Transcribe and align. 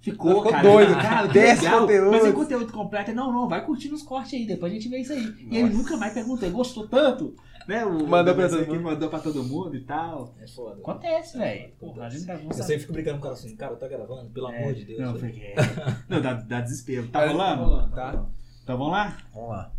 Ficou, 0.00 0.36
Ficou 0.36 0.50
cara. 0.50 0.62
doido. 0.62 0.94
Cara, 0.94 1.26
Desce 1.28 1.62
legal. 1.64 1.80
conteúdo. 1.80 2.10
Mas 2.10 2.24
é 2.24 2.32
conteúdo 2.32 2.72
completo. 2.72 3.12
Não, 3.12 3.30
não, 3.32 3.48
vai 3.48 3.64
curtindo 3.64 3.94
os 3.94 4.02
cortes 4.02 4.32
aí, 4.34 4.46
depois 4.46 4.72
a 4.72 4.74
gente 4.74 4.88
vê 4.88 4.98
isso 5.00 5.12
aí. 5.12 5.34
E 5.50 5.56
ele 5.58 5.64
Nossa. 5.64 5.76
nunca 5.76 5.96
mais 5.98 6.14
perguntou, 6.14 6.46
ele 6.48 6.54
gostou 6.56 6.88
tanto. 6.88 7.34
Né? 7.68 7.84
O, 7.84 8.06
Mandou 8.08 8.34
pra 8.34 8.48
todo 8.48 8.66
mundo. 8.66 8.82
Mandou 8.82 9.10
pra 9.10 9.18
todo 9.18 9.44
mundo 9.44 9.76
e 9.76 9.80
tal. 9.82 10.34
É 10.40 10.46
foda. 10.46 10.80
Acontece, 10.80 11.36
É, 11.36 11.70
velho. 11.78 12.46
Eu 12.46 12.54
sempre 12.54 12.78
fico 12.78 12.92
brincando 12.94 13.16
com 13.18 13.20
o 13.20 13.22
cara 13.24 13.34
assim, 13.34 13.54
cara, 13.54 13.76
tá 13.76 13.86
gravando? 13.86 14.30
Pelo 14.30 14.46
amor 14.46 14.72
de 14.72 14.84
Deus. 14.86 15.00
Não, 15.00 15.12
porque... 15.12 15.54
não 16.08 16.20
dá, 16.22 16.32
dá 16.32 16.60
desespero. 16.62 17.06
Tá 17.08 17.20
Tá 17.20 17.26
rolando? 17.28 17.62
rolando, 17.64 17.94
tá. 17.94 18.26
Então 18.64 18.78
vamos 18.78 18.92
lá? 18.92 19.18
Vamos 19.34 19.50
lá. 19.50 19.72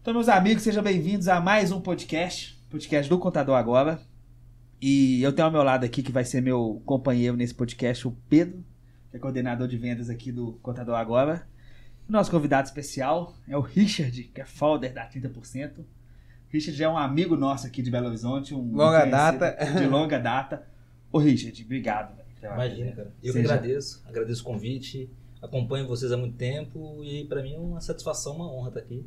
Então, 0.00 0.14
meus 0.14 0.28
amigos, 0.28 0.62
sejam 0.62 0.84
bem-vindos 0.84 1.26
a 1.26 1.40
mais 1.40 1.72
um 1.72 1.80
podcast. 1.80 2.56
Podcast 2.70 3.10
do 3.10 3.18
Contador 3.18 3.56
Agora. 3.56 4.00
E 4.80 5.20
eu 5.22 5.32
tenho 5.32 5.46
ao 5.46 5.52
meu 5.52 5.62
lado 5.64 5.84
aqui, 5.84 6.02
que 6.02 6.12
vai 6.12 6.24
ser 6.24 6.40
meu 6.40 6.80
companheiro 6.86 7.36
nesse 7.36 7.54
podcast, 7.54 8.06
o 8.06 8.12
Pedro, 8.28 8.62
que 9.16 9.18
é 9.18 9.20
coordenador 9.20 9.66
de 9.66 9.76
vendas 9.78 10.10
aqui 10.10 10.30
do 10.30 10.52
Contador 10.62 10.94
Agora. 10.94 11.46
Nosso 12.08 12.30
convidado 12.30 12.68
especial 12.68 13.34
é 13.48 13.56
o 13.56 13.60
Richard, 13.60 14.22
que 14.24 14.40
é 14.40 14.44
founder 14.44 14.92
da 14.92 15.08
30%. 15.08 15.78
O 15.80 15.84
Richard 16.52 16.80
é 16.82 16.88
um 16.88 16.96
amigo 16.98 17.36
nosso 17.36 17.66
aqui 17.66 17.82
de 17.82 17.90
Belo 17.90 18.06
Horizonte. 18.08 18.54
Um 18.54 18.76
Longa 18.76 19.04
data. 19.06 19.56
De 19.78 19.86
longa 19.86 20.18
data. 20.18 20.66
Ô, 21.10 21.18
Richard, 21.18 21.60
obrigado. 21.64 22.16
Imagina, 22.42 22.92
cara. 22.92 23.12
Eu 23.22 23.32
que 23.32 23.40
Seja- 23.40 23.54
agradeço, 23.54 24.02
agradeço 24.06 24.42
o 24.42 24.44
convite, 24.44 25.10
acompanho 25.42 25.88
vocês 25.88 26.12
há 26.12 26.16
muito 26.16 26.36
tempo 26.36 27.02
e 27.02 27.24
pra 27.24 27.42
mim 27.42 27.54
é 27.54 27.58
uma 27.58 27.80
satisfação, 27.80 28.36
uma 28.36 28.52
honra 28.52 28.68
estar 28.68 28.80
aqui. 28.80 29.04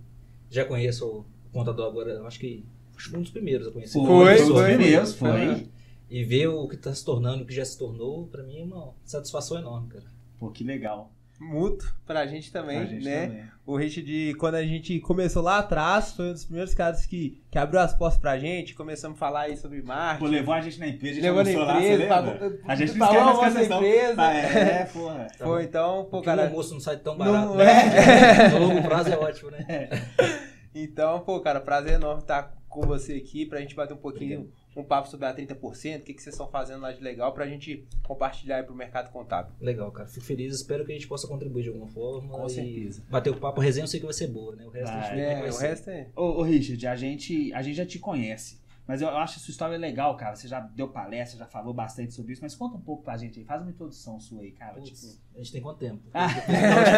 Já 0.50 0.66
conheço 0.66 1.06
o 1.08 1.26
contador 1.54 1.88
agora, 1.88 2.22
acho 2.24 2.40
que 2.40 2.66
foi 2.98 3.18
um 3.20 3.22
dos 3.22 3.32
primeiros 3.32 3.68
a 3.68 3.72
conhecer. 3.72 3.94
Foi, 3.94 4.38
Foi, 4.38 4.38
foi, 4.38 5.06
foi. 5.06 5.70
E 6.10 6.24
ver 6.24 6.48
o 6.48 6.68
que 6.68 6.76
está 6.76 6.94
se 6.94 7.06
tornando, 7.06 7.44
o 7.44 7.46
que 7.46 7.54
já 7.54 7.64
se 7.66 7.78
tornou, 7.78 8.26
pra 8.28 8.42
mim 8.44 8.62
é 8.62 8.64
uma 8.64 8.94
satisfação 9.06 9.58
enorme, 9.60 9.90
cara. 9.90 10.06
Pô, 10.40 10.50
que 10.50 10.64
legal. 10.64 11.12
Mútuo 11.40 11.88
pra 12.06 12.26
gente 12.28 12.52
também, 12.52 12.80
Pra 12.80 12.86
gente 12.88 13.06
né? 13.06 13.28
também. 13.28 13.44
O 13.66 13.78
Richard, 13.78 14.34
quando 14.36 14.56
a 14.56 14.64
gente 14.66 15.00
começou 15.00 15.42
lá 15.42 15.60
atrás, 15.60 16.12
foi 16.12 16.32
um 16.32 16.34
dos 16.34 16.44
primeiros 16.44 16.74
caras 16.74 17.06
que, 17.06 17.42
que 17.50 17.58
abriu 17.58 17.80
as 17.80 17.94
portas 17.94 18.20
pra 18.20 18.38
gente, 18.38 18.74
começamos 18.76 19.16
a 19.16 19.20
falar 19.20 19.42
aí 19.44 19.56
sobre 19.56 19.80
Pô, 19.82 19.88
marketing. 19.88 20.32
levou 20.32 20.54
a 20.54 20.60
gente 20.60 20.80
na 20.80 20.88
empresa, 20.90 21.12
a 21.12 21.14
gente 21.16 21.24
Levou 21.24 21.44
na 21.46 21.64
lá, 21.66 21.74
empresa, 21.78 21.98
lembra? 21.98 22.08
pagou- 22.16 22.60
A 22.68 22.76
gente 22.76 22.92
não 22.94 23.08
pagou 23.08 23.22
a 23.22 23.26
nossa 23.34 23.64
empresa. 23.64 24.16
Ah, 24.22 24.34
é, 24.34 24.86
porra. 24.86 25.28
Foi 25.40 25.64
então, 25.64 26.04
pô, 26.04 26.10
Porque 26.10 26.18
o 26.18 26.24
cara. 26.24 26.48
almoço 26.48 26.74
não 26.74 26.82
sai 26.82 26.98
tão 26.98 27.16
Não 27.18 27.26
barato, 27.26 27.62
é. 27.62 27.66
né? 27.66 28.48
No 28.50 28.60
longo 28.68 28.82
prazo 28.84 29.10
é 29.10 29.18
ótimo, 29.18 29.52
né? 29.52 29.66
Então, 30.76 31.20
pô, 31.22 31.40
cara, 31.40 31.60
prazer 31.60 31.94
enorme 31.94 32.22
estar 32.22 32.54
com 32.70 32.82
você 32.82 33.14
aqui 33.14 33.46
pra 33.46 33.60
gente 33.60 33.74
bater 33.76 33.94
um 33.94 33.98
pouquinho, 33.98 34.52
um 34.76 34.84
papo 34.84 35.10
sobre 35.10 35.26
a 35.26 35.34
30%, 35.34 36.00
o 36.00 36.04
que, 36.04 36.14
que 36.14 36.22
vocês 36.22 36.34
estão 36.34 36.48
fazendo 36.48 36.82
lá 36.82 36.92
de 36.92 37.02
legal 37.02 37.34
pra 37.34 37.48
gente 37.48 37.88
compartilhar 38.04 38.58
aí 38.58 38.64
pro 38.64 38.76
mercado 38.76 39.12
contábil. 39.12 39.52
Legal, 39.60 39.92
cara. 39.92 40.08
Fico 40.08 40.26
feliz, 40.26 40.54
espero 40.56 40.86
que 40.86 40.92
a 40.92 40.96
gente 40.96 41.08
possa 41.08 41.28
contribuir 41.28 41.64
de 41.64 41.70
alguma 41.70 41.88
forma. 41.88 42.30
Com 42.30 42.46
e 42.46 42.50
certeza. 42.50 43.04
Bater 43.10 43.32
o 43.32 43.38
papo, 43.38 43.60
a 43.60 43.64
resenha 43.64 43.84
eu 43.84 43.88
sei 43.88 44.00
que 44.00 44.06
vai 44.06 44.14
ser 44.14 44.28
boa, 44.28 44.56
né? 44.56 44.66
O 44.66 44.70
resto 44.70 44.92
a 44.92 45.02
gente 45.02 45.10
Vai. 45.10 45.20
É, 45.20 45.40
vai 45.40 45.50
o 45.50 45.58
resto 45.58 45.90
é. 45.90 46.08
Ô, 46.16 46.22
ô, 46.40 46.44
Richard, 46.44 46.88
a 46.88 46.96
gente, 46.96 47.54
a 47.54 47.62
gente 47.62 47.76
já 47.76 47.86
te 47.86 48.00
conhece. 48.00 48.60
Mas 48.88 49.04
eu 49.04 49.10
acho 49.10 49.38
a 49.38 49.40
sua 49.40 49.52
história 49.52 49.78
legal, 49.78 50.18
cara. 50.18 50.36
Você 50.36 50.48
já 50.48 50.60
deu 50.62 50.88
palestra, 50.88 51.38
já 51.38 51.46
falou 51.46 51.72
bastante 51.74 52.12
sobre 52.12 52.34
isso, 52.34 52.42
mas 52.42 52.56
conta 52.56 52.76
um 52.76 52.82
pouco 52.82 53.04
pra 53.04 53.16
gente 53.18 53.38
aí. 53.38 53.46
Faz 53.46 53.62
uma 53.62 53.70
introdução 53.70 54.20
sua 54.20 54.42
aí, 54.42 54.52
cara. 54.52 54.74
Putz, 54.74 54.90
Tipo, 54.90 55.22
a 55.36 55.38
gente 55.38 55.52
tem 55.52 55.62
quanto 55.62 55.78
tempo? 55.78 56.02
Ah. 56.12 56.28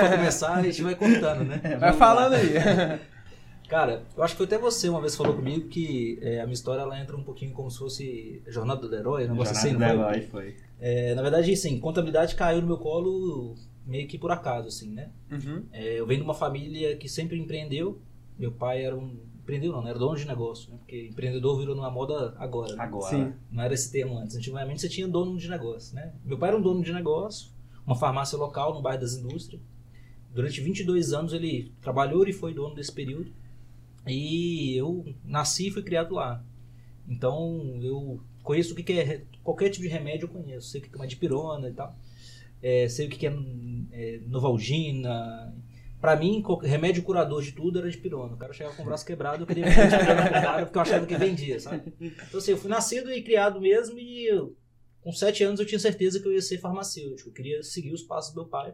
Pra 0.08 0.18
começar, 0.18 0.54
a 0.56 0.64
gente 0.64 0.82
vai 0.84 0.96
contando, 0.96 1.44
né? 1.44 1.60
é, 1.64 1.70
Vai 1.76 1.80
vamos 1.92 1.98
falando 1.98 2.32
lá. 2.32 2.38
aí. 2.38 3.00
Cara, 3.72 4.04
eu 4.18 4.22
acho 4.22 4.34
que 4.34 4.38
foi 4.38 4.48
até 4.48 4.58
você 4.58 4.90
uma 4.90 5.00
vez 5.00 5.16
falou 5.16 5.34
comigo 5.34 5.70
que 5.70 6.20
é, 6.22 6.42
a 6.42 6.44
minha 6.44 6.54
história 6.54 6.82
ela 6.82 7.00
entra 7.00 7.16
um 7.16 7.24
pouquinho 7.24 7.54
como 7.54 7.72
se 7.72 7.78
fosse 7.78 8.44
Jornada 8.46 8.86
do 8.86 8.94
Herói, 8.94 9.26
um 9.26 9.30
negócio 9.30 9.56
assim. 9.56 9.70
Jornada 9.70 9.94
não 9.94 10.02
do 10.02 10.10
foi? 10.10 10.18
Herói, 10.18 10.28
foi. 10.28 10.56
É, 10.78 11.16
na 11.16 11.22
verdade, 11.22 11.54
assim, 11.54 11.80
contabilidade 11.80 12.36
caiu 12.36 12.60
no 12.60 12.68
meu 12.68 12.78
colo 12.78 13.56
meio 13.86 14.10
que 14.10 14.18
por 14.18 14.30
acaso, 14.30 14.68
assim, 14.68 14.92
né? 14.92 15.10
Uhum. 15.32 15.64
É, 15.72 15.98
eu 15.98 16.06
venho 16.06 16.20
de 16.20 16.26
uma 16.26 16.34
família 16.34 16.98
que 16.98 17.08
sempre 17.08 17.40
empreendeu. 17.40 18.02
Meu 18.38 18.52
pai 18.52 18.84
era 18.84 18.94
um. 18.94 19.18
Empreendeu 19.42 19.72
não, 19.72 19.82
né? 19.82 19.92
era 19.92 20.00
dono 20.00 20.18
de 20.18 20.28
negócio, 20.28 20.70
né? 20.70 20.78
Porque 20.80 21.08
empreendedor 21.10 21.58
virou 21.58 21.74
numa 21.74 21.90
moda 21.90 22.36
agora. 22.40 22.76
né? 22.76 22.84
Agora. 22.84 23.10
Sim. 23.10 23.34
Não 23.50 23.64
era 23.64 23.74
esse 23.74 23.90
termo 23.90 24.18
antes. 24.18 24.36
Antigamente 24.36 24.82
você 24.82 24.90
tinha 24.90 25.08
dono 25.08 25.38
de 25.38 25.50
negócio, 25.50 25.96
né? 25.96 26.12
Meu 26.26 26.38
pai 26.38 26.50
era 26.50 26.58
um 26.58 26.62
dono 26.62 26.84
de 26.84 26.92
negócio, 26.92 27.52
uma 27.88 27.96
farmácia 27.96 28.38
local 28.38 28.74
no 28.74 28.82
bairro 28.82 29.00
das 29.00 29.14
Indústrias. 29.14 29.62
Durante 30.34 30.60
22 30.60 31.14
anos 31.14 31.32
ele 31.32 31.72
trabalhou 31.82 32.28
e 32.28 32.34
foi 32.34 32.54
dono 32.54 32.76
desse 32.76 32.92
período. 32.92 33.32
E 34.08 34.76
eu 34.76 35.06
nasci 35.24 35.68
e 35.68 35.72
fui 35.72 35.84
criado 35.84 36.16
lá. 36.16 36.44
Então 37.08 37.80
eu 37.82 38.22
conheço 38.44 38.74
o 38.74 38.76
que 38.76 38.84
que 38.84 38.94
é 38.94 39.24
qualquer 39.44 39.70
tipo 39.70 39.84
de 39.84 39.90
remédio 39.90 40.26
eu 40.26 40.30
conheço. 40.30 40.70
Sei 40.70 40.80
o 40.80 40.84
que 40.84 40.90
que 40.90 40.96
é 40.96 41.00
uma 41.00 41.08
dipirona 41.08 41.70
e 41.70 41.74
tal. 41.74 41.96
É, 42.62 42.88
sei 42.88 43.08
o 43.08 43.10
que 43.10 43.18
que 43.18 43.28
é, 43.28 43.34
é 43.92 44.20
Novalgina. 44.28 45.56
Pra 46.00 46.16
mim, 46.16 46.44
remédio 46.64 47.04
curador 47.04 47.44
de 47.44 47.52
tudo 47.52 47.78
era 47.78 47.90
dipirona. 47.90 48.34
O 48.34 48.38
cara 48.38 48.54
chegava 48.54 48.76
com 48.76 48.82
o 48.82 48.86
braço 48.86 49.06
quebrado, 49.06 49.44
eu 49.44 49.48
queria 49.48 49.66
vender 49.66 49.90
dipirona 49.90 50.30
cara 50.30 50.66
porque 50.66 50.78
eu 50.78 50.82
achava 50.82 51.06
que 51.06 51.16
vendia, 51.16 51.60
sabe? 51.60 51.94
Então 52.00 52.40
assim, 52.40 52.52
eu 52.52 52.58
fui 52.58 52.70
nascido 52.70 53.12
e 53.12 53.22
criado 53.22 53.62
mesmo 53.62 54.00
e 54.00 54.26
eu, 54.26 54.56
com 55.02 55.12
sete 55.12 55.44
anos 55.44 55.60
eu 55.60 55.66
tinha 55.66 55.78
certeza 55.78 56.20
que 56.20 56.28
eu 56.28 56.34
ia 56.34 56.42
ser 56.42 56.58
farmacêutico. 56.58 57.30
Eu 57.30 57.34
queria 57.34 57.62
seguir 57.62 57.94
os 57.94 58.02
passos 58.02 58.34
do 58.34 58.42
meu 58.42 58.50
pai. 58.50 58.74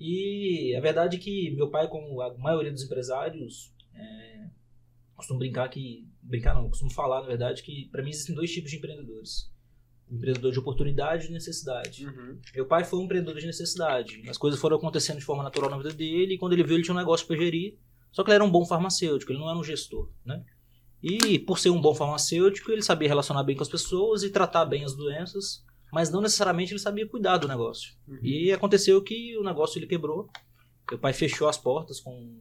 E 0.00 0.74
a 0.76 0.80
verdade 0.80 1.16
é 1.16 1.20
que 1.20 1.50
meu 1.50 1.68
pai, 1.68 1.88
como 1.88 2.20
a 2.22 2.32
maioria 2.38 2.72
dos 2.72 2.84
empresários, 2.84 3.74
é, 3.98 4.50
costumo 5.16 5.38
brincar 5.38 5.68
que. 5.68 6.08
Brincar 6.22 6.54
não, 6.54 6.68
costumo 6.68 6.92
falar, 6.92 7.22
na 7.22 7.26
verdade, 7.26 7.62
que 7.62 7.88
para 7.90 8.02
mim 8.02 8.10
existem 8.10 8.34
dois 8.34 8.52
tipos 8.52 8.70
de 8.70 8.76
empreendedores. 8.76 9.50
O 10.10 10.14
empreendedor 10.14 10.52
de 10.52 10.58
oportunidade 10.58 11.24
e 11.24 11.26
de 11.28 11.32
necessidade. 11.34 12.06
Uhum. 12.06 12.40
Meu 12.54 12.66
pai 12.66 12.84
foi 12.84 12.98
um 12.98 13.04
empreendedor 13.04 13.38
de 13.38 13.46
necessidade. 13.46 14.22
As 14.28 14.38
coisas 14.38 14.58
foram 14.58 14.76
acontecendo 14.76 15.18
de 15.18 15.24
forma 15.24 15.42
natural 15.42 15.70
na 15.70 15.76
vida 15.76 15.92
dele, 15.92 16.34
e 16.34 16.38
quando 16.38 16.54
ele 16.54 16.62
viu, 16.62 16.76
ele 16.76 16.82
tinha 16.82 16.94
um 16.94 16.98
negócio 16.98 17.26
para 17.26 17.36
gerir. 17.36 17.78
Só 18.10 18.22
que 18.22 18.30
ele 18.30 18.36
era 18.36 18.44
um 18.44 18.50
bom 18.50 18.64
farmacêutico, 18.64 19.32
ele 19.32 19.38
não 19.38 19.50
era 19.50 19.58
um 19.58 19.64
gestor, 19.64 20.10
né? 20.24 20.44
E 21.02 21.38
por 21.38 21.58
ser 21.58 21.70
um 21.70 21.80
bom 21.80 21.94
farmacêutico, 21.94 22.72
ele 22.72 22.82
sabia 22.82 23.08
relacionar 23.08 23.44
bem 23.44 23.54
com 23.54 23.62
as 23.62 23.68
pessoas 23.68 24.22
e 24.22 24.30
tratar 24.30 24.64
bem 24.64 24.84
as 24.84 24.96
doenças, 24.96 25.64
mas 25.92 26.10
não 26.10 26.20
necessariamente 26.20 26.72
ele 26.72 26.80
sabia 26.80 27.06
cuidar 27.06 27.36
do 27.36 27.46
negócio. 27.46 27.94
Uhum. 28.06 28.18
E 28.22 28.52
aconteceu 28.52 29.02
que 29.02 29.36
o 29.36 29.44
negócio 29.44 29.78
ele 29.78 29.86
quebrou. 29.86 30.28
Meu 30.90 30.98
pai 30.98 31.12
fechou 31.12 31.48
as 31.48 31.56
portas 31.56 32.00
com 32.00 32.40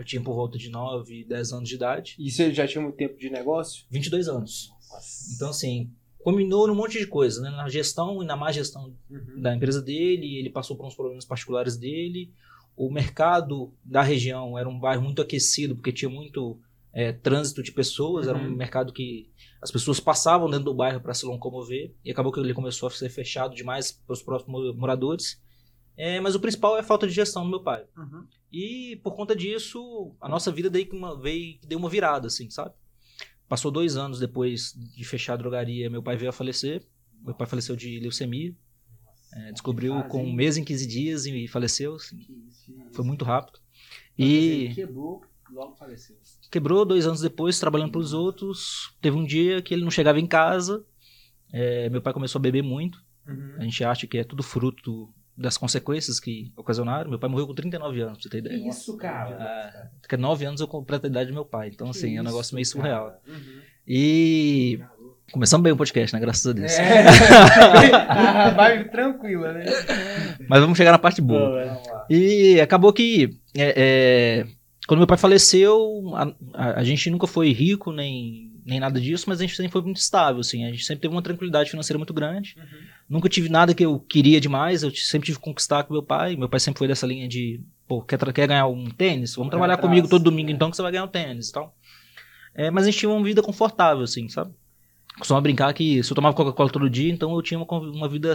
eu 0.00 0.04
tinha 0.04 0.22
por 0.22 0.34
volta 0.34 0.56
de 0.58 0.68
9, 0.70 1.24
10 1.24 1.52
anos 1.52 1.68
de 1.68 1.74
idade, 1.74 2.16
E 2.18 2.30
você 2.30 2.52
já 2.52 2.66
tinha 2.66 2.82
muito 2.82 2.96
tempo 2.96 3.18
de 3.18 3.28
negócio? 3.30 3.84
22 3.90 4.28
anos. 4.28 4.70
Então 5.36 5.50
assim, 5.50 5.90
combinou 6.22 6.66
num 6.66 6.74
monte 6.74 6.98
de 6.98 7.06
coisa, 7.06 7.40
né? 7.42 7.50
Na 7.50 7.68
gestão 7.68 8.22
e 8.22 8.26
na 8.26 8.36
má 8.36 8.50
gestão 8.50 8.94
Uhum. 9.10 9.40
da 9.40 9.54
empresa 9.54 9.80
dele, 9.82 10.36
ele 10.38 10.50
passou 10.50 10.76
por 10.76 10.86
uns 10.86 10.94
problemas 10.94 11.24
particulares 11.24 11.76
dele. 11.76 12.32
O 12.76 12.90
mercado 12.90 13.72
da 13.84 14.02
região 14.02 14.58
era 14.58 14.68
um 14.68 14.78
bairro 14.78 15.02
muito 15.02 15.20
aquecido, 15.20 15.74
porque 15.76 15.92
tinha 15.92 16.08
muito 16.10 16.58
é, 16.92 17.12
trânsito 17.12 17.62
de 17.62 17.70
pessoas, 17.70 18.26
era 18.26 18.36
um 18.36 18.48
Uhum. 18.48 18.56
mercado 18.56 18.92
que 18.92 19.30
as 19.62 19.70
pessoas 19.70 20.00
passavam 20.00 20.48
dentro 20.50 20.64
do 20.64 20.74
bairro 20.74 21.00
para 21.00 21.14
se 21.14 21.24
locomover, 21.26 21.94
e 22.04 22.10
acabou 22.10 22.32
que 22.32 22.40
ele 22.40 22.52
começou 22.54 22.88
a 22.88 22.90
ser 22.90 23.08
fechado 23.10 23.54
demais 23.54 23.92
para 23.92 24.12
os 24.14 24.22
próximos 24.22 24.74
moradores. 24.76 25.40
É, 25.96 26.18
mas 26.20 26.34
o 26.34 26.40
principal 26.40 26.76
é 26.76 26.80
a 26.80 26.82
falta 26.82 27.06
de 27.06 27.12
gestão 27.12 27.44
do 27.44 27.50
meu 27.50 27.62
pai. 27.62 27.84
Uhum. 27.96 28.24
E 28.52 28.96
por 29.02 29.14
conta 29.14 29.34
disso, 29.34 30.14
a 30.20 30.28
nossa 30.28 30.50
vida 30.50 30.68
daí 30.68 30.84
que 30.84 30.96
uma, 30.96 31.20
veio, 31.20 31.58
deu 31.66 31.78
uma 31.78 31.88
virada, 31.88 32.26
assim, 32.26 32.50
sabe? 32.50 32.74
Passou 33.48 33.70
dois 33.70 33.96
anos 33.96 34.18
depois 34.18 34.74
de 34.74 35.04
fechar 35.04 35.34
a 35.34 35.36
drogaria, 35.36 35.90
meu 35.90 36.02
pai 36.02 36.16
veio 36.16 36.30
a 36.30 36.32
falecer. 36.32 36.84
Meu 37.22 37.34
pai 37.34 37.46
faleceu 37.46 37.76
de 37.76 37.98
leucemia. 38.00 38.54
É, 39.32 39.52
descobriu 39.52 39.94
fase, 39.94 40.08
com 40.08 40.24
um 40.24 40.32
mês 40.32 40.56
em 40.56 40.64
15 40.64 40.86
dias 40.86 41.26
e 41.26 41.46
faleceu. 41.46 41.94
assim, 41.94 42.18
isso, 42.48 42.72
foi 42.92 43.04
muito 43.04 43.24
rápido. 43.24 43.60
E 44.18 44.72
quebrou, 44.74 45.22
logo 45.50 45.74
faleceu. 45.76 46.16
quebrou 46.50 46.84
dois 46.84 47.06
anos 47.06 47.20
depois, 47.20 47.58
trabalhando 47.58 47.92
para 47.92 48.00
os 48.00 48.12
outros. 48.12 48.94
Teve 49.00 49.16
um 49.16 49.24
dia 49.24 49.62
que 49.62 49.72
ele 49.72 49.84
não 49.84 49.90
chegava 49.90 50.18
em 50.18 50.26
casa. 50.26 50.84
É, 51.52 51.88
meu 51.90 52.02
pai 52.02 52.12
começou 52.12 52.38
a 52.38 52.42
beber 52.42 52.62
muito. 52.62 53.04
Uhum. 53.26 53.56
A 53.58 53.64
gente 53.64 53.84
acha 53.84 54.06
que 54.06 54.18
é 54.18 54.24
tudo 54.24 54.42
fruto 54.42 55.12
das 55.36 55.56
consequências 55.56 56.20
que 56.20 56.52
ocasionaram. 56.56 57.08
Meu 57.10 57.18
pai 57.18 57.30
morreu 57.30 57.46
com 57.46 57.54
39 57.54 58.00
anos, 58.00 58.12
pra 58.14 58.22
você 58.22 58.28
ter 58.28 58.38
ideia. 58.38 58.68
isso, 58.68 58.96
cara? 58.96 59.36
Ah, 59.40 59.88
a 60.14 60.16
nove 60.16 60.44
anos 60.44 60.60
eu 60.60 60.68
completo 60.68 61.06
a 61.06 61.08
idade 61.08 61.28
do 61.30 61.34
meu 61.34 61.44
pai. 61.44 61.70
Então, 61.72 61.90
Que 61.90 61.96
assim, 61.98 62.16
é 62.16 62.20
um 62.20 62.24
negócio 62.24 62.48
isso, 62.48 62.54
meio 62.54 62.66
surreal. 62.66 63.20
Uhum. 63.26 63.60
E 63.86 64.78
começamos 65.32 65.62
bem 65.64 65.72
o 65.72 65.76
podcast, 65.76 66.14
né? 66.14 66.20
Graças 66.20 66.46
a 66.46 66.52
Deus. 66.52 66.72
É. 66.78 67.04
Ah, 68.08 68.50
Vai 68.56 68.84
tranquila, 68.88 69.52
né? 69.52 69.64
Mas 70.48 70.60
vamos 70.60 70.76
chegar 70.76 70.92
na 70.92 70.98
parte 70.98 71.20
boa. 71.20 71.64
Lá. 71.64 72.06
E 72.10 72.60
acabou 72.60 72.92
que 72.92 73.38
é, 73.56 73.74
é, 73.76 74.46
quando 74.86 74.98
meu 74.98 75.06
pai 75.06 75.16
faleceu, 75.18 76.12
a, 76.14 76.32
a- 76.54 76.80
a 76.80 76.84
gente 76.84 77.08
nunca 77.10 77.26
foi 77.26 77.52
rico 77.52 77.92
nem, 77.92 78.49
nem 78.64 78.80
nada 78.80 79.00
disso, 79.00 79.24
mas 79.28 79.38
a 79.38 79.42
gente 79.42 79.56
sempre 79.56 79.72
foi 79.72 79.82
muito 79.82 79.98
estável, 79.98 80.40
assim. 80.40 80.64
A 80.64 80.70
gente 80.70 80.84
sempre 80.84 81.02
teve 81.02 81.14
uma 81.14 81.22
tranquilidade 81.22 81.70
financeira 81.70 81.98
muito 81.98 82.14
grande. 82.14 82.54
Uhum. 82.58 82.78
Nunca 83.08 83.28
tive 83.28 83.48
nada 83.48 83.74
que 83.74 83.84
eu 83.84 83.98
queria 83.98 84.40
demais, 84.40 84.82
eu 84.82 84.90
sempre 84.90 85.26
tive 85.26 85.38
que 85.38 85.44
conquistar 85.44 85.84
com 85.84 85.92
meu 85.92 86.02
pai. 86.02 86.36
Meu 86.36 86.48
pai 86.48 86.60
sempre 86.60 86.78
foi 86.78 86.88
dessa 86.88 87.06
linha 87.06 87.28
de, 87.28 87.60
pô, 87.86 88.02
quer, 88.02 88.18
quer 88.32 88.46
ganhar 88.46 88.66
um 88.66 88.90
tênis? 88.90 89.34
Vamos 89.34 89.50
trabalhar 89.50 89.74
atrás, 89.74 89.88
comigo 89.88 90.08
todo 90.08 90.22
domingo 90.22 90.50
é. 90.50 90.52
então 90.52 90.70
que 90.70 90.76
você 90.76 90.82
vai 90.82 90.92
ganhar 90.92 91.04
um 91.04 91.08
tênis 91.08 91.48
e 91.48 91.52
tal. 91.52 91.74
É, 92.54 92.70
mas 92.70 92.84
a 92.84 92.86
gente 92.90 92.98
tinha 92.98 93.10
uma 93.10 93.22
vida 93.22 93.42
confortável, 93.42 94.02
assim, 94.02 94.28
sabe? 94.28 94.52
costumava 95.20 95.42
brincar 95.42 95.72
que 95.74 96.02
se 96.02 96.10
eu 96.10 96.14
tomava 96.14 96.34
Coca-Cola 96.34 96.70
todo 96.70 96.90
dia, 96.90 97.12
então 97.12 97.34
eu 97.34 97.42
tinha 97.42 97.58
uma, 97.58 97.78
uma 97.78 98.08
vida 98.08 98.34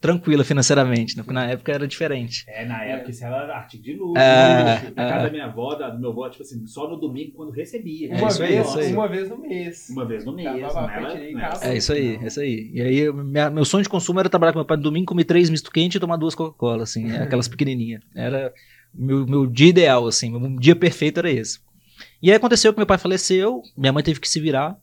tranquila 0.00 0.42
financeiramente, 0.42 1.14
né? 1.16 1.22
Porque 1.22 1.34
na 1.34 1.46
época 1.46 1.70
era 1.72 1.86
diferente. 1.86 2.44
É, 2.48 2.64
na 2.64 2.82
época 2.84 3.10
isso 3.10 3.22
era 3.24 3.54
artigo 3.54 3.82
de 3.82 3.92
luxo. 3.92 4.16
É, 4.18 4.64
né? 4.64 4.92
Na 4.96 5.04
é. 5.04 5.08
casa 5.10 5.24
da 5.26 5.30
minha 5.30 5.44
avó, 5.44 5.74
da- 5.74 5.90
do 5.90 6.00
meu 6.00 6.10
avó, 6.10 6.28
tipo 6.30 6.42
assim, 6.42 6.66
só 6.66 6.88
no 6.88 6.96
domingo 6.96 7.32
quando 7.32 7.50
recebia. 7.50 8.08
Uma, 8.14 8.28
isso 8.28 8.42
aí, 8.42 8.48
vez, 8.54 8.66
isso 8.68 8.78
aí. 8.78 8.92
uma 8.94 9.08
vez 9.08 9.28
no 9.28 9.38
mês. 9.38 9.88
Uma 9.90 10.06
vez 10.06 10.24
no 10.24 10.32
mês. 10.32 10.72
Casa. 11.40 11.64
É 11.66 11.76
isso 11.76 11.92
aí, 11.92 12.16
é 12.22 12.26
isso 12.26 12.40
aí. 12.40 12.70
E 12.72 12.80
aí, 12.80 13.12
minha- 13.12 13.50
meu 13.50 13.64
sonho 13.64 13.82
de 13.82 13.88
consumo 13.90 14.18
era 14.20 14.28
trabalhar 14.28 14.52
com 14.52 14.58
meu 14.58 14.64
pai 14.66 14.76
no 14.78 14.82
domingo, 14.82 15.06
comer 15.06 15.24
três 15.24 15.50
misto 15.50 15.70
quente 15.70 15.96
e 15.96 16.00
tomar 16.00 16.16
duas 16.16 16.34
Coca-Cola, 16.34 16.84
assim, 16.84 17.10
aquelas 17.16 17.46
pequenininhas. 17.48 18.02
Era 18.14 18.52
meu, 18.94 19.26
meu 19.26 19.46
dia 19.46 19.68
ideal, 19.68 20.06
assim, 20.06 20.30
meu 20.30 20.58
dia 20.58 20.74
perfeito 20.74 21.18
era 21.18 21.30
esse. 21.30 21.58
E 22.22 22.30
aí 22.30 22.36
aconteceu 22.36 22.72
que 22.72 22.78
meu 22.78 22.86
pai 22.86 22.96
faleceu, 22.98 23.62
minha 23.76 23.92
mãe 23.92 24.02
teve 24.02 24.18
que 24.18 24.28
se 24.28 24.40
virar 24.40 24.76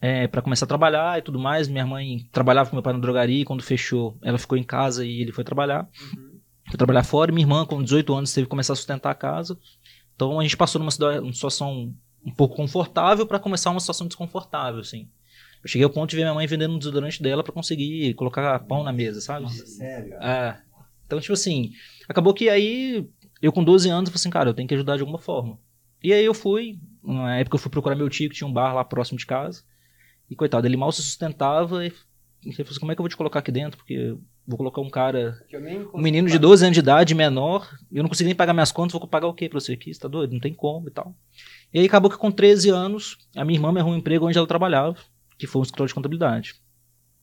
é, 0.00 0.26
para 0.28 0.42
começar 0.42 0.64
a 0.64 0.68
trabalhar 0.68 1.18
e 1.18 1.22
tudo 1.22 1.38
mais. 1.38 1.68
Minha 1.68 1.86
mãe 1.86 2.28
trabalhava 2.32 2.70
com 2.70 2.76
meu 2.76 2.82
pai 2.82 2.92
na 2.92 2.98
drogaria 2.98 3.42
e 3.42 3.44
quando 3.44 3.62
fechou, 3.62 4.16
ela 4.22 4.38
ficou 4.38 4.56
em 4.56 4.62
casa 4.62 5.04
e 5.04 5.20
ele 5.20 5.32
foi 5.32 5.44
trabalhar. 5.44 5.88
Uhum. 6.16 6.38
Foi 6.68 6.76
trabalhar 6.76 7.02
fora 7.02 7.30
e 7.30 7.34
minha 7.34 7.44
irmã, 7.44 7.64
com 7.64 7.82
18 7.82 8.14
anos, 8.14 8.32
teve 8.32 8.46
que 8.46 8.50
começar 8.50 8.72
a 8.74 8.76
sustentar 8.76 9.10
a 9.10 9.14
casa. 9.14 9.58
Então 10.14 10.38
a 10.38 10.42
gente 10.42 10.56
passou 10.56 10.78
numa 10.78 10.90
situa- 10.90 11.20
uma 11.20 11.32
situação 11.32 11.94
um 12.24 12.30
pouco 12.32 12.56
confortável 12.56 13.26
para 13.26 13.38
começar 13.38 13.70
uma 13.70 13.80
situação 13.80 14.06
desconfortável, 14.06 14.80
assim. 14.80 15.08
Eu 15.62 15.68
cheguei 15.68 15.84
ao 15.84 15.90
ponto 15.90 16.10
de 16.10 16.16
ver 16.16 16.22
minha 16.22 16.34
mãe 16.34 16.46
vendendo 16.46 16.74
um 16.74 16.78
desodorante 16.78 17.22
dela 17.22 17.42
para 17.42 17.52
conseguir 17.52 18.14
colocar 18.14 18.58
pão 18.60 18.84
na 18.84 18.92
mesa, 18.92 19.20
sabe? 19.20 19.42
Nossa, 19.44 19.66
sério. 19.66 20.14
É. 20.14 20.60
Então, 21.06 21.18
tipo 21.20 21.32
assim, 21.32 21.72
acabou 22.08 22.34
que 22.34 22.48
aí, 22.48 23.08
eu 23.40 23.50
com 23.50 23.64
12 23.64 23.88
anos, 23.88 24.10
falei 24.10 24.16
assim, 24.20 24.30
cara, 24.30 24.50
eu 24.50 24.54
tenho 24.54 24.68
que 24.68 24.74
ajudar 24.74 24.96
de 24.96 25.02
alguma 25.02 25.18
forma. 25.18 25.58
E 26.02 26.12
aí 26.12 26.24
eu 26.24 26.34
fui, 26.34 26.78
na 27.02 27.38
época 27.38 27.56
eu 27.56 27.60
fui 27.60 27.70
procurar 27.70 27.96
meu 27.96 28.08
tio, 28.08 28.28
que 28.28 28.36
tinha 28.36 28.46
um 28.46 28.52
bar 28.52 28.74
lá 28.74 28.84
próximo 28.84 29.18
de 29.18 29.26
casa. 29.26 29.62
E 30.30 30.36
coitado, 30.36 30.66
ele 30.66 30.76
mal 30.76 30.92
se 30.92 31.02
sustentava 31.02 31.84
e 31.84 31.92
ele 32.44 32.54
falou 32.54 32.70
assim, 32.70 32.80
como 32.80 32.92
é 32.92 32.94
que 32.94 33.00
eu 33.00 33.02
vou 33.02 33.08
te 33.08 33.16
colocar 33.16 33.40
aqui 33.40 33.50
dentro? 33.50 33.78
Porque 33.78 34.16
vou 34.46 34.56
colocar 34.56 34.80
um 34.80 34.88
cara, 34.88 35.38
um 35.92 36.00
menino 36.00 36.28
de 36.28 36.38
12 36.38 36.64
anos 36.64 36.74
de 36.74 36.80
idade, 36.80 37.14
menor, 37.14 37.68
eu 37.92 38.02
não 38.02 38.08
consigo 38.08 38.26
nem 38.26 38.34
pagar 38.34 38.54
minhas 38.54 38.72
contas, 38.72 38.92
vou 38.92 39.06
pagar 39.06 39.26
o 39.26 39.34
quê 39.34 39.48
pra 39.48 39.60
você 39.60 39.72
aqui? 39.72 39.92
Você 39.92 40.00
tá 40.00 40.08
doido? 40.08 40.32
Não 40.32 40.40
tem 40.40 40.54
como 40.54 40.88
e 40.88 40.90
tal. 40.90 41.14
E 41.72 41.80
aí 41.80 41.86
acabou 41.86 42.10
que 42.10 42.16
com 42.16 42.30
13 42.30 42.70
anos, 42.70 43.18
a 43.36 43.44
minha 43.44 43.58
irmã 43.58 43.72
me 43.72 43.80
arrumou 43.80 43.96
um 43.96 44.00
emprego 44.00 44.26
onde 44.26 44.38
ela 44.38 44.46
trabalhava, 44.46 44.96
que 45.36 45.46
foi 45.46 45.60
um 45.60 45.62
escritório 45.64 45.88
de 45.88 45.94
contabilidade. 45.94 46.54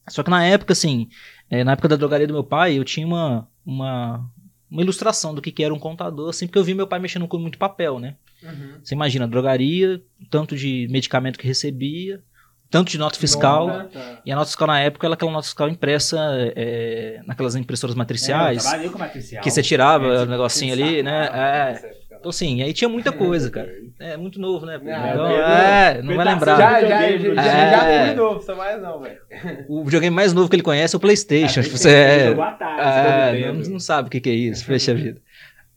Só 0.08 0.22
que 0.22 0.30
na 0.30 0.46
época, 0.46 0.74
assim, 0.74 1.10
eh, 1.50 1.63
na 1.63 1.72
época 1.72 1.88
da 1.88 1.96
drogaria 1.96 2.28
do 2.28 2.34
meu 2.34 2.44
pai, 2.44 2.78
eu 2.78 2.84
tinha 2.84 3.08
uma, 3.08 3.50
uma, 3.66 4.30
uma 4.69 4.81
ilustração 4.81 5.34
do 5.34 5.42
que, 5.42 5.51
que 5.51 5.63
era 5.63 5.74
um 5.74 5.80
contador, 5.80 6.30
assim, 6.30 6.46
porque 6.46 6.60
eu 6.60 6.63
vi 6.63 6.75
meu 6.75 6.86
pai 6.86 7.00
mexendo 7.00 7.28
com 7.28 7.40
muito 7.40 7.58
papel, 7.58 8.00
né? 8.00 8.16
Uhum. 8.44 8.80
Você 8.84 8.94
imagina, 8.94 9.28
drogaria, 9.28 10.00
tanto 10.30 10.56
de 10.56 10.88
medicamento 10.92 11.40
que 11.40 11.48
recebia, 11.48 12.24
tanto 12.69 12.91
de 12.91 12.97
nota 12.97 13.17
fiscal. 13.19 13.67
Nota. 13.67 14.19
E 14.25 14.31
a 14.31 14.35
nota 14.35 14.47
fiscal 14.47 14.67
na 14.67 14.79
época 14.79 15.07
era 15.07 15.13
aquela 15.13 15.31
nota 15.31 15.45
fiscal 15.45 15.69
impressa 15.69 16.17
eh, 16.56 17.19
naquelas 17.25 17.56
impressoras 17.56 17.95
É, 17.95 17.97
matriciais. 17.97 18.63
com 18.91 18.97
matricial. 19.00 19.44
que 19.44 19.51
você 19.51 19.62
tirava 19.62 20.06
É, 20.07 20.21
o 20.23 20.25
negocinho 20.25 20.73
ali, 20.73 21.01
né? 21.03 21.29
É. 21.33 21.71
Nessa 21.71 21.88
época, 21.88 22.06
Então, 22.19 22.29
assim, 22.31 22.63
aí 22.63 22.73
tinha 22.73 22.89
muita 22.89 23.12
coisa, 23.13 23.50
cara. 23.51 23.71
É 24.00 24.17
muito 24.17 24.39
novo, 24.39 24.65
né? 24.65 24.77
Não, 24.81 24.91
Então, 25.12 25.27
é 25.27 25.97
é, 25.97 26.01
não 26.01 26.15
vai 26.15 26.25
lembrar. 26.25 26.57
Já, 26.57 26.81
já, 26.81 26.88
já, 27.17 27.33
já, 27.35 27.89
É. 27.89 28.07
já 28.07 28.15
novo, 28.15 28.41
só 28.41 28.56
mais 28.56 28.81
não, 28.81 29.00
velho. 29.00 29.17
O 29.69 29.83
videogame 29.83 30.15
mais 30.15 30.33
novo 30.33 30.50
que 30.50 30.56
ele 30.56 30.63
conhece 30.63 30.95
é 30.95 30.97
o 30.97 31.00
PlayStation. 31.00 31.59
Ah, 31.59 31.63
Tipo, 31.63 31.77
você 31.77 31.89
é, 31.89 32.27
é, 32.27 32.29
Super 32.29 33.53
não, 33.63 33.69
não 33.71 33.79
sabe 33.79 34.07
o 34.07 34.12
que, 34.12 34.19
que 34.19 34.29
é 34.29 34.33
isso, 34.33 34.65
fecha 34.65 34.91
a 34.91 34.95
vida. 34.95 35.21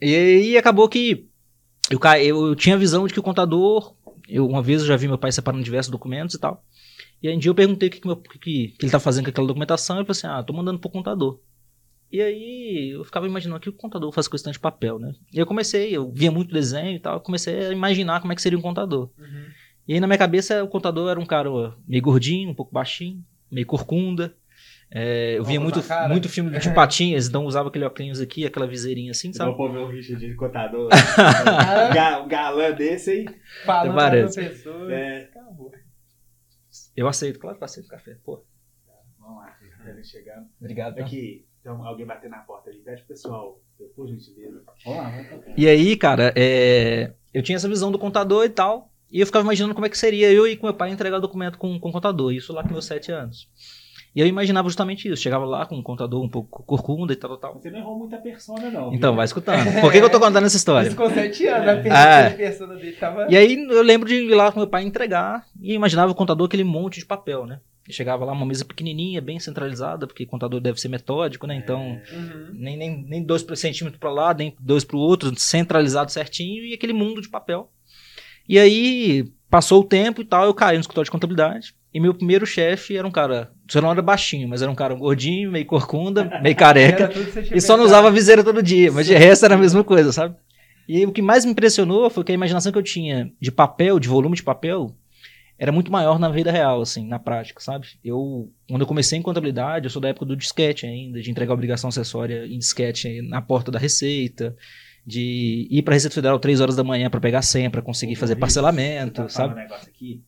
E 0.00 0.14
aí 0.14 0.56
acabou 0.56 0.88
que 0.88 1.26
eu, 1.90 1.98
eu 2.48 2.54
tinha 2.54 2.76
a 2.76 2.78
visão 2.78 3.06
de 3.06 3.12
que 3.12 3.20
o 3.20 3.22
contador. 3.22 3.94
Eu, 4.28 4.46
uma 4.46 4.62
vez 4.62 4.82
eu 4.82 4.86
já 4.88 4.96
vi 4.96 5.08
meu 5.08 5.18
pai 5.18 5.32
separando 5.32 5.62
diversos 5.64 5.90
documentos 5.90 6.34
e 6.34 6.38
tal. 6.38 6.64
E 7.22 7.28
aí 7.28 7.34
um 7.34 7.38
dia 7.38 7.50
eu 7.50 7.54
perguntei 7.54 7.88
o 7.88 7.92
que, 7.92 8.00
que, 8.00 8.06
meu- 8.06 8.16
que, 8.16 8.38
que, 8.38 8.74
ele 8.80 8.90
tá 8.92 9.00
fazendo 9.00 9.24
com 9.24 9.30
aquela 9.30 9.46
documentação. 9.46 9.96
E 9.96 9.98
ele 10.00 10.06
falou 10.06 10.12
assim: 10.18 10.26
Ah, 10.26 10.42
tô 10.42 10.52
mandando 10.52 10.78
pro 10.78 10.90
contador. 10.90 11.40
E 12.10 12.22
aí 12.22 12.90
eu 12.94 13.04
ficava 13.04 13.26
imaginando 13.26 13.58
o 13.58 13.60
que 13.60 13.68
o 13.68 13.72
contador 13.72 14.10
faz 14.12 14.26
com 14.28 14.34
esse 14.36 14.44
tanto 14.44 14.54
de 14.54 14.60
papel, 14.60 14.98
né? 14.98 15.14
E 15.32 15.38
eu 15.38 15.44
comecei, 15.46 15.94
eu 15.94 16.10
via 16.10 16.30
muito 16.30 16.52
desenho 16.52 16.96
e 16.96 16.98
tal, 16.98 17.14
eu 17.14 17.20
comecei 17.20 17.66
a 17.66 17.72
imaginar 17.72 18.20
como 18.20 18.32
é 18.32 18.36
que 18.36 18.40
seria 18.42 18.58
um 18.58 18.62
contador. 18.62 19.10
E 19.86 19.92
aí 19.94 20.00
na 20.00 20.06
minha 20.06 20.18
cabeça 20.18 20.62
o 20.64 20.68
contador 20.68 21.10
era 21.10 21.20
um 21.20 21.26
cara 21.26 21.50
meio 21.86 22.02
gordinho, 22.02 22.50
um 22.50 22.54
pouco 22.54 22.72
baixinho, 22.72 23.22
meio 23.50 23.66
corcunda. 23.66 24.34
É, 24.90 25.36
eu 25.38 25.44
via 25.44 25.60
muito, 25.60 25.80
muito 26.08 26.28
filme 26.30 26.58
de 26.58 26.70
patinhas, 26.72 27.28
então 27.28 27.44
usava 27.44 27.68
aquele 27.68 27.84
óculos 27.84 28.20
aqui, 28.20 28.46
aquela 28.46 28.66
viseirinha 28.66 29.10
assim, 29.10 29.32
sabe? 29.34 29.54
pra 29.54 29.68
ver 29.68 29.78
o 29.78 29.88
Richard 29.88 30.26
de 30.26 30.34
contador. 30.34 30.88
Ga- 31.94 32.22
um 32.22 32.28
galã 32.28 32.72
desse 32.72 33.10
aí. 33.10 33.26
falando 33.66 33.94
Parece. 33.94 34.40
pra 34.40 34.48
pessoa. 34.48 34.92
É. 34.94 35.24
Acabou. 35.24 35.70
Eu 36.96 37.06
aceito, 37.08 37.38
claro 37.38 37.56
que 37.56 37.62
eu 37.62 37.66
aceito 37.66 37.88
café. 37.88 38.16
Pô, 38.24 38.42
Vamos 39.18 39.36
lá, 39.42 39.46
tá 39.84 39.90
ele 39.90 40.02
chegando. 40.04 40.46
obrigado. 40.60 40.94
tá? 40.96 41.02
Aqui, 41.02 41.44
então 41.60 41.84
alguém 41.84 42.06
bater 42.06 42.30
na 42.30 42.38
porta 42.38 42.70
ali. 42.70 42.78
Pede 42.78 43.00
pro 43.02 43.08
pessoal, 43.08 43.60
por 43.94 44.08
gentileza. 44.08 44.62
Vamos 44.84 44.98
lá, 45.02 45.10
vamos 45.10 45.46
lá. 45.46 45.54
E 45.56 45.68
aí, 45.68 45.96
cara, 45.96 46.32
é, 46.34 47.12
eu 47.34 47.42
tinha 47.42 47.56
essa 47.56 47.68
visão 47.68 47.92
do 47.92 47.98
contador 47.98 48.44
e 48.44 48.48
tal, 48.48 48.90
e 49.10 49.20
eu 49.20 49.26
ficava 49.26 49.44
imaginando 49.44 49.74
como 49.74 49.86
é 49.86 49.90
que 49.90 49.98
seria 49.98 50.32
eu 50.32 50.46
ir 50.46 50.56
com 50.56 50.66
meu 50.66 50.74
pai 50.74 50.90
entregar 50.90 51.18
o 51.18 51.20
documento 51.20 51.58
com, 51.58 51.78
com 51.78 51.88
o 51.90 51.92
contador, 51.92 52.32
isso 52.32 52.52
lá 52.54 52.62
com 52.62 52.70
meus 52.70 52.86
sete 52.86 53.12
anos. 53.12 53.48
E 54.18 54.20
eu 54.20 54.26
imaginava 54.26 54.68
justamente 54.68 55.06
isso, 55.08 55.22
chegava 55.22 55.44
lá 55.44 55.64
com 55.64 55.76
um 55.76 55.82
contador 55.82 56.20
um 56.20 56.28
pouco 56.28 56.64
corcunda 56.64 57.12
e 57.12 57.16
tal, 57.16 57.36
tal, 57.36 57.52
tal. 57.52 57.62
Você 57.62 57.70
não 57.70 57.78
errou 57.78 57.96
muita 57.96 58.16
persona, 58.16 58.68
não. 58.68 58.92
Então, 58.92 59.10
viu? 59.12 59.16
vai 59.18 59.24
escutando. 59.24 59.62
Por 59.80 59.92
que, 59.92 60.00
que 60.00 60.04
eu 60.04 60.10
tô 60.10 60.18
contando 60.18 60.44
essa 60.44 60.56
história? 60.56 60.92
Com 60.92 61.08
7 61.08 61.46
anos, 61.46 61.68
a 61.68 61.70
É. 61.70 61.76
persona, 61.82 62.26
a 62.26 62.30
persona 62.30 62.74
dele 62.74 62.92
tava. 62.96 63.26
E 63.30 63.36
aí 63.36 63.54
eu 63.70 63.80
lembro 63.84 64.08
de 64.08 64.16
ir 64.16 64.34
lá 64.34 64.50
com 64.50 64.58
meu 64.58 64.66
pai 64.66 64.82
entregar 64.82 65.46
e 65.62 65.72
imaginava 65.72 66.10
o 66.10 66.16
contador 66.16 66.48
aquele 66.48 66.64
monte 66.64 66.98
de 66.98 67.06
papel, 67.06 67.46
né? 67.46 67.60
Chegava 67.88 68.24
lá 68.24 68.32
uma 68.32 68.44
mesa 68.44 68.64
pequenininha, 68.64 69.20
bem 69.20 69.38
centralizada, 69.38 70.04
porque 70.04 70.26
contador 70.26 70.58
deve 70.60 70.80
ser 70.80 70.88
metódico, 70.88 71.46
né? 71.46 71.54
Então, 71.54 72.00
Uhum. 72.12 72.50
nem, 72.54 72.76
nem, 72.76 73.04
nem 73.08 73.22
dois 73.22 73.46
centímetros 73.54 74.00
para 74.00 74.10
lá, 74.10 74.34
nem 74.34 74.52
dois 74.58 74.82
para 74.82 74.96
o 74.96 75.00
outro, 75.00 75.32
centralizado 75.38 76.10
certinho 76.10 76.64
e 76.64 76.74
aquele 76.74 76.92
mundo 76.92 77.22
de 77.22 77.28
papel. 77.28 77.70
E 78.48 78.58
aí 78.58 79.30
passou 79.48 79.80
o 79.82 79.84
tempo 79.84 80.20
e 80.22 80.24
tal, 80.24 80.44
eu 80.44 80.54
caí 80.54 80.74
no 80.76 80.80
escritório 80.80 81.04
de 81.06 81.10
contabilidade. 81.12 81.72
E 81.94 82.00
meu 82.00 82.12
primeiro 82.12 82.44
chefe 82.44 82.96
era 82.96 83.06
um 83.06 83.10
cara, 83.10 83.50
só 83.68 83.80
não 83.80 83.90
era 83.90 84.02
baixinho, 84.02 84.48
mas 84.48 84.62
era 84.62 84.70
um 84.70 84.74
cara 84.74 84.94
gordinho, 84.94 85.52
meio 85.52 85.66
corcunda, 85.66 86.24
meio 86.42 86.56
careca. 86.56 87.10
E 87.54 87.60
só 87.60 87.76
não 87.76 87.84
usava 87.84 88.10
viseira 88.10 88.42
todo 88.42 88.62
dia, 88.62 88.90
mas 88.90 89.06
de 89.06 89.14
resto 89.14 89.44
era 89.44 89.54
a 89.54 89.58
mesma 89.58 89.84
coisa, 89.84 90.12
sabe? 90.12 90.34
E 90.88 91.04
o 91.04 91.12
que 91.12 91.20
mais 91.20 91.44
me 91.44 91.52
impressionou 91.52 92.08
foi 92.08 92.24
que 92.24 92.32
a 92.32 92.34
imaginação 92.34 92.72
que 92.72 92.78
eu 92.78 92.82
tinha 92.82 93.30
de 93.38 93.52
papel, 93.52 94.00
de 94.00 94.08
volume 94.08 94.34
de 94.34 94.42
papel, 94.42 94.96
era 95.58 95.70
muito 95.70 95.90
maior 95.90 96.18
na 96.18 96.30
vida 96.30 96.50
real, 96.50 96.80
assim, 96.80 97.06
na 97.06 97.18
prática, 97.18 97.60
sabe? 97.60 97.88
Eu, 98.02 98.50
quando 98.68 98.82
eu 98.82 98.86
comecei 98.86 99.18
em 99.18 99.22
contabilidade, 99.22 99.86
eu 99.86 99.90
sou 99.90 100.00
da 100.00 100.08
época 100.08 100.24
do 100.24 100.36
disquete 100.36 100.86
ainda, 100.86 101.20
de 101.20 101.30
entregar 101.30 101.52
obrigação 101.52 101.88
acessória 101.88 102.46
em 102.46 102.58
disquete 102.58 103.20
na 103.22 103.42
porta 103.42 103.70
da 103.70 103.78
Receita, 103.78 104.56
de 105.04 105.66
ir 105.70 105.82
pra 105.82 105.94
Receita 105.94 106.14
Federal 106.14 106.38
três 106.38 106.60
horas 106.60 106.76
da 106.76 106.84
manhã 106.84 107.10
para 107.10 107.20
pegar 107.20 107.42
senha, 107.42 107.70
para 107.70 107.82
conseguir 107.82 108.14
fazer 108.14 108.34
Isso, 108.34 108.40
parcelamento, 108.40 109.22
tá 109.22 109.28
sabe? 109.28 109.54
um 109.54 109.56
negócio 109.56 109.88
aqui. 109.88 110.22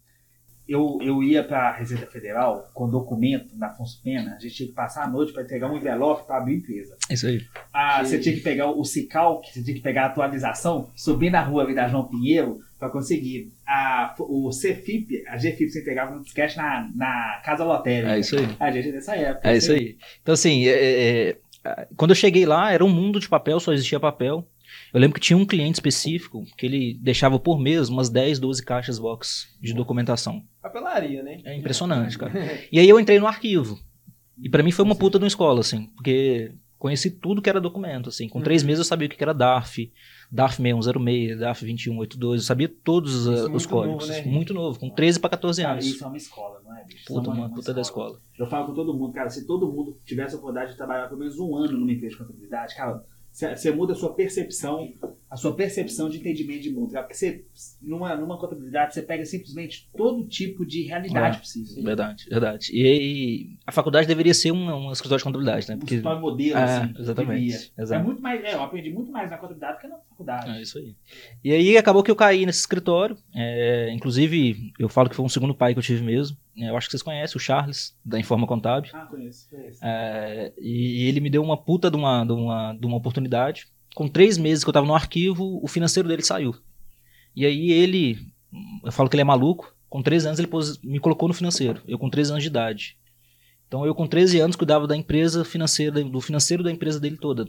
Eu, 0.70 1.00
eu 1.02 1.20
ia 1.20 1.42
pra 1.42 1.72
Receita 1.72 2.06
Federal 2.06 2.70
com 2.72 2.88
documento 2.88 3.56
na 3.56 3.66
Afonso 3.66 4.00
Pena, 4.04 4.36
a 4.36 4.38
gente 4.38 4.54
tinha 4.54 4.68
que 4.68 4.74
passar 4.74 5.02
a 5.02 5.08
noite 5.08 5.32
para 5.32 5.42
entregar 5.42 5.68
um 5.68 5.76
envelope 5.76 6.24
para 6.28 6.36
abrir 6.36 6.54
a 6.54 6.56
empresa. 6.58 6.96
Isso 7.10 7.26
aí. 7.26 7.40
Ah, 7.72 8.04
você 8.04 8.20
tinha 8.20 8.36
que 8.36 8.40
pegar 8.40 8.70
o 8.70 8.84
Cical, 8.84 9.40
que 9.40 9.52
você 9.52 9.64
tinha 9.64 9.74
que 9.74 9.82
pegar 9.82 10.04
a 10.04 10.06
atualização, 10.06 10.88
subir 10.94 11.28
na 11.28 11.42
rua 11.42 11.66
da 11.74 11.88
João 11.88 12.06
Pinheiro 12.06 12.60
para 12.78 12.88
conseguir. 12.88 13.52
A, 13.66 14.14
o 14.18 14.50
CFIP, 14.50 15.24
a 15.28 15.36
GFIP 15.36 15.70
você 15.70 15.80
entregava 15.80 16.14
no 16.14 16.22
disquete 16.22 16.56
na, 16.56 16.88
na 16.94 17.40
Casa 17.44 17.64
Lotérica. 17.64 18.14
É 18.14 18.20
isso 18.20 18.38
aí. 18.38 18.48
A 18.60 18.70
gente 18.70 18.88
é 18.88 18.92
dessa 18.92 19.16
época. 19.16 19.50
É 19.50 19.56
isso 19.56 19.72
aí. 19.72 19.96
Então, 20.22 20.32
assim, 20.32 20.66
é, 20.66 20.70
é, 20.70 21.36
é, 21.64 21.88
quando 21.96 22.12
eu 22.12 22.16
cheguei 22.16 22.46
lá, 22.46 22.72
era 22.72 22.84
um 22.84 22.88
mundo 22.88 23.20
de 23.20 23.28
papel, 23.28 23.60
só 23.60 23.72
existia 23.72 24.00
papel. 24.00 24.46
Eu 24.92 25.00
lembro 25.00 25.14
que 25.14 25.26
tinha 25.26 25.36
um 25.36 25.46
cliente 25.46 25.74
específico 25.76 26.44
que 26.56 26.66
ele 26.66 26.98
deixava 27.00 27.38
por 27.38 27.58
mês 27.60 27.88
umas 27.88 28.08
10, 28.08 28.38
12 28.38 28.64
caixas 28.64 28.98
box 28.98 29.48
de 29.60 29.72
documentação. 29.72 30.42
Papelaria, 30.60 31.22
né? 31.22 31.40
É 31.44 31.56
impressionante, 31.56 32.18
cara. 32.18 32.32
E 32.72 32.78
aí 32.78 32.88
eu 32.88 32.98
entrei 32.98 33.18
no 33.18 33.26
arquivo. 33.26 33.78
E 34.42 34.48
pra 34.48 34.62
mim 34.62 34.72
foi 34.72 34.84
uma 34.84 34.94
puta 34.96 35.18
de 35.18 35.24
uma 35.24 35.28
escola, 35.28 35.60
assim, 35.60 35.86
porque 35.94 36.52
conheci 36.78 37.10
tudo 37.10 37.42
que 37.42 37.50
era 37.50 37.60
documento, 37.60 38.08
assim. 38.08 38.26
Com 38.28 38.40
três 38.40 38.62
Uhum. 38.62 38.68
meses 38.68 38.78
eu 38.80 38.84
sabia 38.86 39.06
o 39.06 39.10
que 39.10 39.22
era 39.22 39.34
DARF, 39.34 39.92
DARF 40.32 40.56
6106, 40.62 41.38
DARF 41.38 41.60
2182, 41.60 42.40
eu 42.40 42.46
sabia 42.46 42.68
todos 42.82 43.14
Isso 43.26 43.48
uh, 43.50 43.54
os 43.54 43.66
códigos. 43.66 44.08
novo, 44.08 44.20
né? 44.20 44.22
Muito 44.32 44.54
novo, 44.54 44.78
com 44.80 44.88
13 44.88 45.20
pra 45.20 45.28
14 45.30 45.60
Cara, 45.60 45.74
anos. 45.74 45.86
isso 45.86 46.02
é 46.02 46.06
uma 46.06 46.16
escola, 46.16 46.60
não 46.64 46.74
é, 46.76 46.84
bicho? 46.84 46.98
Isso 47.02 47.12
é 47.12 47.14
Puta, 47.16 47.30
uma 47.30 47.50
puta 47.50 47.74
da 47.74 47.80
escola. 47.82 48.18
Eu 48.38 48.46
falo 48.46 48.66
com 48.68 48.74
todo 48.74 48.94
mundo, 48.94 49.12
cara, 49.12 49.28
se 49.28 49.46
todo 49.46 49.70
mundo 49.70 49.98
tivesse 50.06 50.34
a 50.34 50.38
oportunidade 50.38 50.72
de 50.72 50.76
trabalhar 50.78 51.06
pelo 51.08 51.20
menos 51.20 51.38
um 51.38 51.54
ano 51.56 51.78
numa 51.78 51.92
empresa 51.92 52.14
de 52.16 52.22
contabilidade, 52.22 52.74
cara, 52.74 53.04
você 53.32 53.70
muda 53.70 53.92
a 53.92 53.96
sua 53.96 54.12
percepção, 54.14 54.92
a 55.30 55.36
sua 55.36 55.54
percepção 55.54 56.08
de 56.10 56.18
entendimento 56.18 56.60
de 56.62 56.70
mundo, 56.70 56.92
você, 57.08 57.44
numa, 57.80 58.16
numa 58.16 58.36
contabilidade, 58.38 58.92
você 58.94 59.02
pega 59.02 59.24
simplesmente 59.24 59.88
todo 59.96 60.26
tipo 60.26 60.66
de 60.66 60.82
realidade 60.82 61.36
É. 61.36 61.40
possível. 61.40 61.82
Verdade, 61.84 62.26
verdade. 62.28 62.70
E, 62.72 62.82
e 62.82 63.56
a 63.66 63.70
faculdade 63.72 64.08
deveria 64.08 64.34
ser 64.34 64.50
uma, 64.50 64.74
uma 64.74 64.92
escritório 64.92 65.18
de 65.20 65.24
contabilidade, 65.24 65.68
né? 65.68 65.76
Um 65.76 65.78
Porque 65.78 65.94
escritório 65.94 66.20
modelo, 66.20 66.58
É, 66.58 66.62
assim. 66.64 66.94
exatamente. 66.98 67.72
É 67.78 67.98
muito 68.02 68.20
mais, 68.20 68.42
é, 68.44 68.54
eu 68.54 68.62
aprendi 68.62 68.90
muito 68.90 69.12
mais 69.12 69.30
na 69.30 69.36
contabilidade 69.38 69.78
do 69.78 69.80
que 69.80 69.86
na 69.86 69.96
faculdade. 69.96 70.10
faculdade. 70.40 70.58
É 70.58 70.62
isso 70.62 70.78
aí. 70.78 70.94
E 71.44 71.52
aí 71.52 71.76
acabou 71.78 72.02
que 72.02 72.10
eu 72.10 72.16
caí 72.16 72.44
nesse 72.44 72.60
escritório. 72.60 73.16
é, 73.34 73.92
inclusive, 73.92 74.72
eu 74.78 74.88
falo 74.88 75.08
que 75.08 75.14
foi 75.16 75.24
um 75.24 75.28
segundo 75.28 75.54
pai 75.54 75.72
que 75.72 75.78
eu 75.78 75.82
tive 75.84 76.02
mesmo. 76.02 76.36
É, 76.56 76.68
eu 76.68 76.76
acho 76.76 76.86
que 76.88 76.92
vocês 76.92 77.02
conhecem, 77.02 77.36
o 77.36 77.40
Charles, 77.40 77.96
da 78.04 78.18
Informa 78.18 78.46
Contábil. 78.46 78.90
Ah, 78.94 79.06
conheço. 79.06 79.48
conheço. 79.48 79.78
É, 79.82 80.52
e 80.58 81.06
ele 81.08 81.20
me 81.20 81.30
deu 81.30 81.42
uma 81.42 81.56
puta 81.56 81.90
de 81.90 81.96
uma, 81.96 82.24
de, 82.24 82.32
uma, 82.32 82.72
de 82.74 82.86
uma 82.86 82.96
oportunidade. 82.96 83.68
Com 83.94 84.08
três 84.08 84.36
meses 84.36 84.62
que 84.64 84.68
eu 84.70 84.74
tava 84.74 84.86
no 84.86 84.94
arquivo, 84.94 85.60
o 85.62 85.68
financeiro 85.68 86.08
dele 86.08 86.22
saiu. 86.22 86.54
E 87.34 87.46
aí 87.46 87.70
ele, 87.70 88.18
eu 88.84 88.92
falo 88.92 89.08
que 89.08 89.14
ele 89.16 89.22
é 89.22 89.24
maluco, 89.24 89.74
com 89.88 90.02
13 90.02 90.26
anos 90.26 90.38
ele 90.38 90.48
pôs- 90.48 90.78
me 90.82 90.98
colocou 90.98 91.28
no 91.28 91.34
financeiro. 91.34 91.82
Eu 91.86 91.98
com 91.98 92.10
13 92.10 92.30
anos 92.32 92.42
de 92.42 92.48
idade. 92.48 92.96
Então 93.66 93.86
eu 93.86 93.94
com 93.94 94.06
13 94.06 94.40
anos 94.40 94.56
cuidava 94.56 94.86
da 94.86 94.96
empresa 94.96 95.44
financeira, 95.44 96.02
do 96.04 96.20
financeiro 96.20 96.62
da 96.62 96.70
empresa 96.72 96.98
dele 97.00 97.16
toda. 97.16 97.48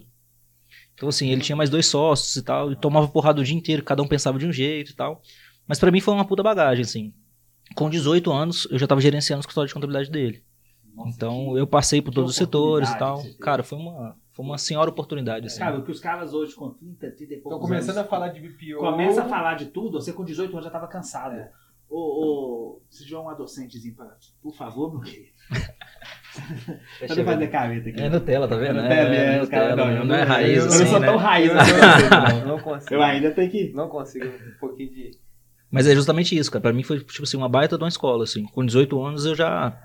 Então 0.94 1.10
assim, 1.10 1.30
ele 1.30 1.42
tinha 1.42 1.56
mais 1.56 1.70
dois 1.70 1.86
sócios 1.88 2.36
e 2.36 2.44
tal, 2.44 2.72
e 2.72 2.76
tomava 2.76 3.08
porrada 3.08 3.42
o 3.42 3.44
dia 3.44 3.56
inteiro, 3.56 3.84
cada 3.84 4.02
um 4.04 4.08
pensava 4.08 4.38
de 4.38 4.46
um 4.46 4.52
jeito 4.54 4.92
e 4.92 4.96
tal. 4.96 5.22
Mas 5.68 5.80
pra 5.80 5.92
mim 5.92 6.00
foi 6.00 6.14
uma 6.14 6.26
puta 6.26 6.44
bagagem, 6.44 6.84
assim. 6.84 7.14
Com 7.76 7.90
18 7.90 8.32
anos, 8.32 8.68
eu 8.72 8.78
já 8.78 8.88
tava 8.88 9.02
gerenciando 9.02 9.40
o 9.40 9.42
escritório 9.42 9.68
de 9.68 9.74
contabilidade 9.74 10.12
dele. 10.12 10.44
Nossa, 10.96 11.10
Então 11.16 11.54
que- 11.54 11.60
eu 11.60 11.68
passei 11.68 12.02
por 12.02 12.14
todos 12.14 12.32
os 12.32 12.36
setores 12.36 12.90
e 12.90 12.98
tal. 12.98 13.24
Cara, 13.40 13.64
foi 13.64 13.78
uma, 13.80 14.16
foi 14.34 14.46
uma 14.46 14.58
senhora 14.58 14.90
oportunidade, 14.90 15.48
assim. 15.48 15.58
Sabe, 15.60 15.78
o 15.80 15.84
que 15.84 15.92
os 15.92 16.00
caras 16.00 16.34
hoje 16.34 16.54
com 16.54 16.70
30, 16.72 17.12
30 17.12 17.34
e 17.34 17.38
Estão 17.38 17.52
poucos 17.52 17.68
começando 17.70 17.98
anos, 17.98 18.08
a 18.08 18.10
falar 18.10 18.28
de 18.30 18.40
BPO. 18.42 18.78
Começa 18.80 19.24
a 19.24 19.26
falar 19.30 19.54
de 19.56 19.66
tudo, 19.68 20.02
você 20.02 20.12
com 20.14 20.26
18 20.26 20.52
anos 20.52 20.66
já 20.66 20.72
tava 20.72 20.88
cansado. 20.88 21.36
É. 21.36 21.50
Ô, 21.90 21.98
ô, 22.78 22.82
se 22.90 23.04
tiver 23.06 23.18
uma 23.18 23.34
docentezinha 23.34 23.94
pra. 23.96 24.16
Por 24.42 24.54
favor, 24.56 24.92
meu 24.94 25.02
querido. 25.02 25.28
Tá 25.50 25.60
Deixa 27.00 27.20
eu 27.20 27.26
fazer 27.26 27.48
careta 27.50 27.90
aqui. 27.90 28.02
É 28.02 28.10
Nutella, 28.10 28.48
tá 28.48 28.56
vendo? 28.56 28.80
É 28.80 28.82
Nutella, 28.84 29.16
é, 29.16 29.36
é 29.36 29.40
Nutella, 29.42 29.76
não, 29.76 29.92
eu 29.92 30.06
não 30.06 30.16
é 30.16 30.20
não- 30.22 30.28
raiz 30.28 30.58
eu 30.58 30.66
não 30.66 30.74
assim, 30.74 30.86
sou 30.86 31.00
né? 31.02 31.08
tão 31.08 31.18
raiz 31.18 31.52
Eu 31.52 31.60
assim, 31.60 32.10
não, 32.40 32.48
não 32.48 32.60
consigo. 32.64 32.94
Eu 32.94 33.02
ainda 33.04 33.32
tenho 33.32 33.52
que. 33.52 33.74
Não 33.74 33.90
consigo. 33.90 34.26
Um 34.26 34.58
pouquinho 34.60 34.90
de. 34.92 35.12
Mas 35.72 35.88
é 35.88 35.96
justamente 35.96 36.38
isso, 36.38 36.52
cara. 36.52 36.62
Pra 36.62 36.74
mim 36.74 36.84
foi, 36.84 37.00
tipo 37.00 37.24
assim, 37.24 37.38
uma 37.38 37.48
baita 37.48 37.78
de 37.78 37.84
uma 37.84 37.90
escola, 37.90 38.24
assim. 38.26 38.44
Com 38.44 38.66
18 38.66 39.02
anos 39.02 39.26
eu 39.26 39.34
já 39.34 39.76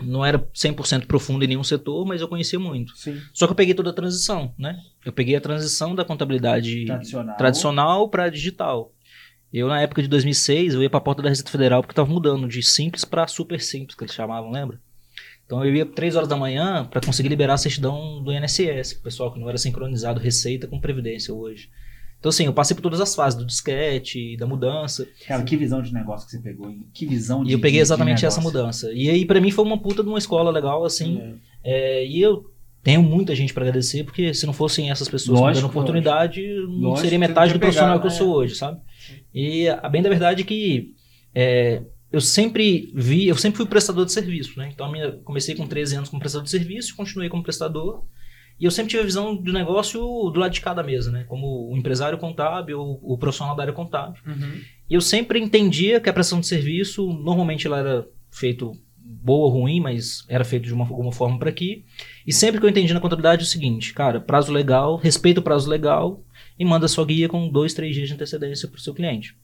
não 0.00 0.24
era 0.24 0.38
100% 0.38 1.06
profundo 1.06 1.44
em 1.44 1.48
nenhum 1.48 1.64
setor, 1.64 2.06
mas 2.06 2.20
eu 2.20 2.28
conhecia 2.28 2.58
muito. 2.58 2.96
Sim. 2.96 3.20
Só 3.32 3.46
que 3.46 3.52
eu 3.52 3.56
peguei 3.56 3.74
toda 3.74 3.90
a 3.90 3.94
transição, 3.94 4.54
né? 4.58 4.78
Eu 5.04 5.12
peguei 5.12 5.34
a 5.36 5.40
transição 5.40 5.94
da 5.94 6.04
contabilidade 6.04 6.84
Tradicional. 6.84 7.36
tradicional 7.36 8.08
para 8.08 8.28
digital. 8.28 8.92
Eu, 9.52 9.68
na 9.68 9.80
época 9.80 10.02
de 10.02 10.08
2006, 10.08 10.74
eu 10.74 10.82
ia 10.82 10.88
pra 10.88 11.00
porta 11.00 11.22
da 11.22 11.28
Receita 11.28 11.50
Federal 11.50 11.82
porque 11.82 11.94
tava 11.94 12.10
mudando 12.10 12.48
de 12.48 12.62
simples 12.62 13.04
para 13.04 13.26
super 13.26 13.60
simples, 13.60 13.94
que 13.94 14.04
eles 14.04 14.14
chamavam, 14.14 14.50
lembra? 14.50 14.80
Então 15.44 15.62
eu 15.62 15.74
ia 15.74 15.84
3 15.84 16.16
horas 16.16 16.28
da 16.28 16.36
manhã 16.36 16.86
para 16.86 17.02
conseguir 17.02 17.28
liberar 17.28 17.54
a 17.54 17.58
certidão 17.58 18.22
do 18.22 18.32
INSS, 18.32 18.94
pro 18.94 19.02
pessoal 19.02 19.30
que 19.30 19.38
não 19.38 19.48
era 19.48 19.58
sincronizado 19.58 20.18
Receita 20.18 20.66
com 20.66 20.80
Previdência 20.80 21.34
hoje. 21.34 21.68
Então, 22.22 22.30
assim, 22.30 22.46
eu 22.46 22.52
passei 22.52 22.72
por 22.72 22.82
todas 22.82 23.00
as 23.00 23.16
fases 23.16 23.36
do 23.36 23.44
disquete, 23.44 24.36
da 24.36 24.46
mudança, 24.46 25.08
Cara, 25.26 25.42
que 25.42 25.56
visão 25.56 25.82
de 25.82 25.92
negócio 25.92 26.24
que 26.24 26.30
você 26.30 26.38
pegou, 26.38 26.70
hein? 26.70 26.86
Que 26.94 27.04
visão 27.04 27.42
de 27.42 27.50
e 27.50 27.52
eu 27.52 27.60
peguei 27.60 27.80
exatamente 27.80 28.24
essa 28.24 28.40
mudança. 28.40 28.92
E 28.92 29.10
aí, 29.10 29.26
pra 29.26 29.40
mim, 29.40 29.50
foi 29.50 29.64
uma 29.64 29.76
puta 29.76 30.04
de 30.04 30.08
uma 30.08 30.18
escola 30.18 30.48
legal, 30.48 30.84
assim. 30.84 31.18
É. 31.18 31.34
É, 31.64 32.06
e 32.06 32.22
eu 32.22 32.44
tenho 32.80 33.02
muita 33.02 33.34
gente 33.34 33.52
pra 33.52 33.64
agradecer, 33.64 34.04
porque 34.04 34.32
se 34.32 34.46
não 34.46 34.52
fossem 34.52 34.88
essas 34.88 35.08
pessoas 35.08 35.36
me 35.36 35.46
Lógico, 35.46 35.66
dando 35.66 35.70
oportunidade, 35.72 36.40
eu 36.44 36.68
não 36.68 36.90
Lógico, 36.90 37.00
seria 37.00 37.18
metade 37.18 37.48
do 37.48 37.54
tinha 37.54 37.60
profissional 37.60 37.98
que 37.98 38.06
eu 38.06 38.10
né? 38.10 38.16
sou 38.16 38.32
hoje, 38.32 38.54
sabe? 38.54 38.80
E 39.34 39.68
a 39.68 39.88
bem 39.88 40.00
da 40.00 40.08
verdade 40.08 40.42
é 40.42 40.44
que 40.44 40.94
é, 41.34 41.82
eu 42.12 42.20
sempre 42.20 42.92
vi, 42.94 43.26
eu 43.26 43.36
sempre 43.36 43.56
fui 43.56 43.66
prestador 43.66 44.04
de 44.04 44.12
serviço, 44.12 44.56
né? 44.56 44.70
Então 44.72 44.88
minha, 44.92 45.10
comecei 45.24 45.56
com 45.56 45.66
13 45.66 45.96
anos 45.96 46.08
como 46.08 46.20
prestador 46.20 46.44
de 46.44 46.50
serviço, 46.52 46.94
continuei 46.94 47.28
como 47.28 47.42
prestador. 47.42 48.04
E 48.62 48.64
eu 48.64 48.70
sempre 48.70 48.90
tive 48.90 49.02
a 49.02 49.06
visão 49.06 49.34
do 49.34 49.52
negócio 49.52 50.00
do 50.30 50.38
lado 50.38 50.52
de 50.52 50.60
cada 50.60 50.84
mesa, 50.84 51.10
né? 51.10 51.24
Como 51.24 51.68
o 51.68 51.76
empresário 51.76 52.16
contábil, 52.16 52.78
o, 52.78 53.14
o 53.14 53.18
profissional 53.18 53.56
da 53.56 53.64
área 53.64 53.74
contábil. 53.74 54.22
Uhum. 54.24 54.60
E 54.88 54.94
eu 54.94 55.00
sempre 55.00 55.40
entendia 55.40 55.98
que 55.98 56.08
a 56.08 56.12
prestação 56.12 56.38
de 56.38 56.46
serviço, 56.46 57.12
normalmente 57.12 57.66
ela 57.66 57.80
era 57.80 58.08
feito 58.30 58.70
boa 58.96 59.46
ou 59.46 59.50
ruim, 59.50 59.80
mas 59.80 60.24
era 60.28 60.44
feito 60.44 60.66
de 60.66 60.72
uma, 60.72 60.84
alguma 60.84 61.10
forma 61.10 61.40
para 61.40 61.50
aqui. 61.50 61.84
E 62.24 62.32
sempre 62.32 62.60
que 62.60 62.64
eu 62.64 62.70
entendi 62.70 62.94
na 62.94 63.00
contabilidade 63.00 63.42
é 63.42 63.44
o 63.44 63.48
seguinte, 63.48 63.92
cara, 63.92 64.20
prazo 64.20 64.52
legal, 64.52 64.94
respeita 64.94 65.40
o 65.40 65.42
prazo 65.42 65.68
legal 65.68 66.22
e 66.56 66.64
manda 66.64 66.86
sua 66.86 67.04
guia 67.04 67.28
com 67.28 67.48
dois, 67.48 67.74
três 67.74 67.96
dias 67.96 68.06
de 68.06 68.14
antecedência 68.14 68.68
para 68.68 68.78
o 68.78 68.80
seu 68.80 68.94
cliente. 68.94 69.36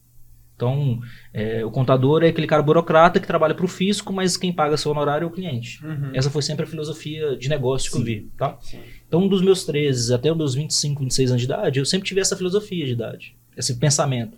Então, 0.59 0.99
é, 1.33 1.63
o 1.63 1.71
contador 1.71 2.21
é 2.21 2.27
aquele 2.27 2.47
cara 2.47 2.61
burocrata 2.61 3.17
que 3.17 3.27
trabalha 3.27 3.55
para 3.55 3.63
o 3.63 3.67
fisco, 3.67 4.11
mas 4.11 4.35
quem 4.35 4.51
paga 4.51 4.75
seu 4.75 4.91
honorário 4.91 5.23
é 5.25 5.27
o 5.27 5.31
cliente. 5.31 5.85
Uhum. 5.85 6.11
Essa 6.13 6.29
foi 6.29 6.41
sempre 6.41 6.65
a 6.65 6.67
filosofia 6.67 7.37
de 7.37 7.47
negócio 7.47 7.89
que 7.89 7.95
eu 7.95 8.01
Sim. 8.01 8.05
vi, 8.05 8.31
tá? 8.37 8.57
Sim. 8.59 8.79
Então, 9.09 9.27
dos 9.27 9.41
meus 9.41 9.65
13 9.65 10.13
até 10.13 10.31
os 10.31 10.37
meus 10.37 10.53
25, 10.53 10.99
26 11.01 11.31
anos 11.31 11.41
de 11.41 11.47
idade, 11.47 11.79
eu 11.79 11.85
sempre 11.85 12.07
tive 12.07 12.21
essa 12.21 12.37
filosofia 12.37 12.85
de 12.85 12.91
idade, 12.91 13.35
esse 13.57 13.75
pensamento. 13.75 14.37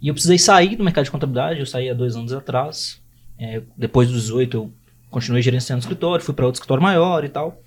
E 0.00 0.08
eu 0.08 0.14
precisei 0.14 0.38
sair 0.38 0.76
do 0.76 0.82
mercado 0.82 1.04
de 1.04 1.10
contabilidade, 1.10 1.60
eu 1.60 1.66
saí 1.66 1.90
há 1.90 1.94
dois 1.94 2.16
anos 2.16 2.32
atrás. 2.32 3.02
É, 3.38 3.60
depois 3.76 4.08
dos 4.08 4.22
18, 4.22 4.56
eu 4.56 4.72
continuei 5.10 5.42
gerenciando 5.42 5.80
o 5.80 5.84
escritório, 5.84 6.24
fui 6.24 6.34
para 6.34 6.46
outro 6.46 6.56
escritório 6.56 6.82
maior 6.82 7.22
e 7.22 7.28
tal. 7.28 7.60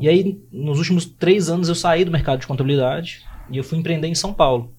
E 0.00 0.08
aí, 0.08 0.40
nos 0.52 0.78
últimos 0.78 1.04
três 1.04 1.48
anos, 1.48 1.68
eu 1.68 1.74
saí 1.74 2.04
do 2.04 2.12
mercado 2.12 2.40
de 2.40 2.46
contabilidade 2.46 3.22
e 3.50 3.56
eu 3.56 3.64
fui 3.64 3.76
empreender 3.76 4.06
em 4.06 4.14
São 4.14 4.32
Paulo. 4.32 4.72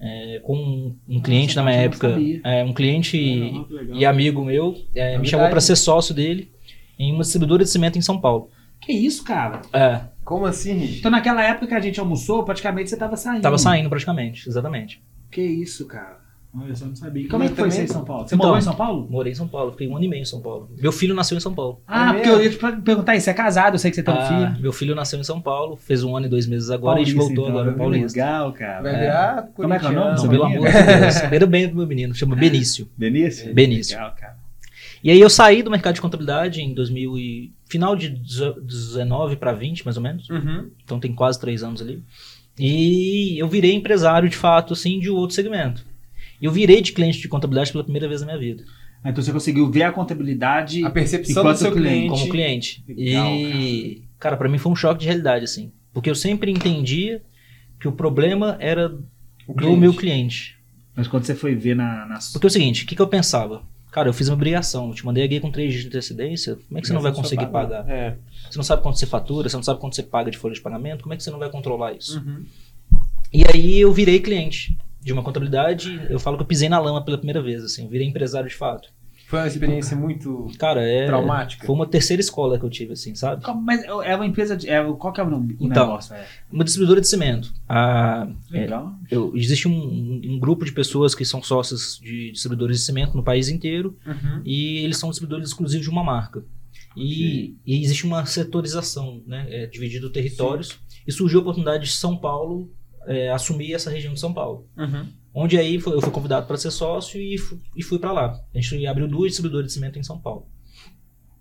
É, 0.00 0.40
com 0.44 0.54
um, 0.54 0.96
um 1.08 1.20
cliente 1.20 1.56
Nossa, 1.56 1.62
na 1.64 1.70
minha 1.70 1.82
época, 1.82 2.14
é, 2.44 2.62
um 2.62 2.72
cliente 2.74 3.50
Não, 3.50 3.66
legal. 3.68 3.96
e 3.96 4.04
amigo 4.04 4.44
meu, 4.44 4.76
é, 4.94 5.04
me 5.04 5.10
verdade. 5.10 5.30
chamou 5.30 5.48
para 5.48 5.60
ser 5.60 5.74
sócio 5.76 6.14
dele 6.14 6.52
em 6.98 7.12
uma 7.12 7.22
distribuidora 7.22 7.64
de 7.64 7.70
cimento 7.70 7.98
em 7.98 8.02
São 8.02 8.20
Paulo. 8.20 8.50
Que 8.80 8.92
isso, 8.92 9.24
cara? 9.24 9.60
É, 9.72 10.00
Como 10.24 10.46
assim, 10.46 10.72
Rich? 10.74 10.98
Então 11.00 11.10
naquela 11.10 11.42
época 11.42 11.66
que 11.66 11.74
a 11.74 11.80
gente 11.80 11.98
almoçou, 12.00 12.42
praticamente 12.44 12.90
você 12.90 12.96
tava 12.96 13.16
saindo. 13.16 13.42
Tava 13.42 13.58
saindo 13.58 13.88
praticamente, 13.88 14.48
exatamente. 14.48 15.02
Que 15.30 15.42
isso, 15.42 15.86
cara? 15.86 16.18
Eu 16.66 16.74
só 16.74 16.86
não 16.86 16.96
sabia. 16.96 17.24
E 17.24 17.28
como 17.28 17.44
é 17.44 17.48
que 17.48 17.54
foi 17.54 17.70
você 17.70 17.82
em 17.82 17.86
São 17.86 18.04
Paulo? 18.04 18.26
Você 18.26 18.34
Então, 18.34 18.46
morou 18.46 18.58
em 18.58 18.62
São 18.62 18.74
Paulo? 18.74 19.06
Morei 19.10 19.32
em 19.32 19.34
São 19.34 19.46
Paulo, 19.46 19.70
fiquei 19.72 19.86
um 19.86 19.94
ano 19.94 20.04
e 20.06 20.08
meio 20.08 20.22
em 20.22 20.24
São 20.24 20.40
Paulo. 20.40 20.68
Meu 20.80 20.90
filho 20.90 21.14
nasceu 21.14 21.36
em 21.36 21.40
São 21.40 21.54
Paulo. 21.54 21.82
Ah, 21.86 22.10
É 22.10 22.14
porque 22.14 22.28
eu 22.30 22.42
ia 22.42 22.50
te 22.50 22.56
perguntar 22.82 23.14
isso. 23.14 23.24
Você 23.24 23.30
é 23.30 23.34
casado, 23.34 23.74
eu 23.74 23.78
sei 23.78 23.90
que 23.90 23.96
você 23.96 24.02
tem 24.02 24.14
um 24.14 24.18
Ah, 24.18 24.24
filho. 24.26 24.62
meu 24.62 24.72
filho 24.72 24.94
nasceu 24.94 25.20
em 25.20 25.24
São 25.24 25.40
Paulo, 25.42 25.76
fez 25.76 26.02
um 26.02 26.16
ano 26.16 26.24
e 26.26 26.28
dois 26.28 26.46
meses 26.46 26.70
agora 26.70 26.98
e 26.98 27.02
a 27.02 27.04
gente 27.04 27.14
Paulista, 27.16 27.34
voltou 27.36 27.50
então, 27.50 27.60
agora 27.60 27.76
é 27.76 27.78
Paulista. 27.78 28.18
Legal, 28.18 28.52
cara. 28.54 28.82
Vai 28.82 28.98
virar 28.98 29.48
Como 29.54 29.74
é 29.74 29.78
que 29.78 29.86
é 29.86 29.88
o 29.88 29.92
nome? 29.92 30.16
Não, 30.16 30.28
pelo 30.28 30.44
amor 30.44 30.66
de 30.66 30.72
Deus. 30.72 31.16
Era 31.30 31.46
bem 31.46 31.68
do 31.68 31.76
meu 31.76 31.86
menino, 31.86 32.14
chama 32.14 32.34
Benício. 32.34 32.88
Benício? 32.96 33.54
Benício. 33.54 33.96
Legal, 33.96 34.14
cara. 34.18 34.37
E 35.02 35.10
aí 35.10 35.20
eu 35.20 35.30
saí 35.30 35.62
do 35.62 35.70
mercado 35.70 35.94
de 35.94 36.00
contabilidade 36.00 36.60
em 36.60 36.74
2000 36.74 37.18
e... 37.18 37.52
final 37.68 37.94
de 37.94 38.08
19 38.08 39.36
para 39.36 39.52
20, 39.52 39.84
mais 39.84 39.96
ou 39.96 40.02
menos. 40.02 40.28
Uhum. 40.28 40.70
Então 40.84 40.98
tem 40.98 41.14
quase 41.14 41.40
três 41.40 41.62
anos 41.62 41.80
ali. 41.80 42.02
E 42.58 43.38
eu 43.38 43.48
virei 43.48 43.72
empresário 43.74 44.28
de 44.28 44.36
fato, 44.36 44.72
assim, 44.72 44.98
de 44.98 45.08
outro 45.08 45.36
segmento. 45.36 45.84
E 46.40 46.44
eu 46.44 46.52
virei 46.52 46.80
de 46.80 46.92
cliente 46.92 47.20
de 47.20 47.28
contabilidade 47.28 47.70
pela 47.70 47.84
primeira 47.84 48.08
vez 48.08 48.20
na 48.20 48.26
minha 48.26 48.38
vida. 48.38 48.64
Ah, 49.02 49.10
Então 49.10 49.22
você 49.22 49.32
conseguiu 49.32 49.70
ver 49.70 49.84
a 49.84 49.92
contabilidade 49.92 50.84
A 50.84 50.90
percepção 50.90 51.42
Enquanto 51.42 51.56
do 51.56 51.60
seu 51.60 51.72
cliente. 51.72 51.98
cliente. 51.98 52.08
como 52.10 52.30
cliente. 52.30 52.84
Legal, 52.88 53.34
e, 53.34 54.02
cara, 54.18 54.36
pra 54.36 54.48
mim 54.48 54.58
foi 54.58 54.72
um 54.72 54.76
choque 54.76 55.00
de 55.00 55.06
realidade, 55.06 55.44
assim. 55.44 55.70
Porque 55.92 56.10
eu 56.10 56.14
sempre 56.14 56.50
entendia 56.50 57.22
que 57.80 57.86
o 57.86 57.92
problema 57.92 58.56
era 58.58 58.92
O 59.46 59.54
do 59.54 59.76
meu 59.76 59.94
cliente. 59.94 60.58
Mas 60.96 61.06
quando 61.06 61.24
você 61.24 61.34
foi 61.34 61.54
ver 61.54 61.76
na. 61.76 62.06
na... 62.06 62.18
Porque 62.32 62.46
é 62.46 62.48
o 62.48 62.50
seguinte, 62.50 62.82
o 62.82 62.86
que, 62.86 62.96
que 62.96 63.02
eu 63.02 63.06
pensava? 63.06 63.62
Cara, 63.90 64.08
eu 64.08 64.12
fiz 64.12 64.28
uma 64.28 64.34
obrigação, 64.34 64.88
eu 64.88 64.94
te 64.94 65.04
mandei 65.04 65.24
a 65.24 65.26
guia 65.26 65.40
com 65.40 65.50
três 65.50 65.70
dias 65.70 65.82
de 65.82 65.88
antecedência, 65.88 66.56
como 66.68 66.78
é 66.78 66.80
que 66.80 66.86
você 66.86 66.92
não 66.92 67.00
vai 67.00 67.12
conseguir 67.12 67.46
pagar? 67.46 67.88
É. 67.88 68.16
Você 68.50 68.58
não 68.58 68.64
sabe 68.64 68.82
quanto 68.82 68.98
você 68.98 69.06
fatura, 69.06 69.48
você 69.48 69.56
não 69.56 69.62
sabe 69.62 69.80
quanto 69.80 69.96
você 69.96 70.02
paga 70.02 70.30
de 70.30 70.36
folha 70.36 70.54
de 70.54 70.60
pagamento, 70.60 71.02
como 71.02 71.14
é 71.14 71.16
que 71.16 71.22
você 71.22 71.30
não 71.30 71.38
vai 71.38 71.50
controlar 71.50 71.92
isso? 71.92 72.18
Uhum. 72.18 72.44
E 73.32 73.44
aí 73.46 73.80
eu 73.80 73.92
virei 73.92 74.20
cliente 74.20 74.76
de 75.00 75.12
uma 75.12 75.22
contabilidade, 75.22 76.06
eu 76.10 76.18
falo 76.18 76.36
que 76.36 76.42
eu 76.42 76.46
pisei 76.46 76.68
na 76.68 76.78
lama 76.78 77.02
pela 77.02 77.16
primeira 77.16 77.42
vez, 77.42 77.64
assim, 77.64 77.88
virei 77.88 78.06
empresário 78.06 78.48
de 78.48 78.54
fato. 78.54 78.90
Foi 79.28 79.40
uma 79.40 79.46
experiência 79.46 79.94
muito 79.94 80.46
Cara, 80.58 80.82
é... 80.82 81.04
traumática. 81.06 81.66
Foi 81.66 81.74
uma 81.74 81.86
terceira 81.86 82.18
escola 82.20 82.58
que 82.58 82.64
eu 82.64 82.70
tive, 82.70 82.94
assim, 82.94 83.14
sabe? 83.14 83.42
Mas 83.62 83.84
é 83.84 84.14
uma 84.16 84.24
empresa 84.26 84.56
de. 84.56 84.70
É, 84.70 84.82
qual 84.94 85.12
que 85.12 85.20
é 85.20 85.22
o 85.24 85.28
nome? 85.28 85.54
O 85.60 85.66
Então, 85.66 85.86
negócio? 85.86 86.14
É. 86.14 86.26
Uma 86.50 86.64
distribuidora 86.64 86.98
de 87.00 87.06
cimento. 87.08 87.52
A, 87.68 88.26
é, 88.52 88.60
Legal. 88.60 88.94
eu- 89.10 89.32
existe 89.36 89.68
um, 89.68 90.20
um- 90.24 90.38
grupo 90.38 90.64
de 90.64 90.72
pessoas 90.72 91.14
que 91.14 91.26
são 91.26 91.42
sócios 91.42 92.00
de 92.02 92.32
distribuidores 92.32 92.78
de 92.78 92.84
cimento 92.84 93.14
no 93.14 93.22
país 93.22 93.50
inteiro 93.50 93.94
Uhum. 94.06 94.40
e 94.46 94.78
eles 94.78 94.96
são 94.96 95.10
distribuidores 95.10 95.48
exclusivos 95.50 95.84
de 95.84 95.90
uma 95.90 96.02
marca. 96.02 96.42
E, 96.96 97.54
e 97.66 97.82
existe 97.82 98.06
uma 98.06 98.24
setorização, 98.24 99.22
né? 99.26 99.46
É, 99.50 99.66
dividido 99.66 100.10
territórios. 100.10 100.78
E 101.06 101.12
surgiu 101.12 101.38
a 101.40 101.42
oportunidade 101.42 101.84
de 101.84 101.92
São 101.92 102.16
Paulo 102.16 102.70
é, 103.06 103.30
assumir 103.30 103.72
essa 103.74 103.90
região 103.90 104.12
de 104.14 104.20
São 104.20 104.32
Paulo. 104.32 104.66
Uhum. 104.76 105.06
Onde 105.34 105.56
aí 105.58 105.78
foi- 105.78 105.94
eu 105.94 106.00
fui 106.00 106.10
convidado 106.10 106.46
para 106.46 106.56
ser 106.56 106.70
sócio 106.70 107.20
e, 107.20 107.36
fu- 107.38 107.60
e 107.76 107.82
fui 107.82 107.98
para 107.98 108.12
lá. 108.12 108.40
A 108.54 108.60
gente 108.60 108.86
abriu 108.86 109.06
duas 109.06 109.28
distribuidoras 109.28 109.66
de 109.68 109.72
cimento 109.72 109.98
em 109.98 110.02
São 110.02 110.18
Paulo. 110.20 110.46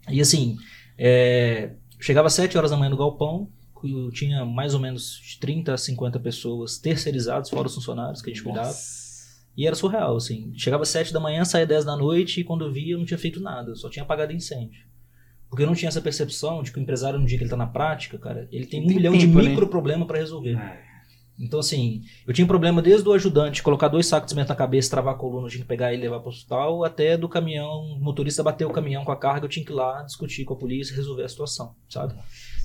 E 0.10 0.22
assim, 0.22 0.58
é, 0.98 1.72
chegava 2.00 2.28
às 2.28 2.34
7 2.34 2.58
horas 2.58 2.72
da 2.72 2.78
manhã 2.78 2.90
no 2.90 2.98
galpão, 2.98 3.50
tinha 4.14 4.44
mais 4.46 4.74
ou 4.74 4.80
menos 4.80 5.20
de 5.22 5.40
30 5.40 5.74
a 5.74 5.78
50 5.78 6.20
pessoas 6.20 6.78
terceirizadas, 6.78 7.50
fora 7.50 7.68
os 7.68 7.76
funcionários 7.76 8.22
que 8.22 8.30
a 8.30 8.34
gente 8.34 8.44
cuidava. 8.44 8.68
Nossa. 8.68 9.08
E 9.56 9.66
era 9.66 9.76
surreal, 9.76 10.16
assim. 10.16 10.52
Chegava 10.56 10.84
às 10.84 10.90
7 10.90 11.12
da 11.14 11.20
manhã, 11.20 11.44
saía 11.46 11.66
10 11.66 11.84
da 11.86 11.96
noite 11.96 12.42
e 12.42 12.44
quando 12.44 12.66
eu 12.66 12.72
via 12.72 12.94
eu 12.94 12.98
não 13.00 13.06
tinha 13.06 13.18
feito 13.18 13.40
nada, 13.40 13.76
só 13.76 13.90
tinha 13.90 14.04
apagado 14.04 14.34
incêndio. 14.34 14.86
Porque 15.50 15.64
eu 15.64 15.68
não 15.68 15.74
tinha 15.74 15.88
essa 15.90 16.02
percepção 16.02 16.62
de 16.62 16.72
que 16.72 16.80
o 16.80 16.82
empresário, 16.82 17.18
no 17.20 17.26
dia 17.26 17.38
que 17.38 17.44
ele 17.44 17.50
tá 17.50 17.56
na 17.58 17.66
prática, 17.68 18.18
cara, 18.20 18.48
ele 18.52 18.66
tem 18.66 18.84
um 18.84 18.88
Tem 18.88 18.96
milhão 18.98 19.18
de 19.18 19.26
né? 19.28 19.42
micro 19.44 19.68
problemas 19.68 20.06
para 20.08 20.18
resolver. 20.20 20.56
É. 20.58 20.87
Então, 21.40 21.60
assim, 21.60 22.02
eu 22.26 22.34
tinha 22.34 22.48
problema 22.48 22.82
desde 22.82 23.08
o 23.08 23.14
ajudante 23.14 23.62
colocar 23.62 23.88
dois 23.88 24.08
sacos 24.08 24.28
de 24.28 24.32
cimento 24.32 24.50
na 24.50 24.56
cabeça, 24.56 24.90
travar 24.90 25.14
a 25.14 25.18
coluna, 25.18 25.46
eu 25.46 25.52
tinha 25.52 25.62
que 25.62 25.68
pegar 25.68 25.94
ele 25.94 26.02
e 26.02 26.06
levar 26.06 26.20
para 26.20 26.30
o 26.30 26.32
hospital, 26.32 26.84
até 26.84 27.16
do 27.16 27.30
caminhão, 27.30 27.82
o 27.82 28.00
motorista 28.00 28.42
bater 28.42 28.66
o 28.66 28.72
caminhão 28.72 29.06
com 29.06 29.12
a 29.12 29.16
carga, 29.16 29.46
eu 29.46 29.50
tinha 29.50 29.64
que 29.64 29.72
ir 29.72 29.76
lá 29.76 30.02
discutir 30.02 30.46
com 30.46 30.56
a 30.56 30.58
polícia 30.58 30.94
e 30.94 30.96
resolver 30.96 31.24
a 31.24 31.30
situação, 31.30 31.76
sabe? 31.88 32.16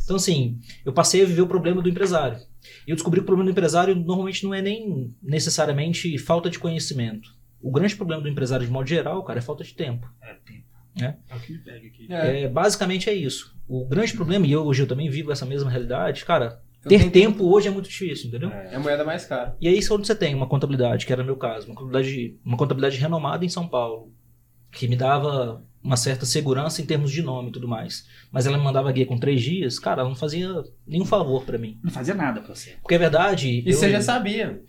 Então, 0.04 0.16
assim, 0.16 0.58
eu 0.84 0.92
passei 0.92 1.22
a 1.22 1.26
viver 1.26 1.42
o 1.42 1.46
problema 1.46 1.82
do 1.82 1.88
empresário. 1.88 2.38
E 2.86 2.90
eu 2.90 2.96
descobri 2.96 3.20
que 3.20 3.24
o 3.24 3.26
problema 3.26 3.50
do 3.50 3.52
empresário 3.52 3.94
normalmente 3.94 4.44
não 4.44 4.54
é 4.54 4.62
nem 4.62 5.14
necessariamente 5.22 6.16
falta 6.18 6.48
de 6.48 6.58
conhecimento. 6.58 7.30
O 7.60 7.70
grande 7.70 7.94
problema 7.94 8.22
do 8.22 8.28
empresário, 8.28 8.66
de 8.66 8.72
modo 8.72 8.88
geral, 8.88 9.22
cara, 9.22 9.38
é 9.38 9.42
falta 9.42 9.62
de 9.62 9.74
tempo. 9.74 10.10
É 10.20 10.34
tempo. 10.34 10.72
É. 11.00 11.14
É 11.30 11.36
o 11.36 11.40
que 11.40 11.52
me 11.52 11.58
pega 11.58 11.86
aqui. 11.86 12.06
É. 12.10 12.48
Basicamente 12.48 13.08
é 13.08 13.14
isso. 13.14 13.56
O 13.68 13.86
grande 13.86 14.14
problema, 14.14 14.46
e 14.46 14.52
eu, 14.52 14.64
hoje 14.64 14.82
eu 14.82 14.86
também 14.86 15.08
vivo 15.08 15.30
essa 15.30 15.46
mesma 15.46 15.70
realidade, 15.70 16.24
cara, 16.24 16.60
ter 16.88 16.98
tenho- 16.98 17.10
tempo 17.10 17.44
hoje 17.52 17.68
é 17.68 17.70
muito 17.70 17.88
difícil, 17.88 18.28
entendeu? 18.28 18.50
É 18.50 18.74
a 18.76 18.80
moeda 18.80 19.04
mais 19.04 19.24
cara. 19.24 19.56
E 19.60 19.68
aí 19.68 19.78
isso 19.78 19.94
onde 19.94 20.06
você 20.06 20.14
tem 20.14 20.34
uma 20.34 20.46
contabilidade, 20.46 21.06
que 21.06 21.12
era 21.12 21.22
meu 21.24 21.36
caso, 21.36 21.66
uma 21.66 21.74
contabilidade, 21.74 22.36
uma 22.44 22.56
contabilidade 22.56 22.98
renomada 22.98 23.44
em 23.44 23.48
São 23.48 23.66
Paulo, 23.68 24.12
que 24.70 24.88
me 24.88 24.96
dava 24.96 25.62
uma 25.82 25.96
certa 25.96 26.24
segurança 26.24 26.80
em 26.80 26.86
termos 26.86 27.10
de 27.10 27.22
nome 27.22 27.48
e 27.48 27.52
tudo 27.52 27.66
mais. 27.66 28.06
Mas 28.30 28.46
ela 28.46 28.56
me 28.56 28.64
mandava 28.64 28.90
guia 28.92 29.04
com 29.04 29.18
três 29.18 29.42
dias, 29.42 29.78
cara, 29.78 30.00
ela 30.02 30.08
não 30.08 30.16
fazia 30.16 30.48
nenhum 30.86 31.04
favor 31.04 31.44
pra 31.44 31.58
mim. 31.58 31.78
Não 31.82 31.90
fazia 31.90 32.14
nada 32.14 32.40
pra 32.40 32.54
você. 32.54 32.76
Porque 32.80 32.94
é 32.94 32.98
verdade. 32.98 33.48
E 33.50 33.68
eu- 33.68 33.72
você 33.74 33.90
já 33.90 34.00
sabia. 34.00 34.62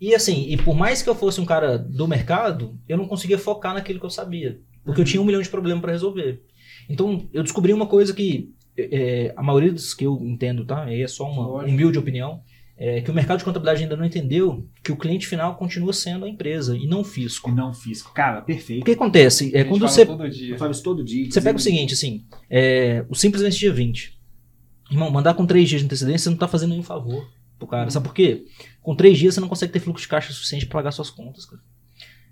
E 0.00 0.14
assim, 0.14 0.46
e 0.48 0.56
por 0.56 0.76
mais 0.76 1.02
que 1.02 1.08
eu 1.08 1.14
fosse 1.14 1.40
um 1.40 1.44
cara 1.46 1.76
do 1.78 2.06
mercado, 2.06 2.78
eu 2.88 2.96
não 2.96 3.08
conseguia 3.08 3.38
focar 3.38 3.74
naquilo 3.74 3.98
que 3.98 4.06
eu 4.06 4.10
sabia. 4.10 4.60
Porque 4.84 5.00
eu 5.00 5.04
tinha 5.04 5.20
um 5.20 5.24
milhão 5.24 5.42
de 5.42 5.48
problemas 5.48 5.80
pra 5.82 5.90
resolver. 5.92 6.42
Então, 6.88 7.28
eu 7.32 7.42
descobri 7.42 7.72
uma 7.72 7.86
coisa 7.86 8.14
que 8.14 8.52
é, 8.78 9.34
a 9.36 9.42
maioria 9.42 9.72
dos 9.72 9.92
que 9.94 10.04
eu 10.04 10.20
entendo, 10.24 10.64
tá? 10.64 10.84
Aí 10.84 11.02
é 11.02 11.08
só 11.08 11.24
uma 11.30 11.46
Lógico. 11.46 11.70
humilde 11.72 11.98
opinião. 11.98 12.40
É 12.80 13.00
que 13.00 13.10
o 13.10 13.14
mercado 13.14 13.40
de 13.40 13.44
contabilidade 13.44 13.82
ainda 13.82 13.96
não 13.96 14.04
entendeu 14.04 14.64
que 14.84 14.92
o 14.92 14.96
cliente 14.96 15.26
final 15.26 15.56
continua 15.56 15.92
sendo 15.92 16.24
a 16.24 16.28
empresa 16.28 16.76
e 16.76 16.86
não 16.86 17.00
o 17.00 17.04
fisco. 17.04 17.50
E 17.50 17.52
não 17.52 17.74
fisco. 17.74 18.12
Cara, 18.14 18.38
O 18.38 18.42
perfeito. 18.44 18.84
que 18.84 18.92
acontece? 18.92 19.50
É 19.52 19.64
quando 19.64 19.80
fala 19.80 19.90
você, 19.90 20.06
todo 20.06 20.30
dia. 20.30 20.54
Eu 20.54 20.58
falo 20.58 20.70
isso 20.70 20.82
todo 20.84 21.04
dia. 21.04 21.28
você 21.28 21.40
pega 21.40 21.58
o 21.58 21.60
seguinte, 21.60 21.94
assim, 21.94 22.24
é, 22.48 23.04
o 23.08 23.16
simplesmente 23.16 23.58
dia 23.58 23.72
20. 23.72 24.16
Irmão, 24.92 25.10
mandar 25.10 25.34
com 25.34 25.44
três 25.44 25.68
dias 25.68 25.80
de 25.80 25.86
antecedência, 25.86 26.18
você 26.24 26.30
não 26.30 26.36
tá 26.36 26.46
fazendo 26.46 26.70
nenhum 26.70 26.84
favor 26.84 27.28
pro 27.58 27.66
cara. 27.66 27.90
Sabe 27.90 28.06
por 28.06 28.14
quê? 28.14 28.44
Com 28.80 28.94
três 28.94 29.18
dias 29.18 29.34
você 29.34 29.40
não 29.40 29.48
consegue 29.48 29.72
ter 29.72 29.80
fluxo 29.80 30.02
de 30.02 30.08
caixa 30.08 30.32
suficiente 30.32 30.64
para 30.64 30.78
pagar 30.78 30.92
suas 30.92 31.10
contas, 31.10 31.46
cara. 31.46 31.60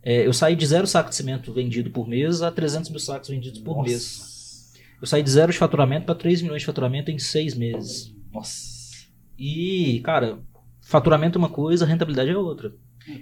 É, 0.01 0.25
eu 0.25 0.33
saí 0.33 0.55
de 0.55 0.65
zero 0.65 0.87
saco 0.87 1.11
de 1.11 1.17
cimento 1.17 1.53
vendido 1.53 1.91
por 1.91 2.07
mês 2.07 2.41
a 2.41 2.53
300 2.53 2.91
mil 2.91 3.01
sacos 3.01 3.29
vendidos 3.31 3.59
por 3.59 3.79
Nossa. 3.79 3.91
mês. 3.91 4.36
Eu 5.01 5.07
saí 5.07 5.23
de 5.23 5.31
zero 5.31 5.53
de 5.53 5.59
faturamento 5.59 6.07
para 6.07 6.15
3 6.15 6.43
milhões 6.43 6.63
de 6.63 6.67
faturamento 6.67 7.11
em 7.11 7.19
seis 7.19 7.55
meses. 7.55 8.15
Nossa. 8.33 9.07
E, 9.39 10.01
cara, 10.05 10.39
faturamento 10.81 11.39
é 11.39 11.41
uma 11.41 11.49
coisa, 11.49 11.85
rentabilidade 11.85 12.31
é 12.31 12.37
outra. 12.37 12.73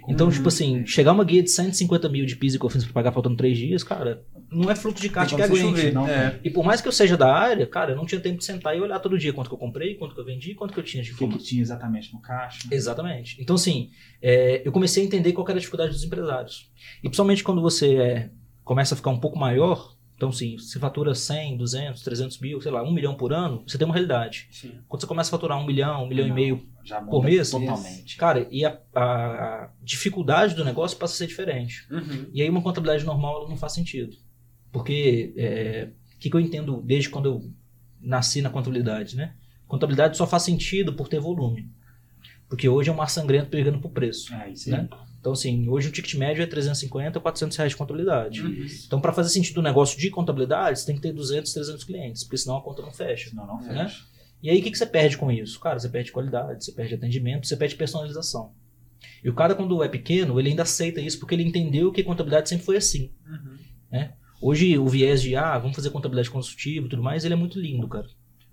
Então, 0.09 0.27
Uhum. 0.27 0.33
tipo 0.33 0.47
assim, 0.47 0.83
chegar 0.87 1.11
uma 1.11 1.23
guia 1.23 1.43
de 1.43 1.51
150 1.51 2.09
mil 2.09 2.25
de 2.25 2.35
PIS 2.35 2.55
e 2.55 2.59
COFINS 2.59 2.85
pra 2.85 2.93
pagar 2.93 3.11
faltando 3.11 3.35
três 3.35 3.55
dias, 3.55 3.83
cara, 3.83 4.23
não 4.51 4.71
é 4.71 4.75
fluxo 4.75 4.99
de 4.99 5.09
caixa 5.09 5.35
que 5.35 5.41
você 5.43 5.47
aguente. 5.61 5.61
chover. 5.77 5.93
não. 5.93 6.07
É. 6.07 6.39
E 6.43 6.49
por 6.49 6.65
mais 6.65 6.81
que 6.81 6.87
eu 6.87 6.91
seja 6.91 7.15
da 7.15 7.31
área, 7.31 7.67
cara, 7.67 7.91
eu 7.91 7.95
não 7.95 8.03
tinha 8.05 8.19
tempo 8.19 8.39
de 8.39 8.45
sentar 8.45 8.75
e 8.75 8.81
olhar 8.81 8.97
todo 8.99 9.15
dia 9.17 9.31
quanto 9.31 9.47
que 9.47 9.53
eu 9.53 9.59
comprei, 9.59 9.93
quanto 9.93 10.15
que 10.15 10.21
eu 10.21 10.25
vendi, 10.25 10.55
quanto 10.55 10.73
que 10.73 10.79
eu 10.79 10.83
tinha 10.83 11.03
de 11.03 11.11
O 11.11 11.17
que, 11.17 11.27
que 11.27 11.37
tinha 11.37 11.61
exatamente 11.61 12.11
no 12.11 12.19
caixa? 12.19 12.67
Exatamente. 12.71 13.37
Então, 13.39 13.55
assim, 13.57 13.91
é, 14.19 14.63
eu 14.65 14.71
comecei 14.71 15.03
a 15.03 15.05
entender 15.05 15.33
qual 15.33 15.45
era 15.47 15.57
a 15.57 15.59
dificuldade 15.59 15.91
dos 15.91 16.03
empresários. 16.03 16.71
E 17.03 17.07
principalmente 17.07 17.43
quando 17.43 17.61
você 17.61 17.95
é, 17.97 18.29
começa 18.63 18.95
a 18.95 18.97
ficar 18.97 19.11
um 19.11 19.19
pouco 19.19 19.37
maior, 19.37 19.94
então, 20.15 20.29
assim, 20.29 20.57
você 20.57 20.79
fatura 20.79 21.13
100, 21.13 21.57
200, 21.57 22.01
300 22.01 22.39
mil, 22.39 22.61
sei 22.61 22.71
lá, 22.71 22.81
1 22.81 22.91
milhão 22.91 23.15
por 23.15 23.33
ano, 23.33 23.63
você 23.67 23.77
tem 23.77 23.85
uma 23.85 23.93
realidade. 23.93 24.47
Sim. 24.49 24.79
Quando 24.87 25.01
você 25.01 25.07
começa 25.07 25.29
a 25.29 25.31
faturar 25.31 25.59
1 25.59 25.65
milhão, 25.65 26.05
1 26.05 26.07
milhão 26.07 26.27
Não, 26.27 26.33
e 26.33 26.35
meio 26.35 26.65
por 27.09 27.23
mês, 27.23 27.51
Totalmente. 27.51 28.15
Cara, 28.15 28.47
e 28.49 28.63
a, 28.63 28.79
a- 28.95 29.69
dificuldade 29.83 30.55
do 30.55 30.63
negócio 30.63 30.97
passa 30.97 31.13
a 31.13 31.17
ser 31.17 31.27
diferente. 31.27 31.85
Uhum. 31.91 32.29
E 32.33 32.41
aí 32.41 32.49
uma 32.49 32.61
contabilidade 32.61 33.03
normal 33.03 33.49
não 33.49 33.57
faz 33.57 33.73
sentido. 33.73 34.15
Porque 34.71 35.33
é, 35.35 35.89
o 36.15 36.19
que, 36.19 36.29
que 36.29 36.35
eu 36.35 36.39
entendo 36.39 36.81
desde 36.81 37.09
quando 37.09 37.25
eu 37.25 37.53
nasci 37.99 38.41
na 38.41 38.49
contabilidade, 38.49 39.15
né? 39.17 39.35
Contabilidade 39.67 40.15
só 40.15 40.25
faz 40.27 40.43
sentido 40.43 40.93
por 40.93 41.09
ter 41.09 41.19
volume. 41.19 41.69
Porque 42.47 42.69
hoje 42.69 42.89
é 42.89 42.93
um 42.93 42.97
mar 42.97 43.09
sangrento 43.09 43.49
pegando 43.49 43.79
por 43.79 43.91
preço. 43.91 44.33
É 44.33 44.51
isso 44.51 44.69
aí. 44.73 44.81
Né? 44.81 44.89
Então, 45.25 45.33
assim, 45.33 45.67
hoje 45.67 45.87
o 45.87 45.91
ticket 45.91 46.13
médio 46.13 46.43
é 46.43 46.45
350, 46.45 47.19
400 47.19 47.57
reais 47.57 47.71
de 47.71 47.75
contabilidade. 47.75 48.43
Uhum. 48.43 48.67
Então, 48.85 49.01
para 49.01 49.11
fazer 49.11 49.29
sentido 49.29 49.57
o 49.57 49.63
negócio 49.63 49.99
de 49.99 50.11
contabilidade, 50.11 50.79
você 50.79 50.85
tem 50.85 50.95
que 50.95 51.01
ter 51.01 51.11
200, 51.11 51.51
300 51.51 51.83
clientes, 51.83 52.23
porque 52.23 52.37
senão 52.37 52.57
a 52.57 52.61
conta 52.61 52.83
não 52.83 52.91
fecha. 52.91 53.31
Senão 53.31 53.47
não 53.47 53.59
Né? 53.59 53.85
fecha. 53.85 54.03
E 54.43 54.51
aí, 54.51 54.59
o 54.59 54.61
que, 54.61 54.69
que 54.69 54.77
você 54.77 54.85
perde 54.85 55.17
com 55.17 55.31
isso? 55.31 55.59
Cara, 55.59 55.79
você 55.79 55.89
perde 55.89 56.11
qualidade, 56.11 56.63
você 56.63 56.71
perde 56.71 56.93
atendimento, 56.93 57.47
você 57.47 57.57
perde 57.57 57.75
personalização. 57.75 58.53
E 59.23 59.27
o 59.27 59.33
cara, 59.33 59.55
quando 59.55 59.83
é 59.83 59.89
pequeno, 59.89 60.39
ele 60.39 60.49
ainda 60.49 60.61
aceita 60.61 61.01
isso 61.01 61.17
porque 61.17 61.33
ele 61.33 61.41
entendeu 61.41 61.91
que 61.91 62.03
contabilidade 62.03 62.47
sempre 62.47 62.63
foi 62.63 62.77
assim. 62.77 63.11
Uhum. 63.25 64.07
Hoje, 64.39 64.77
o 64.77 64.85
viés 64.85 65.23
de, 65.23 65.35
ah, 65.35 65.57
vamos 65.57 65.75
fazer 65.75 65.89
contabilidade 65.89 66.29
consultiva 66.29 66.85
e 66.85 66.89
tudo 66.89 67.01
mais, 67.01 67.25
ele 67.25 67.33
é 67.33 67.37
muito 67.37 67.59
lindo, 67.59 67.87
cara. 67.87 68.05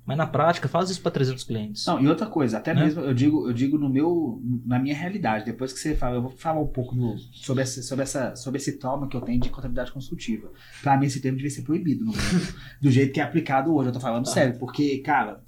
Mas 0.05 0.17
na 0.19 0.27
prática, 0.27 0.67
faz 0.69 0.91
isso 0.91 1.01
para 1.01 1.13
300 1.13 1.45
clientes. 1.45 1.87
Não, 1.87 2.01
e 2.03 2.09
outra 2.09 2.27
coisa, 2.27 2.59
até 2.59 2.75
Né? 2.75 2.85
mesmo 2.85 3.03
eu 3.03 3.15
digo, 3.15 3.47
eu 3.49 3.53
digo 3.53 3.79
no 3.79 3.89
meu, 3.89 4.43
na 4.67 4.79
minha 4.79 4.95
realidade, 4.97 5.45
depois 5.45 5.73
que 5.73 5.79
você 5.79 5.95
fala, 5.95 6.17
eu 6.17 6.23
vou 6.23 6.31
falar 6.33 6.61
um 6.61 6.67
pouco 6.67 6.95
do- 6.95 7.17
sobre, 7.33 7.63
essa, 7.63 7.81
sobre, 7.83 8.03
essa, 8.03 8.35
sobre 8.35 8.59
esse 8.59 8.79
trauma 8.79 9.07
que 9.09 9.17
eu 9.17 9.21
tenho 9.21 9.41
de 9.41 9.49
contabilidade 9.49 9.93
consultiva. 9.93 10.51
Pra 10.83 10.97
mim, 10.99 11.07
esse 11.07 11.21
termo 11.21 11.37
devia 11.37 11.51
ser 11.53 11.63
proibido 11.63 12.05
no 12.05 12.11
mundo, 12.11 12.19
do 12.83 12.91
jeito 12.91 13.13
que 13.13 13.21
é 13.21 13.23
aplicado 13.23 13.73
hoje. 13.75 13.91
Eu 13.91 13.93
tô 13.93 14.01
falando 14.01 14.27
sério, 14.29 14.59
porque, 14.59 14.99
cara, 14.99 15.41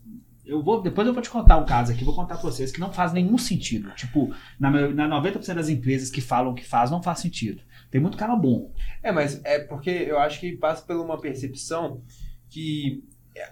eu 0.46 0.62
vou, 0.62 0.80
depois 0.80 1.04
eu 1.08 1.12
vou 1.12 1.22
te 1.22 1.30
contar 1.30 1.56
um 1.56 1.64
caso 1.66 1.90
aqui, 1.90 2.04
vou 2.04 2.14
contar 2.14 2.36
pra 2.36 2.48
vocês 2.48 2.70
que 2.70 2.78
não 2.78 2.92
faz 2.92 3.12
nenhum 3.12 3.36
sentido. 3.36 3.90
Tipo, 3.96 4.32
na, 4.60 4.70
na 4.70 5.08
90% 5.20 5.54
das 5.54 5.68
empresas 5.68 6.10
que 6.10 6.20
falam 6.20 6.54
que 6.54 6.64
faz, 6.64 6.92
não 6.92 7.02
faz 7.02 7.18
sentido. 7.18 7.60
Tem 7.90 8.00
muito 8.00 8.16
cara 8.16 8.36
bom. 8.36 8.72
É, 9.02 9.10
mas 9.10 9.40
é 9.44 9.58
porque 9.58 9.90
eu 9.90 10.16
acho 10.18 10.38
que 10.38 10.52
passa 10.56 10.82
por 10.86 10.94
uma 10.96 11.18
percepção 11.20 12.02
que 12.48 13.02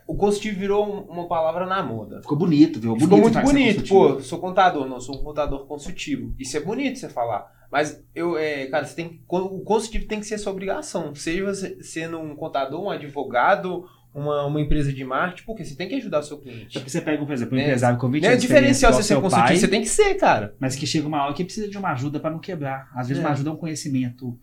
o 0.07 0.15
consultivo 0.17 0.59
virou 0.61 0.87
um- 0.87 1.01
uma 1.13 1.27
palavra 1.29 1.67
na 1.67 1.83
moda. 1.83 2.21
Ficou 2.23 2.39
bonito, 2.39 2.79
viu? 2.81 2.95
Ficou 2.95 3.09
bonito 3.19 3.25
muito 3.35 3.39
é 3.39 3.43
bonito. 3.43 3.89
Pô, 3.89 4.21
sou 4.21 4.39
contador, 4.39 4.87
não, 4.89 5.01
sou 5.01 5.17
um 5.21 5.25
contador 5.25 5.67
consultivo. 5.67 6.35
Isso 6.39 6.57
é 6.57 6.61
bonito 6.61 6.99
você 6.99 7.09
falar. 7.09 7.51
Mas 7.71 8.03
eu, 8.15 8.37
é, 8.37 8.67
cara, 8.67 8.85
você 8.85 8.95
tem, 8.95 9.23
o 9.29 9.61
consultivo 9.61 10.07
tem 10.07 10.21
que 10.21 10.27
ser 10.27 10.37
sua 10.39 10.53
obrigação. 10.53 11.15
Seja 11.15 11.45
você 11.45 11.83
sendo 11.83 12.19
um 12.21 12.37
contador, 12.37 12.83
um 12.83 12.91
advogado, 12.91 13.87
uma, 14.15 14.45
uma 14.45 14.61
empresa 14.61 14.93
de 14.93 15.03
marketing, 15.05 15.45
porque 15.47 15.65
você 15.65 15.75
tem 15.75 15.89
que 15.89 15.95
ajudar 15.95 16.19
o 16.19 16.23
seu 16.23 16.37
cliente. 16.39 16.75
Porque 16.75 16.91
você 16.91 17.01
pega, 17.01 17.25
por 17.25 17.33
exemplo, 17.33 17.55
um 17.55 17.57
Né? 17.57 17.65
empresário 17.65 17.99
com 17.99 18.11
20 18.11 18.23
Não 18.23 18.29
é 18.29 18.33
anos 18.33 18.43
de 18.43 18.47
diferencial 18.47 18.91
experiência, 18.91 19.15
você 19.15 19.15
ser 19.15 19.21
consultivo, 19.23 19.47
pai, 19.49 19.57
você 19.57 19.69
tem 19.69 19.81
que 19.81 19.89
ser, 19.89 20.15
cara. 20.17 20.55
Mas 20.61 20.77
que 20.77 20.87
chega 20.87 21.09
uma 21.09 21.25
hora 21.25 21.33
que 21.33 21.45
precisa 21.45 21.67
de 21.69 21.79
uma 21.79 21.93
ajuda 21.93 22.21
pra 22.21 22.31
não 22.31 22.39
quebrar. 22.39 22.91
Às 22.95 23.09
vezes 23.09 23.23
É. 23.23 23.27
uma 23.27 23.33
ajuda 23.33 23.49
é 23.49 23.53
um 23.55 23.57
conhecimento. 23.57 24.39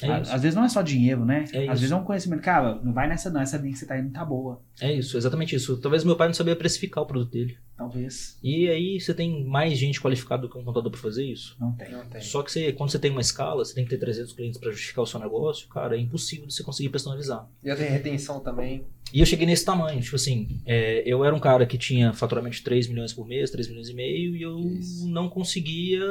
É 0.00 0.12
Às 0.12 0.42
vezes 0.42 0.54
não 0.54 0.64
é 0.64 0.68
só 0.68 0.80
dinheiro, 0.80 1.24
né? 1.24 1.44
É 1.52 1.58
Às 1.58 1.64
isso. 1.64 1.72
vezes 1.72 1.90
é 1.90 1.96
um 1.96 2.04
conhecimento. 2.04 2.42
Cara, 2.42 2.76
não 2.82 2.92
vai 2.92 3.08
nessa 3.08 3.30
não, 3.30 3.40
essa 3.40 3.56
linha 3.56 3.72
que 3.72 3.78
você 3.78 3.86
tá 3.86 3.98
indo 3.98 4.06
não 4.06 4.12
tá 4.12 4.24
boa. 4.24 4.62
É 4.80 4.92
isso, 4.92 5.16
exatamente 5.16 5.56
isso. 5.56 5.76
Talvez 5.78 6.04
meu 6.04 6.16
pai 6.16 6.28
não 6.28 6.34
sabia 6.34 6.54
precificar 6.54 7.02
o 7.02 7.06
produto 7.06 7.30
dele. 7.32 7.58
Talvez. 7.76 8.38
E 8.42 8.68
aí 8.68 9.00
você 9.00 9.12
tem 9.14 9.44
mais 9.44 9.76
gente 9.78 10.00
qualificada 10.00 10.42
do 10.42 10.48
que 10.48 10.58
um 10.58 10.64
contador 10.64 10.90
para 10.90 11.00
fazer 11.00 11.24
isso. 11.24 11.56
Não 11.60 11.72
tem. 11.72 11.90
Não 11.90 12.04
tem. 12.06 12.20
Só 12.20 12.42
que 12.42 12.50
você, 12.52 12.72
quando 12.72 12.90
você 12.90 12.98
tem 12.98 13.10
uma 13.10 13.20
escala, 13.20 13.64
você 13.64 13.74
tem 13.74 13.84
que 13.84 13.90
ter 13.90 13.98
300 13.98 14.32
clientes 14.32 14.58
para 14.58 14.70
justificar 14.70 15.02
o 15.02 15.06
seu 15.06 15.20
negócio, 15.20 15.68
cara, 15.68 15.96
é 15.96 16.00
impossível 16.00 16.46
de 16.46 16.54
você 16.54 16.62
conseguir 16.62 16.88
personalizar. 16.88 17.48
Já 17.64 17.76
tem 17.76 17.88
retenção 17.88 18.40
também. 18.40 18.84
E 19.12 19.20
eu 19.20 19.26
cheguei 19.26 19.46
nesse 19.46 19.64
tamanho, 19.64 20.00
tipo 20.00 20.16
assim, 20.16 20.60
é, 20.66 21.02
eu 21.06 21.24
era 21.24 21.34
um 21.34 21.40
cara 21.40 21.64
que 21.66 21.78
tinha 21.78 22.12
faturamento 22.12 22.56
de 22.56 22.62
3 22.62 22.88
milhões 22.88 23.12
por 23.12 23.26
mês, 23.26 23.50
3 23.50 23.68
milhões 23.68 23.88
e 23.88 23.94
meio, 23.94 24.36
e 24.36 24.42
eu 24.42 24.58
Isso. 24.58 25.08
não 25.08 25.28
conseguia 25.30 26.04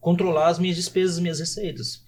controlar 0.00 0.48
as 0.48 0.58
minhas 0.58 0.76
despesas, 0.76 1.16
as 1.16 1.22
minhas 1.22 1.40
receitas. 1.40 2.03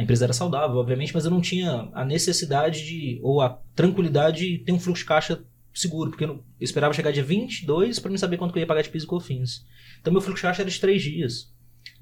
A 0.00 0.02
empresa 0.02 0.24
era 0.24 0.32
saudável, 0.32 0.76
obviamente, 0.76 1.12
mas 1.12 1.26
eu 1.26 1.30
não 1.30 1.40
tinha 1.42 1.90
a 1.92 2.04
necessidade 2.06 2.84
de, 2.86 3.20
ou 3.22 3.40
a 3.42 3.58
tranquilidade 3.76 4.38
de 4.48 4.58
ter 4.64 4.72
um 4.72 4.80
fluxo 4.80 5.02
de 5.02 5.08
caixa 5.08 5.44
seguro, 5.74 6.10
porque 6.10 6.24
eu, 6.24 6.28
não- 6.28 6.34
eu 6.36 6.42
esperava 6.64 6.92
chegar 6.94 7.12
dia 7.12 7.22
22 7.22 7.98
para 7.98 8.10
me 8.10 8.18
saber 8.18 8.36
quanto 8.38 8.52
que 8.52 8.58
eu 8.58 8.60
ia 8.62 8.66
pagar 8.66 8.82
de 8.82 8.88
PIS 8.88 9.02
e 9.04 9.06
COFINS. 9.06 9.64
Então 10.00 10.12
meu 10.12 10.22
fluxo 10.22 10.36
de 10.40 10.42
caixa 10.48 10.62
era 10.62 10.70
de 10.70 10.80
3 10.80 11.02
dias. 11.02 11.52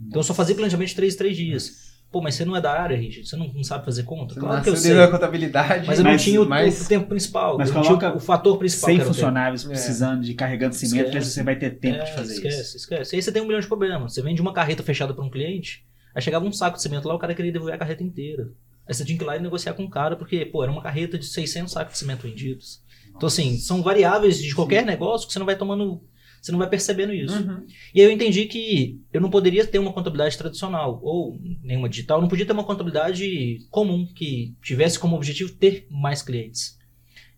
Então 0.01 0.21
eu 0.21 0.25
só 0.25 0.33
fazia 0.33 0.55
planejamento 0.55 0.89
de 0.89 0.95
3 0.95 1.15
em 1.15 1.19
3 1.19 1.37
dias. 1.37 1.89
Pô, 2.11 2.23
mas 2.23 2.37
você 2.37 2.45
não 2.45 2.57
é 2.57 2.61
da 2.61 2.73
área, 2.73 2.97
Richard, 2.97 3.29
você 3.29 3.37
não, 3.37 3.53
não 3.53 3.63
sabe 3.63 3.85
fazer 3.85 4.05
conta? 4.05 4.33
Você 4.33 4.41
Claro 4.41 4.57
não 4.57 4.63
que 4.63 4.71
eu 4.71 4.77
sei. 4.77 4.95
da 4.95 5.09
contabilidade. 5.09 5.87
Mas 5.87 5.99
eu 5.99 6.05
não 6.05 6.13
Mas- 6.13 6.23
tinha 6.23 6.41
o, 6.41 6.49
mas- 6.49 6.87
o 6.87 6.89
tempo 6.89 7.07
principal. 7.07 7.59
mas 7.59 7.69
eu 7.69 7.75
não 7.75 7.83
tinha 7.83 7.97
coloca 7.99 8.17
o 8.17 8.21
fator 8.21 8.57
principal. 8.59 8.87
100 8.87 8.95
que 8.97 9.01
era 9.03 9.11
o 9.11 9.13
tempo. 9.13 9.15
funcionários 9.15 9.65
É. 9.65 9.69
precisando 9.69 10.23
de 10.23 10.33
carregando 10.35 10.75
cimento, 10.75 11.09
Esquece. 11.09 11.31
você 11.33 11.43
vai 11.43 11.57
ter 11.57 11.71
tempo 11.73 11.99
É, 11.99 12.05
de 12.05 12.15
fazer 12.15 12.33
esquece, 12.35 12.61
isso. 12.63 12.77
esquece. 12.79 13.15
Aí 13.17 13.21
você 13.21 13.31
tem 13.33 13.43
um 13.43 13.47
milhão 13.47 13.61
de 13.61 13.67
problemas. 13.67 14.15
Você 14.15 14.23
vende 14.23 14.41
uma 14.41 14.55
carreta 14.55 14.83
fechada 14.83 15.13
para 15.13 15.23
um 15.23 15.29
cliente, 15.29 15.85
aí 16.15 16.23
chegava 16.23 16.45
um 16.45 16.53
saco 16.53 16.77
de 16.77 16.83
cimento 16.83 17.07
lá, 17.07 17.15
o 17.15 17.19
cara 17.19 17.35
queria 17.35 17.53
devolver 17.53 17.75
a 17.75 17.79
carreta 17.79 18.03
inteira. 18.03 18.51
Aí 18.87 18.95
você 18.95 19.05
tinha 19.05 19.19
que 19.19 19.25
ir 19.25 19.27
lá 19.27 19.37
e 19.37 19.41
negociar 19.41 19.75
com 19.75 19.85
o 19.85 19.91
cara, 19.91 20.17
porque, 20.17 20.47
pô, 20.47 20.63
era 20.63 20.73
uma 20.73 20.83
carreta 20.83 21.19
de 21.19 21.27
600 21.27 21.73
sacos 21.73 21.93
de 21.93 21.99
cimento 21.99 22.23
vendidos. 22.23 22.83
Então, 23.15 23.27
assim, 23.27 23.59
são 23.59 23.83
variáveis 23.83 24.39
de 24.39 24.55
qualquer 24.55 24.85
negócio 24.85 25.27
que 25.27 25.33
você 25.33 25.39
não 25.39 25.47
vai 25.47 25.57
tomando. 25.57 26.03
Você 26.41 26.53
não 26.53 26.59
vai 26.59 26.69
percebendo 26.69 27.13
isso. 27.13 27.37
Uhum. 27.37 27.67
E 27.93 28.01
aí 28.01 28.07
eu 28.07 28.13
entendi 28.13 28.47
que 28.47 29.01
eu 29.13 29.21
não 29.21 29.29
poderia 29.29 29.67
ter 29.67 29.79
uma 29.79 29.93
contabilidade 29.93 30.39
tradicional, 30.39 31.01
ou 31.03 31.39
nenhuma 31.63 31.89
digital, 31.89 32.19
eu 32.19 32.23
não 32.23 32.29
podia 32.29 32.47
ter 32.47 32.53
uma 32.53 32.65
contabilidade 32.65 33.59
comum, 33.71 34.07
que 34.07 34.55
tivesse 34.63 34.99
como 34.99 35.17
objetivo 35.17 35.53
ter 35.53 35.87
mais 35.91 36.23
clientes. 36.23 36.79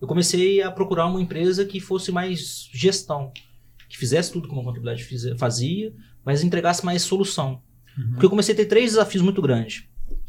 Eu 0.01 0.07
comecei 0.07 0.63
a 0.63 0.71
procurar 0.71 1.07
uma 1.07 1.21
empresa 1.21 1.65
que 1.65 1.81
fosse 1.81 2.13
mais 2.13 2.69
gestão, 2.73 3.33
que 3.89 3.99
fizesse 3.99 4.33
tudo 4.33 4.49
como 4.49 4.61
a 4.61 4.65
contabilidade 4.65 5.37
fazia, 5.37 5.93
mas 6.25 6.45
entregasse 6.45 6.85
mais 6.85 7.03
solução. 7.03 7.63
Porque 8.11 8.27
eu 8.27 8.31
comecei 8.31 8.55
a 8.55 8.57
ter 8.57 8.67
três 8.67 8.93
desafios 8.93 9.23
muito 9.23 9.43
grandes. 9.43 9.85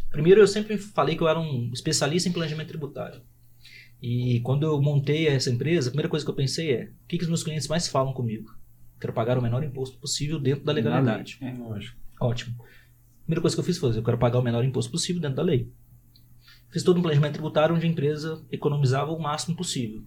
Primeiro, 0.10 0.42
eu 0.42 0.48
sempre 0.48 0.78
falei 0.78 1.16
que 1.16 1.24
eu 1.24 1.28
era 1.28 1.40
um 1.40 1.72
especialista 1.74 2.28
em 2.28 2.32
planejamento 2.32 2.68
tributário. 2.68 3.22
E 4.02 4.40
quando 4.42 4.64
eu 4.64 4.82
montei 4.82 5.28
essa 5.28 5.50
empresa, 5.50 5.90
a 5.90 5.92
primeira 5.92 6.10
coisa 6.10 6.26
que 6.26 6.32
eu 6.32 6.36
pensei 6.36 6.74
é: 6.74 6.84
o 6.86 7.08
que, 7.08 7.18
que 7.18 7.24
os 7.24 7.30
meus 7.30 7.44
clientes 7.44 7.68
mais 7.68 7.88
falam 7.88 8.14
comigo? 8.14 8.52
Quero 9.00 9.14
pagar 9.14 9.38
o 9.38 9.42
menor 9.42 9.64
imposto 9.64 9.98
possível 10.00 10.40
dentro 10.40 10.66
da 10.66 10.74
legalidade. 10.74 11.38
É. 11.42 11.54
Lógico. 11.54 11.98
Ótimo. 12.20 12.56
A 12.60 13.24
primeira 13.24 13.42
coisa 13.42 13.56
que 13.56 13.60
eu 13.60 13.64
fiz 13.64 13.78
foi: 13.78 13.96
eu 13.96 14.04
quero 14.04 14.18
pagar 14.18 14.40
o 14.40 14.44
menor 14.44 14.66
imposto 14.66 14.92
possível 14.92 15.22
dentro 15.22 15.38
da 15.38 15.44
lei. 15.44 15.72
Fiz 16.72 16.84
todo 16.84 16.98
um 16.98 17.02
planejamento 17.02 17.34
tributário 17.34 17.76
onde 17.76 17.86
a 17.86 17.90
empresa 17.90 18.44
economizava 18.52 19.12
o 19.12 19.20
máximo 19.22 19.56
possível. 19.56 20.04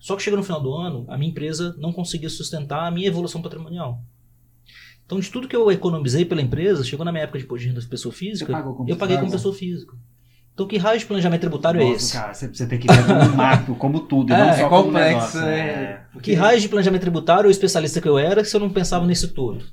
Só 0.00 0.16
que 0.16 0.22
chega 0.22 0.36
no 0.36 0.42
final 0.42 0.60
do 0.60 0.72
ano, 0.72 1.04
a 1.08 1.18
minha 1.18 1.30
empresa 1.30 1.76
não 1.78 1.92
conseguia 1.92 2.30
sustentar 2.30 2.86
a 2.86 2.90
minha 2.90 3.08
evolução 3.08 3.42
patrimonial. 3.42 4.02
Então, 5.08 5.18
de 5.18 5.30
tudo 5.30 5.48
que 5.48 5.56
eu 5.56 5.72
economizei 5.72 6.22
pela 6.26 6.42
empresa, 6.42 6.84
chegou 6.84 7.02
na 7.02 7.10
minha 7.10 7.24
época 7.24 7.38
de 7.38 7.46
imposto 7.46 7.62
de 7.62 7.68
renda 7.70 7.80
de 7.80 7.86
pessoa 7.86 8.12
física, 8.12 8.52
como 8.62 8.86
eu 8.86 8.94
paguei 8.94 9.16
como 9.16 9.30
pessoa? 9.30 9.54
pessoa 9.54 9.54
física. 9.54 9.96
Então, 10.52 10.66
que 10.66 10.76
raio 10.76 10.98
de 10.98 11.06
planejamento 11.06 11.40
tributário 11.40 11.80
é 11.80 11.84
Nossa, 11.84 11.96
esse? 11.96 12.12
cara, 12.12 12.34
você, 12.34 12.48
você 12.48 12.66
tem 12.66 12.78
que 12.78 12.86
ver 12.92 13.06
como 13.06 13.34
macro, 13.34 13.74
como 13.76 14.00
tudo, 14.00 14.34
e 14.34 14.36
não 14.36 14.44
É, 14.50 14.52
só 14.52 14.66
é 14.66 14.68
como 14.68 14.84
complexo, 14.84 15.38
negócio. 15.38 15.40
é. 15.40 16.06
Que 16.22 16.34
raio 16.34 16.60
de 16.60 16.68
planejamento 16.68 17.00
tributário 17.00 17.48
o 17.48 17.50
especialista 17.50 18.02
que 18.02 18.08
eu 18.08 18.18
era 18.18 18.44
se 18.44 18.54
eu 18.54 18.60
não 18.60 18.68
pensava 18.68 19.06
nisso 19.06 19.32
todo? 19.32 19.64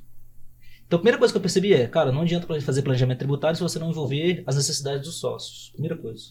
Então, 0.86 0.96
a 0.96 1.00
primeira 1.00 1.18
coisa 1.18 1.34
que 1.34 1.36
eu 1.36 1.42
percebi 1.42 1.74
é, 1.74 1.86
cara, 1.86 2.10
não 2.10 2.22
adianta 2.22 2.46
fazer 2.62 2.80
planejamento 2.80 3.18
tributário 3.18 3.56
se 3.58 3.62
você 3.62 3.78
não 3.78 3.90
envolver 3.90 4.42
as 4.46 4.56
necessidades 4.56 5.02
dos 5.04 5.16
sócios. 5.20 5.68
Primeira 5.72 5.98
coisa. 5.98 6.30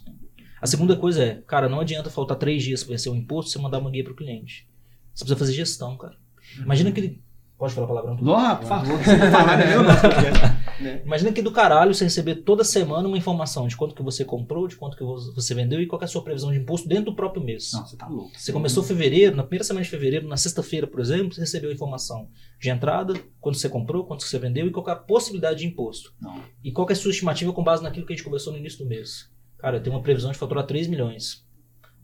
A 0.60 0.66
segunda 0.66 0.96
coisa 0.96 1.24
é, 1.24 1.44
cara, 1.46 1.70
não 1.70 1.80
adianta 1.80 2.10
faltar 2.10 2.38
três 2.38 2.64
dias 2.64 2.84
para 2.84 2.94
vencer 2.94 3.12
o 3.12 3.16
imposto 3.16 3.52
e 3.52 3.54
você 3.54 3.60
mandar 3.60 3.78
uma 3.78 3.92
guia 3.92 4.04
para 4.04 4.14
o 4.14 4.16
cliente. 4.16 4.68
Você 5.14 5.26
precisa 5.26 5.38
fazer 5.38 5.54
gestão, 5.54 5.96
cara. 5.96 6.16
Imagina 6.58 6.92
que 6.92 7.00
ele... 7.02 7.22
Pode 7.58 7.74
falar 7.74 7.88
palavrão? 7.88 8.18
Ló, 8.22 8.56
por 8.56 8.66
favor, 8.66 9.00
falar 9.00 9.58
nosso 9.84 10.02
podcast. 10.02 11.06
Imagina 11.06 11.32
que 11.32 11.42
do 11.42 11.52
caralho 11.52 11.94
você 11.94 12.04
receber 12.04 12.36
toda 12.36 12.66
semana 12.66 13.08
uma 13.08 13.18
informação 13.18 13.66
de 13.66 13.78
quanto 13.78 13.96
que 13.96 14.04
você 14.04 14.26
comprou, 14.26 14.68
de 14.68 14.76
quanto 14.76 14.98
que 14.98 15.04
você 15.04 15.54
vendeu 15.54 15.82
e 15.82 15.88
qual 15.88 16.02
é 16.02 16.06
a 16.06 16.08
sua 16.08 16.22
previsão 16.22 16.52
de 16.52 16.58
imposto 16.58 16.88
dentro 16.88 17.06
do 17.06 17.16
próprio 17.16 17.42
mês. 17.42 17.72
Não, 17.72 17.86
você 17.86 17.96
tá 17.96 18.08
louco. 18.08 18.38
Você 18.38 18.52
começou 18.52 18.84
em 18.84 18.88
fevereiro, 18.88 19.38
na 19.38 19.44
primeira 19.44 19.64
semana 19.64 19.86
de 19.86 19.90
fevereiro, 19.90 20.28
na 20.28 20.36
sexta-feira, 20.36 20.86
por 20.86 21.00
exemplo, 21.00 21.34
você 21.34 21.42
recebeu 21.42 21.70
a 21.70 21.74
informação 21.74 22.28
de 22.60 22.70
entrada, 22.70 23.14
quanto 23.40 23.58
você 23.58 23.70
comprou, 23.70 24.06
quanto 24.06 24.26
você 24.26 24.38
vendeu 24.38 24.68
e 24.68 24.72
qual 24.72 24.84
que 24.84 24.90
é 24.90 24.94
a 24.94 24.98
possibilidade 24.98 25.60
de 25.60 25.68
imposto. 25.68 26.14
Não. 26.20 26.42
E 26.62 26.74
qual 26.74 26.90
é 26.90 26.92
a 26.92 26.96
sua 26.96 27.12
estimativa 27.12 27.54
com 27.54 27.64
base 27.64 27.82
naquilo 27.82 28.06
que 28.06 28.12
a 28.12 28.16
gente 28.16 28.26
conversou 28.26 28.52
no 28.52 28.60
início 28.60 28.80
do 28.80 28.86
mês. 28.86 29.32
Cara, 29.58 29.78
eu 29.78 29.82
tenho 29.82 29.96
uma 29.96 30.04
previsão 30.04 30.30
de 30.30 30.38
faturar 30.38 30.66
3 30.66 30.88
milhões. 30.88 31.48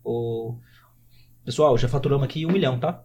O... 0.02 0.56
Pessoal, 1.44 1.76
já 1.76 1.88
faturamos 1.88 2.24
aqui 2.24 2.46
1 2.46 2.50
milhão, 2.50 2.80
tá? 2.80 3.04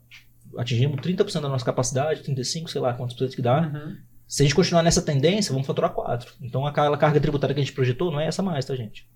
Atingimos 0.57 0.99
30% 1.01 1.41
da 1.41 1.49
nossa 1.49 1.65
capacidade, 1.65 2.21
35%, 2.23 2.67
sei 2.69 2.81
lá 2.81 2.93
quantos 2.93 3.15
por 3.15 3.23
cento 3.25 3.35
que 3.35 3.41
dá. 3.41 3.61
Uhum. 3.61 3.97
Se 4.27 4.43
a 4.43 4.45
gente 4.45 4.55
continuar 4.55 4.83
nessa 4.83 5.01
tendência, 5.01 5.51
vamos 5.51 5.65
faturar 5.67 5.91
4. 5.91 6.33
Então 6.41 6.65
aquela 6.65 6.97
carga 6.97 7.19
tributária 7.19 7.53
que 7.55 7.61
a 7.61 7.63
gente 7.63 7.73
projetou 7.73 8.11
não 8.11 8.19
é 8.19 8.27
essa 8.27 8.43
mais, 8.43 8.65
tá, 8.65 8.75
gente? 8.75 9.07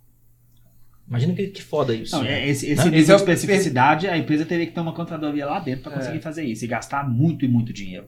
Imagina 1.08 1.34
que, 1.34 1.48
que 1.48 1.62
foda 1.62 1.94
isso. 1.94 2.15
Não, 2.15 2.24
é, 2.24 2.48
esse, 2.48 2.67
esse 2.67 2.86
nível 2.86 3.00
esse 3.00 3.12
é 3.12 3.15
o- 3.15 3.17
de 3.17 3.24
especificidade, 3.24 4.08
a 4.08 4.17
empresa 4.17 4.46
teria 4.46 4.65
que 4.65 4.72
ter 4.72 4.80
uma 4.80 4.94
contadoria 4.94 5.46
lá 5.46 5.60
dentro 5.60 5.84
para 5.84 5.94
É. 5.94 5.96
conseguir 5.98 6.22
fazer 6.22 6.44
isso 6.46 6.63
e 6.63 6.67
gastar 6.67 7.08
muito 7.10 7.44
e 7.44 7.48
muito 7.50 7.74
dinheiro. 7.74 8.08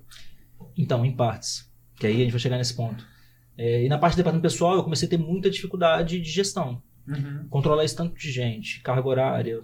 Então, 0.78 1.06
em 1.06 1.12
partes. 1.12 1.70
Que 2.00 2.08
aí 2.08 2.16
a 2.16 2.20
gente 2.20 2.32
vai 2.32 2.40
chegar 2.40 2.58
nesse 2.58 2.74
ponto. 2.74 3.06
É, 3.58 3.84
e 3.84 3.90
na 3.90 3.98
parte 3.98 4.14
do 4.14 4.18
departamento 4.18 4.42
pessoal, 4.50 4.76
eu 4.76 4.84
comecei 4.84 5.08
a 5.08 5.10
ter 5.10 5.18
muita 5.18 5.50
dificuldade 5.50 6.20
de 6.22 6.30
gestão. 6.30 6.82
Uhum. 7.08 7.46
Controlar 7.50 7.84
esse 7.84 7.96
tanto 7.96 8.16
de 8.18 8.32
gente, 8.32 8.80
carga 8.82 9.06
horária, 9.08 9.60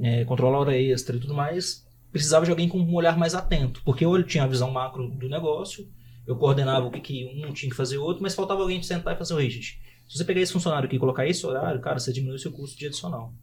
é, 0.00 0.24
controlar 0.24 0.60
hora 0.60 0.78
extra 0.78 1.16
e 1.16 1.20
tudo 1.20 1.34
mais. 1.34 1.83
Precisava 2.14 2.44
de 2.44 2.52
alguém 2.52 2.68
com 2.68 2.78
um 2.78 2.94
olhar 2.94 3.18
mais 3.18 3.34
atento. 3.34 3.82
Porque 3.84 4.04
eu 4.04 4.22
tinha 4.22 4.44
a 4.44 4.46
visão 4.46 4.70
macro 4.70 5.10
do 5.10 5.28
negócio, 5.28 5.84
eu 6.24 6.36
coordenava 6.36 6.86
o 6.86 6.90
que, 6.92 7.00
que 7.00 7.24
um 7.24 7.52
tinha 7.52 7.68
que 7.68 7.76
fazer 7.76 7.98
outro, 7.98 8.22
mas 8.22 8.36
faltava 8.36 8.62
alguém 8.62 8.80
sentar 8.80 9.16
e 9.16 9.18
fazer 9.18 9.34
o 9.34 9.38
Richard. 9.38 9.80
Se 10.06 10.16
você 10.16 10.24
pegar 10.24 10.40
esse 10.40 10.52
funcionário 10.52 10.86
aqui 10.86 10.94
e 10.94 10.98
colocar 11.00 11.26
esse 11.26 11.44
horário, 11.44 11.80
cara, 11.80 11.98
você 11.98 12.12
diminui 12.12 12.36
o 12.36 12.38
seu 12.38 12.52
custo 12.52 12.78
de 12.78 12.86
adicional. 12.86 13.34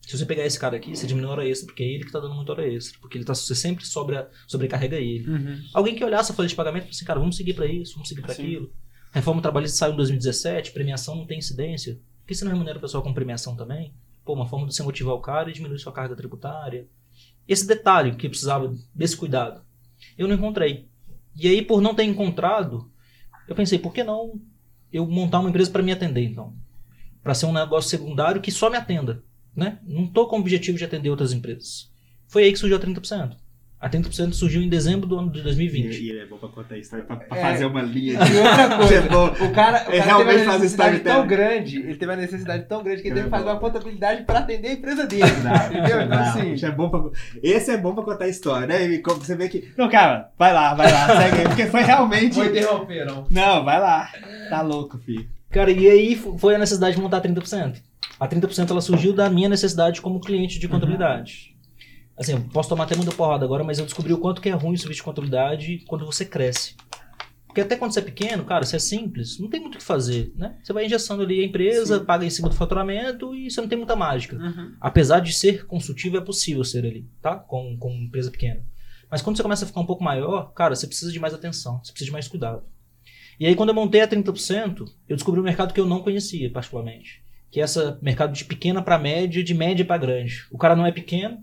Se 0.00 0.16
você 0.16 0.24
pegar 0.24 0.46
esse 0.46 0.58
cara 0.58 0.78
aqui, 0.78 0.96
você 0.96 1.06
diminui 1.06 1.28
a 1.28 1.32
hora 1.32 1.46
extra, 1.46 1.66
porque 1.66 1.82
é 1.82 1.86
ele 1.86 2.06
que 2.06 2.10
tá 2.10 2.18
dando 2.18 2.34
muita 2.34 2.52
hora 2.52 2.66
extra. 2.66 2.98
Porque 3.02 3.18
ele 3.18 3.24
tá, 3.26 3.34
você 3.34 3.54
sempre 3.54 3.84
sobra, 3.84 4.30
sobrecarrega 4.48 4.96
ele. 4.96 5.28
Uhum. 5.28 5.62
Alguém 5.74 5.94
que 5.94 6.02
olhasse 6.02 6.32
a 6.32 6.34
folha 6.34 6.48
de 6.48 6.54
pagamento 6.54 6.86
e 6.86 6.88
assim, 6.88 7.04
cara, 7.04 7.20
vamos 7.20 7.36
seguir 7.36 7.52
para 7.52 7.66
isso, 7.66 7.92
vamos 7.92 8.08
seguir 8.08 8.22
para 8.22 8.32
aquilo. 8.32 8.72
Reforma 9.12 9.42
trabalhista 9.42 9.76
saiu 9.76 9.92
em 9.92 9.96
2017, 9.96 10.72
premiação 10.72 11.16
não 11.16 11.26
tem 11.26 11.36
incidência. 11.36 12.00
Por 12.20 12.28
que 12.28 12.34
você 12.34 12.46
não 12.46 12.52
remunera 12.52 12.78
o 12.78 12.80
pessoal 12.80 13.02
com 13.02 13.12
premiação 13.12 13.54
também? 13.54 13.92
Pô, 14.24 14.32
uma 14.32 14.46
forma 14.46 14.66
de 14.66 14.74
você 14.74 14.82
motivar 14.82 15.14
o 15.14 15.20
cara 15.20 15.50
e 15.50 15.52
diminuir 15.52 15.78
sua 15.78 15.92
carga 15.92 16.16
tributária. 16.16 16.88
Esse 17.48 17.66
detalhe 17.66 18.16
que 18.16 18.28
precisava 18.28 18.74
desse 18.94 19.16
cuidado, 19.16 19.62
eu 20.18 20.26
não 20.26 20.34
encontrei. 20.34 20.88
E 21.34 21.48
aí, 21.48 21.62
por 21.62 21.80
não 21.80 21.94
ter 21.94 22.04
encontrado, 22.04 22.90
eu 23.46 23.54
pensei, 23.54 23.78
por 23.78 23.92
que 23.92 24.02
não 24.02 24.40
eu 24.92 25.06
montar 25.06 25.40
uma 25.40 25.50
empresa 25.50 25.70
para 25.70 25.82
me 25.82 25.92
atender, 25.92 26.24
então? 26.24 26.54
Para 27.22 27.34
ser 27.34 27.46
um 27.46 27.52
negócio 27.52 27.90
secundário 27.90 28.40
que 28.40 28.50
só 28.50 28.70
me 28.70 28.76
atenda. 28.76 29.22
Né? 29.54 29.78
Não 29.84 30.06
tô 30.06 30.26
com 30.26 30.36
o 30.36 30.40
objetivo 30.40 30.76
de 30.76 30.84
atender 30.84 31.10
outras 31.10 31.32
empresas. 31.32 31.90
Foi 32.28 32.44
aí 32.44 32.52
que 32.52 32.58
surgiu 32.58 32.76
a 32.76 32.80
30%. 32.80 33.36
A 33.78 33.90
30% 33.90 34.32
surgiu 34.32 34.62
em 34.62 34.70
dezembro 34.70 35.06
do 35.06 35.18
ano 35.18 35.30
de 35.30 35.42
2020. 35.42 35.94
E, 36.00 36.06
e 36.12 36.18
é 36.18 36.24
bom 36.24 36.38
pra 36.38 36.48
contar 36.48 36.76
a 36.76 36.78
história, 36.78 37.04
pra, 37.04 37.14
pra 37.16 37.36
É. 37.36 37.42
fazer 37.42 37.66
uma 37.66 37.82
linha 37.82 38.14
E 38.14 38.36
outra 38.38 38.68
coisa, 38.78 38.94
É 38.94 39.00
bom. 39.02 39.26
o 39.26 39.52
cara, 39.52 39.84
o 39.86 39.92
É, 39.92 39.98
cara 39.98 40.02
realmente 40.04 40.36
teve 40.38 40.44
uma 40.48 40.58
necessidade 40.58 41.00
tão 41.00 41.26
grande, 41.26 41.76
ele 41.80 41.94
teve 41.96 42.06
uma 42.10 42.16
necessidade 42.16 42.64
tão 42.64 42.82
grande 42.82 43.02
que 43.02 43.08
ele 43.08 43.12
É 43.12 43.16
teve 43.22 43.24
que 43.26 43.30
fazer 43.30 43.44
uma 43.50 43.60
contabilidade 43.60 44.22
para 44.24 44.38
atender 44.38 44.68
a 44.68 44.72
empresa 44.72 45.06
dele. 45.06 45.22
Não, 45.44 45.54
Entendeu? 45.66 46.00
Então, 46.00 46.08
não, 46.08 46.18
assim, 46.26 46.52
isso 46.54 46.64
é 46.66 46.70
bom 46.70 46.88
pra... 46.88 47.00
Esse 47.42 47.70
é 47.70 47.76
bom 47.76 47.94
pra 47.94 48.02
contar 48.04 48.24
a 48.24 48.28
história, 48.28 48.66
né? 48.66 48.82
E 48.86 48.98
como 49.00 49.22
você 49.22 49.36
vê 49.36 49.48
que. 49.48 49.68
Não, 49.76 49.90
cara, 49.90 50.30
vai 50.38 50.54
lá, 50.54 50.72
vai 50.74 50.90
lá, 50.90 51.06
segue 51.20 51.36
aí, 51.40 51.44
porque 51.46 51.66
foi 51.66 51.82
realmente. 51.82 52.34
vou 52.34 52.44
interromper, 52.46 53.04
não. 53.04 53.26
Não, 53.30 53.62
vai 53.64 53.78
lá. 53.78 54.10
Tá 54.48 54.62
louco, 54.62 54.96
filho. 54.98 55.28
Cara, 55.50 55.70
e 55.70 55.86
aí 55.88 56.16
foi 56.38 56.54
a 56.54 56.58
necessidade 56.58 56.96
de 56.96 57.02
montar 57.02 57.20
30%. 57.20 57.76
A 58.18 58.26
30% 58.26 58.70
ela 58.70 58.80
surgiu 58.80 59.12
da 59.12 59.28
minha 59.28 59.48
necessidade 59.50 60.00
como 60.00 60.18
cliente 60.20 60.58
de 60.58 60.66
contabilidade. 60.66 61.54
Assim, 62.18 62.32
eu 62.32 62.40
posso 62.52 62.68
tomar 62.68 62.84
até 62.84 62.96
muita 62.96 63.12
porrada 63.12 63.44
agora, 63.44 63.62
mas 63.62 63.78
eu 63.78 63.84
descobri 63.84 64.12
o 64.12 64.18
quanto 64.18 64.40
que 64.40 64.48
é 64.48 64.52
ruim 64.52 64.74
o 64.74 64.78
serviço 64.78 65.00
de 65.00 65.04
contabilidade 65.04 65.84
quando 65.86 66.06
você 66.06 66.24
cresce. 66.24 66.74
Porque 67.46 67.60
até 67.60 67.76
quando 67.76 67.92
você 67.92 68.00
é 68.00 68.02
pequeno, 68.02 68.44
cara, 68.44 68.64
você 68.64 68.76
é 68.76 68.78
simples, 68.78 69.38
não 69.38 69.48
tem 69.48 69.60
muito 69.60 69.76
o 69.76 69.78
que 69.78 69.84
fazer, 69.84 70.32
né? 70.36 70.58
Você 70.62 70.72
vai 70.72 70.84
engessando 70.84 71.22
ali 71.22 71.40
a 71.40 71.46
empresa, 71.46 72.00
paga 72.00 72.24
em 72.24 72.30
cima 72.30 72.48
do 72.48 72.54
faturamento 72.54 73.34
e 73.34 73.50
você 73.50 73.60
não 73.60 73.68
tem 73.68 73.78
muita 73.78 73.96
mágica. 73.96 74.36
Uhum. 74.36 74.74
Apesar 74.80 75.20
de 75.20 75.32
ser 75.32 75.66
consultivo, 75.66 76.18
é 76.18 76.20
possível 76.20 76.62
ser 76.64 76.84
ali, 76.84 77.08
tá? 77.22 77.36
Com, 77.36 77.76
com 77.78 77.90
empresa 77.92 78.30
pequena. 78.30 78.62
Mas 79.10 79.22
quando 79.22 79.36
você 79.36 79.42
começa 79.42 79.64
a 79.64 79.68
ficar 79.68 79.80
um 79.80 79.86
pouco 79.86 80.04
maior, 80.04 80.52
cara, 80.52 80.74
você 80.74 80.86
precisa 80.86 81.12
de 81.12 81.18
mais 81.18 81.32
atenção, 81.32 81.80
você 81.82 81.92
precisa 81.92 82.06
de 82.06 82.12
mais 82.12 82.28
cuidado. 82.28 82.62
E 83.38 83.46
aí, 83.46 83.54
quando 83.54 83.70
eu 83.70 83.74
montei 83.74 84.00
a 84.00 84.08
30%, 84.08 84.84
eu 85.08 85.16
descobri 85.16 85.40
um 85.40 85.44
mercado 85.44 85.72
que 85.72 85.80
eu 85.80 85.86
não 85.86 86.02
conhecia, 86.02 86.50
particularmente. 86.50 87.22
Que 87.50 87.60
é 87.60 87.64
esse 87.64 87.78
mercado 88.02 88.32
de 88.32 88.44
pequena 88.44 88.82
para 88.82 88.98
média, 88.98 89.42
de 89.42 89.54
média 89.54 89.84
para 89.84 89.98
grande. 89.98 90.46
O 90.50 90.58
cara 90.58 90.74
não 90.74 90.86
é 90.86 90.92
pequeno, 90.92 91.42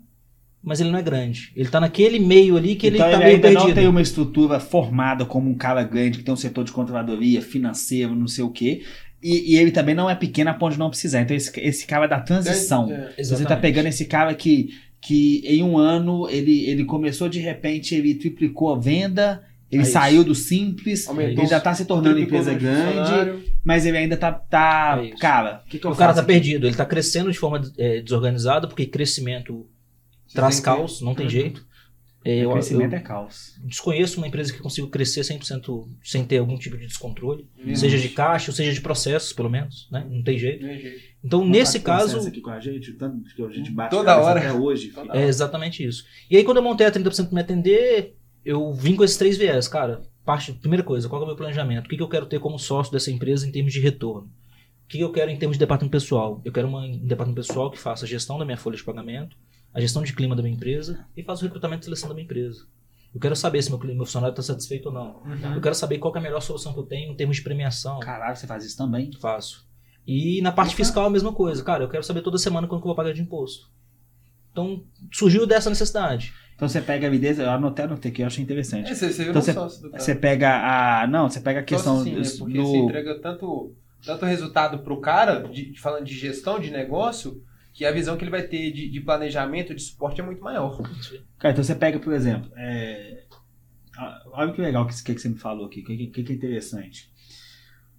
mas 0.64 0.80
ele 0.80 0.90
não 0.90 0.98
é 0.98 1.02
grande. 1.02 1.52
Ele 1.54 1.68
tá 1.68 1.78
naquele 1.78 2.18
meio 2.18 2.56
ali 2.56 2.74
que 2.74 2.86
então 2.88 3.06
ele 3.06 3.10
tá 3.10 3.10
ele 3.10 3.18
meio 3.24 3.34
ainda 3.36 3.48
perdido. 3.48 3.68
não 3.68 3.74
tem 3.74 3.86
uma 3.88 4.00
estrutura 4.02 4.58
formada 4.58 5.24
como 5.26 5.50
um 5.50 5.54
cara 5.54 5.82
grande 5.82 6.18
que 6.18 6.24
tem 6.24 6.32
um 6.32 6.36
setor 6.36 6.64
de 6.64 6.72
controladoria, 6.72 7.42
financeiro, 7.42 8.14
não 8.14 8.26
sei 8.26 8.42
o 8.44 8.50
quê. 8.50 8.82
E, 9.22 9.54
e 9.54 9.56
ele 9.56 9.70
também 9.70 9.94
não 9.94 10.08
é 10.08 10.14
pequeno 10.14 10.50
a 10.50 10.54
ponto 10.54 10.72
de 10.72 10.78
não 10.78 10.90
precisar. 10.90 11.20
Então 11.22 11.36
esse, 11.36 11.50
esse 11.60 11.86
cara 11.86 12.04
é 12.06 12.08
da 12.08 12.20
transição. 12.20 12.90
É, 12.90 13.12
é. 13.18 13.24
Você 13.24 13.44
tá 13.44 13.56
pegando 13.56 13.86
esse 13.86 14.04
cara 14.06 14.34
que, 14.34 14.70
que 15.00 15.42
em 15.46 15.62
um 15.62 15.78
ano 15.78 16.28
ele, 16.28 16.64
ele 16.66 16.84
começou 16.84 17.28
de 17.28 17.38
repente, 17.40 17.94
ele 17.94 18.14
triplicou 18.14 18.74
a 18.74 18.78
venda, 18.78 19.42
ele 19.72 19.80
É 19.80 19.84
isso. 19.84 19.92
saiu 19.92 20.22
do 20.24 20.34
simples, 20.34 21.08
Aumentou 21.08 21.42
ele 21.42 21.46
já 21.50 21.58
tá 21.58 21.74
se 21.74 21.84
tornando 21.86 22.18
empresa 22.20 22.52
grande, 22.54 23.44
mas 23.64 23.86
ele 23.86 23.96
ainda 23.96 24.16
tá. 24.16 24.30
tá 24.30 25.00
É 25.02 25.08
cara, 25.18 25.62
o 25.66 25.70
que, 25.70 25.78
que 25.78 25.86
eu 25.86 25.90
O 25.90 25.96
cara 25.96 26.12
faço 26.12 26.16
tá 26.20 26.22
aqui? 26.24 26.32
perdido, 26.40 26.66
ele 26.66 26.76
tá 26.76 26.84
crescendo 26.84 27.32
de 27.32 27.38
forma 27.38 27.60
é, 27.78 28.00
desorganizada, 28.02 28.66
porque 28.68 28.84
crescimento 28.86 29.66
traz 30.34 30.60
caos, 30.60 31.00
não 31.00 31.14
tem 31.14 31.26
Uhum. 31.26 31.30
jeito. 31.30 31.66
É, 32.26 32.38
eu- 32.42 32.52
crescimento 32.52 32.92
eu- 32.94 32.98
é 32.98 33.02
caos. 33.02 33.54
desconheço 33.64 34.16
uma 34.16 34.26
empresa 34.26 34.50
que 34.50 34.58
consiga 34.58 34.88
crescer 34.88 35.22
100% 35.22 35.86
sem 36.02 36.24
ter 36.24 36.38
algum 36.38 36.56
tipo 36.56 36.74
de 36.78 36.86
descontrole, 36.86 37.46
Uhum. 37.62 37.76
seja 37.76 37.98
de 37.98 38.08
caixa 38.08 38.50
ou 38.50 38.54
seja 38.56 38.72
de 38.72 38.80
processos, 38.80 39.32
pelo 39.34 39.50
menos, 39.50 39.86
né? 39.92 40.06
Não 40.10 40.22
tem 40.22 40.38
jeito. 40.38 40.62
Não 40.62 40.70
tem 40.70 40.80
jeito. 40.80 41.00
Então, 41.22 41.44
nesse 41.46 41.78
Tá 41.80 41.92
com 41.92 41.98
caso, 41.98 42.26
aqui 42.28 42.40
com 42.40 42.48
a 42.50 42.58
gente, 42.60 42.92
tanto 42.94 43.22
que 43.34 43.42
a 43.42 43.50
gente 43.50 43.70
bate 43.70 43.90
Toda 43.90 44.16
hora. 44.18 44.40
até 44.40 44.52
hoje. 44.54 44.88
Toda 44.88 45.14
é 45.14 45.26
exatamente 45.26 45.84
isso. 45.86 46.04
E 46.30 46.36
aí, 46.38 46.44
quando 46.44 46.56
eu 46.58 46.62
montei 46.62 46.86
a 46.86 46.90
30% 46.90 47.28
para 47.28 47.34
me 47.34 47.40
atender, 47.42 48.16
eu 48.42 48.72
vim 48.72 48.96
com 48.96 49.04
esses 49.04 49.18
três 49.18 49.36
viés, 49.36 49.68
cara. 49.68 50.00
Parte, 50.24 50.54
primeira 50.54 50.82
coisa, 50.82 51.06
qual 51.10 51.20
é 51.20 51.24
o 51.24 51.26
meu 51.26 51.36
planejamento? 51.36 51.84
O 51.84 51.88
que, 51.90 51.96
que 51.98 52.02
eu 52.02 52.08
quero 52.08 52.24
ter 52.24 52.40
como 52.40 52.58
sócio 52.58 52.90
dessa 52.90 53.10
empresa 53.10 53.46
em 53.46 53.52
termos 53.52 53.70
de 53.74 53.80
retorno? 53.80 54.26
O 54.84 54.88
que, 54.88 54.96
que 54.96 55.04
eu 55.04 55.12
quero 55.12 55.30
em 55.30 55.36
termos 55.36 55.56
de 55.56 55.60
departamento 55.60 55.92
pessoal? 55.92 56.40
Eu 56.42 56.52
quero 56.52 56.68
uma, 56.68 56.80
um 56.86 56.98
departamento 57.06 57.46
pessoal 57.46 57.70
que 57.70 57.78
faça 57.78 58.06
a 58.06 58.08
gestão 58.08 58.38
da 58.38 58.46
minha 58.46 58.56
folha 58.56 58.76
de 58.76 58.82
pagamento, 58.84 59.36
a 59.74 59.80
gestão 59.80 60.02
de 60.02 60.12
clima 60.14 60.34
da 60.36 60.42
minha 60.42 60.54
empresa 60.54 61.04
e 61.16 61.22
faça 61.22 61.42
o 61.42 61.44
recrutamento 61.46 61.82
e 61.82 61.84
seleção 61.84 62.08
da 62.08 62.14
minha 62.14 62.24
empresa. 62.24 62.64
Eu 63.12 63.20
quero 63.20 63.36
saber 63.36 63.62
se 63.62 63.70
meu, 63.70 63.78
meu 63.78 64.04
funcionário 64.06 64.32
está 64.32 64.42
satisfeito 64.42 64.86
ou 64.86 64.92
não. 64.92 65.22
Uhum. 65.24 65.54
Eu 65.54 65.60
quero 65.60 65.74
saber 65.74 65.98
qual 65.98 66.12
que 66.12 66.18
é 66.18 66.20
a 66.20 66.22
melhor 66.24 66.40
solução 66.40 66.72
que 66.72 66.78
eu 66.80 66.84
tenho 66.84 67.12
em 67.12 67.16
termos 67.16 67.36
de 67.36 67.42
premiação. 67.42 68.00
Caralho, 68.00 68.36
você 68.36 68.46
faz 68.46 68.64
isso 68.64 68.76
também? 68.76 69.10
Faço. 69.20 69.66
E 70.06 70.40
na 70.42 70.50
parte 70.52 70.68
Opa. 70.70 70.76
fiscal 70.76 71.06
a 71.06 71.10
mesma 71.10 71.32
coisa. 71.32 71.62
Cara, 71.62 71.84
eu 71.84 71.88
quero 71.88 72.02
saber 72.02 72.22
toda 72.22 72.38
semana 72.38 72.66
quanto 72.66 72.80
que 72.82 72.86
eu 72.86 72.88
vou 72.90 72.96
pagar 72.96 73.12
de 73.12 73.22
imposto. 73.22 73.68
Então, 74.52 74.84
surgiu 75.12 75.46
dessa 75.46 75.68
necessidade. 75.70 76.32
Então 76.54 76.68
você 76.68 76.80
pega 76.80 77.06
a 77.06 77.08
avidez, 77.08 77.38
eu 77.40 77.50
anotei, 77.50 77.84
anotei 77.84 78.12
aqui, 78.12 78.22
eu 78.22 78.26
achei 78.28 78.42
interessante. 78.42 78.90
É, 78.90 78.94
você, 78.94 79.12
você 79.12 79.22
Então 79.28 79.42
você- 79.42 79.52
sócio 79.52 79.82
do 79.82 79.90
cara. 79.90 80.02
Você 80.02 80.14
pega 80.14 80.50
a. 81.02 81.06
Não, 81.08 81.28
você 81.28 81.40
pega 81.40 81.60
a 81.60 81.64
questão 81.64 81.96
Sócio, 81.98 82.12
sim, 82.12 82.18
dos- 82.18 82.32
né? 82.32 82.38
Porque 82.38 82.58
do. 82.58 82.64
você 82.66 82.76
entrega 82.78 83.18
tanto, 83.20 83.74
tanto 84.04 84.24
resultado 84.24 84.78
pro 84.80 85.00
cara, 85.00 85.40
de, 85.48 85.76
falando 85.80 86.04
de 86.04 86.14
gestão 86.14 86.60
de 86.60 86.70
negócio, 86.70 87.42
que 87.74 87.84
a 87.84 87.90
visão 87.90 88.16
que 88.16 88.22
ele 88.22 88.30
vai 88.30 88.44
ter 88.44 88.70
de, 88.70 88.88
de 88.88 89.00
planejamento, 89.00 89.74
de 89.74 89.82
suporte 89.82 90.20
é 90.20 90.24
muito 90.24 90.40
maior. 90.40 90.80
Cara, 91.38 91.52
então 91.52 91.64
você 91.64 91.74
pega, 91.74 91.98
por 91.98 92.12
exemplo, 92.12 92.50
é... 92.56 93.24
olha 94.32 94.52
que 94.52 94.62
legal 94.62 94.86
que, 94.86 94.94
que, 95.02 95.18
você 95.18 95.28
me 95.28 95.36
falou 95.36 95.66
aqui, 95.66 95.80
o 95.80 95.84
que, 95.84 96.06
que, 96.06 96.22
que 96.22 96.32
é 96.32 96.36
interessante. 96.36 97.12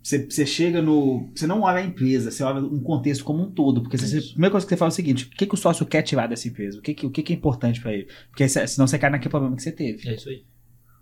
Você, 0.02 0.24
você 0.30 0.46
chega 0.46 0.82
no. 0.82 1.32
Você 1.36 1.46
não 1.46 1.62
olha 1.62 1.80
a 1.80 1.84
empresa, 1.84 2.32
você 2.32 2.44
olha 2.44 2.62
um 2.64 2.80
contexto 2.80 3.24
como 3.24 3.44
um 3.44 3.52
todo. 3.52 3.82
Porque 3.82 3.98
você- 3.98 4.20
a 4.20 4.22
primeira 4.22 4.52
coisa 4.52 4.66
que 4.66 4.70
você 4.70 4.78
fala 4.78 4.90
é 4.90 4.94
o 4.94 4.96
seguinte: 4.96 5.26
o 5.26 5.30
que, 5.32 5.48
que 5.48 5.56
o 5.56 5.58
sócio 5.58 5.84
quer 5.84 6.04
tirar 6.04 6.28
dessa 6.28 6.48
empresa? 6.48 6.78
O 6.78 6.82
que, 6.82 6.94
que, 6.94 7.06
o 7.08 7.10
que, 7.10 7.24
que 7.24 7.34
é 7.34 7.36
importante 7.36 7.82
pra 7.82 7.92
ele? 7.92 8.08
Porque 8.30 8.48
senão 8.48 8.88
você 8.88 9.00
cai 9.00 9.10
naquele 9.10 9.32
problema 9.32 9.56
que 9.56 9.64
você 9.64 9.72
teve. 9.72 10.08
É 10.08 10.14
isso 10.14 10.30
aí. 10.30 10.46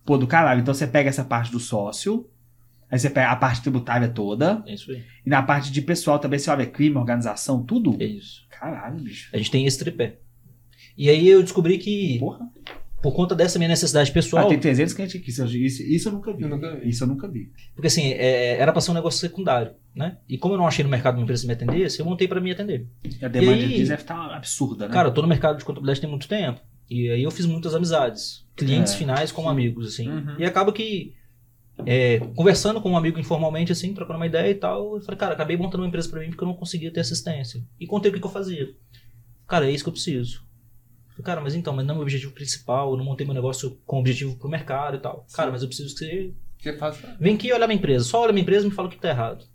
Pô, 0.05 0.17
do 0.17 0.25
caralho. 0.25 0.61
Então 0.61 0.73
você 0.73 0.87
pega 0.87 1.09
essa 1.09 1.23
parte 1.23 1.51
do 1.51 1.59
sócio, 1.59 2.29
aí 2.93 2.99
você 2.99 3.09
pega 3.09 3.31
a 3.31 3.35
parte 3.35 3.61
tributária 3.61 4.07
toda, 4.07 4.63
É 4.67 4.73
isso 4.73 4.91
aí. 4.91 5.03
e 5.25 5.29
na 5.29 5.41
parte 5.41 5.71
de 5.71 5.81
pessoal 5.81 6.19
também 6.19 6.39
você 6.39 6.49
olha 6.49 6.65
crime, 6.65 6.95
organização, 6.95 7.63
tudo. 7.63 7.97
É 7.99 8.05
isso. 8.05 8.45
Caralho, 8.49 8.99
bicho. 9.01 9.29
A 9.33 9.37
gente 9.37 9.51
tem 9.51 9.65
esse 9.65 9.79
tripé. 9.79 10.17
E 10.97 11.09
aí 11.09 11.27
eu 11.27 11.41
descobri 11.41 11.77
que, 11.79 12.19
Porra. 12.19 12.39
por 13.01 13.13
conta 13.13 13.33
dessa 13.35 13.57
minha 13.57 13.67
necessidade 13.67 14.11
pessoal, 14.11 14.45
Ah, 14.45 14.49
tem 14.49 14.59
300 14.59 14.93
clientes 14.93 15.15
aqui. 15.19 15.29
Isso, 15.29 15.45
isso, 15.57 15.83
isso 15.83 16.09
eu 16.09 16.13
nunca 16.13 16.31
vi. 16.33 16.43
Eu 16.43 16.49
nunca 16.49 16.75
vi. 16.75 16.89
Isso 16.89 17.03
eu 17.03 17.07
nunca 17.07 17.27
vi. 17.27 17.51
porque 17.73 17.87
assim, 17.87 18.11
é, 18.13 18.57
era 18.57 18.71
pra 18.71 18.79
ser 18.81 18.91
um 18.91 18.93
negócio 18.93 19.19
secundário, 19.19 19.73
né? 19.95 20.17
E 20.29 20.37
como 20.37 20.53
eu 20.53 20.57
não 20.57 20.67
achei 20.67 20.83
no 20.83 20.89
mercado 20.89 21.15
uma 21.15 21.23
empresa 21.23 21.41
que 21.41 21.47
me 21.47 21.53
atendesse, 21.53 21.99
eu 21.99 22.05
montei 22.05 22.27
pra 22.27 22.39
me 22.39 22.51
atender. 22.51 22.87
E 23.03 23.25
a 23.25 23.27
demanda 23.27 23.53
aí- 23.57 23.67
deles 23.67 23.89
deve 23.89 24.01
estar 24.03 24.33
absurda, 24.35 24.87
né? 24.87 24.93
Cara, 24.93 25.07
eu 25.09 25.13
tô 25.13 25.21
no 25.21 25.27
mercado 25.27 25.57
de 25.57 25.65
contabilidade 25.65 25.99
tem 25.99 26.09
muito 26.09 26.27
tempo. 26.27 26.61
E 26.89 27.09
aí 27.09 27.23
eu 27.23 27.31
fiz 27.31 27.45
muitas 27.47 27.73
amizades. 27.73 28.45
Clientes 28.55 28.93
É. 28.93 28.97
finais 28.97 29.31
como 29.31 29.49
amigos, 29.49 29.87
assim. 29.93 30.07
Uhum. 30.09 30.35
E 30.37 30.45
acaba 30.45 30.71
que, 30.71 31.13
é, 31.85 32.19
conversando 32.35 32.79
com 32.81 32.91
um 32.91 32.97
amigo 32.97 33.19
informalmente, 33.19 33.71
assim, 33.71 33.93
trocando 33.93 34.19
uma 34.19 34.27
ideia 34.27 34.51
e 34.51 34.55
tal, 34.55 34.95
eu 34.95 35.01
falei, 35.01 35.17
cara, 35.17 35.33
acabei 35.33 35.57
montando 35.57 35.83
uma 35.83 35.87
empresa 35.87 36.09
pra 36.09 36.19
mim 36.19 36.29
porque 36.29 36.43
eu 36.43 36.47
não 36.47 36.55
conseguia 36.55 36.91
ter 36.91 36.99
assistência. 36.99 37.63
E 37.79 37.87
contei 37.87 38.11
o 38.11 38.13
que, 38.13 38.19
que 38.19 38.25
eu 38.25 38.31
fazia. 38.31 38.69
Cara, 39.47 39.67
é 39.67 39.71
isso 39.71 39.83
que 39.83 39.89
eu 39.89 39.93
preciso. 39.93 40.43
Falei, 41.09 41.23
cara, 41.23 41.41
mas 41.41 41.55
então, 41.55 41.73
mas 41.73 41.85
não 41.85 41.93
é 41.93 41.95
meu 41.95 42.03
objetivo 42.03 42.33
principal, 42.33 42.91
eu 42.91 42.97
não 42.97 43.05
montei 43.05 43.25
meu 43.25 43.35
negócio 43.35 43.79
com 43.85 43.99
objetivo 43.99 44.37
pro 44.37 44.49
mercado 44.49 44.97
e 44.97 44.99
tal. 44.99 45.25
Cara, 45.33 45.47
Sim. 45.47 45.51
mas 45.51 45.61
eu 45.61 45.67
preciso 45.67 45.93
que 45.93 45.99
você 45.99 46.33
Você 46.59 46.77
faz. 46.77 47.01
Vem 47.19 47.35
aqui 47.35 47.51
olhar 47.51 47.67
minha 47.67 47.77
empresa. 47.77 48.05
Só 48.05 48.21
olha 48.21 48.31
minha 48.31 48.43
empresa 48.43 48.65
e 48.65 48.69
me 48.69 48.75
fala 48.75 48.87
o 48.87 48.91
que 48.91 48.97
tá 48.97 49.09
errado. 49.09 49.45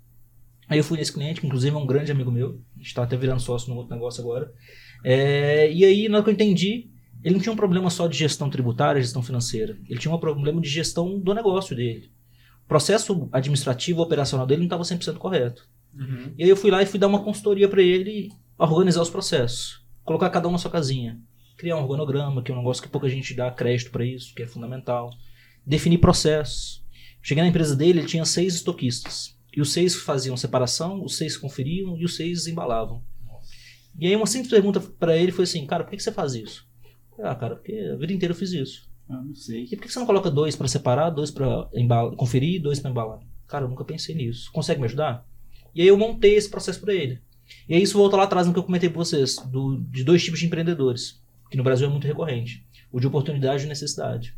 Aí 0.68 0.78
eu 0.78 0.84
fui 0.84 0.98
nesse 0.98 1.12
cliente, 1.12 1.40
que 1.40 1.46
inclusive 1.46 1.74
é 1.74 1.78
um 1.78 1.86
grande 1.86 2.12
amigo 2.12 2.30
meu. 2.30 2.60
A 2.76 2.78
gente 2.78 2.94
tá 2.94 3.02
até 3.02 3.16
virando 3.16 3.40
sócio 3.40 3.70
no 3.70 3.76
outro 3.76 3.94
negócio 3.94 4.22
agora. 4.22 4.52
É, 5.02 5.72
e 5.72 5.84
aí, 5.84 6.08
na 6.08 6.18
hora 6.18 6.24
que 6.24 6.30
eu 6.30 6.34
entendi, 6.34 6.90
ele 7.28 7.34
não 7.34 7.42
tinha 7.42 7.52
um 7.52 7.56
problema 7.56 7.90
só 7.90 8.06
de 8.06 8.16
gestão 8.16 8.48
tributária, 8.48 9.02
gestão 9.02 9.22
financeira. 9.22 9.78
Ele 9.86 10.00
tinha 10.00 10.12
um 10.12 10.18
problema 10.18 10.62
de 10.62 10.68
gestão 10.68 11.18
do 11.18 11.34
negócio 11.34 11.76
dele. 11.76 12.10
O 12.64 12.68
processo 12.68 13.28
administrativo, 13.30 14.00
operacional 14.00 14.46
dele 14.46 14.60
não 14.60 14.66
estava 14.66 14.82
100% 14.82 15.18
correto. 15.18 15.68
Uhum. 15.94 16.32
E 16.38 16.44
aí 16.44 16.48
eu 16.48 16.56
fui 16.56 16.70
lá 16.70 16.82
e 16.82 16.86
fui 16.86 16.98
dar 16.98 17.06
uma 17.06 17.22
consultoria 17.22 17.68
para 17.68 17.82
ele 17.82 18.32
organizar 18.56 19.02
os 19.02 19.10
processos. 19.10 19.84
Colocar 20.04 20.30
cada 20.30 20.48
um 20.48 20.52
na 20.52 20.58
sua 20.58 20.70
casinha. 20.70 21.20
Criar 21.58 21.76
um 21.76 21.82
organograma, 21.82 22.42
que 22.42 22.50
é 22.50 22.54
um 22.54 22.58
negócio 22.58 22.82
que 22.82 22.88
pouca 22.88 23.10
gente 23.10 23.34
dá 23.34 23.50
crédito 23.50 23.90
para 23.90 24.06
isso, 24.06 24.34
que 24.34 24.42
é 24.42 24.46
fundamental. 24.46 25.10
Definir 25.66 25.98
processos. 25.98 26.82
Cheguei 27.20 27.42
na 27.42 27.50
empresa 27.50 27.76
dele, 27.76 27.98
ele 27.98 28.08
tinha 28.08 28.24
seis 28.24 28.54
estoquistas. 28.54 29.36
E 29.54 29.60
os 29.60 29.70
seis 29.70 29.94
faziam 29.94 30.34
separação, 30.34 31.04
os 31.04 31.18
seis 31.18 31.36
conferiam 31.36 31.94
e 31.98 32.06
os 32.06 32.16
seis 32.16 32.46
embalavam. 32.46 33.02
E 33.98 34.06
aí 34.06 34.16
uma 34.16 34.26
simples 34.26 34.50
pergunta 34.50 34.80
para 34.80 35.14
ele 35.14 35.32
foi 35.32 35.44
assim, 35.44 35.66
cara, 35.66 35.84
por 35.84 35.90
que, 35.90 35.96
que 35.96 36.02
você 36.02 36.12
faz 36.12 36.34
isso? 36.34 36.67
Ah, 37.20 37.34
cara, 37.34 37.56
porque 37.56 37.72
a 37.72 37.96
vida 37.96 38.12
inteira 38.12 38.32
eu 38.32 38.38
fiz 38.38 38.52
isso. 38.52 38.88
Eu 39.08 39.22
não 39.22 39.34
sei. 39.34 39.64
E 39.70 39.76
por 39.76 39.86
que 39.86 39.92
você 39.92 39.98
não 39.98 40.06
coloca 40.06 40.30
dois 40.30 40.54
para 40.54 40.68
separar, 40.68 41.10
dois 41.10 41.30
para 41.30 41.68
conferir 42.16 42.56
e 42.56 42.58
dois 42.58 42.78
para 42.78 42.90
embalar? 42.90 43.20
Cara, 43.46 43.64
eu 43.64 43.68
nunca 43.68 43.84
pensei 43.84 44.14
nisso. 44.14 44.52
Consegue 44.52 44.80
me 44.80 44.86
ajudar? 44.86 45.26
E 45.74 45.80
aí 45.80 45.88
eu 45.88 45.96
montei 45.96 46.34
esse 46.34 46.48
processo 46.48 46.80
para 46.80 46.94
ele. 46.94 47.20
E 47.68 47.74
aí 47.74 47.82
isso 47.82 47.96
volta 47.96 48.16
lá 48.16 48.24
atrás 48.24 48.46
no 48.46 48.52
que 48.52 48.58
eu 48.58 48.64
comentei 48.64 48.90
para 48.90 48.98
vocês, 48.98 49.36
do, 49.36 49.78
de 49.90 50.04
dois 50.04 50.22
tipos 50.22 50.38
de 50.38 50.46
empreendedores, 50.46 51.22
que 51.50 51.56
no 51.56 51.64
Brasil 51.64 51.86
é 51.86 51.90
muito 51.90 52.06
recorrente. 52.06 52.64
O 52.92 53.00
de 53.00 53.06
oportunidade 53.06 53.64
e 53.64 53.68
necessidade. 53.68 54.36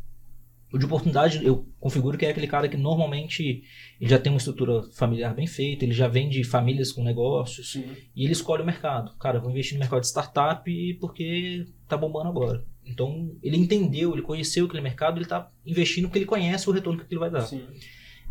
O 0.73 0.77
de 0.77 0.85
oportunidade, 0.85 1.43
eu 1.45 1.65
configuro 1.79 2.17
que 2.17 2.25
é 2.25 2.29
aquele 2.29 2.47
cara 2.47 2.69
que 2.69 2.77
normalmente 2.77 3.61
ele 3.99 4.09
já 4.09 4.17
tem 4.17 4.31
uma 4.31 4.37
estrutura 4.37 4.83
familiar 4.93 5.33
bem 5.35 5.45
feita, 5.45 5.83
ele 5.83 5.93
já 5.93 6.07
vem 6.07 6.29
de 6.29 6.43
famílias 6.45 6.91
com 6.93 7.03
negócios, 7.03 7.73
Sim. 7.73 7.83
e 8.15 8.23
ele 8.23 8.31
escolhe 8.31 8.63
o 8.63 8.65
mercado. 8.65 9.11
Cara, 9.19 9.37
eu 9.37 9.41
vou 9.41 9.51
investir 9.51 9.73
no 9.73 9.79
mercado 9.81 9.99
de 10.01 10.07
startup 10.07 10.93
porque 11.01 11.65
tá 11.89 11.97
bombando 11.97 12.29
agora. 12.29 12.63
Então, 12.85 13.31
ele 13.43 13.57
entendeu, 13.57 14.13
ele 14.13 14.21
conheceu 14.21 14.65
aquele 14.65 14.81
mercado, 14.81 15.17
ele 15.17 15.25
tá 15.25 15.51
investindo 15.65 16.05
porque 16.05 16.19
ele 16.19 16.25
conhece 16.25 16.69
o 16.69 16.73
retorno 16.73 16.99
que 16.99 17.05
aquilo 17.05 17.19
vai 17.19 17.29
dar. 17.29 17.41
Sim. 17.41 17.61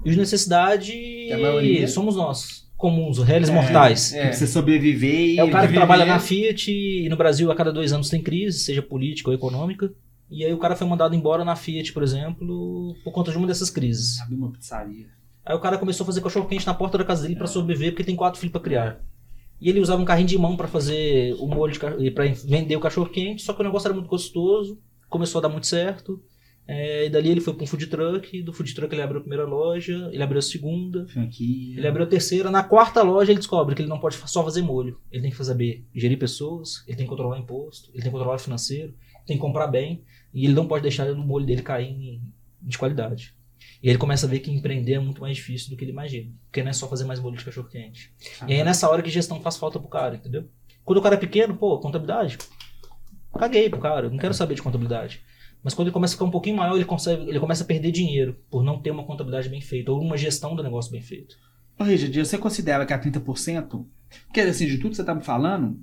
E 0.05 0.09
os 0.09 0.15
de 0.15 0.21
necessidade 0.21 1.31
a 1.33 1.37
maioria- 1.39 1.87
somos 1.89 2.17
nós, 2.17 2.67
comuns, 2.77 3.19
os 3.19 3.25
réis 3.27 3.51
É, 3.51 3.53
mortais. 3.53 4.15
É. 4.15 4.23
Pra 4.23 4.33
você 4.33 4.47
sobreviver 4.47 5.15
e. 5.35 5.39
É 5.39 5.45
o 5.45 5.51
cara 5.51 5.69
que 5.69 5.75
trabalha 5.75 6.07
na 6.07 6.19
Fiat 6.19 6.71
e 6.73 7.07
no 7.11 7.17
Brasil 7.17 7.51
a 7.51 7.55
cada 7.55 7.71
dois 7.71 7.93
anos 7.93 8.09
tem 8.09 8.23
crise, 8.23 8.61
seja 8.61 8.81
política 8.81 9.29
ou 9.29 9.35
econômica. 9.37 9.93
E 10.31 10.45
aí 10.45 10.53
o 10.53 10.59
cara 10.59 10.77
foi 10.77 10.87
mandado 10.87 11.15
embora 11.15 11.45
na 11.45 11.57
Fiat, 11.57 11.93
por 11.93 12.03
exemplo, 12.03 12.95
por 13.03 13.13
conta 13.13 13.33
de 13.33 13.37
uma 13.37 13.47
dessas 13.47 13.69
crises. 13.69 14.21
Abrir 14.21 14.37
uma 14.37 14.53
pizzaria. 14.53 15.09
Aí 15.45 15.57
o 15.57 15.61
cara 15.61 15.79
começou 15.79 16.05
a 16.05 16.07
fazer 16.07 16.21
cachorro 16.21 16.47
quente 16.47 16.67
na 16.67 16.75
porta 16.75 16.97
da 16.97 17.05
casa 17.05 17.23
dele 17.23 17.35
pra 17.35 17.47
sobreviver, 17.47 17.93
porque 17.93 18.05
tem 18.05 18.15
quatro 18.15 18.39
filhos 18.39 18.53
pra 18.53 18.61
criar. 18.61 19.01
E 19.61 19.69
ele 19.69 19.81
usava 19.81 20.01
um 20.01 20.05
carrinho 20.05 20.29
de 20.29 20.39
mão 20.39 20.57
pra 20.57 20.69
fazer 20.69 21.35
o 21.35 21.47
molho 21.47 21.75
e 21.99 22.11
para 22.11 22.25
vender 22.45 22.77
o 22.77 22.81
cachorro 22.81 23.11
quente, 23.11 23.43
só 23.43 23.53
que 23.53 23.61
o 23.61 23.65
negócio 23.65 23.89
era 23.89 23.95
muito 23.95 24.09
gostoso, 24.09 24.79
começou 25.09 25.41
a 25.41 25.43
dar 25.43 25.49
muito 25.49 25.67
certo. 25.67 26.23
É, 26.67 27.07
e 27.07 27.11
dali 27.11 27.31
ele 27.31 27.41
foi 27.41 27.53
pra 27.53 27.65
um 27.65 27.67
food 27.67 27.89
truck, 27.89 28.43
do 28.43 28.53
food 28.53 28.73
truck 28.73 28.95
ele 28.95 29.03
abriu 29.03 29.19
a 29.19 29.23
primeira 29.23 29.45
loja, 29.45 30.09
ele 30.13 30.23
abriu 30.23 30.39
a 30.39 30.43
segunda, 30.43 31.05
Franquia. 31.09 31.77
ele 31.77 31.87
abriu 31.87 32.05
a 32.05 32.09
terceira, 32.09 32.49
na 32.49 32.63
quarta 32.63 33.03
loja 33.03 33.33
ele 33.33 33.41
descobre 33.41 33.75
que 33.75 33.83
ele 33.83 33.89
não 33.89 33.99
pode 33.99 34.15
só 34.15 34.45
fazer 34.45 34.63
molho. 34.63 35.01
Ele 35.11 35.23
tem 35.23 35.31
que 35.33 35.37
fazer 35.37 35.55
B, 35.55 35.83
gerir 35.93 36.17
pessoas, 36.17 36.85
ele 36.87 36.97
tem 36.97 37.07
que 37.07 37.11
controlar 37.11 37.41
imposto, 37.41 37.91
ele 37.91 38.03
tem 38.03 38.13
que 38.13 38.17
controlar 38.17 38.37
o 38.37 38.39
financeiro, 38.39 38.95
tem 39.27 39.37
que 39.37 39.43
comprar 39.43 39.67
bem, 39.67 40.05
e 40.33 40.45
ele 40.45 40.55
não 40.55 40.67
pode 40.67 40.83
deixar 40.83 41.11
o 41.11 41.17
molho 41.17 41.47
dele 41.47 41.63
cair 41.63 41.89
em- 41.91 42.23
de 42.63 42.77
qualidade. 42.79 43.35
E 43.83 43.89
ele 43.89 43.99
começa 43.99 44.27
a 44.27 44.29
ver 44.29 44.41
que 44.41 44.51
empreender 44.51 44.95
é 44.95 44.99
muito 44.99 45.21
mais 45.21 45.37
difícil 45.37 45.71
do 45.71 45.77
que 45.77 45.85
ele 45.85 45.93
imagina. 45.93 46.31
Porque 46.47 46.63
não 46.63 46.71
é 46.71 46.73
só 46.73 46.87
fazer 46.89 47.05
mais 47.05 47.19
molho 47.21 47.37
de 47.37 47.45
cachorro 47.45 47.69
quente. 47.69 48.13
E 48.47 48.53
aí 48.53 48.61
é 48.61 48.65
nessa 48.65 48.89
hora 48.89 49.03
que 49.03 49.11
gestão 49.11 49.41
faz 49.41 49.57
falta 49.57 49.79
pro 49.79 49.89
cara, 49.89 50.17
entendeu? 50.17 50.49
Quando 50.85 50.99
o 50.99 51.03
cara 51.03 51.15
é 51.15 51.19
pequeno, 51.19 51.57
pô, 51.57 51.79
contabilidade. 51.79 52.37
Caguei 53.39 53.71
pro 53.71 53.81
cara, 53.81 54.11
não 54.11 54.19
quero 54.19 54.35
saber 54.35 54.55
de 54.55 54.63
contabilidade. 54.63 55.23
Mas 55.63 55.73
quando 55.75 55.89
ele 55.89 55.93
começa 55.95 56.15
a 56.15 56.17
ficar 56.17 56.25
um 56.25 56.31
pouquinho 56.31 56.57
maior, 56.57 56.75
ele, 56.75 56.85
consegue, 56.85 57.29
ele 57.29 57.39
começa 57.41 57.65
a 57.65 57.67
perder 57.67 57.93
dinheiro 57.93 58.37
por 58.51 58.63
não 58.65 58.81
ter 58.81 58.91
uma 58.91 59.05
contabilidade 59.05 59.49
bem 59.49 59.61
feita, 59.61 59.93
ou 59.93 60.01
uma 60.01 60.17
gestão 60.17 60.57
do 60.57 60.63
negócio 60.63 60.91
bem 60.91 61.03
feita. 61.03 61.35
Ô, 61.79 61.85
Richard, 61.85 62.19
você 62.25 62.37
considera 62.39 62.85
que 62.87 62.93
a 62.93 62.99
30%? 62.99 63.87
Porque, 64.27 64.41
assim, 64.41 64.67
de 64.67 64.79
tudo 64.79 64.91
que 64.91 64.97
você 64.97 65.05
tá 65.05 65.15
me 65.15 65.23
falando, 65.23 65.79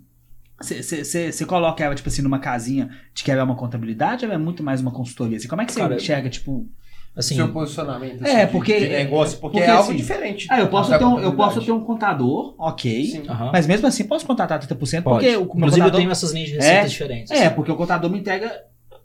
você- 0.60 1.46
coloca 1.46 1.84
ela, 1.84 1.94
tipo 1.96 2.10
assim, 2.10 2.22
numa 2.22 2.40
casinha 2.40 2.90
de 3.14 3.24
que 3.24 3.32
ela 3.32 3.42
é 3.42 3.44
uma 3.44 3.56
contabilidade 3.56 4.26
ou 4.26 4.32
é 4.32 4.38
muito 4.38 4.64
mais 4.64 4.82
uma 4.82 4.92
consultoria? 4.92 5.38
Assim, 5.38 5.48
como 5.48 5.62
é 5.62 5.66
que 5.66 5.72
você 5.74 5.80
Cara, 5.80 5.96
enxerga, 5.96 6.30
tipo... 6.30 6.68
Assim, 7.16 7.34
Seu 7.34 7.52
posicionamento 7.52 8.24
É, 8.24 8.46
de- 8.46 8.52
porque- 8.52 8.80
de 8.80 8.90
negócio, 8.90 9.40
porque, 9.40 9.58
porque, 9.58 9.68
é 9.72 9.74
algo 9.74 9.90
assim, 9.90 9.96
diferente. 9.98 10.46
Ah, 10.52 10.60
eu 10.60 10.68
posso, 10.68 10.96
ter 10.96 11.04
um, 11.04 11.20
eu 11.20 11.36
posso 11.36 11.60
ter 11.66 11.72
um 11.72 11.80
contador, 11.84 12.54
ok. 12.60 13.06
Sim. 13.06 13.24
Mas 13.52 13.66
mesmo 13.66 13.88
assim, 13.88 14.04
posso 14.04 14.24
contratar 14.24 14.60
30%, 14.60 15.02
pode. 15.02 15.26
porque 15.26 15.36
o 15.36 15.42
Inclusive 15.42 15.66
eu 15.66 15.72
contador... 15.86 16.00
tenho 16.00 16.12
essas 16.12 16.32
linhas 16.32 16.50
de 16.50 16.56
receitas 16.58 16.86
É, 16.86 16.88
diferentes. 16.88 17.32
É, 17.32 17.50
porque 17.50 17.72
o 17.72 17.76
contador 17.76 18.08
me 18.12 18.20
entrega 18.20 18.52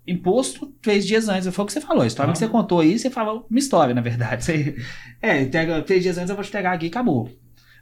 imposto 0.07 0.67
três 0.83 1.07
dias 1.07 1.27
antes. 1.29 1.49
Foi 1.55 1.63
o 1.63 1.67
que 1.67 1.73
você 1.73 1.81
falou. 1.81 2.03
A 2.03 2.07
história 2.07 2.31
Ah. 2.31 2.33
que 2.33 2.39
você 2.39 2.49
contou 2.49 2.81
aí, 2.81 2.99
você 2.99 3.09
falou 3.09 3.47
uma 3.49 3.59
história, 3.59 3.95
na 3.95 4.01
verdade. 4.03 4.45
Você, 4.45 4.77
é, 5.23 5.41
entrega 5.41 5.81
três 5.83 6.03
dias 6.03 6.19
antes, 6.19 6.29
eu 6.29 6.37
vou 6.37 6.45
te 6.45 6.49
entregar 6.49 6.73
aqui 6.75 6.87
e 6.87 6.89
acabou. 6.89 7.31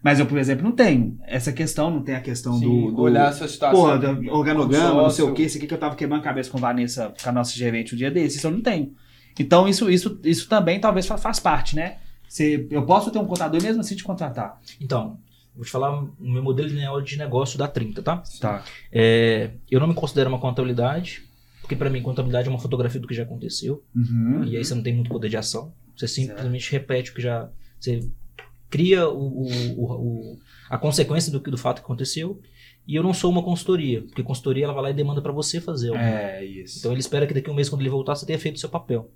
Mas 0.02 0.18
eu, 0.18 0.26
por 0.26 0.38
exemplo, 0.38 0.64
não 0.64 0.72
tenho 0.72 1.18
essa 1.26 1.52
questão, 1.52 1.90
não 1.90 2.02
tem 2.02 2.14
a 2.14 2.20
questão 2.20 2.54
Sim, 2.58 2.64
do, 2.86 2.92
do. 2.92 3.02
olhar 3.02 3.28
a 3.28 3.32
sua 3.32 3.46
situação. 3.48 3.80
Porra, 3.80 3.98
do 3.98 4.30
organograma, 4.32 5.02
não 5.02 5.10
sei 5.10 5.24
o 5.24 5.34
que, 5.34 5.42
isso 5.42 5.58
aqui 5.58 5.66
que 5.66 5.74
eu 5.74 5.78
tava 5.78 5.94
quebrando 5.94 6.20
a 6.20 6.24
cabeça 6.24 6.50
com 6.50 6.56
a 6.58 6.60
Vanessa, 6.60 7.12
com 7.22 7.28
a 7.28 7.32
nossa 7.32 7.52
gerente 7.52 7.94
um 7.94 7.98
dia 7.98 8.10
desse, 8.10 8.38
isso 8.38 8.46
eu 8.46 8.50
não 8.50 8.62
tenho. 8.62 8.94
Então, 9.38 9.68
isso, 9.68 9.90
isso, 9.90 10.18
isso 10.24 10.48
também 10.48 10.80
talvez 10.80 11.06
fa- 11.06 11.18
faz 11.18 11.38
parte, 11.38 11.76
né? 11.76 11.98
Você, 12.28 12.66
eu 12.70 12.84
posso 12.86 13.10
ter 13.10 13.18
um 13.18 13.26
contador 13.26 13.62
mesmo 13.62 13.80
assim 13.80 13.94
te 13.96 14.04
contratar. 14.04 14.58
Então, 14.80 15.18
vou 15.54 15.64
te 15.64 15.70
falar 15.70 16.00
o 16.00 16.10
meu 16.18 16.42
modelo 16.42 17.02
de 17.02 17.16
negócio 17.18 17.58
da 17.58 17.66
30, 17.68 18.02
tá? 18.02 18.22
Tá. 18.40 18.64
É, 18.92 19.50
eu 19.70 19.80
não 19.80 19.86
me 19.86 19.94
considero 19.94 20.28
uma 20.30 20.38
contabilidade, 20.38 21.22
porque 21.60 21.76
pra 21.76 21.90
mim 21.90 22.00
contabilidade 22.02 22.48
é 22.48 22.50
uma 22.50 22.58
fotografia 22.58 23.00
do 23.00 23.06
que 23.06 23.14
já 23.14 23.22
aconteceu. 23.24 23.82
Uhum. 23.94 24.44
E 24.44 24.56
aí 24.56 24.64
você 24.64 24.74
não 24.74 24.82
tem 24.82 24.94
muito 24.94 25.10
poder 25.10 25.28
de 25.28 25.36
ação. 25.36 25.72
Você 25.96 26.08
simplesmente 26.08 26.70
repete 26.72 27.10
o 27.10 27.14
que 27.14 27.20
já. 27.20 27.48
Você 27.78 28.08
cria 28.70 29.09
o, 29.09 29.42
o- 29.42 29.83
o- 29.85 30.38
a 30.70 30.78
consequência 30.78 31.30
do, 31.33 31.40
que- 31.40 31.50
do 31.50 31.59
fato 31.59 31.80
que 31.80 31.85
aconteceu. 31.85 32.40
E 32.87 32.94
eu 32.94 33.02
não 33.02 33.12
sou 33.12 33.30
uma 33.30 33.42
consultoria, 33.42 34.02
porque 34.02 34.22
consultoria 34.22 34.64
ela 34.64 34.72
vai 34.72 34.83
lá 34.85 34.90
e 34.90 34.94
demanda 34.94 35.20
pra 35.20 35.33
você 35.33 35.61
fazer. 35.61 35.88
algo. 35.88 36.00
É, 36.00 36.44
isso. 36.44 36.78
Então 36.78 36.90
ele 36.92 37.00
espera 37.00 37.26
que 37.26 37.35
daqui 37.35 37.48
a 37.48 37.52
um 37.52 37.56
mês, 37.56 37.68
quando 37.68 37.83
ele 37.83 37.90
voltar, 37.90 38.14
você 38.14 38.24
tenha 38.26 38.38
feito 38.38 38.56
o 38.56 38.59
seu 38.59 38.68
papel. 38.68 39.11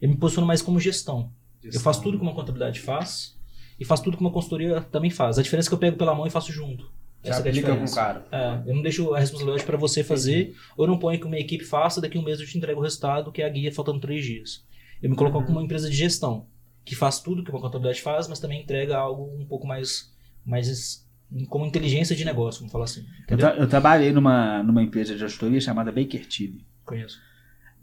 Eu 0.00 0.08
me 0.08 0.16
posiciono 0.16 0.46
mais 0.46 0.62
como 0.62 0.80
gestão. 0.80 1.30
Eu 1.62 1.78
faço 1.80 2.02
tudo 2.02 2.16
que 2.18 2.22
uma 2.22 2.34
contabilidade 2.34 2.80
faz 2.80 3.38
e 3.78 3.84
faço 3.84 4.02
tudo 4.02 4.16
que 4.16 4.22
uma 4.22 4.32
consultoria 4.32 4.80
também 4.80 5.10
faz. 5.10 5.38
A 5.38 5.42
diferença 5.42 5.68
é 5.68 5.70
que 5.70 5.74
eu 5.74 5.78
pego 5.78 5.96
pela 5.96 6.14
mão 6.14 6.26
e 6.26 6.30
faço 6.30 6.50
junto. 6.52 6.84
Você 7.22 7.30
Essa 7.30 7.48
é 7.48 7.72
a 7.72 7.76
com 7.76 7.84
o 7.84 7.94
cara. 7.94 8.26
É, 8.32 8.68
eu 8.70 8.74
não 8.74 8.82
deixo 8.82 9.14
a 9.14 9.20
responsabilidade 9.20 9.64
para 9.64 9.76
você 9.78 10.02
fazer, 10.02 10.56
ou 10.76 10.88
não 10.88 10.98
ponho 10.98 11.20
que 11.20 11.26
uma 11.26 11.38
equipe 11.38 11.64
faça, 11.64 12.00
daqui 12.00 12.18
a 12.18 12.20
um 12.20 12.24
mês 12.24 12.40
eu 12.40 12.46
te 12.46 12.58
entrego 12.58 12.80
o 12.80 12.82
resultado, 12.82 13.30
que 13.30 13.40
é 13.40 13.46
a 13.46 13.48
guia 13.48 13.72
faltando 13.72 14.00
três 14.00 14.24
dias. 14.24 14.64
Eu 15.00 15.08
me 15.08 15.14
coloco 15.14 15.38
Uhum. 15.38 15.44
como 15.44 15.58
uma 15.58 15.64
empresa 15.64 15.88
de 15.88 15.94
gestão, 15.96 16.46
que 16.84 16.94
faz 16.96 17.20
tudo 17.20 17.42
que 17.44 17.50
uma 17.50 17.60
contabilidade 17.60 18.02
faz, 18.02 18.28
mas 18.28 18.40
também 18.40 18.62
entrega 18.62 18.96
algo 18.96 19.30
um 19.40 19.44
pouco 19.46 19.66
mais, 19.66 20.12
mais 20.44 21.06
como 21.48 21.64
inteligência 21.64 22.14
de 22.14 22.24
negócio, 22.24 22.60
vamos 22.60 22.72
falar 22.72 22.84
assim. 22.84 23.04
Eu, 23.28 23.38
tra- 23.38 23.56
eu 23.56 23.68
trabalhei 23.68 24.12
numa, 24.12 24.62
numa 24.62 24.82
empresa 24.82 25.14
de 25.16 25.22
auditoria 25.22 25.60
chamada 25.60 25.90
Baker 25.92 26.26
Tilly. 26.26 26.64
Conheço. 26.84 27.18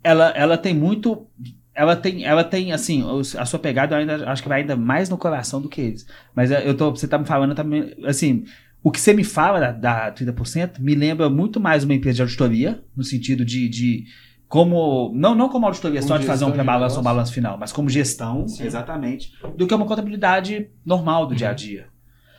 Ela, 0.03 0.29
ela 0.31 0.57
tem 0.57 0.73
muito. 0.73 1.27
Ela 1.73 1.95
tem, 1.95 2.25
ela 2.25 2.43
tem, 2.43 2.73
assim, 2.73 3.03
a 3.38 3.45
sua 3.45 3.57
pegada 3.59 3.95
eu 3.95 3.99
ainda 3.99 4.29
acho 4.29 4.41
que 4.43 4.49
vai 4.49 4.62
ainda 4.62 4.75
mais 4.75 5.09
no 5.09 5.17
coração 5.17 5.62
do 5.62 5.69
que 5.69 5.79
eles. 5.79 6.05
Mas 6.35 6.51
eh, 6.51 6.67
eu 6.67 6.75
tô, 6.75 6.91
você 6.91 7.07
tá 7.07 7.17
me 7.17 7.25
falando 7.25 7.55
também, 7.55 7.95
assim, 8.05 8.43
o 8.83 8.91
que 8.91 8.99
você 8.99 9.13
me 9.13 9.23
fala 9.23 9.59
da, 9.71 9.71
da 9.71 10.12
30% 10.12 10.79
me 10.79 10.93
lembra 10.93 11.29
muito 11.29 11.59
mais 11.59 11.83
uma 11.85 11.93
empresa 11.93 12.17
de 12.17 12.21
auditoria, 12.23 12.83
no 12.95 13.03
sentido 13.03 13.45
de, 13.45 13.69
de 13.69 14.05
como, 14.49 15.12
não, 15.13 15.35
não 15.35 15.47
como 15.47 15.65
auditoria, 15.67 15.99
Como 16.01 16.07
só 16.09 16.17
de 16.17 16.25
fazer 16.25 16.43
um 16.43 16.51
pré-balanço 16.51 16.95
ou 16.95 17.01
um 17.01 17.03
balanço 17.03 17.31
final, 17.31 17.55
mas 17.57 17.71
como 17.71 17.88
gestão, 17.88 18.47
Sim. 18.47 18.65
exatamente, 18.65 19.31
do 19.55 19.67
que 19.67 19.73
uma 19.75 19.85
contabilidade 19.85 20.69
normal 20.83 21.27
do 21.27 21.35
dia 21.35 21.51
a 21.51 21.53
dia. 21.53 21.88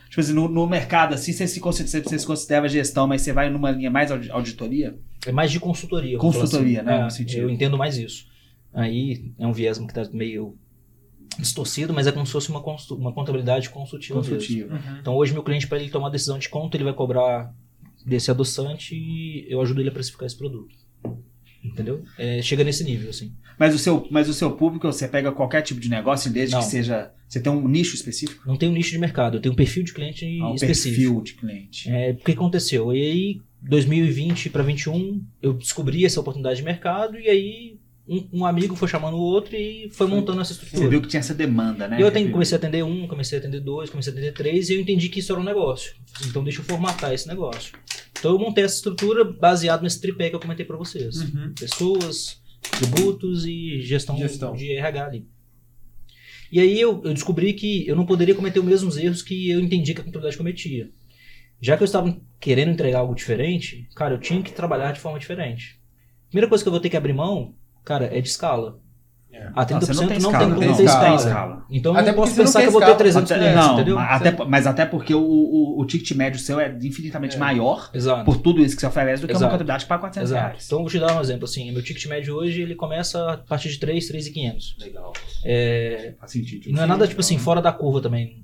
Tipo 0.09 0.21
assim, 0.21 0.33
no, 0.33 0.49
no 0.49 0.67
mercado, 0.67 1.15
assim, 1.15 1.33
você 1.33 1.47
se, 1.47 1.61
considera, 1.61 2.03
você 2.03 2.19
se 2.19 2.27
considera 2.27 2.69
gestão, 2.69 3.07
mas 3.07 3.23
você 3.23 3.33
vai 3.33 3.49
numa 3.49 3.71
linha 3.71 3.93
mais 3.93 4.11
audi- 4.11 4.29
auditoria? 4.29 4.99
É 5.25 5.31
mais 5.31 5.53
de 5.53 5.61
consultoria. 5.61 6.19
Consultoria, 6.19 6.83
né, 6.83 6.99
É, 6.99 7.05
no 7.05 7.11
sentido. 7.13 7.43
Eu 7.43 7.49
entendo 7.51 7.79
mais 7.79 7.97
isso. 7.97 8.27
Aí 8.75 9.33
é 9.39 9.47
um 9.47 9.53
viés 9.53 9.79
que 9.79 9.85
está 9.85 10.05
meio 10.13 10.57
distorcido, 11.39 11.95
mas 11.95 12.09
é 12.09 12.13
como 12.13 12.27
se 12.27 12.33
fosse 12.33 12.51
uma, 12.51 12.61
uma 12.99 13.13
contabilidade 13.13 13.71
consultiva. 13.71 14.19
mesmo. 14.19 14.35
Consultiva. 14.35 14.75
Uhum. 14.75 14.99
Então 15.01 15.15
hoje 15.15 15.33
meu 15.33 15.45
cliente, 15.45 15.69
para 15.69 15.79
ele 15.79 15.91
tomar 15.91 16.09
a 16.09 16.11
decisão 16.11 16.39
de 16.41 16.49
quanto 16.49 16.75
ele 16.77 16.83
vai 16.83 16.93
cobrar 16.93 17.55
desse 18.05 18.33
adoçante, 18.33 19.47
eu 19.49 19.61
ajudo 19.61 19.81
ele 19.81 19.91
a 19.91 19.93
precificar 19.93 20.27
esse 20.27 20.37
produto. 20.37 20.75
Entendeu? 21.73 22.03
É, 22.19 22.43
chega 22.43 22.65
nesse 22.65 22.85
nível, 22.85 23.11
assim. 23.11 23.33
Mas 23.59 23.75
o, 23.75 23.79
seu, 23.79 24.07
mas 24.11 24.29
o 24.29 24.35
seu 24.35 24.51
público, 24.53 24.87
você 24.91 25.07
pega 25.07 25.31
qualquer 25.33 25.63
tipo 25.63 25.81
de 25.81 25.89
negócio, 25.89 26.31
desde 26.33 26.55
Não. 26.55 26.63
que 26.63 26.69
seja. 26.69 27.13
Você 27.29 27.41
tem 27.41 27.53
um 27.53 27.69
nicho 27.69 27.95
específico? 27.95 28.43
Não 28.47 28.57
tem 28.57 28.69
um 28.69 28.73
nicho 28.73 28.91
de 28.91 28.99
mercado, 28.99 29.37
eu 29.37 29.41
tenho 29.41 29.53
um 29.53 29.57
perfil 29.57 29.85
de 29.85 29.93
cliente 29.93 30.25
Ah, 30.41 30.51
um 30.51 30.55
específico. 30.55 30.97
perfil 30.97 31.23
de 31.23 31.33
cliente. 31.35 31.89
É, 31.91 32.11
o 32.13 32.17
que 32.17 32.33
aconteceu? 32.33 32.93
E 32.93 33.01
aí, 33.01 33.41
2020 33.63 34.51
para 34.51 34.63
21, 34.63 35.23
eu 35.43 35.53
descobri 35.53 36.05
essa 36.05 36.21
oportunidade 36.21 36.57
de 36.59 36.65
mercado 36.65 37.19
e 37.19 37.29
aí 37.29 37.77
um, 38.11 38.29
um 38.41 38.45
amigo 38.47 38.75
foi 38.75 38.89
chamando 38.89 39.15
o 39.17 39.21
outro 39.21 39.55
e 39.55 39.89
foi 39.93 40.07
montando 40.09 40.41
essa 40.41 40.53
Você 40.53 40.63
estrutura. 40.65 40.91
viu 40.91 41.01
que 41.01 41.07
tinha 41.09 41.21
essa 41.21 41.33
demanda, 41.33 41.87
né? 41.87 41.99
E 41.99 42.03
eu 42.03 42.09
atendi- 42.09 42.33
comecei 42.33 42.57
a 42.57 42.59
atender 42.59 42.83
um, 42.83 43.07
comecei 43.07 43.39
a 43.39 43.41
atender 43.41 43.61
dois, 43.61 43.89
comecei 43.89 44.13
a 44.13 44.17
atender 44.17 44.33
três 44.33 44.69
e 44.69 44.75
eu 44.75 44.81
entendi 44.81 45.09
que 45.09 45.21
isso 45.21 45.31
era 45.33 45.41
um 45.41 45.45
negócio. 45.45 45.95
Então 46.27 46.43
deixa 46.43 46.61
eu 46.61 46.65
formatar 46.65 47.13
esse 47.15 47.29
negócio. 47.29 47.73
Então 48.19 48.33
eu 48.33 48.39
montei 48.39 48.65
essa 48.65 48.75
estrutura 48.75 49.25
baseado 49.25 49.83
nesse 49.83 50.01
tripé 50.01 50.29
que 50.29 50.35
eu 50.37 50.41
comentei 50.41 50.67
para 50.67 50.77
vocês. 50.77 51.21
Uhum. 51.23 51.55
Pessoas, 51.59 52.41
tributos 52.61 53.47
e 53.47 53.81
gestão, 53.81 54.19
Gestão. 54.19 54.55
de 54.55 54.73
RH 54.73 55.07
ali. 55.07 55.27
E 56.53 56.59
aí 56.61 56.81
eu, 56.81 57.01
eu 57.05 57.15
descobri 57.15 57.53
que 57.53 57.87
eu 57.87 57.95
não 57.95 58.05
poderia 58.05 58.35
cometer 58.35 58.59
os 58.59 58.65
mesmos 58.67 58.97
erros 58.97 59.23
que 59.23 59.49
eu 59.51 59.61
entendi 59.61 59.95
que 59.95 60.01
a 60.01 60.05
contabilidade 60.05 60.37
cometia. 60.37 60.91
Já 61.61 61.77
que 61.77 61.83
eu 61.83 61.87
estava 61.87 62.21
querendo 62.41 62.73
entregar 62.73 62.99
algo 63.01 63.15
diferente, 63.15 63.87
cara, 63.95 64.15
eu 64.15 64.19
tinha 64.19 64.43
que 64.43 64.51
trabalhar 64.51 64.93
de 64.93 64.99
forma 64.99 65.19
diferente. 65.19 65.79
Primeira 66.29 66.49
coisa 66.49 66.65
que 66.65 66.69
eu 66.69 66.73
vou 66.73 66.81
ter 66.81 66.89
que 66.91 66.97
abrir 66.97 67.13
mão, 67.13 67.55
cara, 67.85 68.07
é 68.07 68.21
de 68.21 68.29
escala. 68.29 68.79
É. 69.33 69.49
A 69.55 69.65
30% 69.65 69.71
Não, 69.71 69.81
você 69.81 69.93
não 69.93 70.01
não 70.03 70.09
tem, 70.09 70.09
tem 70.09 70.17
escala, 70.19 70.39
como 70.39 70.51
não 70.51 70.61
ter 70.61 70.77
tem 70.77 70.85
escala. 70.87 71.15
escala. 71.17 71.67
Então 71.71 71.93
Até 71.93 72.03
eu 72.03 72.07
não 72.09 72.15
posso 72.15 72.31
não 72.37 72.45
pensar 72.45 72.61
que 72.61 72.67
eu 72.67 72.73
vou 72.73 72.81
ter 72.81 72.85
escala. 72.87 72.99
300 72.99 73.31
Até- 73.31 73.41
clientes, 73.41 73.65
não, 73.67 73.75
entendeu? 73.75 73.97
mas 73.97 74.11
até, 74.27 74.45
mas 74.45 74.67
até 74.67 74.87
porque 74.87 75.15
o, 75.15 75.21
o, 75.23 75.81
o 75.81 75.87
ticket 75.87 76.11
médio 76.17 76.41
seu 76.41 76.59
é 76.59 76.77
infinitamente 76.83 77.37
É. 77.37 77.39
maior 77.39 77.91
Exato. 77.95 78.25
por 78.25 78.39
tudo 78.39 78.61
isso 78.61 78.75
que 78.75 78.81
você 78.81 78.89
oferece 78.89 79.23
do 79.23 79.29
que 79.29 79.33
uma 79.33 79.39
Exato. 79.39 79.51
contabilidade 79.53 79.87
para 79.87 79.99
400 79.99 80.31
Exato. 80.33 80.47
reais. 80.49 80.65
Então 80.67 80.79
eu 80.79 80.83
vou 80.83 80.91
te 80.91 80.99
dar 80.99 81.17
um 81.17 81.21
exemplo 81.21 81.45
assim, 81.45 81.71
meu 81.73 81.83
ticket 81.83 82.05
médio 82.07 82.35
hoje 82.35 82.61
ele 82.61 82.75
começa 82.75 83.33
a 83.35 83.37
partir 83.39 83.69
de 83.69 83.79
3, 83.79 84.09
3,500. 84.09 84.77
Legal. 84.81 85.13
É, 85.45 86.13
Faz 86.19 86.33
sentido. 86.33 86.69
não 86.73 86.83
é 86.83 86.87
nada 86.87 87.07
tipo 87.07 87.21
assim 87.21 87.39
fora 87.39 87.63
da 87.63 87.73
curva 87.73 88.01
também. 88.01 88.43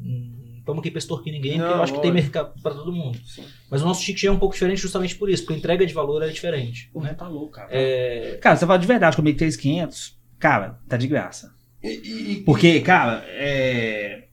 Não 0.66 0.74
Vamos 0.74 0.80
aqui 0.80 0.90
pra 0.90 0.98
extorquir 0.98 1.32
ninguém, 1.32 1.52
porque 1.58 1.68
Não, 1.70 1.76
eu 1.76 1.82
acho 1.82 1.92
que 1.94 2.02
tem 2.02 2.12
mercado 2.12 2.52
para 2.60 2.74
todo 2.74 2.92
mundo. 2.92 3.18
Sim. 3.24 3.44
Mas 3.70 3.82
o 3.82 3.84
nosso 3.84 4.02
ticket 4.02 4.24
é 4.24 4.30
um 4.30 4.38
pouco 4.38 4.54
diferente 4.54 4.80
justamente 4.80 5.14
por 5.14 5.30
isso, 5.30 5.42
porque 5.44 5.54
a 5.54 5.58
entrega 5.58 5.86
de 5.86 5.94
valor 5.94 6.22
é 6.22 6.28
diferente. 6.28 6.90
Pô, 6.92 7.00
né? 7.00 7.14
tá 7.14 7.28
louco, 7.28 7.52
cara. 7.52 7.68
É, 7.70 8.36
Cara, 8.42 8.56
você 8.56 8.66
fala 8.66 8.78
de 8.78 8.86
verdade, 8.86 9.14
comigo 9.16 9.38
3,500, 9.38 10.18
cara, 10.38 10.80
tá 10.88 10.96
de 10.96 11.06
graça. 11.06 11.54
E, 11.82 11.88
e- 11.88 12.32
e- 12.32 12.36
Porque, 12.42 12.80
cara, 12.80 13.24
é. 13.28 14.24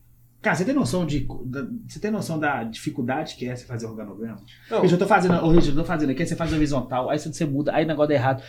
Cara, 0.41 0.55
você 0.55 0.65
tem 0.65 0.73
noção 0.73 1.05
de. 1.05 1.25
da- 1.45 1.67
Você 1.87 1.99
tem 1.99 2.09
noção 2.11 2.37
da 2.39 2.63
dificuldade 2.63 3.35
que 3.35 3.47
é 3.47 3.55
você 3.55 3.65
fazer 3.65 3.85
organograma? 3.85 4.41
Não, 4.69 4.81
Porque 4.81 4.93
eu 4.93 4.97
tô 4.97 5.05
fazendo. 5.07 5.35
Ô, 5.35 5.49
Richard, 5.49 5.69
eu 5.69 5.75
tô 5.75 5.85
fazendo 5.85 6.09
aqui, 6.09 6.21
aí 6.23 6.27
você 6.27 6.35
faz 6.35 6.51
horizontal, 6.51 7.09
aí 7.09 7.17
você 7.19 7.45
muda, 7.45 7.73
aí 7.73 7.85
o 7.85 7.87
negócio 7.87 8.09
dá 8.09 8.15
errado. 8.15 8.43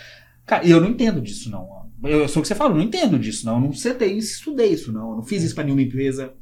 Cara, 0.47 0.65
e 0.67 0.71
eu 0.71 0.81
não 0.81 0.89
entendo 0.89 1.21
disso, 1.21 1.51
não. 1.51 1.85
Eu, 2.03 2.21
eu 2.21 2.29
sou 2.29 2.41
o 2.41 2.43
que 2.43 2.49
você 2.49 2.55
fala, 2.55 2.71
eu 2.71 2.77
não 2.77 2.83
entendo 2.83 3.19
disso, 3.19 3.47
não. 3.47 3.55
Eu 3.55 3.61
não 3.61 3.73
setei, 3.73 4.17
estudei 4.19 4.71
isso, 4.73 4.91
não. 4.93 5.11
Eu 5.11 5.17
não 5.17 5.23
fiz 5.23 5.43
isso 5.43 5.55
pra 5.55 5.63
nenhuma 5.65 5.83
empresa. 5.83 6.33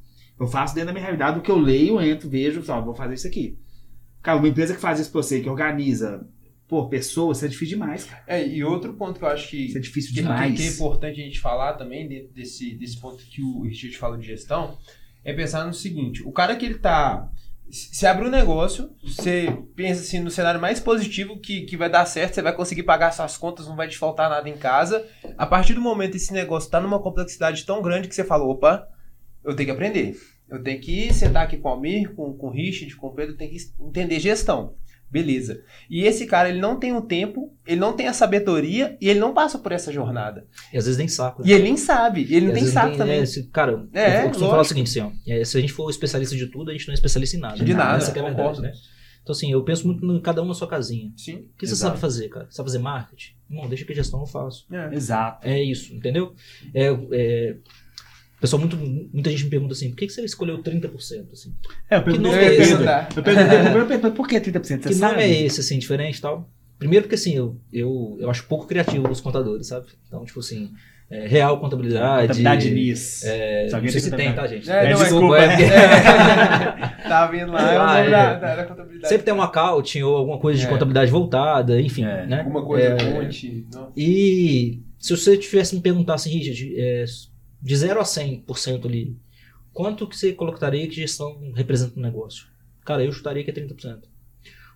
Eu 0.43 0.49
faço 0.49 0.75
dentro 0.75 0.89
da 0.89 0.93
minha 0.93 1.05
realidade 1.05 1.39
o 1.39 1.43
que 1.43 1.51
eu 1.51 1.57
leio, 1.57 2.01
entro, 2.01 2.29
vejo, 2.29 2.63
falo, 2.63 2.85
vou 2.85 2.95
fazer 2.95 3.15
isso 3.15 3.29
aqui. 3.29 3.57
Cara, 4.21 4.39
uma 4.39 4.49
empresa 4.49 4.75
que 4.75 4.81
faz 4.81 4.99
isso 4.99 5.13
pra 5.13 5.23
você, 5.23 5.41
que 5.41 5.49
organiza, 5.49 6.27
pô, 6.67 6.89
pessoas, 6.89 7.39
isso 7.39 7.47
é 7.47 7.49
difícil 7.49 7.79
demais, 7.79 8.05
cara. 8.05 8.25
é, 8.27 8.45
e 8.45 8.65
outro 8.65 8.93
ponto 8.95 9.21
que 9.21 9.25
eu 9.25 9.29
acho 9.29 9.49
que, 9.49 9.67
Isso 9.67 9.79
é 9.79 9.81
difícil 9.81 10.13
demais. 10.13 10.57
que 10.57 10.67
é 10.67 10.67
importante 10.67 11.21
a 11.21 11.25
gente 11.25 11.39
falar 11.39 11.75
também 11.75 12.09
dentro 12.09 12.33
desse, 12.33 12.75
desse 12.75 12.99
ponto 13.01 13.23
que 13.23 13.41
o 13.41 13.63
Richard 13.63 13.97
fala 13.97 14.19
de 14.19 14.27
gestão 14.27 14.77
é 15.25 15.33
pensar 15.33 15.65
no 15.65 15.73
seguinte: 15.73 16.25
o 16.27 16.33
cara 16.33 16.57
que 16.57 16.67
ele 16.67 16.79
tá. 16.79 17.31
Você 17.71 18.05
abre 18.05 18.27
um 18.27 18.31
negócio, 18.31 18.91
você 19.03 19.47
pensa 19.77 20.03
assim 20.03 20.19
no 20.19 20.31
cenário 20.31 20.61
mais 20.61 20.81
positivo 20.81 21.39
que, 21.39 21.63
que 21.63 21.77
vai 21.77 21.89
dar 21.89 22.05
certo, 22.05 22.35
você 22.35 22.43
vai 22.43 22.55
conseguir 22.55 22.83
pagar 22.83 23.13
suas 23.13 23.37
contas, 23.37 23.69
não 23.69 23.77
vai 23.77 23.87
te 23.87 23.97
faltar 23.97 24.29
nada 24.29 24.49
em 24.49 24.59
casa. 24.59 25.07
A 25.39 25.47
partir 25.47 25.75
do 25.75 25.81
momento 25.81 26.11
que 26.11 26.17
esse 26.17 26.33
negócio 26.33 26.69
tá 26.69 26.81
numa 26.81 26.99
complexidade 27.01 27.65
tão 27.65 27.81
grande 27.81 28.09
que 28.09 28.15
você 28.15 28.25
fala, 28.25 28.45
opa, 28.45 28.87
eu 29.45 29.55
tenho 29.55 29.69
que 29.69 29.73
aprender. 29.73 30.17
Eu 30.53 30.63
tenho 30.63 30.81
que 30.81 31.13
sentar 31.15 31.45
aqui 31.45 31.57
com 31.57 31.69
o 31.69 31.73
Almir, 31.73 32.15
com, 32.15 32.33
com 32.35 32.47
o 32.49 32.51
Richard, 32.51 32.95
com 32.97 33.07
o 33.09 33.15
Pedro, 33.15 33.33
eu 33.35 33.39
tenho 33.39 33.51
que 33.51 33.59
entender 33.81 34.21
gestão. 34.21 34.75
Beleza. 35.11 35.63
E 35.91 36.05
esse 36.05 36.25
cara, 36.27 36.49
ele 36.49 36.59
não 36.59 36.79
tem 36.79 36.97
o 36.97 37.03
tempo, 37.03 37.55
ele 37.67 37.79
não 37.79 37.93
tem 37.93 38.09
a 38.09 38.15
sabedoria 38.15 38.97
e 38.99 39.11
ele 39.11 39.21
não 39.21 39.35
passa 39.35 39.59
por 39.59 39.71
essa 39.71 39.93
jornada. 39.93 40.47
e 40.73 40.79
às 40.79 40.85
vezes 40.87 40.97
nem 40.97 41.07
saco. 41.07 41.43
né? 41.43 41.49
E 41.49 41.53
ele 41.53 41.65
nem 41.65 41.77
sabe, 41.77 42.23
ele 42.23 42.37
E 42.37 42.41
não 42.49 42.55
tem 42.55 42.65
saco 42.67 42.97
também. 42.97 43.21
é, 43.21 43.27
se- 43.27 43.47
cara, 43.51 43.87
É, 43.93 44.25
eu 44.25 44.29
costumo 44.29 44.49
falar 44.49 44.63
o 44.63 44.65
seguinte, 44.65 44.89
assim, 44.89 45.01
ó, 45.01 45.11
é, 45.31 45.45
se 45.45 45.59
a 45.59 45.61
gente 45.61 45.73
for 45.73 45.91
especialista 45.91 46.35
de 46.35 46.47
tudo, 46.47 46.71
a 46.71 46.73
gente 46.73 46.87
não 46.87 46.93
é 46.93 46.95
especialista 46.95 47.37
em 47.37 47.41
nada. 47.41 47.57
De 47.63 47.65
né? 47.73 47.75
nada, 47.79 47.99
Essa 47.99 48.11
que 48.11 48.19
é 48.19 48.23
a 48.23 48.25
verdade, 48.25 48.49
concordo. 48.49 48.63
né? 48.63 48.73
Então, 49.23 49.33
assim, 49.35 49.53
eu 49.53 49.63
penso 49.63 49.87
muito 49.87 50.05
em 50.05 50.21
cada 50.21 50.43
um 50.43 50.47
na 50.47 50.55
sua 50.55 50.67
casinha. 50.67 51.13
Sim. 51.17 51.35
O 51.55 51.59
que 51.59 51.67
você 51.67 51.75
Exato. 51.75 51.91
sabe 51.91 52.01
fazer, 52.01 52.29
cara? 52.31 52.47
Sabe 52.51 52.69
fazer 52.71 52.79
marketing? 52.79 53.35
Irmão, 53.51 53.69
deixa 53.69 53.85
que 53.85 53.95
gestão 53.95 54.21
eu 54.21 54.27
faço. 54.27 54.67
É. 54.73 54.95
Exato. 54.95 55.47
É 55.47 55.63
isso, 55.63 55.95
entendeu? 55.95 56.35
É, 56.75 56.87
é, 57.13 57.57
pessoal, 58.43 58.61
muito, 58.61 58.77
muita 58.77 59.31
gente 59.31 59.45
me 59.45 59.51
pergunta 59.51 59.73
assim, 59.73 59.89
por 59.91 59.97
que 59.97 60.07
que 60.09 60.13
você 60.13 60.23
escolheu 60.25 60.59
30%? 60.63 61.33
Assim? 61.33 61.55
É, 61.89 61.97
eu 61.97 62.03
perguntei, 62.03 62.33
é 62.33 62.55
esse? 62.57 62.73
eu 62.73 63.23
perguntei, 63.23 63.59
eu 63.59 63.87
perguntei, 63.87 64.11
por 64.11 64.29
que 64.29 64.41
30%? 64.41 64.63
Você 64.63 64.77
que 64.89 64.95
sabe? 64.95 65.13
nome 65.15 65.25
é 65.25 65.43
esse, 65.45 65.61
assim, 65.61 65.79
diferente 65.79 66.19
e 66.19 66.21
tal? 66.21 66.51
Primeiro 66.79 67.05
porque, 67.05 67.15
assim, 67.15 67.35
eu, 67.37 67.57
eu, 67.73 68.19
eu 68.21 68.29
acho 68.29 68.45
pouco 68.47 68.67
criativo 68.67 69.09
os 69.09 69.21
contadores, 69.21 69.69
sabe? 69.69 69.87
Então, 70.09 70.25
tipo 70.25 70.41
assim, 70.41 70.73
é, 71.09 71.29
real 71.29 71.61
contabilidade... 71.61 72.23
Contabilidade 72.23 72.71
NIS. 72.73 73.25
É, 73.25 73.69
Se 73.69 73.75
não 73.81 73.89
sei 73.89 74.01
se 74.01 74.11
tem 74.11 74.33
tá, 74.35 74.47
gente? 74.49 74.69
É, 74.69 74.91
não, 74.91 74.99
desculpa, 74.99 75.39
é 75.39 75.63
é 75.63 76.89
tá 77.09 77.27
vendo 77.29 77.53
lá, 77.53 77.73
é 77.73 77.79
o 77.79 77.81
Ah, 77.81 77.87
nome 77.95 78.07
é. 78.07 78.11
da, 78.11 78.35
da, 78.35 78.57
da 78.57 78.65
contabilidade. 78.65 79.09
Sempre 79.09 79.25
tem 79.25 79.35
um 79.35 79.43
accounting 79.43 80.03
ou 80.03 80.17
alguma 80.17 80.39
coisa 80.41 80.59
de 80.59 80.67
É. 80.67 80.69
contabilidade 80.69 81.11
voltada, 81.13 81.81
enfim, 81.81 82.05
É. 82.05 82.27
né? 82.27 82.39
Alguma 82.41 82.65
coisa 82.65 82.87
É, 82.89 82.99
fonte. 82.99 83.67
não. 83.73 83.93
E 83.97 84.81
se 84.99 85.17
você 85.17 85.37
tivesse 85.37 85.77
me 85.77 85.81
perguntar 85.81 86.15
assim, 86.15 86.31
Richard, 86.31 86.75
é, 86.77 87.05
de 87.63 87.77
0 87.77 88.01
a 88.01 88.03
100% 88.03 88.85
ali, 88.87 89.17
quanto 89.73 90.07
que 90.09 90.17
você 90.17 90.33
colocaria 90.33 90.89
que 90.89 90.97
gestão 90.97 91.53
representa 91.55 91.95
no 91.97 92.03
negócio? 92.03 92.47
Cara, 92.85 93.05
eu 93.05 93.13
chutaria 93.13 93.45
que 93.45 93.51
é 93.51 93.55
30%. 93.55 94.03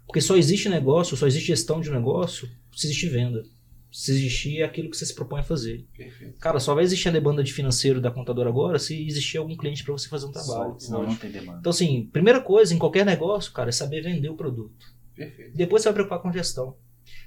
Porque 0.07 0.20
só 0.20 0.37
existe 0.37 0.68
negócio, 0.68 1.16
só 1.16 1.27
existe 1.27 1.49
gestão 1.49 1.81
de 1.81 1.90
negócio 1.90 2.49
se 2.72 2.87
existe 2.87 3.09
venda. 3.09 3.42
Se 3.90 4.11
existir 4.12 4.62
aquilo 4.62 4.90
que 4.90 4.96
você 4.96 5.07
se 5.07 5.14
propõe 5.14 5.40
a 5.40 5.42
fazer. 5.42 5.87
Perfeito. 5.96 6.38
Cara, 6.38 6.61
só 6.61 6.75
vai 6.75 6.85
existir 6.85 7.08
a 7.08 7.13
demanda 7.13 7.42
de 7.42 7.52
financeiro 7.52 8.00
da 8.00 8.11
contadora 8.11 8.50
agora 8.50 8.79
se 8.79 9.06
existir 9.06 9.38
algum 9.38 9.56
cliente 9.56 9.83
para 9.83 9.92
você 9.92 10.08
fazer 10.08 10.27
um 10.27 10.33
trabalho. 10.33 10.77
Só, 10.79 11.02
não 11.02 11.17
tem 11.17 11.31
demanda. 11.31 11.58
Então, 11.58 11.71
assim, 11.71 12.08
primeira 12.13 12.40
coisa 12.40 12.75
em 12.75 12.79
qualquer 12.79 13.06
negócio, 13.06 13.52
cara, 13.52 13.71
é 13.71 13.73
saber 13.73 14.02
vender 14.02 14.29
o 14.29 14.37
produto. 14.37 14.94
Perfeito. 15.15 15.56
Depois 15.56 15.83
você 15.83 15.88
vai 15.88 15.94
preocupar 15.94 16.21
com 16.21 16.31
gestão. 16.31 16.77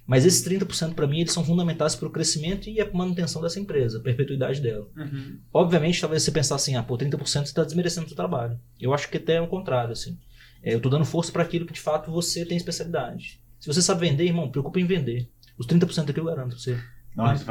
Mas 0.09 0.25
esses 0.25 0.41
30% 0.43 0.95
para 0.95 1.05
mim 1.05 1.19
eles 1.19 1.31
são 1.31 1.45
fundamentais 1.45 1.95
para 1.95 2.07
o 2.07 2.11
crescimento 2.11 2.67
e 2.67 2.81
a 2.81 2.91
manutenção 2.91 3.43
dessa 3.43 3.59
empresa, 3.59 3.99
a 3.99 4.01
perpetuidade 4.01 4.59
dela. 4.59 4.87
Uhum. 4.97 5.37
Obviamente, 5.53 6.01
talvez 6.01 6.23
você 6.23 6.31
pensar 6.31 6.55
assim, 6.55 6.75
ah, 6.75 6.81
pô, 6.81 6.97
30% 6.97 7.17
você 7.25 7.37
está 7.43 7.63
desmerecendo 7.63 8.05
o 8.07 8.09
seu 8.09 8.15
trabalho. 8.15 8.59
Eu 8.81 8.91
acho 8.91 9.07
que 9.07 9.17
até 9.17 9.35
é 9.35 9.41
o 9.41 9.47
contrário, 9.47 9.91
assim. 9.91 10.17
É, 10.63 10.73
eu 10.73 10.77
estou 10.77 10.91
dando 10.91 11.05
força 11.05 11.31
para 11.31 11.43
aquilo 11.43 11.67
que 11.67 11.73
de 11.73 11.79
fato 11.79 12.11
você 12.11 12.43
tem 12.43 12.57
especialidade. 12.57 13.39
Se 13.59 13.67
você 13.67 13.83
sabe 13.83 14.01
vender, 14.09 14.25
irmão, 14.25 14.49
preocupa 14.49 14.79
em 14.79 14.85
vender. 14.85 15.29
Os 15.59 15.67
30% 15.67 16.09
aqui 16.09 16.19
eu 16.19 16.25
garanto 16.25 16.49
pra 16.49 16.57
você. 16.57 16.79
Nossa, 17.15 17.45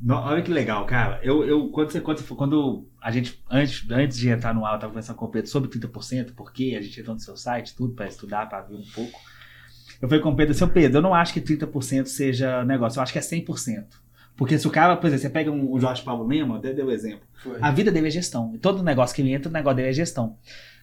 No- 0.00 0.14
olha 0.14 0.42
que 0.42 0.50
legal, 0.52 0.86
cara. 0.86 1.20
Eu, 1.22 1.44
eu 1.46 1.68
quando, 1.68 1.90
você, 1.90 2.00
quando, 2.00 2.22
quando 2.36 2.88
a 3.02 3.10
gente, 3.10 3.42
antes, 3.50 3.84
antes 3.90 4.16
de 4.16 4.28
entrar 4.30 4.54
no 4.54 4.64
ar, 4.64 4.74
eu 4.74 4.78
tava 4.78 4.92
conversando 4.92 5.16
com 5.16 5.24
o 5.26 5.30
Pedro 5.30 5.50
sobre 5.50 5.68
30%, 5.70 6.32
porque 6.34 6.74
a 6.78 6.82
gente 6.82 7.00
entrou 7.00 7.14
no 7.14 7.20
seu 7.20 7.36
site, 7.36 7.74
tudo, 7.76 7.94
pra 7.94 8.06
estudar, 8.06 8.48
pra 8.48 8.62
ver 8.62 8.76
um 8.76 8.84
pouco. 8.94 9.18
Eu 10.00 10.08
falei 10.08 10.22
com 10.22 10.30
o 10.30 10.36
Pedro, 10.36 10.54
seu 10.54 10.68
Pedro, 10.68 10.98
eu 10.98 11.02
não 11.02 11.14
acho 11.14 11.32
que 11.32 11.40
30% 11.40 12.06
seja 12.06 12.64
negócio, 12.64 12.98
eu 12.98 13.02
acho 13.02 13.12
que 13.12 13.18
é 13.18 13.22
100%. 13.22 13.84
Porque 14.36 14.58
se 14.58 14.66
o 14.68 14.70
cara, 14.70 14.94
por 14.96 15.06
exemplo, 15.06 15.22
você 15.22 15.30
pega 15.30 15.50
um, 15.50 15.72
o 15.72 15.80
Jorge 15.80 16.02
Paulo 16.02 16.26
Lema, 16.26 16.58
até 16.58 16.72
deu 16.74 16.90
exemplo. 16.90 17.20
Foi. 17.42 17.56
A 17.60 17.70
vida 17.70 17.90
dele 17.90 18.08
é 18.08 18.10
gestão. 18.10 18.52
E 18.54 18.58
todo 18.58 18.82
negócio 18.82 19.16
que 19.16 19.22
ele 19.22 19.32
entra, 19.32 19.48
o 19.48 19.52
negócio 19.52 19.76
dele 19.76 19.88
é 19.88 19.92
gestão. 19.94 20.36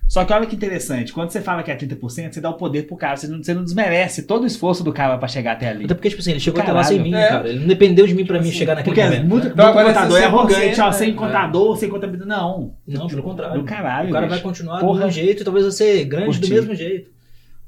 Só 0.08 0.26
que 0.26 0.34
olha 0.34 0.46
que 0.48 0.56
interessante, 0.56 1.14
quando 1.14 1.30
você 1.30 1.40
fala 1.40 1.62
que 1.64 1.72
é 1.72 1.78
30%, 1.78 2.34
você 2.34 2.42
dá 2.42 2.50
o 2.50 2.56
poder 2.56 2.88
pro 2.88 2.98
cara, 2.98 3.16
você 3.16 3.28
não, 3.28 3.42
você 3.42 3.54
não 3.54 3.64
desmerece 3.64 4.24
todo 4.24 4.44
o 4.44 4.48
esforço 4.48 4.84
do 4.84 4.92
cara 4.92 5.18
pra 5.18 5.28
chegar 5.28 5.54
até 5.54 5.70
ali. 5.70 5.86
Até 5.86 5.94
porque, 5.94 6.10
tipo 6.10 6.20
assim, 6.22 6.32
ele 6.32 6.40
chegou 6.40 6.60
Caralho. 6.60 6.80
até 6.80 6.90
lá 6.90 6.94
sem 6.96 7.02
mim, 7.04 7.16
É. 7.16 7.28
cara. 7.30 7.48
Ele 7.48 7.60
não 7.60 7.68
dependeu 7.68 8.06
de 8.08 8.14
mim 8.16 8.26
pra 8.26 8.40
mim 8.42 8.50
Assim, 8.50 8.58
chegar 8.58 8.76
naquele 8.76 8.96
Porque 8.96 9.08
momento. 9.10 9.28
muito, 9.30 9.48
Então 9.48 9.66
muito 9.74 9.80
é 9.80 9.84
contador 9.94 10.18
é 10.18 10.22
100%, 10.22 10.26
arrogante, 10.26 10.82
ó, 10.82 10.86
né? 10.88 10.92
sem 10.92 11.10
É. 11.12 11.14
contador, 11.14 11.78
sem 11.78 11.90
contabilidade. 11.90 12.30
Não. 12.30 12.76
Não, 12.88 13.08
pelo 13.08 13.24
contrário. 13.24 13.60
Do 13.62 13.64
caralho. 13.66 14.10
O 14.10 14.12
cara 14.12 14.26
bicho. 14.26 14.36
vai 14.36 14.44
continuar 14.44 14.80
Porra. 14.80 14.94
do 14.94 15.06
mesmo 15.06 15.12
jeito 15.12 15.42
e 15.42 15.46
talvez 15.46 15.66
vai 15.66 15.72
ser 15.72 16.06
grande 16.06 16.26
Curti. 16.26 16.42
do 16.42 16.50
mesmo 16.56 16.76
jeito. 16.76 17.12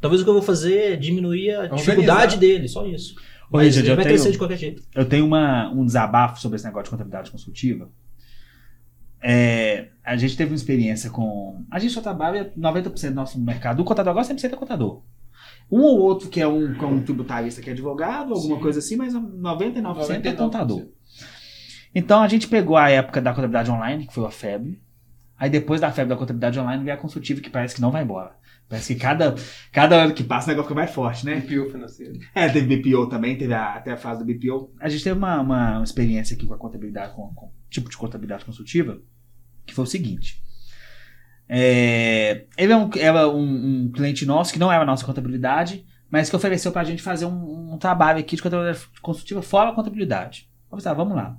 Talvez 0.01 0.21
o 0.21 0.23
que 0.23 0.29
eu 0.29 0.33
vou 0.35 0.43
fazer 0.43 0.93
é 0.93 0.95
diminuir 0.95 1.51
a 1.51 1.59
Organizar. 1.63 1.77
dificuldade 1.85 2.37
dele, 2.37 2.67
só 2.67 2.85
isso. 2.85 3.15
Ô, 3.51 3.57
Mas 3.57 3.67
Richard, 3.67 3.79
ele 3.87 3.91
eu 3.91 3.95
vai 3.95 4.05
tenho- 4.05 4.15
crescer 4.15 4.31
de 4.31 4.37
qualquer 4.37 4.57
jeito. 4.57 4.83
Eu 4.93 5.05
tenho 5.05 5.25
uma, 5.25 5.69
um 5.71 5.85
desabafo 5.85 6.39
sobre 6.39 6.57
esse 6.57 6.65
negócio 6.65 6.85
de 6.85 6.89
contabilidade 6.91 7.31
consultiva. 7.31 7.89
É, 9.21 9.87
a 10.03 10.15
gente 10.15 10.37
teve 10.37 10.51
uma 10.51 10.55
experiência 10.55 11.09
com. 11.09 11.65
A 11.71 11.79
gente 11.79 11.93
só 11.93 12.01
trabalha 12.01 12.51
90% 12.57 13.09
do 13.09 13.15
nosso 13.15 13.39
mercado. 13.39 13.79
O 13.81 13.85
contador 13.85 14.11
agora 14.11 14.25
100% 14.25 14.53
é 14.53 14.55
contador. 14.55 15.01
Um 15.71 15.81
ou 15.81 15.99
outro 15.99 16.29
que 16.29 16.39
é 16.39 16.47
um, 16.47 16.73
que 16.75 16.83
é 16.83 16.87
um 16.87 17.01
tributarista 17.01 17.61
que 17.61 17.69
é 17.69 17.73
advogado, 17.73 18.33
alguma 18.33 18.55
Sim. 18.57 18.61
coisa 18.61 18.79
assim, 18.79 18.95
mas 18.95 19.13
99%, 19.15 19.75
é 19.75 19.81
99%. 19.81 20.35
contador. 20.37 20.85
Então 21.93 22.21
a 22.21 22.27
gente 22.27 22.47
pegou 22.47 22.77
a 22.77 22.89
época 22.89 23.19
da 23.21 23.31
contabilidade 23.31 23.71
online, 23.71 24.05
que 24.05 24.13
foi 24.13 24.25
a 24.25 24.31
febre. 24.31 24.79
Aí 25.37 25.49
depois 25.49 25.81
da 25.81 25.91
febre 25.91 26.09
da 26.09 26.15
contabilidade 26.19 26.59
online 26.59 26.83
veio 26.83 26.95
a 26.95 26.99
consultiva, 26.99 27.41
que 27.41 27.49
parece 27.49 27.75
que 27.75 27.81
não 27.81 27.89
vai 27.91 28.03
embora. 28.03 28.35
Parece 28.67 28.95
que 28.95 28.99
cada, 28.99 29.35
cada 29.71 29.95
ano 30.03 30.13
que 30.13 30.23
passa 30.23 30.47
o 30.47 30.49
negócio 30.49 30.69
fica 30.69 30.79
mais 30.79 30.91
forte, 30.91 31.25
né? 31.25 31.39
Pio 31.41 31.69
financeiro. 31.71 32.17
É, 32.33 32.49
teve 32.49 32.77
BPO 32.77 33.07
também, 33.07 33.37
teve 33.37 33.53
a- 33.53 33.75
até 33.75 33.91
a 33.91 33.97
fase 33.97 34.19
do 34.19 34.25
BPO. 34.25 34.73
A 34.79 34.89
gente 34.89 35.03
teve 35.03 35.17
uma, 35.17 35.39
uma 35.41 35.83
experiência 35.83 36.35
aqui 36.35 36.47
com 36.47 36.53
a 36.53 36.57
contabilidade, 36.57 37.13
com, 37.13 37.31
com 37.33 37.51
tipo 37.69 37.89
de 37.89 37.95
contabilidade 37.97 38.43
consultiva, 38.43 38.99
que 39.65 39.73
foi 39.73 39.83
o 39.83 39.87
seguinte. 39.87 40.41
É, 41.47 42.45
ele 42.57 42.73
é, 42.73 42.77
um, 42.77 42.89
era 42.97 43.29
um, 43.29 43.83
um 43.85 43.91
cliente 43.91 44.25
nosso, 44.25 44.51
que 44.51 44.57
não 44.59 44.71
era 44.71 44.81
a 44.81 44.85
nossa 44.85 45.05
contabilidade, 45.05 45.85
mas 46.09 46.29
que 46.29 46.35
ofereceu 46.35 46.71
pra 46.71 46.83
gente 46.83 47.03
fazer 47.03 47.25
um, 47.25 47.73
um 47.73 47.77
trabalho 47.77 48.19
aqui 48.19 48.35
de 48.35 48.41
contabilidade 48.41 48.83
consultiva 49.01 49.41
fora 49.43 49.69
a 49.69 49.73
contabilidade. 49.75 50.49
Eu 50.71 50.77
pensei, 50.77 50.91
ah, 50.91 50.95
vamos 50.95 51.15
lá. 51.15 51.37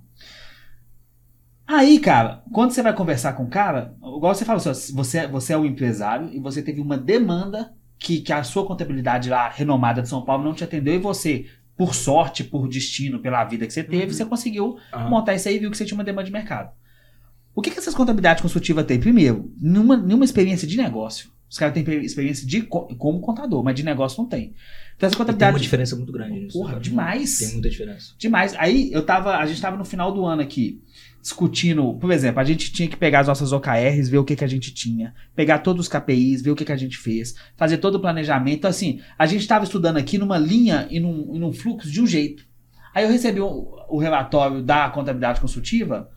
Aí, 1.66 1.98
cara, 1.98 2.42
quando 2.52 2.70
você 2.70 2.82
vai 2.82 2.94
conversar 2.94 3.32
com 3.32 3.44
o 3.44 3.48
cara, 3.48 3.94
igual 3.98 4.34
você 4.34 4.44
falou, 4.44 4.62
assim, 4.70 4.94
você, 4.94 5.26
você 5.26 5.52
é 5.52 5.58
um 5.58 5.64
empresário 5.64 6.30
e 6.32 6.38
você 6.38 6.62
teve 6.62 6.80
uma 6.80 6.96
demanda 6.96 7.74
que, 7.98 8.20
que 8.20 8.32
a 8.32 8.42
sua 8.44 8.64
contabilidade 8.64 9.28
lá, 9.28 9.48
renomada 9.48 10.00
de 10.00 10.08
São 10.08 10.24
Paulo, 10.24 10.44
não 10.44 10.54
te 10.54 10.62
atendeu 10.62 10.94
e 10.94 10.98
você, 10.98 11.46
por 11.76 11.94
sorte, 11.94 12.44
por 12.44 12.68
destino, 12.68 13.18
pela 13.18 13.42
vida 13.44 13.66
que 13.66 13.72
você 13.72 13.82
teve, 13.82 14.04
Uhum. 14.06 14.12
você 14.12 14.24
conseguiu 14.24 14.76
Aham. 14.92 15.10
montar 15.10 15.34
isso 15.34 15.48
aí 15.48 15.56
e 15.56 15.58
viu 15.58 15.70
que 15.70 15.76
você 15.76 15.84
tinha 15.84 15.98
uma 15.98 16.04
demanda 16.04 16.26
de 16.26 16.32
mercado. 16.32 16.70
O 17.54 17.62
que, 17.62 17.70
que 17.70 17.78
essas 17.78 17.94
contabilidades 17.94 18.42
consultivas 18.42 18.84
têm? 18.84 19.00
Primeiro, 19.00 19.50
nenhuma, 19.60 19.96
nenhuma 19.96 20.24
experiência 20.24 20.68
de 20.68 20.76
negócio. 20.76 21.30
Os 21.48 21.56
caras 21.58 21.74
têm 21.74 22.04
experiência 22.04 22.46
de 22.46 22.62
co- 22.62 22.86
como 22.96 23.20
contador, 23.20 23.62
mas 23.64 23.74
de 23.74 23.82
negócio 23.84 24.20
não 24.20 24.28
tem. 24.28 24.52
Então 24.96 25.06
essa 25.06 25.14
E 25.14 25.16
tem 25.16 25.18
uma 25.18 25.24
contabilidade. 25.32 25.62
diferença 25.62 25.96
muito 25.96 26.12
grande 26.12 26.40
nisso. 26.40 26.58
Porra, 26.58 26.70
cara. 26.72 26.82
demais. 26.82 27.38
Tem 27.38 27.52
muita 27.52 27.70
diferença. 27.70 28.14
Demais. 28.18 28.54
Aí 28.58 28.90
eu 28.92 29.04
tava. 29.06 29.36
A 29.36 29.46
gente 29.46 29.60
tava 29.60 29.76
no 29.76 29.84
final 29.84 30.12
do 30.12 30.24
ano 30.26 30.42
aqui 30.42 30.82
discutindo. 31.26 31.94
Por 31.98 32.10
exemplo, 32.12 32.40
a 32.40 32.44
gente 32.44 32.72
tinha 32.72 32.88
que 32.88 32.96
pegar 32.96 33.20
as 33.20 33.26
nossas 33.26 33.52
OKRs, 33.52 34.08
ver 34.08 34.18
o 34.18 34.24
que, 34.24 34.36
que 34.36 34.44
a 34.44 34.48
gente 34.48 34.72
tinha, 34.72 35.12
pegar 35.34 35.58
todos 35.58 35.86
os 35.86 35.88
KPIs, 35.88 36.40
ver 36.42 36.50
o 36.52 36.56
que, 36.56 36.64
que 36.64 36.72
a 36.72 36.76
gente 36.76 36.96
fez, 36.96 37.34
fazer 37.56 37.78
todo 37.78 37.96
o 37.96 38.00
planejamento. 38.00 38.58
Então, 38.58 38.70
assim, 38.70 39.00
a 39.18 39.26
gente 39.26 39.46
tava 39.46 39.64
estudando 39.64 39.96
aqui 39.96 40.16
numa 40.18 40.38
linha 40.38 40.86
e 40.90 41.00
num, 41.00 41.34
e 41.34 41.38
num 41.38 41.52
fluxo 41.52 41.90
de 41.90 42.00
um 42.00 42.06
jeito. 42.06 42.44
Aí 42.94 43.04
eu 43.04 43.10
recebi 43.10 43.40
o, 43.40 43.74
o 43.90 43.98
relatório 43.98 44.62
da 44.62 44.88
contabilidade 44.88 45.40
consultiva, 45.40 46.08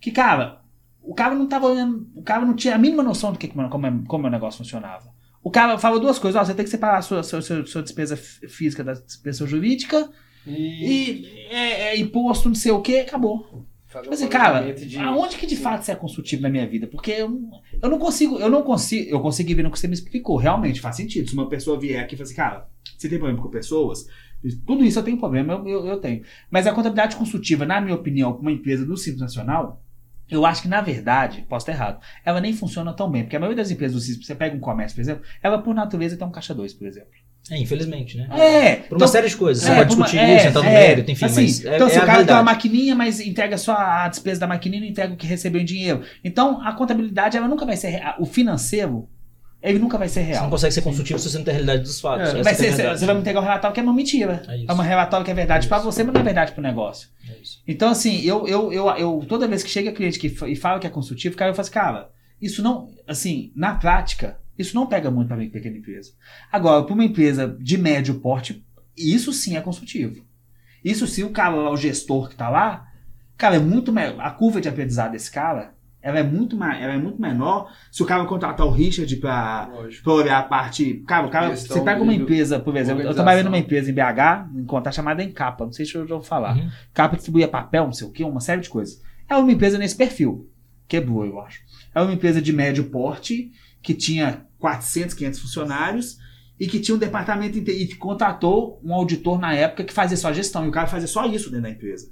que, 0.00 0.10
cara, 0.10 0.60
o 1.02 1.14
cara 1.14 1.34
não 1.34 1.46
tava 1.46 1.66
olhando. 1.66 2.08
O 2.14 2.22
cara 2.22 2.44
não 2.44 2.54
tinha 2.56 2.74
a 2.74 2.78
mínima 2.78 3.02
noção 3.02 3.32
do 3.32 3.38
que, 3.38 3.46
que- 3.48 3.54
como, 3.54 3.86
é- 3.86 4.00
como 4.08 4.26
o 4.26 4.30
negócio 4.30 4.58
funcionava. 4.58 5.12
O 5.44 5.50
cara 5.50 5.76
falou 5.78 6.00
duas 6.00 6.18
coisas, 6.18 6.40
ó, 6.40 6.44
você 6.44 6.54
tem 6.54 6.64
que 6.64 6.70
separar 6.70 6.98
a 6.98 7.02
sua, 7.02 7.22
sua, 7.22 7.42
sua, 7.42 7.66
sua 7.66 7.82
despesa 7.82 8.16
fí- 8.16 8.48
física 8.48 8.82
da 8.82 8.94
despesa 8.94 9.44
jurídica 9.46 10.08
E, 10.46 10.52
e 11.24 11.26
é, 11.50 11.88
é 11.94 11.98
imposto, 11.98 12.48
não 12.48 12.54
sei 12.54 12.72
o 12.72 12.80
que, 12.80 12.98
acabou. 13.00 13.66
Fazer 13.92 14.04
Tipo 14.04 14.14
um 14.14 14.18
assim, 14.18 14.28
cara, 14.28 14.72
de- 14.72 14.98
aonde 14.98 15.36
que 15.36 15.46
de 15.46 15.56
fato 15.56 15.82
você 15.84 15.92
é 15.92 15.94
consultivo 15.94 16.42
na 16.42 16.48
minha 16.48 16.66
vida? 16.66 16.86
Porque 16.86 17.10
eu, 17.12 17.28
não- 17.28 17.60
eu 17.82 17.88
não 17.90 17.98
consigo, 17.98 18.38
eu 18.38 18.48
não 18.50 18.62
consigo, 18.62 19.08
eu 19.10 19.20
consegui 19.20 19.54
ver 19.54 19.62
no 19.62 19.70
que 19.70 19.78
você 19.78 19.86
me 19.88 19.94
explicou, 19.94 20.36
realmente 20.36 20.80
faz 20.80 20.96
sentido. 20.96 21.28
Se 21.28 21.34
uma 21.34 21.48
pessoa 21.48 21.78
vier 21.78 22.02
aqui 22.02 22.14
e 22.14 22.16
falar 22.18 22.24
assim, 22.26 22.34
cara, 22.36 22.68
você 22.96 23.08
tem 23.08 23.18
problema 23.18 23.42
com 23.42 23.48
pessoas? 23.50 24.06
Tudo 24.66 24.84
isso 24.84 24.98
eu 24.98 25.02
tenho 25.04 25.18
problema, 25.18 25.52
eu, 25.54 25.68
eu, 25.68 25.86
eu 25.86 25.96
tenho. 25.98 26.22
Mas 26.50 26.66
a 26.66 26.72
contabilidade 26.72 27.16
consultiva, 27.16 27.64
na 27.64 27.80
minha 27.80 27.94
opinião, 27.94 28.32
para 28.32 28.40
uma 28.42 28.50
empresa 28.52 28.84
do 28.84 28.96
Simples 28.96 29.20
Nacional, 29.20 29.81
eu 30.32 30.44
acho 30.46 30.62
que, 30.62 30.68
na 30.68 30.80
verdade, 30.80 31.44
posso 31.48 31.64
estar 31.68 31.72
errado, 31.72 32.00
ela 32.24 32.40
nem 32.40 32.52
funciona 32.52 32.92
tão 32.92 33.10
bem. 33.10 33.22
Porque 33.22 33.36
a 33.36 33.40
maioria 33.40 33.62
das 33.62 33.70
empresas 33.70 33.94
do 33.94 34.00
Simples, 34.00 34.26
você 34.26 34.34
pega 34.34 34.56
um 34.56 34.60
comércio, 34.60 34.96
por 34.96 35.02
exemplo, 35.02 35.22
ela 35.42 35.58
por 35.58 35.74
natureza 35.74 36.16
tem 36.16 36.26
um 36.26 36.30
caixa 36.30 36.54
2, 36.54 36.72
por 36.74 36.86
exemplo. 36.86 37.10
É, 37.50 37.58
infelizmente, 37.58 38.16
né? 38.16 38.28
É, 38.38 38.76
Por 38.76 38.96
uma 38.96 39.08
série 39.08 39.28
de 39.28 39.36
coisas. 39.36 39.64
Você 39.64 39.72
é, 39.72 39.74
pode 39.76 39.88
por 39.88 39.96
uma- 39.96 40.04
discutir 40.06 40.24
é, 40.24 40.36
isso, 40.36 40.46
entrar 40.46 40.62
no 40.62 40.68
é, 40.68 40.72
mérito, 40.72 41.10
enfim, 41.10 41.24
assim, 41.24 41.42
mas 41.42 41.64
é, 41.64 41.74
então, 41.74 41.88
se 41.90 41.96
é 41.96 42.02
o 42.02 42.06
cara 42.06 42.24
tem 42.24 42.34
uma 42.36 42.42
maquininha, 42.44 42.94
mas 42.94 43.18
entrega 43.20 43.58
só 43.58 43.74
a 43.76 44.08
despesa 44.08 44.40
da 44.40 44.46
maquininha 44.46 44.78
e 44.80 44.84
não 44.84 44.90
entrega 44.92 45.12
o 45.12 45.16
que 45.16 45.26
recebeu 45.26 45.60
em 45.60 45.64
dinheiro. 45.64 46.02
Então, 46.22 46.64
a 46.64 46.72
contabilidade, 46.72 47.36
ela 47.36 47.48
nunca 47.48 47.66
vai 47.66 47.76
ser. 47.76 48.00
O 48.20 48.26
financeiro, 48.26 49.08
ele 49.62 49.78
nunca 49.78 49.96
vai 49.96 50.08
ser 50.08 50.20
Você 50.20 50.26
real. 50.26 50.42
não 50.44 50.50
consegue 50.50 50.74
ser 50.74 50.82
consultivo 50.82 51.18
se 51.18 51.30
você 51.30 51.38
não 51.38 51.44
tem 51.44 51.52
a 51.52 51.54
realidade 51.54 51.82
dos 51.82 52.00
fatos. 52.00 52.28
É, 52.34 52.40
é 52.40 52.42
verdade. 52.42 52.98
você 52.98 53.06
vai 53.06 53.14
me 53.14 53.20
entregar 53.20 53.40
um 53.40 53.44
relatório 53.44 53.72
que 53.74 53.80
é 53.80 53.82
uma 53.82 53.92
mentira. 53.94 54.42
É. 54.48 54.64
É 54.68 54.72
um 54.72 54.76
relatório 54.76 55.24
que 55.24 55.30
é 55.30 55.34
verdade 55.34 55.66
É 55.66 55.76
isso. 55.76 55.84
você, 55.84 56.02
mas 56.02 56.12
não 56.14 56.20
é 56.20 56.24
verdade 56.24 56.52
pro 56.52 56.62
negócio. 56.62 57.08
É 57.28 57.40
isso. 57.40 57.62
Então, 57.66 57.88
assim, 57.90 58.20
eu, 58.22 58.46
eu, 58.48 58.72
eu, 58.72 58.88
eu 58.96 59.24
toda 59.28 59.46
vez 59.46 59.62
que 59.62 59.70
chega 59.70 59.92
cliente 59.92 60.18
que, 60.18 60.26
e 60.46 60.56
fala 60.56 60.78
que 60.80 60.86
é 60.86 60.90
consultivo, 60.90 61.36
cara, 61.36 61.50
eu 61.50 61.54
falo 61.54 61.62
assim, 61.62 61.72
cara, 61.72 62.10
isso 62.40 62.62
não, 62.62 62.90
assim, 63.06 63.52
na 63.54 63.74
prática, 63.74 64.38
isso 64.58 64.74
não 64.74 64.86
pega 64.86 65.10
muito 65.10 65.28
pra 65.28 65.36
mim, 65.36 65.48
pequena 65.48 65.76
empresa. 65.78 66.10
Agora, 66.50 66.82
pra 66.84 66.94
uma 66.94 67.04
empresa 67.04 67.56
de 67.60 67.78
médio 67.78 68.14
porte, 68.16 68.64
isso 68.96 69.32
sim 69.32 69.56
é 69.56 69.60
consultivo. 69.60 70.24
Isso 70.84 71.06
sim, 71.06 71.22
o 71.22 71.30
cara 71.30 71.54
lá, 71.54 71.70
o 71.70 71.76
gestor 71.76 72.28
que 72.28 72.34
tá 72.34 72.50
lá, 72.50 72.88
cara, 73.36 73.54
é 73.56 73.58
muito 73.60 73.92
me- 73.92 74.16
a 74.18 74.30
curva 74.30 74.60
de 74.60 74.68
aprendizado 74.68 75.12
desse 75.12 75.30
cara, 75.30 75.72
ela 76.02 76.18
é 76.18 76.22
muito, 76.22 76.56
ela 76.62 76.92
é 76.94 76.98
muito 76.98 77.20
menor 77.20 77.70
se 77.90 78.02
o 78.02 78.06
cara 78.06 78.24
contratar 78.24 78.66
o 78.66 78.70
Richard 78.70 79.14
pra, 79.16 79.68
Lógico. 79.72 80.02
pra 80.04 80.12
olhar 80.12 80.38
a 80.38 80.42
parte. 80.42 80.94
Cara, 81.06 81.26
o 81.26 81.30
cara, 81.30 81.50
Gestão 81.50 81.76
você 81.78 81.84
pega 81.84 82.02
uma 82.02 82.12
empresa, 82.12 82.58
por 82.58 82.76
exemplo, 82.76 83.02
eu 83.02 83.14
trabalhei 83.14 83.42
numa 83.42 83.58
empresa 83.58 83.90
em 83.90 83.94
BH, 83.94 84.50
em 84.58 84.64
conta 84.64 84.90
chamada 84.90 85.22
Encapa, 85.22 85.64
não 85.64 85.72
sei 85.72 85.86
se 85.86 85.94
eu 85.94 86.06
já 86.06 86.14
vou 86.14 86.24
falar. 86.24 86.56
Uhum. 86.56 86.68
Capa 86.92 87.14
distribuía 87.16 87.46
papel, 87.48 87.84
não 87.84 87.92
sei 87.92 88.06
o 88.06 88.10
que, 88.10 88.24
uma 88.24 88.40
série 88.40 88.60
de 88.60 88.68
coisas. 88.68 89.00
É 89.28 89.36
uma 89.36 89.50
empresa 89.52 89.78
nesse 89.78 89.96
perfil. 89.96 90.48
Quebrou, 90.88 91.24
eu 91.24 91.40
acho. 91.40 91.60
É 91.94 92.00
uma 92.02 92.12
empresa 92.12 92.42
de 92.42 92.52
médio 92.52 92.84
porte, 92.90 93.50
que 93.80 93.94
tinha 93.94 94.44
400, 94.58 95.14
500 95.14 95.40
funcionários 95.40 96.18
e 96.60 96.66
que 96.66 96.78
tinha 96.78 96.94
um 96.94 96.98
departamento 96.98 97.58
inte- 97.58 97.70
e 97.72 97.86
que 97.86 97.96
contratou 97.96 98.80
um 98.84 98.92
auditor 98.92 99.38
na 99.40 99.54
época 99.54 99.84
que 99.84 99.92
fazia 99.92 100.16
só 100.16 100.32
gestão. 100.32 100.64
E 100.64 100.68
o 100.68 100.72
cara 100.72 100.86
fazia 100.86 101.08
só 101.08 101.24
isso 101.26 101.48
dentro 101.50 101.62
da 101.62 101.70
empresa. 101.70 102.08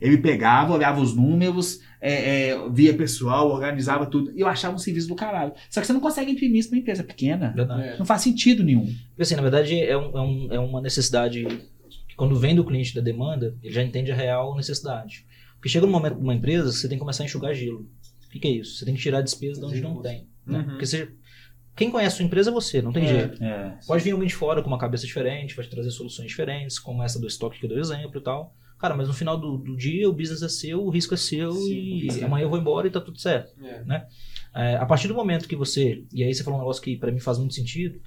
Ele 0.00 0.18
pegava, 0.18 0.74
olhava 0.74 1.00
os 1.00 1.14
números, 1.14 1.80
é, 2.00 2.48
é, 2.50 2.68
via 2.70 2.92
pessoal, 2.94 3.48
organizava 3.50 4.06
tudo. 4.06 4.32
E 4.36 4.40
eu 4.40 4.46
achava 4.46 4.74
um 4.74 4.78
serviço 4.78 5.08
do 5.08 5.14
caralho. 5.14 5.52
Só 5.70 5.80
que 5.80 5.86
você 5.86 5.92
não 5.92 6.00
consegue 6.00 6.30
imprimir 6.30 6.58
isso 6.60 6.70
numa 6.70 6.80
empresa 6.80 7.02
pequena. 7.02 7.52
Verdade. 7.56 7.82
É. 7.88 7.98
Não 7.98 8.04
faz 8.06 8.22
sentido 8.22 8.62
nenhum. 8.62 8.86
Porque, 9.08 9.22
assim, 9.22 9.36
na 9.36 9.42
verdade, 9.42 9.78
é, 9.80 9.96
um- 9.96 10.16
é 10.16 10.20
um- 10.20 10.48
é 10.52 10.58
uma 10.60 10.80
necessidade 10.80 11.44
que 12.08 12.14
quando 12.16 12.36
vem 12.36 12.54
do 12.54 12.64
cliente 12.64 12.94
da 12.94 13.00
demanda, 13.00 13.54
ele 13.62 13.72
já 13.72 13.82
entende 13.82 14.12
a 14.12 14.14
real 14.14 14.54
necessidade. 14.54 15.26
Porque 15.54 15.68
chega 15.68 15.86
um 15.86 15.90
momento 15.90 16.18
numa 16.18 16.34
empresa 16.34 16.70
que 16.70 16.76
você 16.76 16.88
tem 16.88 16.96
que 16.98 17.00
começar 17.00 17.22
a 17.22 17.26
enxugar 17.26 17.54
gelo. 17.54 17.88
O 18.26 18.28
que, 18.30 18.38
que 18.38 18.48
é 18.48 18.50
isso? 18.50 18.76
Você 18.76 18.84
tem 18.84 18.94
que 18.94 19.00
tirar 19.00 19.18
a 19.18 19.22
despesa 19.22 19.60
de 19.60 19.66
onde 19.66 19.80
não 19.80 20.02
tem. 20.02 20.28
né? 20.46 20.58
Uhum. 20.58 20.64
Porque 20.66 20.86
você, 20.86 21.08
quem 21.74 21.90
conhece 21.90 22.14
a 22.14 22.16
sua 22.18 22.24
empresa 22.26 22.50
é 22.50 22.52
você, 22.52 22.80
não 22.82 22.92
tem 22.92 23.04
É. 23.04 23.08
jeito. 23.08 23.42
É. 23.42 23.78
Pode 23.86 24.04
vir 24.04 24.12
alguém 24.12 24.28
de 24.28 24.34
fora 24.34 24.62
com 24.62 24.68
uma 24.68 24.78
cabeça 24.78 25.04
diferente, 25.06 25.56
vai 25.56 25.66
trazer 25.66 25.90
soluções 25.90 26.28
diferentes, 26.28 26.78
como 26.78 27.02
essa 27.02 27.18
do 27.18 27.26
estoque 27.26 27.58
que 27.58 27.64
eu 27.66 27.70
dei 27.70 27.78
exemplo 27.78 28.18
e 28.20 28.22
tal. 28.22 28.54
Cara, 28.78 28.94
mas 28.94 29.08
no 29.08 29.14
final 29.14 29.38
do, 29.38 29.56
do 29.56 29.74
dia 29.74 30.08
o 30.08 30.12
business 30.12 30.42
é 30.42 30.48
seu, 30.48 30.84
o 30.84 30.90
risco 30.90 31.14
é 31.14 31.16
seu 31.16 31.52
Sim, 31.52 32.06
e 32.06 32.12
sim. 32.12 32.24
amanhã 32.24 32.44
eu 32.44 32.50
vou 32.50 32.58
embora 32.58 32.86
e 32.86 32.90
tá 32.90 33.00
tudo 33.00 33.18
certo. 33.18 33.54
É. 33.62 34.06
É, 34.54 34.76
a 34.76 34.86
partir 34.86 35.08
do 35.08 35.14
momento 35.14 35.48
que 35.48 35.54
você. 35.54 36.04
E 36.12 36.22
aí 36.22 36.34
você 36.34 36.42
falou 36.42 36.58
um 36.58 36.62
negócio 36.62 36.82
que 36.82 36.96
pra 36.96 37.12
mim 37.12 37.18
faz 37.18 37.38
muito 37.38 37.54
sentido. 37.54 38.00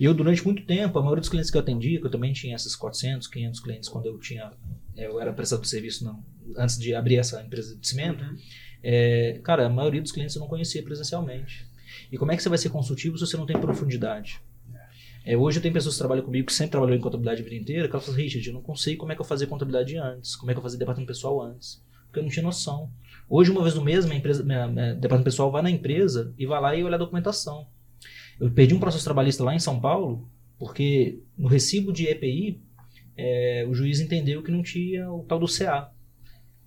Eu, 0.00 0.12
durante 0.12 0.44
muito 0.44 0.64
tempo, 0.64 0.98
a 0.98 1.02
maioria 1.02 1.20
dos 1.20 1.28
clientes 1.28 1.50
que 1.50 1.56
eu 1.56 1.60
atendia, 1.60 2.00
que 2.00 2.06
eu 2.06 2.10
também 2.10 2.32
tinha 2.32 2.56
esses 2.56 2.74
400, 2.74 3.28
500 3.28 3.60
clientes 3.60 3.88
quando 3.88 4.06
eu 4.06 4.18
tinha. 4.18 4.50
Eu 4.96 5.20
era 5.20 5.32
prestador 5.32 5.62
de 5.62 5.70
serviço 5.70 6.04
não, 6.04 6.24
antes 6.56 6.76
de 6.78 6.94
abrir 6.94 7.16
essa 7.16 7.40
empresa 7.40 7.76
de 7.76 7.86
cimento. 7.86 8.24
Uhum. 8.24 8.36
É, 8.82 9.40
cara, 9.44 9.66
a 9.66 9.68
maioria 9.68 10.02
dos 10.02 10.10
clientes 10.10 10.34
eu 10.34 10.40
não 10.40 10.48
conhecia 10.48 10.82
presencialmente. 10.82 11.66
E 12.10 12.18
como 12.18 12.32
é 12.32 12.36
que 12.36 12.42
você 12.42 12.48
vai 12.48 12.58
ser 12.58 12.70
consultivo 12.70 13.16
se 13.16 13.26
você 13.26 13.36
não 13.36 13.46
tem 13.46 13.58
profundidade? 13.58 14.40
É, 15.24 15.36
hoje 15.36 15.58
eu 15.58 15.62
tenho 15.62 15.72
pessoas 15.72 15.94
que 15.94 15.98
trabalham 15.98 16.24
comigo 16.24 16.46
que 16.46 16.52
sempre 16.52 16.72
trabalhou 16.72 16.96
em 16.96 17.00
contabilidade 17.00 17.40
a 17.40 17.44
vida 17.44 17.56
inteira, 17.56 17.88
que 17.88 17.94
elas 17.94 18.04
falam, 18.04 18.20
Richard, 18.20 18.46
eu 18.46 18.54
não 18.54 18.62
consigo 18.62 19.00
como 19.00 19.12
é 19.12 19.14
que 19.14 19.20
eu 19.20 19.24
fazia 19.24 19.46
contabilidade 19.46 19.96
antes, 19.96 20.34
como 20.34 20.50
é 20.50 20.54
que 20.54 20.58
eu 20.58 20.62
fazia 20.62 20.78
departamento 20.78 21.08
pessoal 21.08 21.42
antes. 21.42 21.82
Porque 22.06 22.18
eu 22.18 22.24
não 22.24 22.30
tinha 22.30 22.42
noção. 22.42 22.90
Hoje, 23.28 23.50
uma 23.50 23.62
vez 23.62 23.74
no 23.74 23.82
mês, 23.82 24.04
minha 24.04 24.18
empresa, 24.18 24.42
minha, 24.42 24.66
minha 24.66 24.94
departamento 24.94 25.24
pessoal 25.24 25.50
vai 25.50 25.62
na 25.62 25.70
empresa 25.70 26.34
e 26.36 26.44
vai 26.44 26.60
lá 26.60 26.76
e 26.76 26.84
olha 26.84 26.96
a 26.96 26.98
documentação. 26.98 27.66
Eu 28.38 28.50
perdi 28.50 28.74
um 28.74 28.80
processo 28.80 29.04
trabalhista 29.04 29.44
lá 29.44 29.54
em 29.54 29.58
São 29.58 29.80
Paulo, 29.80 30.28
porque 30.58 31.20
no 31.38 31.48
recibo 31.48 31.92
de 31.92 32.06
EPI, 32.06 32.60
é, 33.16 33.64
o 33.68 33.74
juiz 33.74 34.00
entendeu 34.00 34.42
que 34.42 34.50
não 34.50 34.62
tinha 34.62 35.10
o 35.10 35.22
tal 35.24 35.38
do 35.38 35.46
CA, 35.46 35.92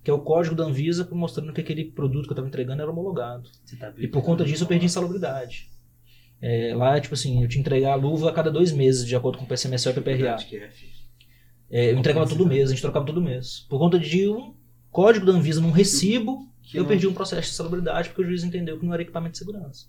que 0.02 0.10
é 0.10 0.14
o 0.14 0.20
código 0.20 0.54
da 0.54 0.64
Anvisa 0.64 1.06
mostrando 1.12 1.52
que 1.52 1.60
aquele 1.60 1.84
produto 1.84 2.24
que 2.24 2.30
eu 2.30 2.34
estava 2.34 2.48
entregando 2.48 2.80
era 2.80 2.90
homologado. 2.90 3.50
Tá 3.78 3.92
E 3.98 4.08
por 4.08 4.22
conta 4.22 4.44
disso 4.44 4.64
eu 4.64 4.68
perdi 4.68 4.86
insalubridade. 4.86 5.68
É, 6.40 6.74
lá, 6.74 7.00
tipo 7.00 7.14
assim, 7.14 7.42
eu 7.42 7.48
que 7.48 7.58
entregar 7.58 7.92
a 7.92 7.96
luva 7.96 8.28
a 8.30 8.32
cada 8.32 8.50
dois 8.50 8.70
meses, 8.72 9.06
de 9.06 9.16
acordo 9.16 9.38
com 9.38 9.44
o 9.44 9.46
PCMSO 9.48 9.88
e 9.88 9.92
o 9.92 9.94
PPRA. 9.94 10.36
É, 11.70 11.90
eu 11.92 11.98
entregava 11.98 12.28
todo 12.28 12.46
mês, 12.46 12.68
a 12.68 12.72
gente 12.72 12.82
trocava 12.82 13.04
todo 13.06 13.20
mês. 13.20 13.66
Por 13.68 13.78
conta 13.78 13.98
de 13.98 14.28
um 14.28 14.54
código 14.90 15.26
da 15.26 15.32
Anvisa 15.32 15.60
num 15.60 15.70
recibo, 15.70 16.46
Que 16.62 16.78
eu 16.78 16.82
não- 16.82 16.88
perdi 16.88 17.06
um 17.06 17.14
processo 17.14 17.48
de 17.50 17.54
salubridade 17.56 18.08
porque 18.10 18.22
o 18.22 18.24
juiz 18.26 18.44
entendeu 18.44 18.78
que 18.78 18.84
não 18.86 18.92
era 18.92 19.02
equipamento 19.02 19.32
de 19.32 19.38
segurança. 19.38 19.86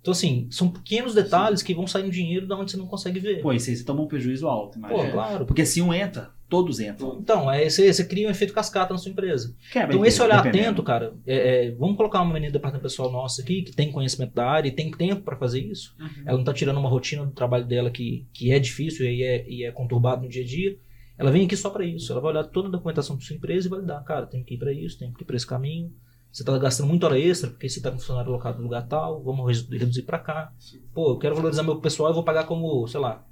Então, 0.00 0.12
assim, 0.12 0.48
são 0.50 0.70
pequenos 0.70 1.14
detalhes 1.14 1.62
que 1.62 1.74
vão 1.74 1.86
sair 1.86 2.04
no 2.04 2.10
dinheiro 2.10 2.46
da 2.46 2.56
onde 2.56 2.70
você 2.70 2.76
não 2.76 2.86
consegue 2.86 3.18
ver. 3.20 3.40
Pô, 3.42 3.52
isso 3.52 3.68
aí 3.68 3.76
você 3.76 3.84
toma 3.84 4.00
um 4.02 4.06
prejuízo 4.06 4.46
alto, 4.48 4.78
Pô, 4.80 4.86
imagina. 4.88 5.12
claro. 5.12 5.44
Porque 5.46 5.66
se 5.66 5.82
um 5.82 5.92
entra, 5.92 6.30
todos 6.48 6.80
entram. 6.80 7.18
Então, 7.20 7.50
é, 7.50 7.68
você, 7.68 7.92
você 7.92 8.04
cria 8.04 8.26
um 8.26 8.30
efeito 8.30 8.52
cascata 8.54 8.92
na 8.94 8.98
sua 8.98 9.10
empresa. 9.12 9.54
Quebra 9.72 9.94
Então, 9.94 10.06
esse 10.06 10.20
olhar 10.22 10.42
dependendo. 10.42 10.64
atento, 10.68 10.82
cara, 10.82 11.14
é, 11.26 11.66
é, 11.66 11.70
vamos 11.72 11.96
colocar 11.96 12.22
uma 12.22 12.32
menina 12.32 12.50
do 12.50 12.54
departamento 12.54 12.82
pessoal 12.82 13.10
nossa 13.12 13.42
aqui, 13.42 13.62
que 13.62 13.72
tem 13.72 13.92
conhecimento 13.92 14.34
da 14.34 14.48
área 14.48 14.68
e 14.68 14.72
tem 14.72 14.90
tempo 14.90 15.22
para 15.22 15.36
fazer 15.36 15.60
isso. 15.60 15.94
Uhum. 16.00 16.22
Ela 16.26 16.38
não 16.38 16.44
tá 16.44 16.52
tirando 16.54 16.78
uma 16.78 16.88
rotina 16.88 17.24
do 17.24 17.32
trabalho 17.32 17.66
dela 17.66 17.90
que, 17.90 18.26
que 18.32 18.50
é 18.52 18.58
difícil 18.58 19.04
e 19.06 19.22
é, 19.22 19.48
e 19.48 19.64
é 19.64 19.70
conturbado 19.72 20.22
no 20.22 20.28
dia 20.28 20.42
a 20.42 20.46
dia. 20.46 20.76
Ela 21.18 21.30
vem 21.30 21.44
aqui 21.46 21.56
só 21.56 21.68
para 21.70 21.84
isso. 21.84 22.12
Ela 22.12 22.20
vai 22.20 22.30
olhar 22.32 22.44
toda 22.44 22.68
a 22.68 22.70
documentação 22.70 23.16
da 23.16 23.22
sua 23.22 23.34
empresa 23.36 23.66
e 23.66 23.70
vai 23.70 23.82
dar, 23.82 24.02
cara, 24.04 24.24
tem 24.26 24.42
que 24.44 24.54
ir 24.54 24.58
para 24.58 24.72
isso, 24.72 24.98
tem 24.98 25.12
que 25.12 25.22
ir 25.22 25.26
para 25.26 25.36
esse 25.36 25.46
caminho. 25.46 25.92
Você 26.30 26.44
tá 26.44 26.56
gastando 26.58 26.86
muita 26.88 27.06
hora 27.06 27.18
extra 27.18 27.50
porque 27.50 27.68
você 27.68 27.80
tá 27.80 27.90
com 27.90 27.98
funcionário 27.98 28.30
alocado 28.30 28.58
no 28.58 28.64
lugar 28.64 28.86
tal, 28.86 29.22
vamos 29.24 29.46
redu- 29.62 29.76
reduzir 29.78 30.02
para 30.02 30.18
cá. 30.18 30.52
Pô, 30.94 31.12
eu 31.12 31.18
quero 31.18 31.34
valorizar 31.34 31.62
meu 31.62 31.80
pessoal, 31.80 32.10
eu 32.10 32.14
vou 32.14 32.22
pagar 32.22 32.44
como, 32.44 32.86
sei 32.86 33.00
lá, 33.00 33.24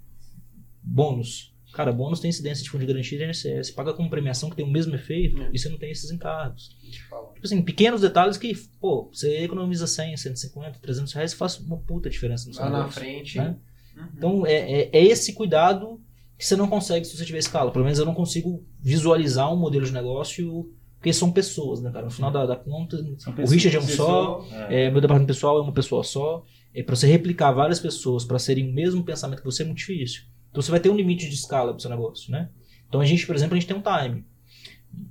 bônus. 0.82 1.54
Cara, 1.76 1.92
bônus 1.92 2.20
tem 2.20 2.30
incidência 2.30 2.64
de 2.64 2.70
fundo 2.70 2.80
de 2.80 2.86
garantia 2.86 3.18
de 3.18 3.24
INSS. 3.26 3.70
Paga 3.70 3.92
como 3.92 4.08
premiação 4.08 4.48
que 4.48 4.56
tem 4.56 4.64
o 4.64 4.68
mesmo 4.68 4.94
efeito 4.94 5.42
É. 5.42 5.50
e 5.52 5.58
você 5.58 5.68
não 5.68 5.76
tem 5.76 5.90
esses 5.90 6.10
encargos. 6.10 6.74
Tipo 7.34 7.44
assim, 7.44 7.60
pequenos 7.60 8.00
detalhes 8.00 8.38
que, 8.38 8.54
pô, 8.80 9.10
você 9.12 9.40
economiza 9.44 9.86
100, 9.86 10.16
150, 10.16 10.78
300 10.80 11.12
reais 11.12 11.32
e 11.32 11.36
faz 11.36 11.58
uma 11.60 11.76
puta 11.76 12.08
diferença 12.08 12.48
no 12.48 12.54
seu 12.54 12.64
Lá 12.64 12.70
na 12.70 12.88
frente. 12.88 13.36
né? 13.36 13.56
Uhum. 13.94 14.04
Então, 14.16 14.46
é, 14.46 14.54
é, 14.54 14.90
é 14.90 15.04
esse 15.04 15.34
cuidado 15.34 16.00
que 16.38 16.46
você 16.46 16.56
não 16.56 16.66
consegue 16.66 17.04
se 17.06 17.14
você 17.16 17.24
tiver 17.26 17.38
escala. 17.38 17.70
Pelo 17.70 17.84
menos 17.84 17.98
eu 17.98 18.06
não 18.06 18.14
consigo 18.14 18.64
visualizar 18.80 19.52
um 19.52 19.56
modelo 19.56 19.84
de 19.84 19.92
negócio, 19.92 20.70
porque 20.98 21.12
são 21.12 21.30
pessoas, 21.30 21.82
né, 21.82 21.90
cara? 21.90 22.06
No 22.06 22.10
final 22.10 22.30
da, 22.30 22.46
da 22.46 22.56
conta, 22.56 22.96
São 23.18 23.34
o. 23.34 23.46
Richard 23.48 23.76
é 23.76 23.80
um 23.80 23.86
só, 23.86 24.46
É. 24.70 24.84
é, 24.86 24.90
meu 24.90 25.00
departamento 25.02 25.26
pessoal 25.32 25.58
é 25.58 25.60
uma 25.62 25.72
pessoa 25.72 26.02
só. 26.02 26.42
É, 26.74 26.82
para 26.82 26.96
você 26.96 27.06
replicar 27.06 27.52
várias 27.52 27.80
pessoas 27.80 28.24
para 28.24 28.38
serem 28.38 28.68
o 28.70 28.72
mesmo 28.72 29.02
pensamento 29.04 29.40
que 29.40 29.44
você 29.44 29.62
é 29.62 29.66
muito 29.66 29.78
difícil. 29.78 30.22
Então 30.56 30.62
você 30.62 30.70
vai 30.70 30.80
ter 30.80 30.88
um 30.88 30.96
limite 30.96 31.28
de 31.28 31.34
escala 31.34 31.72
pro 31.74 31.82
seu 31.82 31.90
negócio, 31.90 32.32
né? 32.32 32.48
Então 32.88 32.98
a 32.98 33.04
gente, 33.04 33.26
por 33.26 33.36
exemplo, 33.36 33.54
a 33.54 33.60
gente 33.60 33.68
tem 33.68 33.76
um 33.76 33.82
time. 33.82 34.24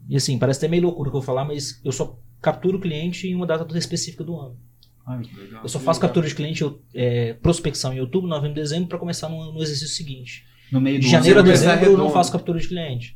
E 0.09 0.15
assim, 0.15 0.39
parece 0.39 0.57
até 0.57 0.67
meio 0.67 0.81
loucura 0.81 1.09
o 1.09 1.11
que 1.11 1.17
eu 1.17 1.21
vou 1.21 1.25
falar, 1.25 1.45
mas 1.45 1.79
eu 1.85 1.91
só 1.91 2.17
capturo 2.41 2.79
o 2.79 2.81
cliente 2.81 3.27
em 3.27 3.35
uma 3.35 3.45
data 3.45 3.77
específica 3.77 4.23
do 4.23 4.35
ano. 4.39 4.57
Ai, 5.05 5.21
que 5.21 5.35
legal. 5.39 5.61
Eu 5.61 5.69
só 5.69 5.79
faço 5.79 5.99
captura 5.99 6.27
de 6.27 6.33
cliente, 6.33 6.63
eu- 6.63 6.81
é, 6.95 7.33
prospecção 7.33 7.93
em 7.93 7.99
outubro, 7.99 8.27
novembro, 8.27 8.55
dezembro, 8.55 8.89
para 8.89 8.97
começar 8.97 9.29
no, 9.29 9.53
no 9.53 9.61
exercício 9.61 9.93
seguinte. 9.95 10.43
No 10.71 10.81
meio 10.81 10.97
do 10.97 11.03
De 11.03 11.09
janeiro 11.11 11.39
a 11.39 11.43
dezembro 11.43 11.85
eu 11.85 11.95
não 11.97 12.09
faço 12.09 12.31
captura 12.31 12.59
de 12.59 12.67
cliente. 12.67 13.15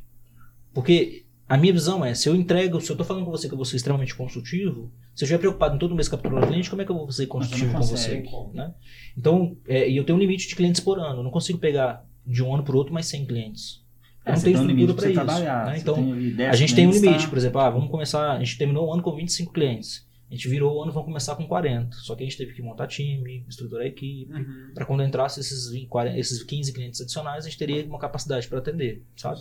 Porque 0.72 1.24
a 1.48 1.56
minha 1.56 1.72
visão 1.72 2.04
é, 2.04 2.14
se 2.14 2.28
eu 2.28 2.36
entrego, 2.36 2.80
se 2.80 2.92
eu 2.92 2.96
tô 2.96 3.02
falando 3.02 3.24
com 3.24 3.32
você 3.32 3.48
que 3.48 3.54
eu 3.54 3.58
vou 3.58 3.64
ser 3.64 3.74
extremamente 3.74 4.14
consultivo, 4.14 4.92
se 5.16 5.24
eu 5.24 5.26
estiver 5.26 5.38
preocupado 5.40 5.74
em 5.74 5.78
todo 5.80 5.96
mês 5.96 6.08
capturar 6.08 6.44
o 6.44 6.46
cliente, 6.46 6.70
como 6.70 6.80
é 6.80 6.84
que 6.84 6.92
eu 6.92 6.96
vou 6.96 7.10
ser 7.10 7.26
consultivo 7.26 7.72
com 7.72 7.78
você? 7.96 8.22
Né? 8.54 8.72
Então, 9.18 9.56
é, 9.66 9.90
e 9.90 9.96
eu 9.96 10.04
tenho 10.04 10.16
um 10.16 10.20
limite 10.20 10.46
de 10.46 10.54
clientes 10.54 10.80
por 10.80 11.00
ano. 11.00 11.18
Eu 11.18 11.24
não 11.24 11.30
consigo 11.32 11.58
pegar 11.58 12.08
de 12.30 12.42
um 12.42 12.54
ano 12.54 12.62
para 12.62 12.76
outro 12.76 12.92
mais 12.92 13.06
100 13.06 13.26
clientes. 13.26 13.84
É, 14.24 14.32
não 14.32 14.40
tem 14.40 14.52
estrutura 14.52 14.94
para 14.94 15.10
isso. 15.10 15.44
né? 15.44 15.78
Então, 15.78 15.94
tem 15.94 16.12
ali 16.12 16.30
10 16.30 16.50
a 16.50 16.56
gente 16.56 16.74
tem 16.74 16.86
um 16.86 16.92
limite, 16.92 17.24
tá? 17.24 17.28
por 17.28 17.38
exemplo, 17.38 17.60
ah, 17.60 17.70
vamos 17.70 17.90
começar, 17.90 18.32
a 18.32 18.38
gente 18.38 18.58
terminou 18.58 18.88
o 18.88 18.92
ano 18.92 19.02
com 19.02 19.14
25 19.14 19.52
clientes. 19.52 20.08
A 20.30 20.34
gente 20.34 20.48
virou 20.48 20.76
o 20.76 20.82
ano, 20.82 20.92
vamos 20.92 21.08
começar 21.08 21.34
com 21.34 21.44
40. 21.44 21.96
Só 21.96 22.14
que 22.14 22.22
a 22.22 22.26
gente 22.26 22.38
teve 22.38 22.52
que 22.52 22.62
montar 22.62 22.86
time, 22.86 23.44
estruturar 23.48 23.84
a 23.84 23.88
equipe. 23.88 24.32
Uhum. 24.32 24.70
Para 24.72 24.86
quando 24.86 25.02
entrasse 25.02 25.40
esses, 25.40 25.68
20, 25.72 25.88
40, 25.88 26.18
esses 26.18 26.44
15 26.44 26.72
clientes 26.72 27.00
adicionais, 27.00 27.44
a 27.44 27.48
gente 27.48 27.58
teria 27.58 27.84
uma 27.84 27.98
capacidade 27.98 28.46
para 28.46 28.58
atender, 28.58 29.02
sabe? 29.16 29.40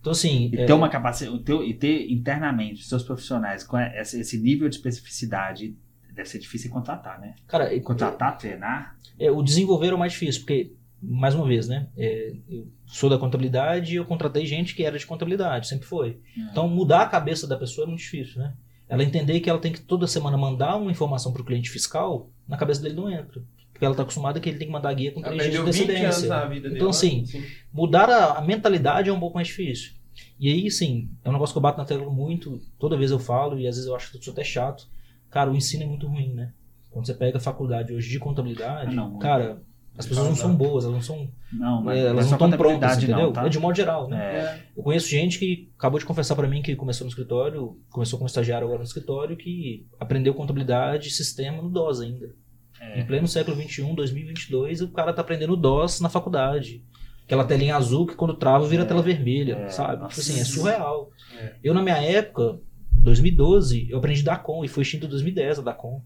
Então, 0.00 0.12
assim. 0.12 0.50
E 0.50 0.60
é, 0.60 0.64
ter 0.64 0.72
uma 0.72 0.88
capacidade, 0.88 1.52
o 1.52 1.62
e 1.62 1.74
ter 1.74 2.10
internamente 2.10 2.80
os 2.80 2.88
seus 2.88 3.02
profissionais 3.02 3.62
com 3.62 3.78
esse, 3.78 4.38
nível 4.38 4.66
de 4.66 4.76
especificidade 4.76 5.76
deve 6.14 6.28
ser 6.28 6.38
difícil 6.38 6.70
contratar, 6.70 7.20
né? 7.20 7.34
cara, 7.46 7.78
Contratar, 7.80 8.38
treinar. 8.38 8.96
é, 9.18 9.30
o 9.30 9.42
desenvolver 9.42 9.88
é 9.88 9.94
o 9.94 9.98
mais 9.98 10.12
difícil, 10.12 10.40
porque, 10.40 10.72
mais 11.02 11.34
uma 11.34 11.46
vez, 11.46 11.66
né? 11.68 11.88
é, 11.96 12.32
eu 12.48 12.66
sou 12.86 13.08
da 13.08 13.18
contabilidade 13.18 13.92
e 13.92 13.96
eu 13.96 14.04
contratei 14.04 14.44
gente 14.44 14.74
que 14.74 14.84
era 14.84 14.98
de 14.98 15.06
contabilidade, 15.06 15.66
sempre 15.68 15.86
foi. 15.86 16.20
Então, 16.50 16.68
mudar 16.68 17.02
a 17.02 17.06
cabeça 17.06 17.46
da 17.46 17.56
pessoa 17.56 17.84
é 17.84 17.88
muito 17.88 18.00
difícil, 18.00 18.40
né? 18.40 18.54
Ela 18.88 19.04
entender 19.04 19.38
que 19.40 19.48
ela 19.48 19.58
tem 19.58 19.72
que 19.72 19.80
toda 19.80 20.06
semana 20.06 20.36
mandar 20.36 20.76
uma 20.76 20.90
informação 20.90 21.32
para 21.32 21.42
o 21.42 21.44
cliente 21.44 21.70
fiscal, 21.70 22.28
na 22.46 22.56
cabeça 22.56 22.82
dele 22.82 22.96
não 22.96 23.08
entra. 23.08 23.40
Porque 23.72 23.84
ela 23.84 23.92
está 23.92 24.02
acostumada 24.02 24.40
que 24.40 24.48
ele 24.48 24.58
tem 24.58 24.66
que 24.66 24.72
mandar 24.72 24.92
guia 24.92 25.12
com 25.12 25.22
três 25.22 25.40
dias 25.42 25.52
de 25.52 25.58
Aprendeu 25.58 25.72
20 25.86 26.04
anos 26.04 26.16
antecedência. 26.16 26.68
Então, 26.68 26.86
né? 26.86 26.90
assim, 26.90 27.24
Sim. 27.24 27.42
mudar 27.72 28.10
a, 28.10 28.38
a 28.38 28.40
mentalidade 28.42 29.08
é 29.08 29.12
um 29.12 29.20
pouco 29.20 29.36
mais 29.36 29.46
difícil. 29.48 29.92
E 30.38 30.50
aí, 30.52 30.70
sim, 30.70 31.08
é 31.24 31.30
um 31.30 31.32
negócio 31.32 31.54
que 31.54 31.58
eu 31.58 31.62
bato 31.62 31.78
na 31.78 31.84
tela 31.84 32.10
muito, 32.10 32.60
toda 32.78 32.96
vez 32.98 33.10
eu 33.10 33.18
falo, 33.18 33.58
e 33.58 33.66
às 33.66 33.76
vezes 33.76 33.88
eu 33.88 33.94
acho 33.96 34.10
que 34.10 34.18
eu 34.18 34.22
sou 34.22 34.32
até 34.32 34.44
chato. 34.44 34.86
Cara, 35.30 35.50
o 35.50 35.56
ensino 35.56 35.84
é 35.84 35.86
muito 35.86 36.06
ruim, 36.06 36.34
né? 36.34 36.52
Quando 36.90 37.06
você 37.06 37.14
pega 37.14 37.38
a 37.38 37.40
faculdade 37.40 37.92
hoje 37.94 38.10
de 38.10 38.18
contabilidade, 38.18 38.90
Ah, 38.90 38.94
não. 38.94 39.18
cara, 39.18 39.62
as 40.00 40.06
pessoas 40.06 40.28
não 40.28 40.36
são 40.36 40.54
boas, 40.54 40.84
elas 40.84 40.94
não 40.94 41.02
são. 41.02 41.28
Não, 41.52 41.82
mas 41.82 41.98
elas 41.98 42.26
não 42.26 42.32
estão 42.32 42.50
prontas, 42.50 42.96
entendeu? 42.96 43.16
não, 43.18 43.32
tá? 43.32 43.46
É 43.46 43.48
de 43.48 43.58
modo 43.58 43.76
geral, 43.76 44.08
né? 44.08 44.18
É. 44.18 44.60
Eu 44.76 44.82
conheço 44.82 45.08
gente 45.08 45.38
que 45.38 45.70
acabou 45.78 45.98
de 45.98 46.04
confessar 46.04 46.34
pra 46.34 46.48
mim 46.48 46.62
que 46.62 46.74
começou 46.74 47.04
no 47.04 47.10
escritório, 47.10 47.78
começou 47.90 48.18
como 48.18 48.26
estagiário 48.26 48.66
agora 48.66 48.80
no 48.80 48.86
escritório, 48.86 49.36
que 49.36 49.86
aprendeu 49.98 50.34
contabilidade 50.34 51.08
e 51.08 51.10
sistema 51.10 51.62
no 51.62 51.70
DOS 51.70 52.00
ainda. 52.00 52.34
É. 52.80 53.00
Em 53.00 53.06
pleno 53.06 53.28
século 53.28 53.60
XXI, 53.60 53.94
2022, 53.94 54.80
o 54.80 54.88
cara 54.88 55.12
tá 55.12 55.20
aprendendo 55.20 55.56
DOS 55.56 56.00
na 56.00 56.08
faculdade. 56.08 56.82
Aquela 57.24 57.44
telinha 57.44 57.76
azul 57.76 58.06
que 58.06 58.16
quando 58.16 58.34
trava 58.34 58.66
vira 58.66 58.82
É, 58.82 58.86
tela 58.86 59.02
vermelha, 59.02 59.54
é, 59.54 59.68
sabe? 59.68 60.08
Tipo 60.08 60.20
assim, 60.20 60.40
é 60.40 60.44
surreal. 60.44 61.10
É. 61.38 61.54
Eu, 61.62 61.74
na 61.74 61.82
minha 61.82 61.98
época, 61.98 62.58
2012, 62.92 63.88
eu 63.90 63.98
aprendi 63.98 64.22
DACOM 64.22 64.64
e 64.64 64.68
foi 64.68 64.82
extinto 64.82 65.06
em 65.06 65.10
2010 65.10 65.60
a 65.60 65.62
DACOM. 65.62 66.02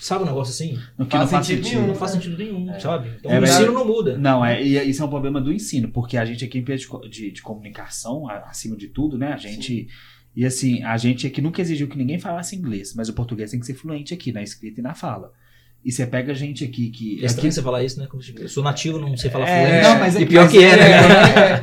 Sabe 0.00 0.24
um 0.24 0.26
negócio 0.26 0.52
assim? 0.52 0.78
No 0.98 1.06
que 1.06 1.12
Faz 1.12 1.22
não 1.24 1.28
faz 1.28 1.46
sentido 1.46 1.62
sentido. 1.64 1.78
nenhum. 1.78 1.88
Não 1.88 1.94
faz 1.96 2.10
sentido 2.12 2.38
nenhum, 2.38 2.70
É. 2.72 2.78
sabe? 2.78 3.10
Então 3.18 3.30
É 3.30 3.40
o 3.40 3.44
ensino 3.44 3.72
não 3.72 3.84
muda. 3.86 4.16
Não, 4.18 4.44
é, 4.44 4.62
e 4.62 4.88
isso 4.90 5.02
é 5.02 5.04
um 5.06 5.08
problema 5.10 5.40
do 5.40 5.52
ensino, 5.52 5.88
porque 5.88 6.16
a 6.16 6.24
gente 6.24 6.44
aqui 6.44 6.58
em 6.58 6.64
de, 6.64 6.76
de, 7.10 7.30
de 7.32 7.42
comunicação, 7.42 8.28
acima 8.28 8.76
de 8.76 8.88
tudo, 8.88 9.16
né? 9.18 9.32
A 9.32 9.36
gente. 9.36 9.88
E 10.34 10.44
assim, 10.44 10.82
a 10.82 10.96
gente 10.98 11.26
aqui 11.26 11.40
nunca 11.40 11.62
exigiu 11.62 11.88
que 11.88 11.96
ninguém 11.96 12.18
falasse 12.18 12.54
inglês, 12.54 12.94
mas 12.94 13.08
o 13.08 13.14
português 13.14 13.50
tem 13.50 13.58
que 13.60 13.64
ser 13.66 13.74
fluente 13.74 14.12
aqui, 14.12 14.32
na 14.32 14.42
escrita 14.42 14.80
e 14.80 14.82
na 14.82 14.94
fala. 14.94 15.32
E 15.84 15.92
você 15.92 16.04
pega 16.04 16.34
gente 16.34 16.64
aqui 16.64 16.90
que. 16.90 17.22
É 17.22 17.26
estranho 17.26 17.52
você 17.52 17.62
falar 17.62 17.82
isso, 17.84 17.98
né? 18.00 18.06
Como 18.10 18.20
se- 18.20 18.34
Eu 18.36 18.48
sou 18.48 18.62
nativo, 18.62 18.98
não 18.98 19.16
sei 19.16 19.30
falar 19.30 19.48
É, 19.48 19.66
fluente. 19.66 19.82
não, 19.84 19.98
mas 20.00 20.16
é- 20.16 20.20
e 20.20 20.26
pior 20.26 20.42
mas 20.42 20.52
que 20.52 20.58
é, 20.58 20.76
né? 20.76 20.90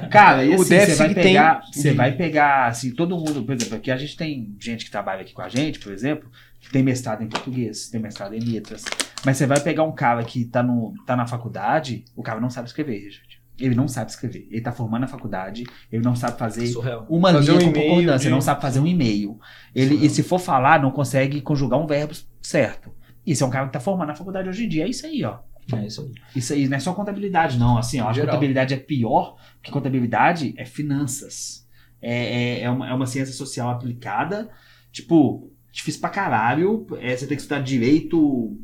é, 0.06 0.08
Cara, 0.08 0.46
e 0.46 0.54
assim, 0.54 0.64
você 0.64 0.96
vai 0.96 1.10
que 1.10 1.14
tem- 1.16 1.24
pegar. 1.24 1.62
Você 1.72 1.94
vai 1.94 2.12
pegar, 2.16 2.68
assim, 2.68 2.92
todo 2.92 3.18
mundo, 3.18 3.44
por 3.44 3.54
exemplo, 3.54 3.76
aqui 3.76 3.92
a 3.92 3.98
gente 3.98 4.16
tem 4.16 4.56
gente 4.60 4.86
que 4.86 4.92
trabalha 4.92 5.22
aqui 5.22 5.34
com 5.34 5.42
a 5.42 5.50
gente, 5.50 5.78
por 5.80 5.92
exemplo, 5.92 6.30
tem 6.72 6.84
mestrado 6.84 7.24
em 7.24 7.28
português, 7.28 7.90
tem 7.90 8.02
mestrado 8.02 8.34
em 8.34 8.40
letras. 8.40 8.84
Mas 9.26 9.38
você 9.38 9.46
vai 9.46 9.60
pegar 9.60 9.84
um 9.84 9.92
cara 9.94 10.24
que 10.24 10.46
tá, 10.46 10.62
no, 10.64 10.94
tá 11.06 11.16
na 11.16 11.26
faculdade, 11.26 12.04
o 12.16 12.22
cara 12.24 12.40
não 12.40 12.50
sabe 12.50 12.68
escrever, 12.68 13.00
Richard. 13.06 13.42
Ele 13.60 13.76
não 13.76 13.88
sabe 13.88 14.10
escrever. 14.10 14.48
Ele 14.50 14.62
tá 14.62 14.72
formando 14.72 15.02
na 15.02 15.08
faculdade, 15.08 15.64
ele 15.92 16.04
não 16.04 16.16
sabe 16.16 16.38
fazer 16.40 16.66
Surreal. 16.68 17.06
uma 17.08 17.32
Fazer 17.32 17.52
linha 17.56 17.70
um 17.70 17.74
com 17.74 17.80
concordância, 17.80 18.28
de- 18.28 18.34
não 18.34 18.42
sabe 18.42 18.62
fazer 18.62 18.80
um 18.80 18.88
e-mail. 18.88 19.40
Ele, 19.76 20.06
e 20.06 20.10
se 20.10 20.24
for 20.24 20.40
falar, 20.40 20.82
não 20.82 20.90
consegue 20.92 21.40
conjugar 21.40 21.80
um 21.80 21.86
verbo 21.86 22.14
certo. 22.42 22.92
Isso 23.26 23.44
é 23.44 23.48
um 23.48 23.50
cara 23.52 23.68
que 23.68 23.74
tá 23.74 23.80
formando 23.80 24.08
na 24.08 24.16
faculdade 24.16 24.50
hoje 24.50 24.66
em 24.66 24.70
dia. 24.70 24.84
É 24.86 24.90
isso 24.90 25.06
aí, 25.06 25.24
ó. 25.24 25.38
É 25.72 25.86
isso 25.86 26.02
aí. 26.02 26.12
Isso 26.36 26.52
aí 26.54 26.68
não 26.68 26.76
é 26.76 26.80
só 26.80 26.94
contabilidade, 26.94 27.58
não. 27.58 27.78
Assim, 27.78 28.02
ó, 28.02 28.10
a 28.10 28.14
contabilidade 28.14 28.74
é 28.74 28.78
pior, 28.78 29.38
porque 29.56 29.72
contabilidade 29.72 30.54
é 30.58 30.66
finanças. 30.66 31.66
É, 32.02 32.12
é, 32.58 32.62
é, 32.64 32.70
uma, 32.70 32.90
é 32.90 32.94
uma 32.94 33.06
ciência 33.06 33.34
social 33.34 33.70
aplicada. 33.70 34.50
Tipo, 34.92 35.53
difícil 35.74 36.00
pra 36.00 36.10
caralho. 36.10 36.86
É, 37.02 37.18
você 37.18 37.26
tem 37.28 37.36
que 37.36 37.42
estudar 37.42 37.60
direito, 37.62 38.58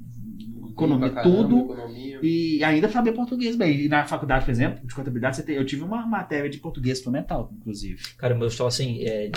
economia, 0.70 1.10
caramba, 1.10 1.38
tudo. 1.38 1.60
economia. 1.74 2.20
E 2.22 2.64
ainda 2.64 2.88
saber 2.90 3.12
português 3.14 3.56
bem. 3.56 3.82
E 3.82 3.90
na 3.90 4.06
faculdade, 4.06 4.46
por 4.46 4.52
exemplo, 4.52 4.86
de 4.88 4.94
contabilidade, 4.94 5.36
você 5.38 5.44
tem- 5.44 5.56
eu 5.56 5.66
tive 5.66 5.84
uma 5.84 6.06
matéria 6.06 6.50
de 6.50 6.60
português 6.60 7.00
instrumental, 7.00 7.52
inclusive. 7.60 8.00
Cara, 8.18 8.36
mas 8.36 8.52
eu 8.54 8.58
falo 8.58 8.68
assim, 8.68 9.02
é, 9.04 9.32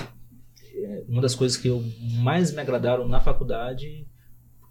é, 0.75 1.05
uma 1.09 1.23
das 1.23 1.35
coisas 1.35 1.57
que 1.57 1.67
eu 1.69 1.83
mais 2.23 2.53
me 2.53 2.61
agradaram 2.61 3.09
na 3.09 3.21
faculdade 3.21 4.07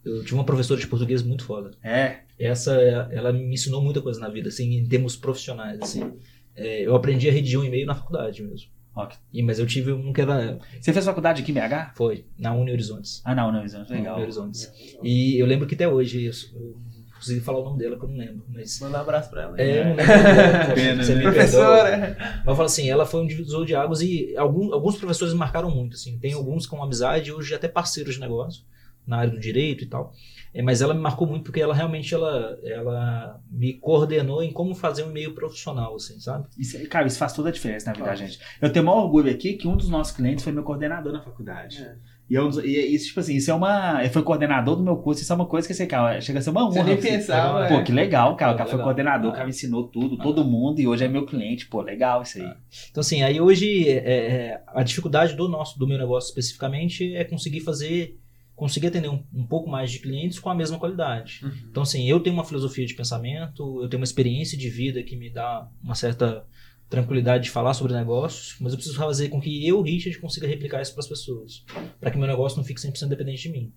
Eu 0.04 0.22
tive 0.24 0.34
uma 0.34 0.44
professora 0.44 0.80
de 0.80 0.88
português 0.88 1.22
muito 1.22 1.44
foda. 1.44 1.78
É. 1.84 2.22
Essa, 2.40 2.74
ela 3.12 3.32
me 3.32 3.54
ensinou 3.54 3.84
muita 3.84 4.02
coisa 4.02 4.20
na 4.20 4.30
vida, 4.30 4.50
assim, 4.50 4.74
em 4.80 4.88
termos 4.88 5.16
profissionais, 5.16 5.78
assim. 5.80 6.14
É, 6.56 6.82
eu 6.88 6.96
aprendi 6.96 7.30
a 7.30 7.32
redigir 7.32 7.60
um 7.60 7.64
e-mail 7.64 7.86
na 7.86 7.94
faculdade 7.94 8.42
mesmo. 8.42 8.72
Ok. 8.96 9.18
E, 9.32 9.42
mas 9.42 9.58
eu 9.58 9.66
tive 9.66 9.94
um 9.94 10.12
que 10.12 10.22
era. 10.22 10.60
Você 10.80 10.92
fez 10.92 11.06
faculdade 11.06 11.42
aqui 11.42 11.52
em 11.52 11.56
BH? 11.56 11.96
Foi, 11.96 12.26
na 12.38 12.54
Uni 12.54 12.72
Horizontes. 12.72 13.22
Ah, 13.24 13.34
não, 13.34 13.52
não, 13.52 13.64
isso 13.64 13.78
é 13.78 13.80
Na 13.80 13.86
legal. 13.86 14.16
Uni 14.16 14.24
Horizontes. 14.24 14.72
E 15.02 15.42
eu 15.42 15.46
lembro 15.46 15.66
que 15.66 15.76
até 15.76 15.88
hoje, 15.88 16.26
eu, 16.26 16.32
eu 16.60 16.76
consegui 17.16 17.40
falar 17.40 17.60
o 17.60 17.64
nome 17.64 17.80
dela, 17.80 17.98
que 17.98 18.04
eu 18.04 18.10
não 18.10 18.18
lembro. 18.18 18.44
Mas. 18.50 18.80
Manda 18.82 18.98
um 18.98 19.02
abraço 19.02 19.30
pra 19.30 19.44
ela. 19.44 19.62
É, 19.62 19.80
eu 19.80 19.86
não 19.86 19.96
lembro. 19.96 20.76
Pena, 20.76 21.04
você 21.04 21.16
né? 21.16 21.24
me 21.26 21.32
perdoa. 21.32 21.34
Professora. 21.34 22.18
Mas 22.20 22.48
eu 22.48 22.56
falo 22.56 22.66
assim, 22.66 22.90
ela 22.90 23.06
foi 23.06 23.22
um 23.22 23.28
divisor 23.28 23.66
de 23.66 23.76
águas 23.76 24.02
e 24.02 24.36
algum, 24.36 24.74
alguns 24.74 24.98
professores 24.98 25.34
me 25.34 25.40
marcaram 25.40 25.72
muito, 25.72 25.96
assim. 25.96 26.18
Tem 26.20 26.34
alguns 26.34 26.66
com 26.66 26.84
amizade, 26.84 27.32
hoje 27.32 27.56
até 27.56 27.70
parceiros 27.70 28.16
de 28.16 28.20
negócio, 28.20 28.64
na 29.08 29.20
área 29.20 29.32
do 29.32 29.40
direito 29.40 29.86
e 29.86 29.88
tal. 29.88 30.14
É, 30.54 30.62
mas 30.62 30.82
ela 30.82 30.94
me 30.94 31.00
marcou 31.00 31.26
muito 31.28 31.44
porque 31.46 31.62
ela 31.62 31.74
realmente 31.74 32.14
ela, 32.14 32.58
ela 32.64 33.40
me 33.50 33.74
coordenou 33.74 34.44
em 34.44 34.52
como 34.52 34.76
fazer 34.76 35.04
um 35.04 35.10
e-mail 35.10 35.34
profissional, 35.34 35.96
assim, 35.96 36.20
sabe? 36.20 36.48
Isso, 36.58 36.78
cara, 36.90 37.08
isso 37.08 37.18
faz 37.18 37.32
toda 37.34 37.50
a 37.50 37.52
diferença 37.52 37.86
na 37.88 37.94
vida 37.94 38.06
da 38.06 38.16
gente. 38.16 38.40
Eu 38.62 38.72
tenho 38.72 38.84
o 38.84 38.88
maior 38.88 39.04
orgulho 39.04 39.32
aqui 39.32 39.54
que 39.54 39.68
um 39.68 39.78
dos 39.78 39.88
nossos 39.90 40.16
clientes 40.16 40.44
foi 40.44 40.52
meu 40.52 40.64
coordenador 40.64 41.14
na 41.14 41.22
faculdade. 41.22 41.82
É. 41.82 41.96
E, 42.30 42.34
eu, 42.36 42.50
e 42.64 42.96
isso, 42.96 43.08
tipo 43.08 43.20
assim, 43.20 43.36
isso 43.36 43.52
é 43.52 43.54
uma. 43.54 44.00
Ele 44.02 44.10
foi 44.10 44.24
coordenador 44.24 44.78
do 44.78 44.84
meu 44.84 44.96
curso, 44.96 45.22
isso 45.22 45.34
é 45.34 45.36
uma 45.36 45.46
coisa 45.46 45.68
que 45.68 45.74
você, 45.74 45.86
cara, 45.86 46.22
chega 46.22 46.40
a 46.40 46.42
ser 46.42 46.50
uma 46.52 46.64
honra. 46.64 46.72
Você 46.76 46.84
nem 46.84 46.96
você. 46.96 47.10
pensava, 47.10 47.68
Pô, 47.68 47.74
é. 47.74 47.84
que 47.84 47.92
legal, 47.92 48.38
cara. 48.38 48.52
O 48.52 48.54
Pô, 48.54 48.58
cara 48.60 48.70
foi 48.70 48.78
legal. 48.78 48.86
coordenador, 48.86 49.30
o 49.30 49.34
Ah. 49.34 49.36
cara 49.36 49.44
me 49.46 49.50
ensinou 49.50 49.88
tudo, 49.90 50.18
todo 50.18 50.46
mundo, 50.46 50.80
e 50.80 50.88
hoje 50.88 51.04
é 51.04 51.10
meu 51.10 51.26
cliente. 51.26 51.68
Pô, 51.68 51.82
legal 51.82 52.22
isso 52.22 52.38
aí. 52.38 52.50
Então, 52.90 53.02
assim, 53.02 53.22
aí 53.22 53.42
hoje 53.42 53.90
é, 53.90 53.96
é, 53.98 54.62
a 54.68 54.82
dificuldade 54.82 55.34
do 55.36 55.50
nosso, 55.50 55.78
do 55.78 55.86
meu 55.86 55.98
negócio 55.98 56.30
especificamente, 56.30 57.14
é 57.16 57.26
conseguir 57.26 57.60
fazer, 57.60 58.18
conseguir 58.56 58.88
atender 58.88 59.10
um, 59.10 59.24
um 59.34 59.46
pouco 59.46 59.70
mais 59.70 59.92
de 59.92 60.00
clientes 60.00 60.40
com 60.40 60.50
a 60.50 60.56
mesma 60.56 60.78
qualidade. 60.78 61.40
Uhum. 61.44 61.52
Então, 61.70 61.84
assim, 61.84 62.08
eu 62.08 62.20
tenho 62.20 62.36
uma 62.36 62.46
filosofia 62.46 62.86
de 62.86 62.94
pensamento, 62.94 63.82
eu 63.82 63.90
tenho 63.90 64.00
uma 64.00 64.06
experiência 64.06 64.58
de 64.58 64.70
vida 64.70 65.02
que 65.04 65.16
me 65.16 65.30
dá 65.30 65.68
uma 65.84 65.96
certa 65.96 66.46
tranquilidade 66.90 67.46
de 67.46 67.50
falar 67.50 67.74
sobre 67.74 67.94
negócios, 67.94 68.58
mas 68.60 68.74
eu 68.74 68.78
preciso 68.78 68.98
fazer 68.98 69.30
com 69.30 69.40
que 69.40 69.66
eu, 69.66 69.82
Richard, 69.82 70.18
consiga 70.20 70.46
replicar 70.46 70.82
isso 70.82 70.94
para 70.94 71.00
as 71.00 71.08
pessoas, 71.08 71.64
para 72.00 72.12
que 72.12 72.18
meu 72.18 72.28
negócio 72.28 72.58
não 72.58 72.66
fique 72.66 72.82
100% 72.82 73.08
dependente 73.08 73.44
de 73.44 73.50
mim. 73.50 73.74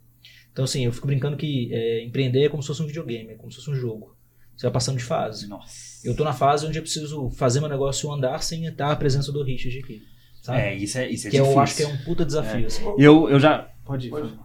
Então, 0.53 0.65
assim, 0.65 0.85
eu 0.85 0.93
fico 0.93 1.07
brincando 1.07 1.37
que 1.37 1.73
é, 1.73 2.05
empreender 2.05 2.45
é 2.45 2.49
como 2.49 2.63
se 2.63 2.67
fosse 2.67 2.83
um 2.83 2.87
videogame, 2.87 3.33
é 3.33 3.35
como 3.37 3.51
se 3.51 3.59
fosse 3.59 3.71
um 3.71 3.75
jogo. 3.75 4.17
Você 4.57 4.67
vai 4.67 4.73
passando 4.73 4.99
de 4.99 5.05
fase. 5.05 5.49
Nossa. 5.49 6.07
Eu 6.07 6.15
tô 6.15 6.25
na 6.25 6.33
fase 6.33 6.67
onde 6.67 6.79
eu 6.79 6.83
preciso 6.83 7.31
fazer 7.31 7.61
meu 7.61 7.69
negócio 7.69 8.11
andar 8.13 8.43
sem 8.43 8.67
estar 8.67 8.91
a 8.91 8.97
presença 8.97 9.33
do 9.33 9.43
Richard 9.43 9.79
aqui. 9.79 10.03
Sabe? 10.43 10.61
É, 10.61 10.75
isso 10.77 10.99
é, 10.99 11.09
isso 11.09 11.27
é 11.27 11.31
que 11.31 11.37
difícil. 11.37 11.55
eu 11.55 11.61
acho 11.61 11.77
que 11.77 11.83
é 11.83 11.89
um 11.89 11.97
puta 12.05 12.25
desafio. 12.25 12.67
assim. 12.67 12.85
Eu, 12.99 13.29
eu 13.29 13.41
já. 13.41 13.69
Pode 13.85 14.09
ir. 14.09 14.11
Pode. 14.11 14.39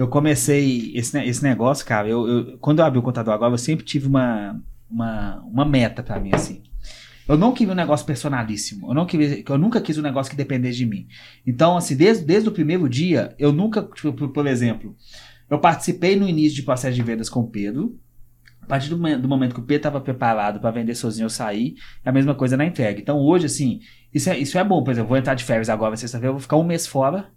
Eu 0.00 0.08
comecei 0.08 0.92
esse, 0.94 1.18
esse 1.18 1.42
negócio, 1.42 1.84
cara. 1.84 2.08
Eu, 2.08 2.26
eu- 2.26 2.58
quando 2.58 2.78
eu 2.78 2.86
abri 2.86 2.98
o 2.98 3.02
contador 3.02 3.34
agora, 3.34 3.52
eu 3.52 3.58
sempre 3.58 3.84
tive 3.84 4.06
uma, 4.06 4.58
uma, 4.90 5.36
uma 5.44 5.64
meta 5.66 6.02
pra 6.02 6.18
mim, 6.18 6.30
assim. 6.32 6.62
Eu 7.28 7.36
não 7.36 7.52
queria 7.52 7.74
um 7.74 7.76
negócio 7.76 8.06
personalíssimo. 8.06 8.88
Eu, 8.90 8.94
não 8.94 9.04
queria, 9.04 9.44
eu 9.46 9.58
nunca 9.58 9.78
quis 9.78 9.98
um 9.98 10.02
negócio 10.02 10.30
que 10.30 10.36
dependesse 10.38 10.78
de 10.78 10.86
mim. 10.86 11.06
Então, 11.46 11.76
assim, 11.76 11.94
desde, 11.94 12.24
desde 12.24 12.48
o 12.48 12.52
primeiro 12.52 12.88
dia, 12.88 13.34
eu 13.38 13.52
nunca, 13.52 13.82
tipo, 13.94 14.10
por, 14.14 14.30
por 14.32 14.46
exemplo, 14.46 14.96
eu 15.50 15.58
participei 15.58 16.16
no 16.16 16.26
início 16.26 16.56
de 16.56 16.62
processo 16.62 16.94
de 16.94 17.02
vendas 17.02 17.28
com 17.28 17.40
o 17.40 17.50
Pedro. 17.50 18.00
A 18.62 18.66
partir 18.66 18.88
do, 18.88 18.96
do 18.96 19.28
momento 19.28 19.52
que 19.54 19.60
o 19.60 19.64
Pedro 19.64 19.80
estava 19.80 20.00
preparado 20.00 20.60
para 20.60 20.70
vender 20.70 20.94
sozinho, 20.94 21.26
eu 21.26 21.30
saí. 21.30 21.74
É 22.02 22.08
a 22.08 22.12
mesma 22.12 22.34
coisa 22.34 22.56
na 22.56 22.64
entrega. 22.64 22.98
Então, 22.98 23.18
hoje, 23.18 23.44
assim, 23.44 23.80
isso 24.14 24.30
é, 24.30 24.38
isso 24.38 24.56
é 24.56 24.64
bom. 24.64 24.82
Por 24.82 24.92
exemplo, 24.92 25.04
eu 25.06 25.10
vou 25.10 25.18
entrar 25.18 25.34
de 25.34 25.44
férias 25.44 25.68
agora, 25.68 25.94
sexta-feira, 25.94 26.28
eu 26.28 26.34
vou 26.34 26.40
ficar 26.40 26.56
um 26.56 26.64
mês 26.64 26.86
fora. 26.86 27.28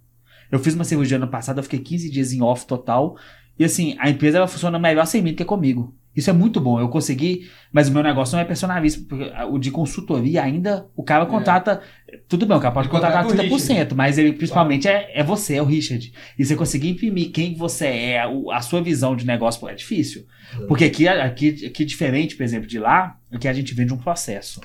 Eu 0.50 0.58
fiz 0.58 0.74
uma 0.74 0.84
cirurgia 0.84 1.16
ano 1.16 1.28
passado, 1.28 1.58
eu 1.58 1.62
fiquei 1.62 1.78
15 1.78 2.10
dias 2.10 2.32
em 2.32 2.42
off 2.42 2.66
total. 2.66 3.16
E 3.58 3.64
assim, 3.64 3.96
a 3.98 4.10
empresa 4.10 4.38
ela 4.38 4.48
funciona 4.48 4.78
melhor 4.78 5.06
sem 5.06 5.22
mim 5.22 5.32
do 5.32 5.36
que 5.36 5.44
comigo. 5.44 5.94
Isso 6.14 6.30
é 6.30 6.32
muito 6.32 6.60
bom. 6.60 6.78
Eu 6.78 6.88
consegui, 6.88 7.50
mas 7.72 7.88
o 7.88 7.92
meu 7.92 8.02
negócio 8.02 8.36
não 8.36 8.42
é 8.42 8.44
personalíssimo. 8.44 9.06
Porque 9.06 9.32
o 9.50 9.58
de 9.58 9.70
consultoria 9.70 10.42
ainda, 10.42 10.86
o 10.94 11.02
cara 11.02 11.26
contrata. 11.26 11.80
Tudo 12.28 12.46
bem, 12.46 12.56
o 12.56 12.60
cara 12.60 12.72
pode 12.72 12.86
Ele 12.86 12.92
contratar 12.92 13.24
contrata 13.24 13.52
o 13.52 13.58
30%, 13.58 13.94
mas 13.94 14.16
ele 14.16 14.32
principalmente 14.32 14.86
é, 14.86 15.10
é 15.12 15.24
você, 15.24 15.56
é 15.56 15.62
o 15.62 15.64
Richard. 15.64 16.12
E 16.38 16.44
você 16.44 16.54
conseguir 16.54 16.90
imprimir 16.90 17.32
quem 17.32 17.54
você 17.56 17.86
é, 17.86 18.22
a 18.52 18.60
sua 18.60 18.80
visão 18.80 19.16
de 19.16 19.26
negócio, 19.26 19.68
é 19.68 19.74
difícil. 19.74 20.24
Porque 20.68 20.84
aqui, 20.84 21.08
aqui, 21.08 21.66
aqui, 21.66 21.84
diferente, 21.84 22.36
por 22.36 22.44
exemplo, 22.44 22.68
de 22.68 22.78
lá, 22.78 23.16
aqui 23.32 23.48
a 23.48 23.52
gente 23.52 23.74
vende 23.74 23.92
um 23.92 23.98
processo. 23.98 24.60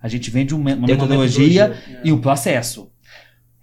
A 0.00 0.08
gente 0.08 0.30
vende 0.30 0.54
uma 0.54 0.74
metodologia, 0.74 1.68
metodologia. 1.68 2.00
e 2.02 2.12
um 2.12 2.20
processo. 2.20 2.90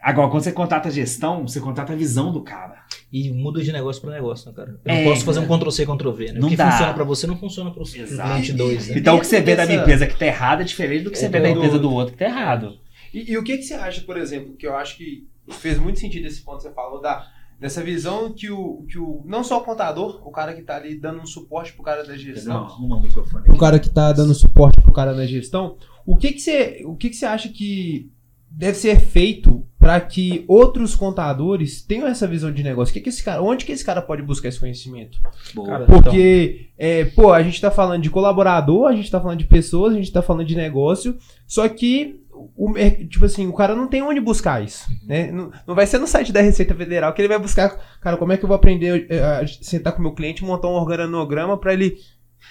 Agora, 0.06 0.30
quando 0.30 0.44
você 0.44 0.52
contrata 0.52 0.92
gestão, 0.92 1.48
você 1.48 1.60
contrata 1.60 1.94
a 1.94 1.96
visão 1.96 2.32
do 2.32 2.42
cara. 2.44 2.84
E 3.12 3.32
muda 3.32 3.64
de 3.64 3.72
negócio 3.72 4.02
para 4.02 4.12
negócio, 4.12 4.48
né, 4.50 4.56
cara? 4.56 4.80
Eu 4.86 4.94
É, 4.94 5.04
não 5.04 5.10
posso 5.12 5.26
fazer 5.26 5.40
um 5.40 5.48
Ctrl-C, 5.48 5.84
Ctrl-V, 5.86 6.26
né? 6.34 6.40
Não 6.40 6.48
o 6.48 6.52
que 6.52 6.56
dá. 6.58 6.70
funciona 6.72 6.94
para 6.94 7.04
você 7.04 7.26
não 7.28 7.38
funciona 7.38 7.72
para 7.72 7.80
o 7.82 7.84
Exato. 7.88 8.30
cliente 8.30 8.54
2, 8.54 8.88
né? 8.90 8.98
Então, 9.00 9.16
o 9.18 9.20
que 9.20 9.26
você 9.26 9.42
vê 9.42 9.56
da 9.56 9.66
minha 9.66 9.80
empresa 9.80 10.06
que 10.06 10.16
tá 10.18 10.26
errado 10.28 10.62
é 10.62 10.64
diferente 10.64 11.06
do 11.06 11.12
que 11.12 11.18
você 11.18 11.26
É 11.26 11.30
vê 11.30 11.40
da 11.40 11.50
do 11.50 11.56
empresa 11.58 11.80
do 11.80 11.92
outro. 11.92 12.14
que 12.14 12.20
tá 12.20 12.26
errado. 12.26 12.78
E, 13.12 13.32
e 13.32 13.38
o 13.38 13.44
que, 13.44 13.58
que 13.58 13.64
você 13.64 13.74
acha, 13.74 14.02
por 14.02 14.16
exemplo, 14.18 14.54
que 14.56 14.68
eu 14.68 14.76
acho 14.76 14.96
que 14.98 15.28
fez 15.50 15.80
muito 15.80 16.00
sentido 16.00 16.28
esse 16.28 16.42
ponto 16.44 16.58
que 16.58 16.64
você 16.64 16.72
falou 16.74 17.02
da, 17.02 17.26
dessa 17.60 17.82
visão 17.82 18.32
que 18.32 18.52
o, 18.52 18.86
que 18.88 19.00
o. 19.00 19.24
Não 19.26 19.44
só 19.44 19.58
o 19.60 19.64
contador, 19.64 20.22
o 20.28 20.32
cara 20.32 20.54
que 20.54 20.62
tá 20.62 20.76
ali 20.76 20.96
dando 21.00 21.20
um 21.22 21.26
suporte 21.26 21.74
pro 21.74 21.82
cara 21.84 22.04
da 22.04 22.16
gestão. 22.16 22.66
arruma 22.66 22.98
o 22.98 23.02
microfone. 23.02 23.50
o 23.50 23.58
cara 23.58 23.80
que 23.80 23.90
tá 23.90 24.12
dando 24.12 24.36
suporte 24.36 24.80
pro 24.82 24.94
cara 24.94 25.14
na 25.16 25.26
gestão, 25.26 25.78
o 26.06 26.16
que 26.16 26.32
que 26.34 26.40
você, 26.42 26.84
o 26.86 26.96
que 26.96 27.10
que 27.10 27.16
você 27.16 27.26
acha 27.26 27.50
que 27.50 28.12
deve 28.56 28.78
ser 28.78 29.00
feito 29.00 29.66
para 29.78 30.00
que 30.00 30.44
outros 30.48 30.96
contadores 30.96 31.82
tenham 31.82 32.08
essa 32.08 32.26
visão 32.26 32.52
de 32.52 32.64
negócio? 32.64 32.92
O 32.92 32.94
que 32.94 33.02
que 33.02 33.10
esse 33.10 33.24
cara, 33.24 33.42
onde 33.42 33.66
que 33.66 33.72
esse 33.72 33.86
cara 33.86 34.02
pode 34.02 34.24
buscar 34.24 34.50
esse 34.50 34.60
conhecimento? 34.60 35.20
Boa. 35.54 35.82
Porque, 35.82 36.70
é, 36.78 37.06
pô, 37.06 37.32
a 37.32 37.44
gente 37.44 37.62
tá 37.62 37.70
falando 37.70 38.02
de 38.02 38.10
colaborador, 38.10 38.88
a 38.88 38.96
gente 38.96 39.12
tá 39.12 39.22
falando 39.22 39.40
de 39.40 39.46
pessoas, 39.46 39.94
a 39.94 39.98
gente 39.98 40.12
tá 40.12 40.22
falando 40.22 40.48
de 40.48 40.56
negócio, 40.56 41.18
só 41.46 41.68
que 41.70 42.20
o, 42.56 42.74
tipo 43.08 43.26
assim, 43.26 43.48
o 43.48 43.54
cara 43.54 43.76
não 43.76 43.88
tem 43.88 44.02
onde 44.02 44.20
buscar 44.20 44.64
isso, 44.64 44.88
né? 45.06 45.32
Não, 45.32 45.52
não 45.68 45.76
vai 45.76 45.86
ser 45.86 46.00
no 46.00 46.08
site 46.08 46.34
da 46.34 46.42
Receita 46.42 46.74
Federal 46.74 47.14
que 47.14 47.22
ele 47.22 47.28
vai 47.28 47.40
buscar, 47.40 47.70
cara, 48.02 48.18
como 48.18 48.34
é 48.34 48.38
que 48.38 48.44
eu 48.44 48.48
vou 48.48 48.56
aprender 48.56 49.06
é, 49.10 49.20
a 49.20 49.48
sentar 49.48 49.94
com 49.94 50.00
o 50.00 50.02
meu 50.02 50.14
cliente, 50.14 50.44
montar 50.44 50.68
um 50.68 50.74
organograma 50.74 51.58
para 51.58 51.74
ele 51.74 51.98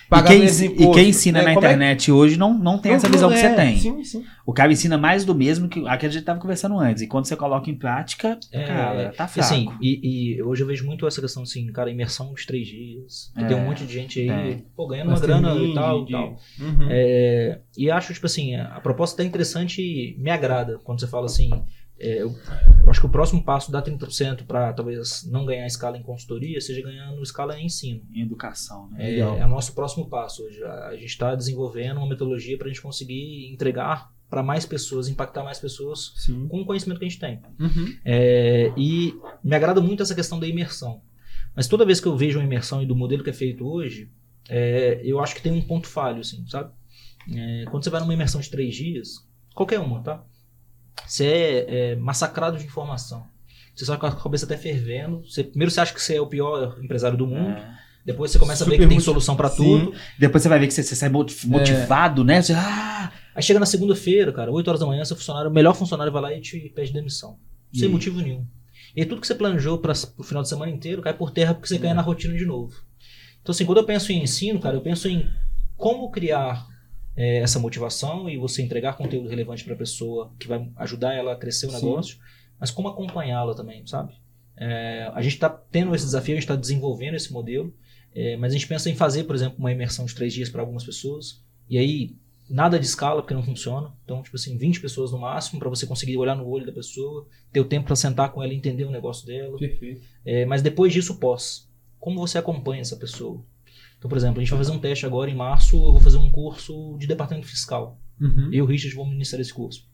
E 0.07 0.09
pagar 0.11 0.29
quem, 0.29 0.41
meus 0.41 0.53
ensi- 0.53 0.67
impostos, 0.67 0.87
e 0.87 0.93
quem 1.01 1.09
ensina 1.09 1.39
né? 1.41 1.45
na 1.47 1.55
Como 1.55 1.65
é 1.65 1.69
que- 1.69 1.75
internet 1.75 2.13
hoje 2.13 2.37
não, 2.37 2.53
não 2.53 2.79
tem 2.79 2.91
Não- 2.93 2.97
essa 2.97 3.09
visão 3.09 3.31
que 3.31 3.37
é, 3.37 3.39
você 3.39 3.55
tem. 3.55 3.79
Sim, 3.79 4.05
sim. 4.05 4.25
O 4.47 4.53
cara 4.53 4.71
ensina 4.73 4.99
mais 4.99 5.25
do 5.25 5.35
mesmo 5.35 5.69
que 5.69 5.79
aquilo 5.81 5.99
que 5.99 6.07
a 6.07 6.09
gente 6.11 6.25
tava 6.25 6.39
conversando 6.39 6.79
antes. 6.79 7.03
E 7.03 7.07
quando 7.07 7.25
você 7.25 7.35
coloca 7.35 7.71
em 7.71 7.75
prática, 7.75 8.39
É, 8.53 8.65
cara, 8.65 9.13
tá 9.17 9.25
e 9.25 9.29
fraco. 9.29 9.41
Assim, 9.41 9.69
e, 9.81 10.35
e 10.37 10.43
hoje 10.43 10.63
eu 10.63 10.67
vejo 10.67 10.85
muito 10.85 11.07
essa 11.07 11.21
questão 11.21 11.43
assim, 11.43 11.67
cara, 11.73 11.91
imersão 11.91 12.33
de 12.35 12.47
três 12.47 12.67
dias. 12.67 13.33
que 13.35 13.43
É, 13.43 13.47
tem 13.47 13.57
um 13.57 13.65
monte 13.65 13.85
de 13.87 13.93
gente 13.93 14.21
aí, 14.21 14.65
pô, 14.77 14.87
ganhando 14.87 15.09
uma 15.09 15.19
grana 15.21 15.55
e 15.55 15.75
tal, 15.75 16.05
de- 16.05 16.13
tal. 16.13 16.37
Uhum. 16.61 16.89
É, 16.91 17.61
e 17.79 17.91
acho, 17.91 18.13
tipo 18.13 18.27
assim, 18.27 18.55
a 18.57 18.81
proposta 18.81 19.17
tá 19.17 19.25
interessante 19.25 19.81
e 19.81 20.17
me 20.19 20.31
agrada 20.31 20.79
quando 20.85 21.01
você 21.01 21.07
fala 21.07 21.25
assim. 21.27 21.51
É, 21.99 22.23
eu, 22.23 22.35
eu 22.85 22.91
acho 22.91 23.01
que 23.01 23.07
o 23.07 23.11
próximo 23.11 23.43
passo 23.43 23.71
dá 23.71 23.81
30% 23.83 24.45
para 24.45 24.73
talvez 24.73 25.25
não 25.31 25.47
ganhar 25.47 25.67
escala 25.67 25.97
em 25.97 26.03
consultoria, 26.03 26.61
seja 26.61 26.83
ganhando 26.83 27.23
escala 27.23 27.59
em 27.59 27.67
ensino. 27.67 28.03
Em 28.13 28.23
educação, 28.23 28.91
né? 28.91 29.09
É, 29.09 29.11
Legal. 29.13 29.37
é 29.39 29.47
o 29.47 29.49
nosso 29.49 29.75
próximo 29.75 30.09
passo 30.09 30.45
hoje. 30.45 30.63
A, 30.63 30.89
a 30.89 30.97
gente 30.97 31.07
está 31.07 31.35
desenvolvendo 31.35 31.99
uma 31.99 32.09
metodologia 32.09 32.59
para 32.59 32.67
a 32.67 32.71
gente 32.71 32.83
conseguir 32.83 33.53
entregar 33.53 34.13
para 34.29 34.43
mais 34.43 34.67
pessoas, 34.67 35.09
impactar 35.09 35.45
mais 35.45 35.61
pessoas 35.61 36.13
Sim. 36.17 36.49
com 36.49 36.63
o 36.63 36.67
conhecimento 36.67 36.99
que 36.99 37.05
a 37.05 37.09
gente 37.09 37.21
tem. 37.21 37.41
Uhum. 37.61 37.97
É, 38.05 38.73
e 38.77 39.15
me 39.43 39.55
agrada 39.55 39.81
muito 39.81 40.03
essa 40.03 40.15
questão 40.15 40.41
da 40.41 40.49
imersão. 40.49 41.01
Mas 41.55 41.69
toda 41.69 41.87
vez 41.87 42.01
que 42.01 42.09
eu 42.09 42.17
vejo 42.17 42.41
uma 42.41 42.45
imersão 42.45 42.83
e 42.83 42.87
do 42.87 42.97
modelo 42.97 43.23
que 43.23 43.31
é 43.31 43.33
feito 43.33 43.65
hoje, 43.65 44.11
é, 44.49 45.01
eu 45.05 45.21
acho 45.21 45.37
que 45.37 45.43
tem 45.43 45.53
um 45.53 45.63
ponto 45.63 45.87
falho, 45.87 46.21
assim, 46.21 46.45
sabe? 46.49 46.73
É, 47.33 47.65
quando 47.71 47.85
você 47.85 47.91
vai 47.91 48.01
numa 48.01 48.13
imersão 48.13 48.41
de 48.41 48.51
três 48.51 48.75
dias, 48.75 49.25
qualquer 49.55 49.79
uma, 49.79 50.03
tá? 50.03 50.25
Você 51.07 51.27
é, 51.27 51.91
é 51.93 51.97
massacrado 51.97 52.57
de 52.59 52.65
informação. 52.65 53.27
Você 53.75 53.85
sai 53.85 53.97
com 53.99 54.07
a 54.07 54.13
cabeça 54.15 54.45
até 54.47 54.57
fervendo. 54.57 55.23
Você- 55.29 55.43
primeiro 55.45 55.71
você 55.71 55.81
acha 55.81 55.93
que 55.93 56.01
você 56.01 56.17
é 56.17 56.21
o 56.21 56.27
pior 56.27 56.79
empresário 56.83 57.17
do 57.19 57.27
mundo. 57.27 57.57
É. 57.59 57.75
Depois 58.07 58.31
você 58.31 58.39
começa 58.39 58.63
a 58.65 58.67
ver 58.67 58.75
Super 58.75 58.85
que 58.85 58.89
tem 58.91 59.01
solução 59.01 59.35
para 59.35 59.49
tudo. 59.51 59.95
Depois 60.19 60.43
você 60.43 60.49
vai 60.49 60.59
ver 60.59 60.67
que 60.69 60.75
você, 60.75 60.83
você 60.83 60.95
sai 60.95 61.09
moti- 61.09 61.47
motivado, 61.49 62.23
né? 62.23 62.41
Você, 62.43 62.53
ah, 62.53 63.11
Aí 63.35 63.43
chega 63.43 63.59
na 63.59 63.67
segunda-feira, 63.67 64.33
cara, 64.33 64.53
8 64.53 64.69
horas 64.69 64.79
da 64.81 64.87
manhã, 64.87 65.05
seu 65.05 65.17
funcionário, 65.17 65.51
o 65.51 65.53
melhor 65.53 65.75
funcionário 65.75 66.13
vai 66.13 66.23
lá 66.23 66.33
e 66.33 66.41
te 66.41 66.71
pede 66.73 66.93
demissão. 66.93 67.37
E 67.73 67.79
Sem 67.81 67.89
aí? 67.89 67.93
motivo 67.93 68.21
nenhum. 68.21 68.47
E 68.95 69.01
aí 69.01 69.07
tudo 69.09 69.21
que 69.21 69.27
você 69.27 69.35
planejou 69.35 69.79
para 69.79 69.93
o 70.17 70.23
final 70.23 70.41
de 70.45 70.49
semana 70.49 70.71
inteiro 70.71 71.03
cai 71.03 71.13
por 71.13 71.33
terra 71.33 71.53
porque 71.53 71.67
você 71.67 71.79
cai 71.81 71.93
na 71.95 72.01
rotina 72.03 72.33
de 72.37 72.45
novo. 72.45 72.73
Então, 73.43 73.53
assim, 73.53 73.65
quando 73.67 73.79
eu 73.79 73.85
penso 73.85 74.13
em 74.13 74.23
ensino, 74.23 74.61
cara, 74.61 74.77
eu 74.77 74.81
penso 74.83 75.09
em 75.09 75.29
como 75.77 76.13
criar 76.13 76.65
é, 77.17 77.39
essa 77.39 77.59
motivação 77.59 78.29
e 78.29 78.37
você 78.37 78.63
entregar 78.63 78.97
conteúdo 78.97 79.29
relevante 79.29 79.65
para 79.65 79.75
a 79.75 79.77
pessoa 79.77 80.33
que 80.39 80.49
vai 80.49 80.69
ajudar 80.77 81.15
ela 81.15 81.33
a 81.33 81.37
crescer 81.37 81.67
o 81.67 81.71
Sim. 81.71 81.77
negócio, 81.77 82.19
mas 82.59 82.71
como 82.71 82.89
acompanhá-la 82.89 83.55
também, 83.55 83.87
sabe? 83.87 84.15
É, 84.57 85.11
a 85.13 85.21
gente 85.21 85.35
está 85.35 85.49
tendo 85.49 85.95
esse 85.95 86.05
desafio, 86.05 86.35
a 86.35 86.37
gente 86.37 86.45
está 86.45 86.57
desenvolvendo 86.57 87.15
esse 87.15 87.33
modelo, 87.33 87.75
é, 88.15 88.37
mas 88.37 88.53
a 88.53 88.55
gente 88.55 88.69
pensa 88.69 88.89
em 88.89 88.95
fazer, 88.95 89.25
por 89.25 89.35
exemplo, 89.35 89.59
uma 89.59 89.73
imersão 89.73 90.05
de 90.05 90.15
três 90.15 90.33
dias 90.33 90.49
para 90.49 90.63
algumas 90.63 90.85
pessoas, 90.85 91.43
e 91.69 91.79
aí 91.79 92.17
nada 92.49 92.79
de 92.79 92.87
escala 92.87 93.23
porque 93.23 93.35
não 93.35 93.43
funciona. 93.43 93.93
Então, 94.05 94.23
tipo 94.23 94.37
assim, 94.37 94.57
20 94.57 94.81
pessoas 94.81 95.13
no 95.13 95.19
máximo 95.19 95.59
para 95.59 95.69
você 95.69 95.87
conseguir 95.87 96.17
olhar 96.17 96.37
no 96.37 96.47
olho 96.47 96.67
da 96.67 96.73
pessoa, 96.73 97.27
ter 97.53 97.61
o 97.61 97.65
tempo 97.65 97.87
para 97.87 97.97
sentar 97.97 98.33
com 98.33 98.43
ela 98.43 98.53
e 98.53 98.57
entender 98.57 98.85
o 98.85 98.91
negócio 98.91 99.27
dela. 99.27 99.59
Perfeito. 99.59 100.03
É, 100.25 100.45
mas 100.45 100.63
depois 100.63 100.93
disso, 100.93 101.19
pós. 101.19 101.69
como 101.99 102.21
você 102.21 102.39
acompanha 102.39 102.83
essa 102.83 102.97
pessoa. 102.97 103.43
Então, 104.05 104.11
por 104.11 104.19
exemplo, 104.19 104.39
a 104.39 104.45
gente 104.45 104.51
vai 104.51 104.59
fazer 104.59 104.73
um 104.73 104.79
teste 104.79 105.07
agora 105.07 105.31
em 105.31 105.35
março, 105.35 105.77
eu 105.77 105.93
vou 105.93 105.99
fazer 105.99 106.19
um 106.19 106.31
curso 106.31 106.95
de 106.99 107.07
departamento 107.07 107.47
fiscal. 107.47 107.99
Uhum. 108.21 108.49
Eu 108.49 108.53
e 108.53 108.61
o 108.61 108.67
Richard 108.67 108.95
vamos 108.95 109.13
ministrar 109.13 109.41
esse 109.41 109.55
curso. 109.55 109.89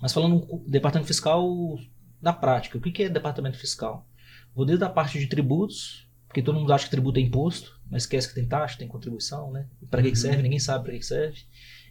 Mas 0.00 0.14
falando 0.14 0.64
departamento 0.66 1.08
fiscal 1.08 1.78
na 2.22 2.32
prática, 2.32 2.78
o 2.78 2.80
que 2.80 3.02
é 3.02 3.10
departamento 3.10 3.58
fiscal? 3.58 4.08
Vou 4.54 4.64
desde 4.64 4.82
a 4.86 4.88
parte 4.88 5.18
de 5.18 5.26
tributos, 5.26 6.08
porque 6.26 6.40
todo 6.40 6.58
mundo 6.58 6.72
acha 6.72 6.86
que 6.86 6.90
tributo 6.90 7.18
é 7.18 7.22
imposto, 7.22 7.78
mas 7.90 8.04
esquece 8.04 8.28
que 8.28 8.34
tem 8.34 8.48
taxa, 8.48 8.78
tem 8.78 8.88
contribuição, 8.88 9.50
né? 9.50 9.68
Para 9.90 10.02
que, 10.02 10.10
que 10.10 10.18
serve? 10.18 10.40
Ninguém 10.40 10.58
sabe 10.58 10.84
para 10.84 10.94
que, 10.94 11.00
que 11.00 11.06
serve. 11.06 11.42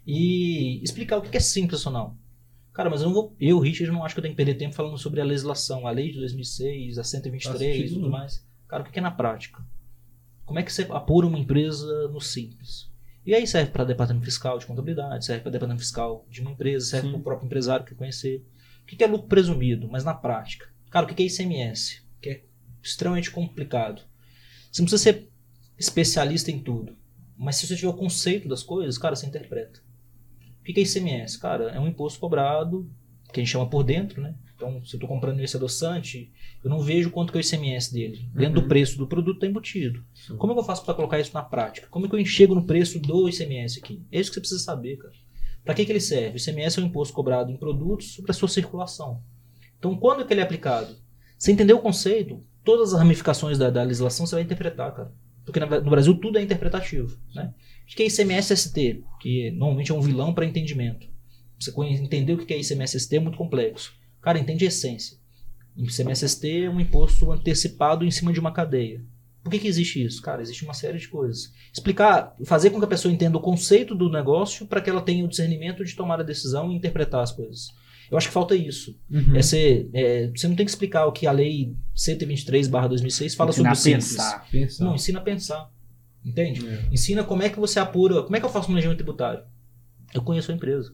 E 0.08 0.84
explicar 0.84 1.18
o 1.18 1.22
que 1.22 1.38
é 1.38 1.40
simples 1.40 1.86
ou 1.86 1.92
não. 1.92 2.18
Cara, 2.74 2.90
mas 2.90 3.02
eu 3.02 3.10
não 3.10 3.14
vou. 3.14 3.36
Eu, 3.40 3.60
Richard, 3.60 3.94
não 3.94 4.04
acho 4.04 4.16
que 4.16 4.20
eu 4.20 4.24
tenho 4.24 4.34
que 4.34 4.44
perder 4.44 4.56
tempo 4.56 4.74
falando 4.74 4.98
sobre 4.98 5.22
a 5.22 5.24
legislação, 5.24 5.86
a 5.86 5.92
lei 5.92 6.12
de 6.12 6.18
2006, 6.18 6.98
a 6.98 7.04
123 7.04 7.92
e 7.92 7.94
tudo 7.94 8.10
mais. 8.10 8.44
Cara, 8.68 8.82
o 8.82 8.92
que 8.92 8.98
é 8.98 9.02
na 9.04 9.12
prática? 9.12 9.64
Como 10.52 10.60
é 10.60 10.64
que 10.64 10.74
você 10.74 10.86
apura 10.90 11.26
uma 11.26 11.40
empresa 11.40 12.10
no 12.10 12.20
simples? 12.20 12.92
E 13.26 13.34
aí 13.34 13.48
serve 13.48 13.72
para 13.72 13.86
departamento 13.86 14.26
fiscal 14.26 14.60
de 14.60 14.66
contabilidade, 14.66 15.24
serve 15.24 15.44
para 15.44 15.52
departamento 15.54 15.82
fiscal 15.82 16.26
de 16.30 16.42
uma 16.42 16.52
empresa, 16.52 16.88
serve 16.88 17.08
para 17.08 17.20
o 17.20 17.24
próprio 17.24 17.46
empresário 17.46 17.86
que 17.86 17.96
conhecer. 17.96 18.46
O 18.84 18.86
que 18.86 19.02
é 19.02 19.08
lucro 19.08 19.30
presumido? 19.30 19.88
Mas 19.90 20.04
na 20.04 20.14
prática. 20.14 20.68
Cara, 20.90 21.06
o 21.06 21.08
que 21.08 21.24
é 21.24 21.26
ICMS? 21.26 22.04
Que 22.20 22.30
é 22.30 22.44
extremamente 22.84 23.32
complicado. 23.32 24.02
Você 24.70 24.82
não 24.82 24.88
precisa 24.90 24.98
ser 24.98 25.30
especialista 25.80 26.52
em 26.52 26.60
tudo. 26.60 26.98
Mas 27.38 27.56
se 27.56 27.66
você 27.66 27.78
tiver 27.78 27.88
o 27.88 27.94
conceito 27.94 28.50
das 28.50 28.62
coisas, 28.62 28.98
cara, 28.98 29.16
você 29.16 29.26
interpreta. 29.26 29.80
O 30.60 30.64
que 30.66 30.78
é 30.78 30.84
ICMS? 30.84 31.40
Cara, 31.40 31.70
é 31.70 31.80
um 31.80 31.88
imposto 31.88 32.20
cobrado, 32.20 32.92
que 33.32 33.40
a 33.40 33.42
gente 33.42 33.54
chama 33.54 33.70
por 33.70 33.86
dentro, 33.86 34.22
né? 34.22 34.36
Então, 34.64 34.86
se 34.86 34.94
eu 34.94 34.98
estou 34.98 35.10
comprando 35.10 35.40
esse 35.40 35.58
adoçante, 35.58 36.32
eu 36.64 36.70
não 36.70 36.80
vejo 36.80 37.10
quanto 37.10 37.32
que 37.32 37.38
é 37.40 37.42
o 37.42 37.44
ICMS 37.44 37.92
dele. 37.92 38.30
Dentro 38.34 38.58
Uhum. 38.60 38.64
do 38.64 38.68
preço 38.70 38.96
do 38.98 39.08
produto 39.08 39.36
está 39.38 39.48
embutido. 39.48 40.04
Como 40.38 40.54
é 40.54 40.56
que 40.56 40.60
eu 40.60 40.64
faço 40.66 40.86
para 40.86 40.94
colocar 40.94 41.20
isso 41.20 41.34
na 41.34 41.42
prática? 41.42 41.88
Como 41.90 42.06
é 42.06 42.10
que 42.10 42.14
eu 42.16 42.20
enxergo 42.20 42.54
no 42.54 42.64
preço 42.66 43.00
do 43.00 43.28
ICMS 43.28 43.80
aqui? 43.80 44.04
É 44.12 44.20
isso 44.20 44.30
que 44.30 44.36
você 44.36 44.42
precisa 44.42 44.62
saber, 44.62 44.98
cara. 44.98 45.14
Para 45.66 45.74
que, 45.74 45.84
que 45.86 45.92
ele 45.92 46.00
serve? 46.00 46.38
O 46.38 46.40
ICMS 46.40 46.80
é 46.80 46.84
um 46.84 46.86
imposto 46.88 47.14
cobrado 47.14 47.52
em 47.52 47.58
produtos 47.58 48.14
sobre 48.14 48.30
a 48.32 48.34
sua 48.34 48.48
circulação. 48.48 49.22
Então, 49.80 49.96
quando 49.98 50.22
é 50.22 50.26
que 50.26 50.34
ele 50.34 50.42
é 50.42 50.44
aplicado? 50.44 50.96
Você 51.38 51.52
entender 51.52 51.74
o 51.74 51.80
conceito, 51.80 52.44
todas 52.64 52.94
as 52.94 53.00
ramificações 53.00 53.58
da, 53.58 53.70
da 53.72 53.82
legislação 53.82 54.26
você 54.28 54.36
vai 54.36 54.44
interpretar, 54.44 54.94
cara. 54.94 55.12
Porque 55.44 55.60
na- 55.60 55.80
no 55.82 55.90
Brasil 55.90 56.14
tudo 56.16 56.38
é 56.38 56.44
interpretativo, 56.44 57.18
né? 57.34 57.52
O 57.92 57.96
que 57.96 58.04
é 58.04 58.06
ICMS-ST? 58.06 59.04
Que 59.20 59.50
normalmente 59.52 59.92
é 59.92 59.96
um 59.96 60.02
vilão 60.02 60.34
para 60.36 60.46
entendimento. 60.46 61.08
Você 61.60 61.72
entender 61.84 62.34
o 62.34 62.38
que 62.46 62.54
é 62.54 62.60
ICMS-ST 62.60 63.16
é 63.16 63.20
muito 63.20 63.38
complexo. 63.38 63.94
Cara, 64.22 64.40
entende 64.40 64.66
a 64.66 64.68
essência. 64.68 65.18
ICMS-ST 65.76 66.64
é 66.64 66.70
um 66.70 66.80
imposto 66.80 67.32
antecipado 67.32 68.06
em 68.06 68.12
cima 68.12 68.32
de 68.32 68.40
uma 68.40 68.52
cadeia. 68.52 69.04
Por 69.44 69.50
que, 69.50 69.60
que 69.60 69.68
existe 69.68 70.04
isso? 70.04 70.22
Cara, 70.22 70.42
existe 70.42 70.64
uma 70.64 70.74
série 70.74 71.00
de 71.00 71.08
coisas. 71.08 71.52
Explicar, 71.74 72.36
fazer 72.46 72.70
com 72.70 72.78
que 72.78 72.86
a 72.86 72.90
pessoa 72.90 73.12
entenda 73.12 73.38
o 73.38 73.42
conceito 73.42 73.96
do 73.96 74.10
negócio 74.10 74.68
para 74.68 74.80
que 74.82 74.90
ela 74.90 75.02
tenha 75.02 75.26
o 75.26 75.28
discernimento 75.28 75.84
de 75.84 75.96
tomar 75.96 76.20
a 76.20 76.24
decisão 76.24 76.72
e 76.72 76.76
interpretar 76.76 77.24
as 77.24 77.32
coisas. 77.32 77.70
Eu 78.12 78.18
acho 78.18 78.28
que 78.28 78.34
falta 78.34 78.56
isso. 78.56 78.96
Uhum. 79.10 79.36
É 79.36 79.42
ser, 79.42 79.90
é, 79.94 80.28
você 80.28 80.48
não 80.48 80.56
tem 80.56 80.66
que 80.66 80.72
explicar 80.72 81.06
o 81.08 81.12
que 81.12 81.26
a 81.26 81.32
lei 81.32 81.74
123/2006 81.96 83.36
fala 83.36 83.52
sobre 83.52 83.72
Ensinar 83.72 83.72
o 83.72 83.72
a 83.72 83.76
simples. 83.76 84.10
pensar. 84.10 84.48
Pensar. 84.52 84.86
Não, 84.86 84.96
ensina 84.96 85.20
a 85.20 85.24
pensar. 85.24 85.72
Entende? 86.24 86.68
É. 86.68 86.90
Ensina 86.92 87.24
como 87.24 87.42
é 87.42 87.50
que 87.50 87.60
você 87.60 87.80
apura, 87.80 88.22
como 88.22 88.36
é 88.36 88.40
que 88.40 88.46
eu 88.46 88.50
faço 88.50 88.68
planejamento 88.68 88.98
tributário. 88.98 89.44
Eu 90.14 90.22
conheço 90.22 90.52
a 90.52 90.56
empresa. 90.56 90.94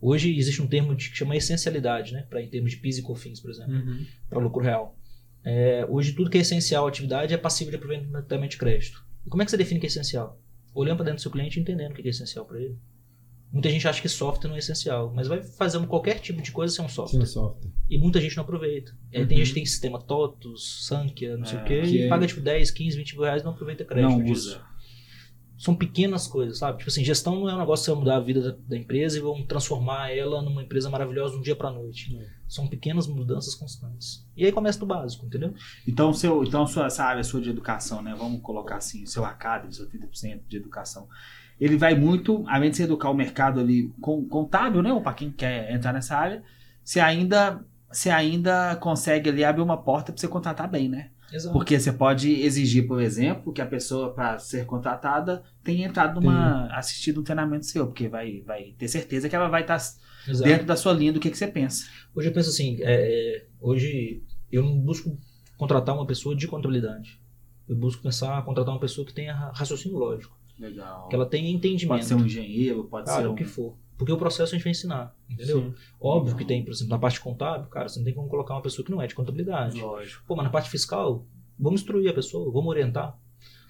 Hoje 0.00 0.34
existe 0.36 0.62
um 0.62 0.66
termo 0.66 0.94
de- 0.94 1.10
que 1.10 1.16
chama 1.16 1.36
essencialidade, 1.36 2.12
né? 2.12 2.22
Para 2.28 2.42
em 2.42 2.48
termos 2.48 2.70
de 2.70 2.78
PIS 2.78 2.98
e 2.98 3.02
COFINS, 3.02 3.40
por 3.40 3.50
exemplo, 3.50 3.74
Uhum. 3.74 4.06
para 4.28 4.38
lucro 4.38 4.62
real. 4.62 4.96
É, 5.44 5.86
hoje 5.88 6.12
tudo 6.12 6.30
que 6.30 6.38
é 6.38 6.40
essencial 6.40 6.86
à 6.86 6.88
atividade 6.88 7.32
é 7.34 7.36
passível 7.36 7.70
de 7.70 7.76
aproveitamento 7.76 8.50
de 8.52 8.56
crédito. 8.58 9.04
E 9.26 9.28
como 9.30 9.42
é 9.42 9.44
que 9.44 9.50
você 9.50 9.56
define 9.56 9.78
o 9.78 9.80
que 9.80 9.86
é 9.86 9.88
essencial? 9.88 10.40
Olhando 10.74 10.96
para 10.96 11.04
dentro 11.06 11.18
do 11.18 11.22
seu 11.22 11.30
cliente 11.30 11.58
e 11.58 11.62
entendendo 11.62 11.92
o 11.92 11.94
que 11.94 12.02
é 12.06 12.10
essencial 12.10 12.44
para 12.44 12.60
ele. 12.60 12.76
Muita 13.52 13.68
gente 13.68 13.86
acha 13.88 14.00
que 14.00 14.08
software 14.08 14.48
não 14.48 14.54
é 14.54 14.60
essencial, 14.60 15.12
mas 15.12 15.26
vai 15.26 15.42
fazer 15.42 15.76
um- 15.78 15.86
qualquer 15.86 16.20
tipo 16.20 16.40
de 16.40 16.52
coisa 16.52 16.72
ser 16.72 16.82
um 16.82 16.88
software. 16.88 17.26
Sim, 17.26 17.32
software. 17.32 17.68
E 17.88 17.98
muita 17.98 18.20
gente 18.20 18.36
não 18.36 18.44
aproveita. 18.44 18.92
Aí 19.12 19.22
Uhum. 19.22 19.26
tem 19.26 19.38
gente 19.38 19.48
que 19.48 19.54
tem 19.54 19.66
sistema 19.66 20.00
TOTUS, 20.00 20.86
Sankhya, 20.86 21.36
não 21.36 21.44
sei 21.44 21.58
É, 21.58 21.62
o 21.62 21.64
quê, 21.64 21.80
que 21.82 21.88
e 21.96 22.02
é- 22.02 22.08
paga 22.08 22.26
tipo 22.28 22.40
10, 22.40 22.70
15, 22.70 22.96
20 22.96 23.14
mil 23.14 23.24
reais 23.24 23.42
e 23.42 23.44
não 23.44 23.50
aproveita 23.52 23.84
crédito 23.84 24.08
Não 24.10 24.22
disso. 24.22 24.50
usa. 24.50 24.62
São 25.60 25.76
pequenas 25.76 26.26
coisas, 26.26 26.56
sabe? 26.56 26.78
Tipo 26.78 26.88
assim, 26.88 27.04
gestão 27.04 27.34
não 27.38 27.46
é 27.50 27.54
um 27.54 27.58
negócio 27.58 27.82
que 27.82 27.84
você 27.84 27.90
vai 27.90 28.00
mudar 28.00 28.16
a 28.16 28.20
vida 28.20 28.40
da, 28.40 28.58
da 28.66 28.76
empresa 28.78 29.18
e 29.18 29.20
vão 29.20 29.44
transformar 29.44 30.10
ela 30.10 30.40
numa 30.40 30.62
empresa 30.62 30.88
maravilhosa 30.88 31.34
de 31.34 31.38
um 31.40 31.42
dia 31.42 31.54
pra 31.54 31.70
noite. 31.70 32.16
É. 32.16 32.26
São 32.48 32.66
pequenas 32.66 33.06
mudanças 33.06 33.54
constantes. 33.54 34.26
E 34.34 34.46
aí 34.46 34.52
começa 34.52 34.78
do 34.78 34.86
básico, 34.86 35.26
entendeu? 35.26 35.52
Então, 35.86 36.14
seu, 36.14 36.42
então 36.44 36.66
sua, 36.66 36.86
essa 36.86 37.04
área 37.04 37.22
sua 37.22 37.42
de 37.42 37.50
educação, 37.50 38.00
né? 38.00 38.14
Vamos 38.16 38.40
colocar 38.40 38.76
assim, 38.76 39.04
seu 39.04 39.22
Academy, 39.22 39.74
seu 39.74 39.86
30% 39.86 40.40
de 40.48 40.56
educação. 40.56 41.06
Ele 41.60 41.76
vai 41.76 41.94
muito, 41.94 42.42
além 42.48 42.70
de 42.70 42.78
você 42.78 42.84
educar 42.84 43.10
o 43.10 43.14
mercado 43.14 43.60
ali 43.60 43.92
com- 44.00 44.26
contábil, 44.26 44.80
né? 44.80 44.90
Ou 44.94 45.02
para 45.02 45.12
quem 45.12 45.30
quer 45.30 45.70
entrar 45.74 45.92
nessa 45.92 46.16
área, 46.16 46.42
você 46.82 47.00
ainda, 47.00 47.62
você 47.92 48.08
ainda 48.08 48.76
consegue 48.76 49.28
ali 49.28 49.44
abrir 49.44 49.60
uma 49.60 49.76
porta 49.76 50.10
para 50.10 50.18
você 50.18 50.26
contratar 50.26 50.70
bem, 50.70 50.88
né? 50.88 51.10
Exato. 51.32 51.52
Porque 51.52 51.78
você 51.78 51.92
pode 51.92 52.30
exigir, 52.42 52.86
por 52.86 53.00
exemplo, 53.00 53.52
que 53.52 53.60
a 53.60 53.66
pessoa, 53.66 54.12
para 54.12 54.38
ser 54.38 54.66
contratada, 54.66 55.42
tenha 55.62 55.86
entrado 55.86 56.20
numa. 56.20 56.66
assistido 56.74 57.20
um 57.20 57.24
treinamento 57.24 57.66
seu, 57.66 57.86
porque 57.86 58.08
vai, 58.08 58.40
vai 58.42 58.74
ter 58.78 58.88
certeza 58.88 59.28
que 59.28 59.36
ela 59.36 59.48
vai 59.48 59.62
estar 59.62 59.76
Exato. 59.76 60.48
dentro 60.48 60.66
da 60.66 60.76
sua 60.76 60.92
linha 60.92 61.12
do 61.12 61.20
que, 61.20 61.30
que 61.30 61.38
você 61.38 61.46
pensa. 61.46 61.86
Hoje 62.14 62.28
eu 62.28 62.32
penso 62.32 62.50
assim, 62.50 62.78
é, 62.82 63.36
é, 63.36 63.46
hoje 63.60 64.22
eu 64.50 64.62
não 64.62 64.76
busco 64.78 65.16
contratar 65.56 65.94
uma 65.94 66.06
pessoa 66.06 66.34
de 66.34 66.48
contabilidade. 66.48 67.20
Eu 67.68 67.76
busco 67.76 68.02
pensar 68.02 68.44
contratar 68.44 68.74
uma 68.74 68.80
pessoa 68.80 69.06
que 69.06 69.12
tenha 69.14 69.32
ra- 69.32 69.52
raciocínio 69.54 69.96
lógico, 69.98 70.36
Legal. 70.58 71.08
que 71.08 71.14
ela 71.14 71.26
tenha 71.26 71.48
entendimento. 71.48 71.98
Pode 71.98 72.04
ser 72.06 72.14
um 72.14 72.24
engenheiro, 72.26 72.84
pode 72.84 73.06
Cara, 73.06 73.22
ser 73.22 73.28
um. 73.28 73.32
o 73.32 73.36
que 73.36 73.44
for. 73.44 73.76
Porque 74.00 74.12
o 74.12 74.16
processo 74.16 74.54
a 74.54 74.56
gente 74.56 74.64
vai 74.64 74.70
ensinar, 74.70 75.14
entendeu? 75.28 75.60
Sim. 75.60 75.74
Óbvio 76.00 76.30
Não. 76.32 76.38
que 76.38 76.44
tem, 76.46 76.64
por 76.64 76.70
exemplo, 76.72 76.88
na 76.90 76.98
parte 76.98 77.20
contábil, 77.20 77.68
cara, 77.68 77.86
você 77.86 77.98
não 77.98 78.04
tem 78.06 78.14
como 78.14 78.28
colocar 78.28 78.54
uma 78.54 78.62
pessoa 78.62 78.82
que 78.82 78.90
não 78.90 79.02
é 79.02 79.06
de 79.06 79.14
contabilidade. 79.14 79.78
Lógico. 79.78 80.24
Pô, 80.26 80.34
mas 80.34 80.44
na 80.44 80.50
parte 80.50 80.70
fiscal, 80.70 81.26
vamos 81.58 81.82
instruir 81.82 82.10
a 82.10 82.14
pessoa, 82.14 82.50
vamos 82.50 82.70
orientar. 82.70 83.14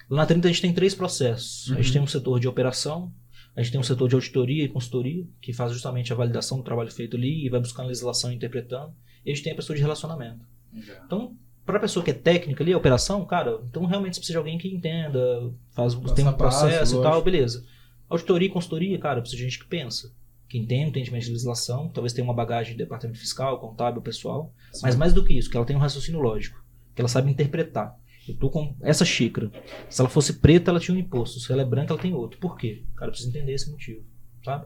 Lá 0.09 0.21
na 0.21 0.25
30 0.25 0.47
a 0.47 0.51
gente 0.51 0.61
tem 0.61 0.73
três 0.73 0.95
processos. 0.95 1.69
A 1.71 1.75
gente 1.75 1.87
Uhum. 1.87 1.93
tem 1.93 2.01
um 2.03 2.07
setor 2.07 2.39
de 2.39 2.47
operação, 2.47 3.11
a 3.53 3.61
gente 3.61 3.73
tem 3.73 3.81
um 3.81 3.83
setor 3.83 4.07
de 4.07 4.15
auditoria 4.15 4.63
e 4.63 4.69
consultoria, 4.69 5.27
que 5.41 5.51
faz 5.51 5.73
justamente 5.73 6.13
a 6.13 6.15
validação 6.15 6.57
do 6.57 6.63
trabalho 6.63 6.89
feito 6.89 7.17
ali 7.17 7.45
e 7.45 7.49
vai 7.49 7.59
buscando 7.59 7.87
legislação 7.87 8.31
e 8.31 8.35
interpretando. 8.35 8.93
E 9.25 9.31
a 9.31 9.35
gente 9.35 9.43
tem 9.43 9.51
a 9.51 9.55
pessoa 9.57 9.75
de 9.75 9.81
relacionamento. 9.81 10.45
Legal. 10.73 11.01
Então, 11.05 11.35
para 11.65 11.75
a 11.77 11.81
pessoa 11.81 12.03
que 12.03 12.11
é 12.11 12.13
técnica 12.13 12.63
ali, 12.63 12.71
a 12.71 12.77
operação, 12.77 13.25
cara, 13.25 13.59
então 13.69 13.85
realmente 13.85 14.13
você 14.15 14.21
precisa 14.21 14.33
de 14.35 14.37
alguém 14.37 14.57
que 14.57 14.73
entenda, 14.73 15.53
faz, 15.71 15.93
tem 16.15 16.25
um 16.25 16.33
processo 16.33 16.79
passo, 16.79 16.99
e 16.99 17.03
tal, 17.03 17.21
beleza. 17.21 17.65
Auditoria 18.09 18.47
e 18.47 18.51
consultoria, 18.51 18.97
cara, 18.99 19.21
precisa 19.21 19.37
de 19.37 19.43
gente 19.49 19.59
que 19.59 19.67
pensa, 19.69 20.11
que 20.51 20.57
entende, 20.57 20.89
entendimento 20.89 21.23
de 21.23 21.31
legislação, 21.31 21.87
talvez 21.87 22.11
tenha 22.11 22.25
uma 22.25 22.33
bagagem 22.33 22.73
de 22.73 22.79
departamento 22.79 23.17
fiscal, 23.17 23.57
contábil, 23.57 24.01
pessoal, 24.01 24.53
mas 24.81 24.97
mais 24.97 25.13
do 25.13 25.23
que 25.23 25.33
isso, 25.33 25.49
que 25.49 25.55
ela 25.55 25.65
tem 25.65 25.77
um 25.77 25.79
raciocínio 25.79 26.19
lógico, 26.19 26.61
que 26.93 27.01
ela 27.01 27.07
sabe 27.07 27.31
interpretar. 27.31 27.97
Eu 28.27 28.35
tô 28.35 28.49
com 28.49 28.75
essa 28.81 29.05
xícara. 29.05 29.49
Se 29.89 30.01
ela 30.01 30.09
fosse 30.09 30.33
preta, 30.33 30.69
ela 30.69 30.79
tinha 30.79 30.93
um 30.93 30.99
imposto. 30.99 31.39
Se 31.39 31.49
ela 31.53 31.61
é 31.61 31.65
branca, 31.65 31.93
ela 31.93 32.01
tem 32.01 32.13
outro. 32.13 32.37
Por 32.37 32.57
quê? 32.57 32.83
Cara, 32.97 33.11
precisa 33.11 33.29
entender 33.29 33.53
esse 33.53 33.71
motivo, 33.71 34.03
sabe? 34.43 34.65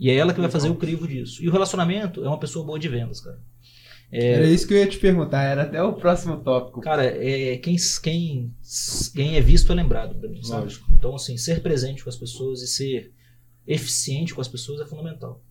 E 0.00 0.10
é 0.10 0.16
ela 0.16 0.34
que 0.34 0.40
vai 0.40 0.50
fazer 0.50 0.68
o 0.68 0.74
crivo 0.74 1.06
disso. 1.06 1.40
E 1.44 1.48
o 1.48 1.52
relacionamento 1.52 2.24
é 2.24 2.28
uma 2.28 2.40
pessoa 2.40 2.66
boa 2.66 2.78
de 2.78 2.88
vendas, 2.88 3.20
cara. 3.20 3.38
Era 4.10 4.44
isso 4.46 4.66
que 4.66 4.74
eu 4.74 4.78
ia 4.78 4.88
te 4.88 4.98
perguntar, 4.98 5.44
era 5.44 5.62
até 5.62 5.80
o 5.80 5.92
próximo 5.92 6.38
tópico. 6.38 6.80
Cara, 6.80 7.04
é, 7.04 7.56
quem, 7.58 7.76
quem, 8.02 8.52
quem 9.14 9.36
é 9.36 9.40
visto 9.40 9.70
é 9.70 9.76
lembrado 9.76 10.16
pra 10.16 10.28
mim, 10.28 10.42
sabe? 10.42 10.62
Lógico. 10.62 10.90
Então, 10.92 11.14
assim, 11.14 11.36
ser 11.36 11.62
presente 11.62 12.02
com 12.02 12.10
as 12.10 12.16
pessoas 12.16 12.62
e 12.62 12.66
ser 12.66 13.12
eficiente 13.72 14.34
com 14.34 14.40
as 14.40 14.48
pessoas 14.48 14.80
é 14.80 14.86
fundamental. 14.86 15.42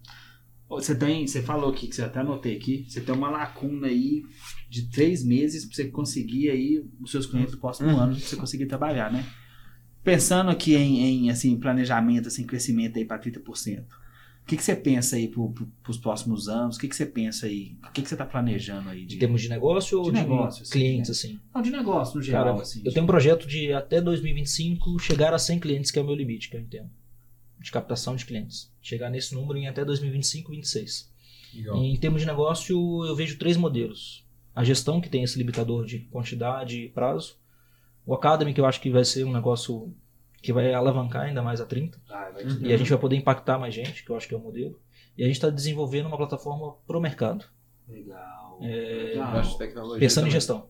Você 0.67 0.93
tem, 0.95 1.25
você 1.25 1.41
falou 1.41 1.71
aqui, 1.71 1.87
que 1.87 1.95
você 1.95 2.03
até 2.03 2.19
anotei 2.19 2.55
aqui, 2.55 2.85
você 2.87 3.01
tem 3.01 3.15
uma 3.15 3.29
lacuna 3.31 3.87
aí 3.87 4.21
de 4.69 4.87
três 4.89 5.23
meses 5.23 5.65
para 5.65 5.75
você 5.75 5.85
conseguir 5.85 6.51
aí 6.51 6.85
os 7.01 7.09
seus 7.09 7.25
clientes 7.25 7.53
do 7.53 7.57
próximo 7.59 7.89
Uhum. 7.89 7.97
ano, 7.99 8.15
pra 8.15 8.23
você 8.25 8.35
conseguir 8.35 8.67
trabalhar, 8.67 9.11
né? 9.11 9.25
Pensando 10.03 10.49
aqui 10.51 10.75
em, 10.75 11.25
em, 11.25 11.29
assim, 11.31 11.57
planejamento, 11.59 12.27
assim, 12.27 12.45
crescimento 12.45 12.97
aí 12.97 13.05
para 13.05 13.19
30%. 13.19 13.81
O 13.81 14.45
que, 14.49 14.57
que 14.57 14.63
você 14.63 14.75
pensa 14.75 15.15
aí 15.15 15.27
para 15.27 15.41
os 15.91 15.97
próximos 15.97 16.47
anos? 16.47 16.75
O 16.75 16.79
que, 16.79 16.87
que 16.87 16.95
você 16.95 17.05
pensa 17.05 17.45
aí? 17.47 17.75
O 17.87 17.91
que, 17.91 18.01
que 18.01 18.07
você 18.07 18.15
está 18.15 18.25
planejando 18.25 18.89
aí? 18.89 19.03
Em 19.03 19.07
De, 19.07 19.17
termos 19.17 19.41
de 19.41 19.49
negócio 19.49 19.97
ou 19.99 20.05
De 20.05 20.11
de, 20.11 20.17
negócio, 20.17 20.63
assim, 20.63 20.71
clientes, 20.71 21.09
assim? 21.11 21.39
Não, 21.53 21.61
de 21.61 21.69
negócio 21.71 22.15
no 22.15 22.21
geral, 22.23 22.45
Cara, 22.45 22.61
assim. 22.61 22.81
eu 22.85 22.91
tenho 22.91 23.03
um 23.03 23.07
projeto 23.07 23.47
de 23.47 23.73
até 23.73 23.99
2025 24.01 24.97
chegar 24.99 25.33
a 25.33 25.39
100 25.39 25.59
clientes, 25.59 25.91
que 25.91 25.99
é 25.99 26.01
o 26.01 26.05
meu 26.05 26.15
limite, 26.15 26.49
que 26.49 26.55
eu 26.57 26.61
entendo. 26.61 26.89
De 27.59 27.71
captação 27.71 28.15
de 28.15 28.25
clientes. 28.25 28.71
Chegar 28.81 29.09
nesse 29.09 29.35
número 29.35 29.57
em 29.59 29.67
até 29.67 29.83
2025, 29.83 30.51
26. 30.51 31.11
Legal. 31.53 31.77
Em 31.83 31.97
termos 31.97 32.21
de 32.21 32.27
negócio, 32.27 33.03
eu 33.05 33.15
vejo 33.15 33.37
três 33.37 33.57
modelos. 33.57 34.25
A 34.55 34.63
gestão, 34.63 35.01
que 35.01 35.09
tem 35.09 35.23
esse 35.23 35.37
limitador 35.37 35.85
de 35.85 35.99
quantidade 35.99 36.83
e 36.85 36.89
prazo. 36.89 37.37
O 38.05 38.13
Academy, 38.13 38.53
que 38.53 38.61
eu 38.61 38.65
acho 38.65 38.79
que 38.81 38.89
vai 38.89 39.03
ser 39.05 39.23
um 39.23 39.31
negócio 39.33 39.93
que 40.41 40.53
vai 40.53 40.73
alavancar 40.73 41.23
ainda 41.23 41.41
mais 41.41 41.59
a 41.59 41.65
30. 41.65 41.99
Ah, 42.09 42.31
Uhum. 42.41 42.65
E 42.67 42.71
a 42.73 42.77
gente 42.77 42.89
vai 42.89 42.97
poder 42.99 43.15
impactar 43.17 43.57
mais 43.59 43.73
gente, 43.73 44.03
que 44.05 44.09
eu 44.09 44.15
acho 44.15 44.27
que 44.27 44.33
é 44.33 44.37
o 44.37 44.41
modelo. 44.41 44.79
E 45.17 45.23
a 45.23 45.25
gente 45.27 45.35
está 45.35 45.49
desenvolvendo 45.49 46.05
uma 46.07 46.15
plataforma 46.17 46.75
para 46.87 46.97
o 46.97 47.01
mercado, 47.01 47.43
Legal. 47.87 48.59
É, 48.61 49.13
Legal. 49.15 49.97
Pensando 49.99 50.27
em 50.27 50.31
gestão. 50.31 50.69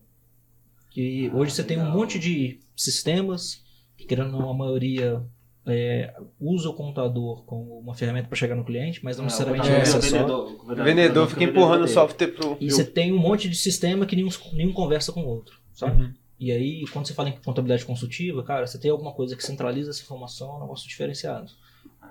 Que 0.90 1.28
Ah, 1.32 1.36
hoje 1.36 1.52
você 1.52 1.62
tem 1.62 1.76
um 1.78 1.82
legal. 1.84 1.96
monte 1.98 2.18
de 2.18 2.58
sistemas, 2.74 3.62
que 3.96 4.04
querendo 4.06 4.34
ou 4.34 4.40
não, 4.40 4.50
a 4.50 4.54
maioria 4.54 5.24
é, 5.66 6.14
usa 6.40 6.68
o 6.70 6.74
computador 6.74 7.44
como 7.44 7.78
uma 7.78 7.94
ferramenta 7.94 8.28
para 8.28 8.36
chegar 8.36 8.54
no 8.54 8.64
cliente, 8.64 9.04
mas 9.04 9.16
não 9.16 9.24
necessariamente 9.24 9.68
é, 9.68 9.72
é, 9.74 9.78
o 9.78 9.82
acessório. 9.82 10.34
O 10.62 10.74
vendedor 10.74 11.28
fica 11.28 11.44
empurrando 11.44 11.84
o 11.84 11.88
software 11.88 12.28
pro. 12.28 12.56
E 12.60 12.70
você 12.70 12.84
tem 12.84 13.12
um 13.12 13.18
monte 13.18 13.48
de 13.48 13.56
sistema 13.56 14.06
que 14.06 14.16
nenhum, 14.16 14.30
nenhum 14.52 14.72
conversa 14.72 15.12
com 15.12 15.22
o 15.22 15.26
outro, 15.26 15.58
sabe? 15.72 16.02
Uhum. 16.02 16.14
E 16.38 16.50
aí, 16.50 16.84
quando 16.90 17.06
você 17.06 17.12
fala 17.12 17.28
em 17.28 17.36
contabilidade 17.42 17.84
consultiva, 17.84 18.42
cara, 18.42 18.66
você 18.66 18.78
tem 18.78 18.90
alguma 18.90 19.12
coisa 19.12 19.36
que 19.36 19.44
centraliza 19.44 19.90
essa 19.90 20.02
informação, 20.02 20.50
é 20.52 20.56
um 20.56 20.60
negócio 20.60 20.88
diferenciado. 20.88 21.52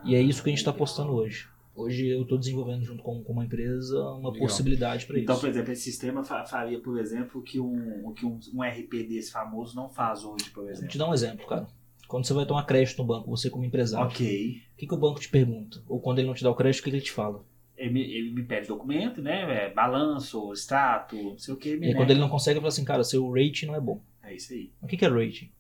E 0.06 0.14
é 0.16 0.22
isso 0.22 0.44
que 0.44 0.50
a 0.50 0.52
gente 0.52 0.60
está 0.60 0.72
postando 0.72 1.12
hoje. 1.14 1.48
Hoje 1.76 2.08
eu 2.08 2.22
estou 2.24 2.38
desenvolvendo 2.38 2.84
junto 2.84 3.02
com, 3.02 3.24
com 3.24 3.32
uma 3.34 3.46
empresa 3.46 3.98
uma 4.12 4.30
Legal. 4.32 4.48
possibilidade 4.48 5.06
para 5.06 5.18
Então, 5.18 5.34
isso. 5.34 5.42
por 5.42 5.50
exemplo, 5.50 5.72
esse 5.72 5.82
sistema 5.84 6.24
fa- 6.24 6.46
faria, 6.46 6.80
por 6.80 7.00
exemplo, 7.00 7.40
o 7.40 7.44
que 7.44 7.60
um, 7.60 8.06
o 8.06 8.12
que 8.14 8.26
um, 8.26 8.38
um 8.54 8.62
RP 8.62 9.08
desse 9.08 9.32
famoso 9.32 9.76
não 9.76 9.90
faz 9.90 10.24
hoje, 10.24 10.50
por 10.52 10.64
Vou 10.64 10.70
exemplo. 10.72 10.90
te 10.90 10.98
dar 10.98 11.10
um 11.10 11.14
exemplo, 11.14 11.48
cara. 11.48 11.68
Quando 12.10 12.26
você 12.26 12.34
vai 12.34 12.44
tomar 12.44 12.64
crédito 12.64 12.98
no 12.98 13.06
banco, 13.06 13.30
você 13.30 13.52
como 13.52 13.64
empresário, 13.64 14.08
Ok. 14.08 14.64
o 14.74 14.78
que, 14.78 14.88
que 14.88 14.94
o 14.96 14.98
banco 14.98 15.20
te 15.20 15.30
pergunta? 15.30 15.84
Ou 15.88 16.02
quando 16.02 16.18
ele 16.18 16.28
não 16.28 16.34
te 16.34 16.44
dá 16.44 16.50
o 16.50 16.56
crédito, 16.56 16.82
o 16.82 16.84
que, 16.84 16.90
que 16.90 16.96
ele 16.96 17.06
te 17.06 17.12
fala? 17.12 17.46
Ele 17.78 17.92
me, 17.92 18.02
ele 18.02 18.32
me 18.32 18.44
pede 18.44 18.68
documento, 18.68 19.22
né? 19.22 19.68
É, 19.68 19.72
balanço, 19.72 20.52
extrato, 20.52 21.16
não 21.16 21.38
sei 21.38 21.54
o 21.54 21.58
que. 21.58 21.78
E 21.78 21.86
aí, 21.86 21.94
quando 21.94 22.10
ele 22.10 22.20
não 22.20 22.28
consegue, 22.28 22.56
ele 22.58 22.62
fala 22.62 22.70
assim, 22.70 22.84
cara, 22.84 23.04
seu 23.04 23.30
rating 23.32 23.68
não 23.68 23.76
é 23.76 23.80
bom. 23.80 24.02
É 24.24 24.34
isso 24.34 24.52
aí. 24.54 24.74
O 24.82 24.88
que, 24.88 24.98
que 24.98 25.06
é 25.06 25.08
rating? 25.08 25.52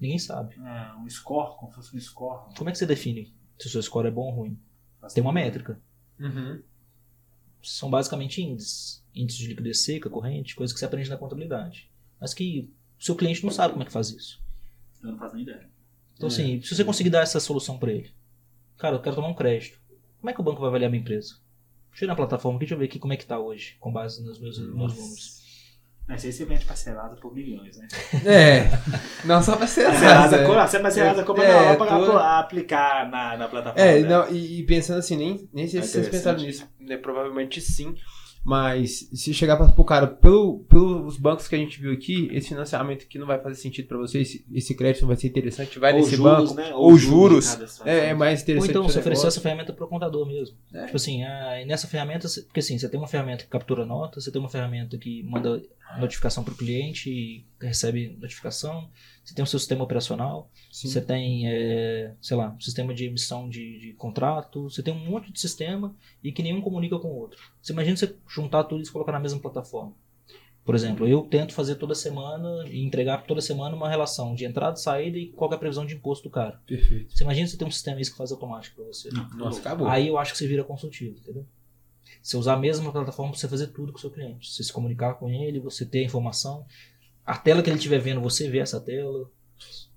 Ninguém 0.00 0.18
sabe. 0.18 0.54
É, 0.56 0.96
um 0.96 1.06
score, 1.06 1.54
como 1.58 1.70
se 1.70 1.76
fosse 1.76 1.94
um 1.94 2.00
score. 2.00 2.54
Como 2.56 2.70
é 2.70 2.72
que 2.72 2.78
você 2.78 2.86
define 2.86 3.30
se 3.58 3.66
o 3.66 3.70
seu 3.70 3.82
score 3.82 4.08
é 4.08 4.10
bom 4.10 4.22
ou 4.28 4.30
ruim? 4.32 4.58
Tem 5.12 5.22
uma 5.22 5.34
métrica. 5.34 5.78
Uhum. 6.18 6.62
são 7.62 7.90
basicamente 7.90 8.40
índices. 8.40 9.04
Índices 9.14 9.42
de 9.42 9.48
liquidez 9.48 9.80
seca, 9.84 10.08
corrente, 10.08 10.56
coisa 10.56 10.72
que 10.72 10.78
você 10.80 10.86
aprende 10.86 11.10
na 11.10 11.18
contabilidade. 11.18 11.90
Mas 12.18 12.32
que 12.32 12.70
o 12.98 13.04
seu 13.04 13.14
cliente 13.14 13.44
não 13.44 13.50
sabe 13.50 13.74
como 13.74 13.82
é 13.82 13.86
que 13.86 13.92
faz 13.92 14.08
isso. 14.10 14.42
Eu 15.02 15.10
não 15.10 15.18
faço 15.18 15.34
nem 15.34 15.42
ideia. 15.42 15.73
Então, 16.16 16.28
É. 16.28 16.32
assim, 16.32 16.60
se 16.62 16.74
você 16.74 16.84
conseguir 16.84 17.10
dar 17.10 17.22
essa 17.22 17.40
solução 17.40 17.78
para 17.78 17.92
ele, 17.92 18.10
cara, 18.78 18.96
eu 18.96 19.02
quero 19.02 19.16
tomar 19.16 19.28
um 19.28 19.34
crédito. 19.34 19.78
Como 20.20 20.30
é 20.30 20.32
que 20.32 20.40
o 20.40 20.44
banco 20.44 20.60
vai 20.60 20.68
avaliar 20.68 20.90
minha 20.90 21.00
empresa? 21.00 21.34
Deixa 21.90 22.04
eu 22.04 22.06
ir 22.06 22.08
na 22.08 22.16
plataforma 22.16 22.56
aqui, 22.56 22.64
deixa 22.64 22.74
eu 22.74 22.78
ver 22.78 22.86
aqui 22.86 22.98
como 22.98 23.12
é 23.12 23.16
que 23.16 23.26
tá 23.26 23.38
hoje, 23.38 23.76
com 23.80 23.92
base 23.92 24.22
nos 24.24 24.40
meus, 24.40 24.58
meus 24.58 24.94
números. 24.96 25.44
Mas 26.06 26.22
aí 26.24 26.32
você 26.32 26.44
vende 26.44 26.64
parcelado 26.66 27.16
por 27.16 27.34
milhões, 27.34 27.78
né? 27.78 27.88
É. 28.26 28.64
Não 29.24 29.42
só 29.42 29.56
Parcelada, 29.56 30.36
é. 30.36 30.44
como, 30.46 30.60
você 30.60 30.76
é 30.76 30.80
parcelada 30.80 31.24
como 31.24 31.40
É, 31.42 31.46
é, 31.50 31.68
não, 31.70 31.76
pra, 31.86 31.98
tô- 31.98 32.12
pra 32.12 32.38
aplicar 32.40 33.10
na, 33.10 33.36
na 33.38 33.48
plataforma. 33.48 33.80
É, 33.88 34.00
né? 34.00 34.08
não, 34.08 34.28
e, 34.30 34.60
e 34.60 34.66
pensando 34.66 34.98
assim, 34.98 35.16
nem, 35.16 35.48
nem 35.52 35.66
sei 35.66 35.80
É 35.80 35.82
se 35.82 35.92
vocês 35.92 36.08
pensaram 36.10 36.38
nisso, 36.40 36.68
né? 36.78 36.96
Provavelmente 36.98 37.60
sim. 37.60 37.94
Mas 38.44 39.08
se 39.12 39.32
chegar 39.32 39.56
para 39.56 39.72
pro 39.72 39.84
cara, 39.84 40.06
pelo, 40.06 40.58
pelos 40.68 41.16
bancos 41.16 41.48
que 41.48 41.54
a 41.54 41.58
gente 41.58 41.80
viu 41.80 41.90
aqui, 41.92 42.28
esse 42.30 42.48
financiamento 42.48 43.04
aqui 43.04 43.18
não 43.18 43.26
vai 43.26 43.40
fazer 43.40 43.54
sentido 43.54 43.88
para 43.88 43.96
você, 43.96 44.20
esse, 44.20 44.44
esse 44.52 44.74
crédito 44.74 45.00
não 45.02 45.08
vai 45.08 45.16
ser 45.16 45.28
interessante, 45.28 45.78
vai 45.78 45.92
Ou 45.94 45.98
nesse 45.98 46.16
juros, 46.16 46.52
banco. 46.52 46.54
né? 46.54 46.74
ou 46.74 46.98
juros, 46.98 47.44
de 47.46 47.50
cada 47.52 47.66
situação. 47.66 47.92
É, 47.92 48.10
é 48.10 48.14
mais 48.14 48.40
Ou 48.40 48.42
interessante. 48.42 48.70
então, 48.70 48.82
pro 48.82 48.92
você 48.92 48.98
oferecer 48.98 49.22
negócio. 49.22 49.38
essa 49.38 49.40
ferramenta 49.40 49.72
para 49.72 49.84
o 49.86 49.88
contador 49.88 50.26
mesmo. 50.26 50.56
É. 50.74 50.84
Tipo 50.84 50.96
assim, 50.96 51.24
ah, 51.24 51.62
e 51.62 51.64
nessa 51.64 51.88
ferramenta, 51.88 52.28
porque 52.46 52.60
assim, 52.60 52.78
você 52.78 52.86
tem 52.86 53.00
uma 53.00 53.08
ferramenta 53.08 53.44
que 53.44 53.50
captura 53.50 53.86
nota, 53.86 54.20
você 54.20 54.30
tem 54.30 54.38
uma 54.40 54.50
ferramenta 54.50 54.98
que 54.98 55.22
manda 55.22 55.62
notificação 55.98 56.42
para 56.42 56.54
o 56.54 56.56
cliente 56.56 57.10
e 57.10 57.46
recebe 57.60 58.16
notificação, 58.20 58.90
você 59.24 59.34
tem 59.34 59.42
o 59.42 59.46
seu 59.46 59.58
sistema 59.58 59.84
operacional, 59.84 60.50
Sim. 60.74 60.88
Você 60.88 61.00
tem, 61.00 61.48
é, 61.48 62.14
sei 62.20 62.36
lá, 62.36 62.50
um 62.50 62.60
sistema 62.60 62.92
de 62.92 63.04
emissão 63.04 63.48
de, 63.48 63.78
de 63.78 63.92
contrato, 63.92 64.64
você 64.64 64.82
tem 64.82 64.92
um 64.92 65.08
monte 65.08 65.32
de 65.32 65.40
sistema 65.40 65.94
e 66.20 66.32
que 66.32 66.42
nenhum 66.42 66.60
comunica 66.60 66.98
com 66.98 67.06
o 67.06 67.16
outro. 67.16 67.40
Você 67.62 67.72
imagina 67.72 67.96
você 67.96 68.16
juntar 68.28 68.64
tudo 68.64 68.82
isso 68.82 68.90
e 68.90 68.92
colocar 68.92 69.12
na 69.12 69.20
mesma 69.20 69.38
plataforma. 69.38 69.94
Por 70.64 70.74
exemplo, 70.74 71.06
eu 71.06 71.22
tento 71.22 71.52
fazer 71.54 71.76
toda 71.76 71.94
semana 71.94 72.66
e 72.66 72.82
entregar 72.82 73.18
toda 73.24 73.40
semana 73.40 73.76
uma 73.76 73.88
relação 73.88 74.34
de 74.34 74.44
entrada 74.44 74.76
e 74.76 74.80
saída 74.80 75.16
e 75.16 75.28
qual 75.28 75.52
é 75.52 75.54
a 75.54 75.58
previsão 75.58 75.86
de 75.86 75.94
imposto 75.94 76.28
do 76.28 76.32
cara. 76.32 76.60
Perfeito. 76.66 77.16
Você 77.16 77.22
imagina 77.22 77.46
você 77.46 77.56
ter 77.56 77.66
um 77.66 77.70
sistema 77.70 78.00
isso 78.00 78.10
que 78.10 78.16
faz 78.16 78.32
automático 78.32 78.76
para 78.76 78.86
você. 78.86 79.10
Não, 79.10 79.28
Nossa, 79.36 79.60
acabou. 79.60 79.86
Aí 79.86 80.08
eu 80.08 80.18
acho 80.18 80.32
que 80.32 80.38
você 80.38 80.48
vira 80.48 80.64
consultivo, 80.64 81.18
entendeu? 81.18 81.46
Você 82.22 82.36
usar 82.36 82.54
a 82.54 82.58
mesma 82.58 82.92
plataforma 82.92 83.32
para 83.32 83.40
você 83.40 83.48
fazer 83.48 83.68
tudo 83.68 83.92
com 83.92 83.98
o 83.98 84.00
seu 84.00 84.10
cliente. 84.10 84.50
Você 84.50 84.62
se 84.62 84.72
comunicar 84.72 85.14
com 85.14 85.28
ele, 85.28 85.60
você 85.60 85.84
ter 85.84 86.00
a 86.00 86.04
informação. 86.04 86.66
A 87.24 87.36
tela 87.36 87.62
que 87.62 87.70
ele 87.70 87.76
estiver 87.76 87.98
vendo, 87.98 88.20
você 88.20 88.48
vê 88.48 88.58
essa 88.58 88.80
tela. 88.80 89.30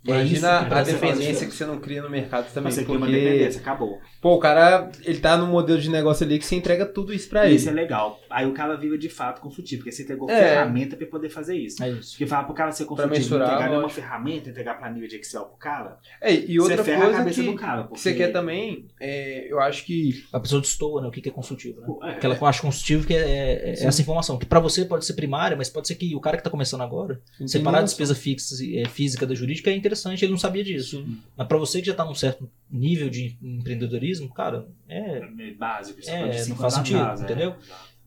É 0.05 0.11
isso 0.23 0.37
Imagina 0.37 0.59
que 0.59 0.65
a 0.65 0.67
pra 0.69 0.83
dependência 0.83 1.47
que 1.47 1.53
você 1.53 1.65
não 1.65 1.79
cria 1.79 2.01
no 2.01 2.09
mercado 2.09 2.53
também. 2.53 2.71
Você 2.71 2.83
cria 2.85 2.97
uma 2.97 3.07
porque, 3.07 3.19
dependência, 3.21 3.59
acabou. 3.59 3.99
pô, 4.21 4.35
o 4.35 4.39
cara, 4.39 4.89
ele 5.03 5.19
tá 5.19 5.35
num 5.35 5.47
modelo 5.47 5.79
de 5.81 5.89
negócio 5.89 6.25
ali 6.25 6.39
que 6.39 6.45
você 6.45 6.55
entrega 6.55 6.85
tudo 6.85 7.13
isso 7.13 7.27
pra 7.27 7.49
Isso 7.49 7.67
é 7.67 7.71
ele. 7.71 7.81
legal. 7.81 8.17
Aí 8.29 8.45
o 8.45 8.53
cara 8.53 8.77
vira 8.77 8.97
de 8.97 9.09
fato 9.09 9.41
consultivo, 9.41 9.81
porque 9.81 9.91
você 9.91 10.03
entregou 10.03 10.29
É. 10.29 10.39
ferramenta 10.49 10.95
pra 10.95 11.07
poder 11.07 11.29
fazer 11.29 11.57
isso. 11.57 11.83
É 11.83 11.89
isso. 11.89 12.11
Porque 12.11 12.25
falar 12.25 12.43
pro 12.45 12.53
cara 12.53 12.71
ser 12.71 12.85
consultivo, 12.85 13.15
mensurar, 13.15 13.47
entregar 13.53 13.71
uma 13.71 13.81
lógico. 13.81 13.99
ferramenta, 14.01 14.49
entregar 14.49 14.77
planilha 14.79 15.07
de 15.09 15.15
Excel 15.17 15.43
pro 15.45 15.57
cara, 15.57 15.97
É, 16.21 16.33
e 16.33 16.57
outra 16.59 16.77
você 16.77 16.83
ferra 16.85 16.97
a 16.97 17.03
coisa 17.05 17.17
cabeça 17.19 17.41
que, 17.41 17.47
do 17.49 17.55
cara. 17.55 17.81
que 17.81 17.87
Porque... 17.89 18.01
você 18.01 18.13
quer 18.13 18.27
também, 18.31 18.85
é, 19.01 19.51
eu 19.51 19.59
acho 19.59 19.83
que 19.85 20.23
A 20.31 20.39
pessoa 20.39 20.61
destoa, 20.61 21.01
né? 21.01 21.07
O 21.07 21.11
que 21.11 21.19
que 21.21 21.29
é 21.29 21.31
consultivo, 21.33 21.81
né? 21.81 21.87
É, 22.03 22.11
Aquela 22.13 22.35
que 22.35 22.41
eu 22.43 22.47
acho 22.47 22.61
consultivo 22.61 23.05
que 23.05 23.13
é, 23.13 23.17
é- 23.19 23.69
é 23.71 23.83
essa 23.83 24.01
informação. 24.01 24.37
Que 24.37 24.45
pra 24.45 24.59
você 24.61 24.85
pode 24.85 25.05
ser 25.05 25.13
primária, 25.13 25.57
mas 25.57 25.69
pode 25.69 25.87
ser 25.87 25.95
que 25.95 26.15
o 26.15 26.19
cara 26.21 26.37
que 26.37 26.43
tá 26.43 26.49
começando 26.49 26.81
agora, 26.81 27.19
separar 27.45 27.79
a 27.79 27.81
despesa 27.81 28.15
fixa, 28.15 28.55
é, 28.73 28.85
física 28.87 29.25
da 29.27 29.35
jurídica 29.35 29.69
é 29.69 29.75
interessante, 29.87 30.23
ele 30.23 30.31
não 30.31 30.39
sabia 30.39 30.63
disso. 30.63 31.03
Sim. 31.03 31.19
Mas 31.35 31.47
pra 31.47 31.57
você 31.57 31.81
que 31.81 31.87
já 31.87 31.93
tá 31.93 32.05
num 32.05 32.13
certo 32.15 32.49
nível 32.69 33.09
de 33.09 33.37
empreendedorismo, 33.41 34.31
cara, 34.33 34.67
é. 34.87 35.17
é 35.17 35.51
básico. 35.53 35.99
isso 35.99 36.09
É, 36.09 36.45
não 36.45 36.55
faz 36.55 36.75
sentido, 36.75 36.99
atrás, 36.99 37.21
é. 37.21 37.23
entendeu? 37.23 37.55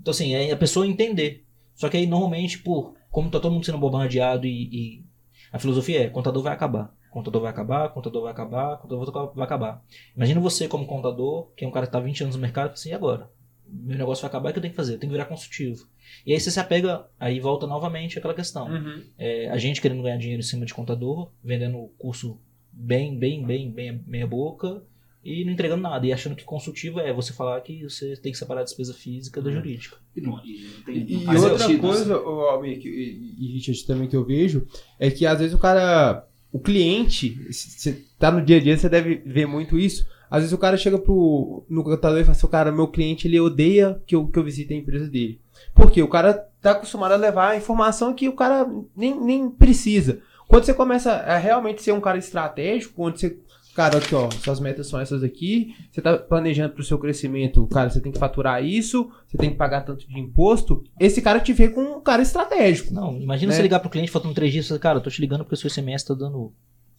Então, 0.01 0.13
assim, 0.13 0.35
é 0.35 0.51
a 0.53 0.57
pessoa 0.57 0.87
entender. 0.87 1.45
Só 1.75 1.89
que 1.89 1.97
aí, 1.97 2.07
normalmente, 2.07 2.59
por 2.59 2.95
como 3.11 3.31
tá 3.31 3.41
todo 3.41 3.53
mundo 3.53 3.67
sendo 3.67 3.79
bombardeado 3.79 4.47
e, 4.47 4.69
e 4.73 5.05
a 5.53 5.59
filosofia 5.59 6.05
é, 6.05 6.09
contador 6.09 6.43
vai 6.43 6.53
acabar. 6.53 6.95
Contador 7.11 7.43
vai 7.43 7.51
acabar, 7.51 7.89
contador 7.89 8.23
vai 8.23 8.33
acabar, 8.33 8.77
contador 8.77 9.35
vai 9.35 9.45
acabar. 9.45 9.85
Imagina 10.15 10.41
você 10.41 10.69
como 10.69 10.87
contador, 10.87 11.51
que 11.57 11.65
é 11.65 11.69
um 11.69 11.73
cara 11.73 11.87
que 11.87 11.93
tá 11.93 11.99
20 11.99 12.23
anos 12.23 12.37
no 12.37 12.43
mercado, 12.43 12.73
assim, 12.73 12.91
e 12.91 12.93
agora? 12.93 13.29
Meu 13.67 13.99
negócio 13.99 14.23
vai 14.23 14.29
acabar, 14.29 14.51
o 14.51 14.53
que 14.53 14.59
eu 14.59 14.63
tenho 14.63 14.73
que 14.73 14.77
fazer? 14.77 14.95
Eu 14.95 14.99
tenho 14.99 15.11
que 15.11 15.17
virar 15.17 15.29
consultivo. 15.29 15.87
E 16.27 16.33
aí 16.33 16.41
você 16.41 16.51
se 16.51 16.61
apega, 16.61 17.07
aí 17.19 17.41
volta 17.41 17.67
novamente 17.67 18.19
aquela 18.19 18.35
questão. 18.35 18.69
Uhum. 18.69 19.03
É, 19.19 19.49
a 19.51 19.57
gente 19.59 19.81
querendo 19.81 20.03
ganhar 20.03 20.17
dinheiro 20.19 20.41
em 20.41 20.45
cima 20.45 20.67
de 20.67 20.75
contador, 20.75 21.31
vendendo 21.43 21.79
o 21.79 21.89
curso 21.99 22.39
bem, 22.73 23.19
bem, 23.19 23.45
bem, 23.45 23.71
bem 23.71 24.01
meia 24.07 24.27
boca 24.27 24.83
e 25.25 25.45
não 25.45 25.53
entregando 25.53 25.83
nada. 25.83 26.07
E 26.07 26.13
achando 26.13 26.35
que 26.37 26.45
consultivo 26.45 27.01
é 27.01 27.13
você 27.13 27.33
falar 27.33 27.61
que 27.61 27.83
você 27.83 28.17
tem 28.17 28.33
que 28.33 28.39
separar 28.39 28.61
a 28.61 28.65
despesa 28.65 28.95
física 28.95 29.41
da 29.43 29.51
jurídica. 29.51 29.97
E 30.17 30.21
não, 30.21 30.41
e 30.45 30.71
não 30.77 30.83
tem, 30.85 30.97
E, 30.97 31.13
não 31.13 31.21
e 31.23 31.25
faz 31.25 31.43
outra 31.45 31.59
sentido, 31.59 31.81
coisa, 31.81 32.19
ô, 32.21 32.41
Almir, 32.49 32.79
que- 32.81 32.89
e, 32.89 33.35
e 33.39 33.53
Richard 33.55 33.85
também 33.87 34.09
que 34.09 34.17
eu 34.17 34.25
vejo, 34.25 34.67
é 34.99 35.11
que 35.11 35.27
às 35.27 35.39
vezes 35.39 35.55
o 35.55 35.59
cara, 35.59 36.27
o 36.53 36.59
cliente, 36.59 37.35
você 37.53 38.03
tá 38.19 38.31
no 38.31 38.43
dia 38.45 38.57
a 38.57 38.61
dia, 38.61 38.77
você 38.77 38.89
deve 38.89 39.17
ver 39.27 39.47
muito 39.47 39.79
isso. 39.79 40.07
Às 40.31 40.43
vezes 40.43 40.53
o 40.53 40.59
cara 40.59 40.77
chega 40.77 40.97
pro, 40.97 41.65
no 41.69 41.83
contador 41.83 42.19
e 42.21 42.25
fala 42.25 42.37
assim, 42.37 42.47
cara, 42.47 42.71
meu 42.71 42.87
cliente, 42.87 43.27
ele 43.27 43.41
odeia 43.41 44.01
que 44.07 44.15
eu, 44.15 44.29
que 44.29 44.39
eu 44.39 44.45
visite 44.45 44.73
a 44.73 44.77
empresa 44.77 45.09
dele. 45.09 45.41
Por 45.75 45.91
quê? 45.91 46.03
O 46.03 46.09
cara 46.09 46.35
tá 46.61 46.73
acostumado 46.73 47.13
a 47.13 47.17
levar 47.17 47.51
a 47.51 47.57
informação 47.57 48.13
que 48.15 48.29
o 48.29 48.35
cara 48.35 48.67
nem, 48.97 49.19
nem 49.19 49.51
precisa. 49.51 50.21
Quando 50.49 50.65
você 50.65 50.75
começa 50.75 51.13
a 51.13 51.39
realmente 51.39 51.83
ser 51.83 51.93
um 51.93 52.01
cara 52.01 52.19
estratégico, 52.19 53.07
onde 53.07 53.21
você, 53.21 53.39
cara, 53.75 53.99
aqui 53.99 54.15
ó, 54.15 54.29
suas 54.31 54.59
metas 54.59 54.89
são 54.89 55.01
essas 55.01 55.23
aqui, 55.23 55.75
você 55.91 56.03
tá 56.03 56.17
planejando 56.19 56.75
pro 56.75 56.83
seu 56.83 56.99
crescimento, 56.99 57.65
cara, 57.69 57.89
você 57.89 58.01
tem 58.01 58.11
que 58.11 58.19
faturar 58.19 58.65
isso, 58.65 59.11
você 59.29 59.39
tem 59.39 59.51
que 59.51 59.57
pagar 59.57 59.83
tanto 59.83 60.09
de 60.09 60.19
imposto, 60.19 60.83
esse 60.99 61.23
cara 61.23 61.39
te 61.39 61.53
vê 61.53 61.69
como 61.69 61.97
um 61.99 62.01
cara 62.01 62.21
estratégico. 62.21 62.93
Não, 62.93 63.17
imagina 63.17 63.51
Né? 63.51 63.57
você 63.57 63.63
ligar 63.63 63.79
pro 63.79 63.89
cliente 63.91 64.11
faltando 64.11 64.35
três 64.35 64.53
dias 64.53 64.69
e 64.71 64.79
cara, 64.79 64.99
eu 64.99 65.03
tô 65.03 65.09
te 65.09 65.21
ligando 65.21 65.45
porque 65.45 65.55
o 65.55 65.57
seu 65.57 65.69
ICMS 65.69 66.05
tá 66.05 66.15
dando 66.15 66.53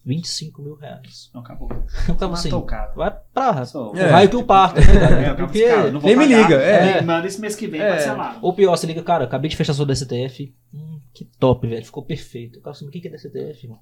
25 0.05 0.61
mil 0.61 0.75
reais. 0.75 1.29
Não, 1.33 1.41
acabou. 1.41 1.69
Assim, 2.33 2.49
Matou 2.49 2.59
o 2.61 2.65
cara. 2.65 2.91
vai 2.95 3.15
pra 3.33 3.65
Só- 3.65 3.91
o 3.91 3.97
É. 3.97 4.09
raio 4.09 4.29
que 4.29 4.35
eu 4.35 4.43
parto, 4.43 4.75
tá 4.81 4.91
ligado? 4.91 5.13
É, 5.13 5.33
Porque, 5.35 5.67
cara, 5.67 5.91
não 5.91 5.99
vou 5.99 6.07
nem 6.09 6.17
me 6.17 6.25
liga, 6.25 6.55
é. 6.55 7.01
Me 7.01 7.07
Manda 7.07 7.27
esse 7.27 7.39
mês 7.39 7.55
que 7.55 7.67
vem 7.67 7.79
É. 7.81 7.89
parcelado. 7.89 8.39
ou 8.41 8.53
pior, 8.53 8.75
você 8.75 8.87
liga, 8.87 9.03
cara, 9.03 9.25
acabei 9.25 9.49
de 9.49 9.55
fechar 9.55 9.73
sua 9.73 9.85
DCTF, 9.85 10.53
hum, 10.73 10.99
que 11.13 11.25
top, 11.39 11.67
velho, 11.67 11.85
ficou 11.85 12.03
perfeito. 12.03 12.59
Cara, 12.61 12.71
assim, 12.71 12.87
o 12.87 12.89
que 12.91 12.99
que 12.99 13.07
é 13.07 13.11
DCTF, 13.11 13.65
irmão? 13.65 13.79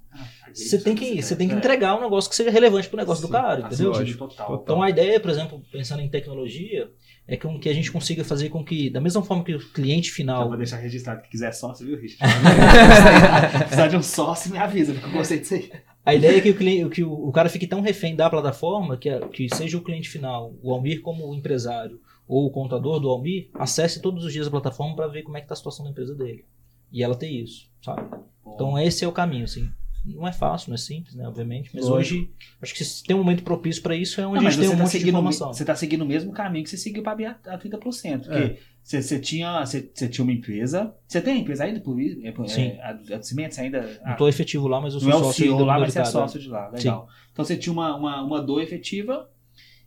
Você 0.53 0.78
tem 0.80 0.93
que, 0.95 1.22
você 1.22 1.36
tem 1.36 1.47
que 1.47 1.55
entregar 1.55 1.95
um 1.95 2.01
negócio 2.01 2.30
que 2.30 2.36
seja 2.36 2.51
relevante 2.51 2.89
pro 2.89 2.97
negócio 2.97 3.26
do 3.26 3.32
cara, 3.32 3.61
entendeu? 3.61 3.93
Entendeu? 3.93 4.17
Total. 4.17 4.59
Então 4.61 4.82
a 4.84 4.89
ideia, 4.89 5.20
por 5.20 5.30
exemplo, 5.30 5.61
pensando 5.72 6.01
em 6.01 6.09
tecnologia, 6.09 6.89
é 7.28 7.38
com 7.38 7.59
que 7.59 7.70
a 7.70 7.74
gente 7.74 7.91
consiga 7.91 8.24
fazer 8.26 8.49
com 8.49 8.63
que, 8.65 8.89
da 8.89 8.99
mesma 8.99 9.22
forma 9.22 9.43
que 9.43 9.53
o 9.53 9.59
cliente 9.72 10.09
Eu 10.09 10.15
final. 10.15 10.47
vou 10.49 10.57
deixar 10.57 10.78
registrado 10.78 11.22
que 11.22 11.30
quiser 11.30 11.53
sócio, 11.53 11.86
viu, 11.86 11.95
Richard? 11.99 12.34
Precisar 13.59 13.88
de 13.88 13.95
um 13.95 14.01
sócio, 14.03 14.51
me 14.51 14.57
avisa, 14.57 14.93
porque 14.93 15.07
eu 15.07 15.11
gostei 15.11 15.39
disso 15.39 15.53
aí. 15.53 15.72
A 16.10 16.16
ideia 16.16 16.38
é 16.38 16.41
que 16.41 16.49
o, 16.49 16.57
cliente, 16.57 16.89
que 16.89 17.03
o, 17.03 17.28
o 17.28 17.32
cara 17.32 17.49
fique 17.49 17.68
tão 17.68 17.82
refém 17.82 18.16
da 18.16 18.30
plataforma 18.30 18.97
que, 18.97 19.10
a- 19.10 19.28
que 19.28 19.47
seja 19.53 19.78
o 19.78 19.82
cliente 19.84 20.10
final, 20.10 20.53
o 20.64 20.74
Almir 20.74 21.01
como 21.01 21.34
empresário, 21.36 21.99
ou 22.28 22.45
o 22.47 22.51
contador 22.51 22.99
do 22.99 23.10
Almir, 23.10 23.49
acesse 23.53 24.01
todos 24.01 24.24
os 24.26 24.34
dias 24.34 24.47
a 24.47 24.51
plataforma 24.51 24.95
para 24.95 25.07
ver 25.07 25.22
como 25.24 25.38
é 25.38 25.41
que 25.41 25.47
tá 25.47 25.53
a 25.53 25.57
situação 25.57 25.86
da 25.86 25.91
empresa 25.91 26.16
dele. 26.16 26.45
E 26.91 27.03
ela 27.03 27.16
ter 27.16 27.30
isso, 27.30 27.70
sabe? 27.84 28.01
Então 28.55 28.78
esse 28.80 29.05
é 29.05 29.07
o 29.07 29.12
caminho, 29.12 29.43
assim. 29.43 29.70
Não 30.05 30.27
é 30.27 30.31
fácil, 30.31 30.69
não 30.69 30.75
é 30.75 30.77
simples, 30.77 31.13
né? 31.15 31.27
Obviamente. 31.27 31.69
Mas 31.73 31.85
Lógico. 31.87 32.19
hoje, 32.21 32.31
acho 32.61 32.73
que 32.73 32.83
se 32.85 33.03
tem 33.03 33.15
um 33.15 33.19
momento 33.19 33.43
propício 33.43 33.81
para 33.83 33.95
isso 33.95 34.19
é 34.21 34.25
onde 34.25 34.39
Não, 34.41 34.47
a 34.47 34.49
gente 34.49 34.59
tem 34.59 34.67
você 34.69 34.73
um 34.73 34.77
tá, 34.77 34.83
monte 34.83 34.91
de 34.93 34.97
seguindo, 34.99 35.09
o 35.09 35.21
me- 35.21 35.29
informação. 35.29 35.53
você 35.53 35.65
tá 35.65 35.75
seguindo 35.75 36.01
o 36.01 36.05
mesmo 36.05 36.31
caminho 36.31 36.63
que 36.63 36.69
você 36.69 36.77
seguiu 36.77 37.03
para 37.03 37.11
abrir 37.11 37.25
a, 37.25 37.37
a 37.47 37.57
30%. 37.59 38.21
Porque 38.21 38.35
É. 38.37 38.57
você, 38.81 39.01
você 39.01 39.19
tinha, 39.19 39.65
você, 39.65 39.91
você 39.93 40.07
tinha 40.07 40.23
uma 40.23 40.31
empresa. 40.33 40.95
Você 41.07 41.21
tem 41.21 41.41
empresa 41.41 41.65
ainda 41.65 41.79
por 41.81 41.99
isso? 41.99 42.19
É, 42.25 42.47
Sim. 42.47 42.61
é, 42.67 42.81
a, 42.81 42.89
a 42.89 42.93
do 43.17 43.25
Cimento, 43.25 43.53
você 43.55 43.61
ainda. 43.61 44.01
Não 44.05 44.15
tô 44.15 44.27
efetivo 44.27 44.67
lá, 44.67 44.79
mas 44.81 44.93
eu 44.93 44.99
sou 45.01 45.09
não 45.09 45.17
é 45.17 45.19
o 45.19 45.23
sócio 45.25 45.43
CEO 45.43 45.53
ainda 45.57 45.65
lá, 45.65 45.79
mas 45.79 45.93
você 45.93 45.99
é 45.99 46.01
minoritário. 46.01 46.27
sócio 46.29 46.39
de 46.41 46.47
lá. 46.49 46.69
Legal. 46.69 47.07
Então 47.31 47.45
você 47.45 47.57
tinha 47.57 47.73
uma, 47.73 47.95
uma, 47.95 48.23
uma 48.23 48.41
dor 48.41 48.61
efetiva 48.61 49.29